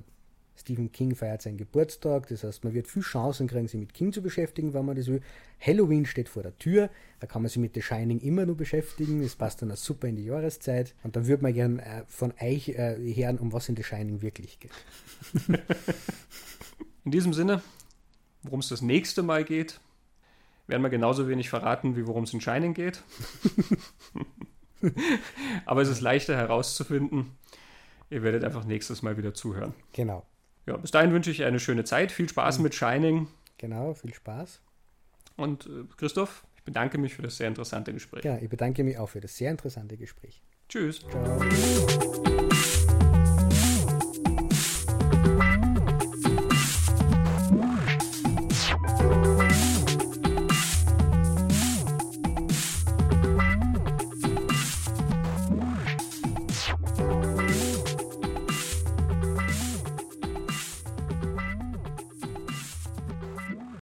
Stephen 0.60 0.92
King 0.92 1.16
feiert 1.16 1.42
seinen 1.42 1.58
Geburtstag, 1.58 2.28
das 2.28 2.44
heißt, 2.44 2.66
man 2.66 2.74
wird 2.74 2.88
viel 2.88 3.02
Chancen 3.02 3.48
kriegen, 3.48 3.68
sich 3.68 3.80
mit 3.80 3.94
King 3.94 4.12
zu 4.12 4.22
beschäftigen, 4.22 4.74
wenn 4.74 4.86
man 4.86 4.98
das 4.98 5.08
will. 5.08 5.22
Halloween 5.60 6.06
steht 6.06 6.28
vor 6.28 6.44
der 6.44 6.58
Tür, 6.58 6.90
da 7.22 7.28
kann 7.28 7.42
man 7.42 7.50
sich 7.50 7.60
mit 7.60 7.74
The 7.76 7.82
Shining 7.82 8.20
immer 8.20 8.46
nur 8.46 8.58
beschäftigen, 8.58 9.22
es 9.22 9.36
passt 9.36 9.62
dann 9.62 9.72
auch 9.72 9.78
super 9.78 10.08
in 10.08 10.18
die 10.18 10.26
Jahreszeit 10.26 10.96
und 11.04 11.16
dann 11.16 11.28
würde 11.28 11.44
man 11.44 11.54
gern 11.54 11.80
äh, 11.80 12.04
von 12.08 12.34
euch 12.42 12.70
äh, 12.70 12.98
hören, 13.16 13.38
um 13.40 13.54
was 13.54 13.70
in 13.70 13.78
The 13.78 13.84
Shining 13.84 14.22
wirklich 14.22 14.60
geht. 14.60 14.72
in 17.06 17.12
diesem 17.12 17.34
Sinne, 17.34 17.62
worum 18.44 18.60
es 18.60 18.68
das 18.68 18.82
nächste 18.82 19.24
Mal 19.24 19.46
geht, 19.46 19.80
werden 20.68 20.82
wir 20.82 20.90
genauso 20.90 21.28
wenig 21.30 21.50
verraten, 21.50 21.96
wie 21.96 22.06
worum 22.06 22.26
es 22.26 22.34
in 22.34 22.42
Shining 22.42 22.74
geht. 22.74 23.02
Aber 25.66 25.82
es 25.82 25.90
ist 25.90 26.02
leichter 26.02 26.36
herauszufinden. 26.36 27.38
Ihr 28.10 28.24
werdet 28.24 28.44
einfach 28.44 28.66
nächstes 28.66 29.02
Mal 29.02 29.18
wieder 29.18 29.34
zuhören. 29.34 29.74
Genau. 29.94 30.26
Ja, 30.70 30.78
bis 30.78 30.92
dahin 30.92 31.12
wünsche 31.12 31.32
ich 31.32 31.44
eine 31.44 31.60
schöne 31.60 31.84
Zeit. 31.84 32.12
Viel 32.12 32.30
Spaß 32.30 32.60
mhm. 32.60 32.64
mit 32.64 32.76
Shining. 32.76 33.28
Genau, 33.58 33.96
viel 33.96 34.14
Spaß. 34.14 34.62
Und 35.36 35.66
äh, 35.66 35.86
Christoph, 35.98 36.46
ich 36.58 36.64
bedanke 36.64 37.00
mich 37.00 37.16
für 37.16 37.24
das 37.24 37.38
sehr 37.38 37.48
interessante 37.48 37.92
Gespräch. 37.92 38.24
Ja, 38.24 38.38
ich 38.38 38.50
bedanke 38.50 38.84
mich 38.84 39.00
auch 39.00 39.10
für 39.10 39.20
das 39.20 39.36
sehr 39.36 39.50
interessante 39.50 39.98
Gespräch. 39.98 40.44
Tschüss. 40.68 41.00
Ciao. 41.10 42.70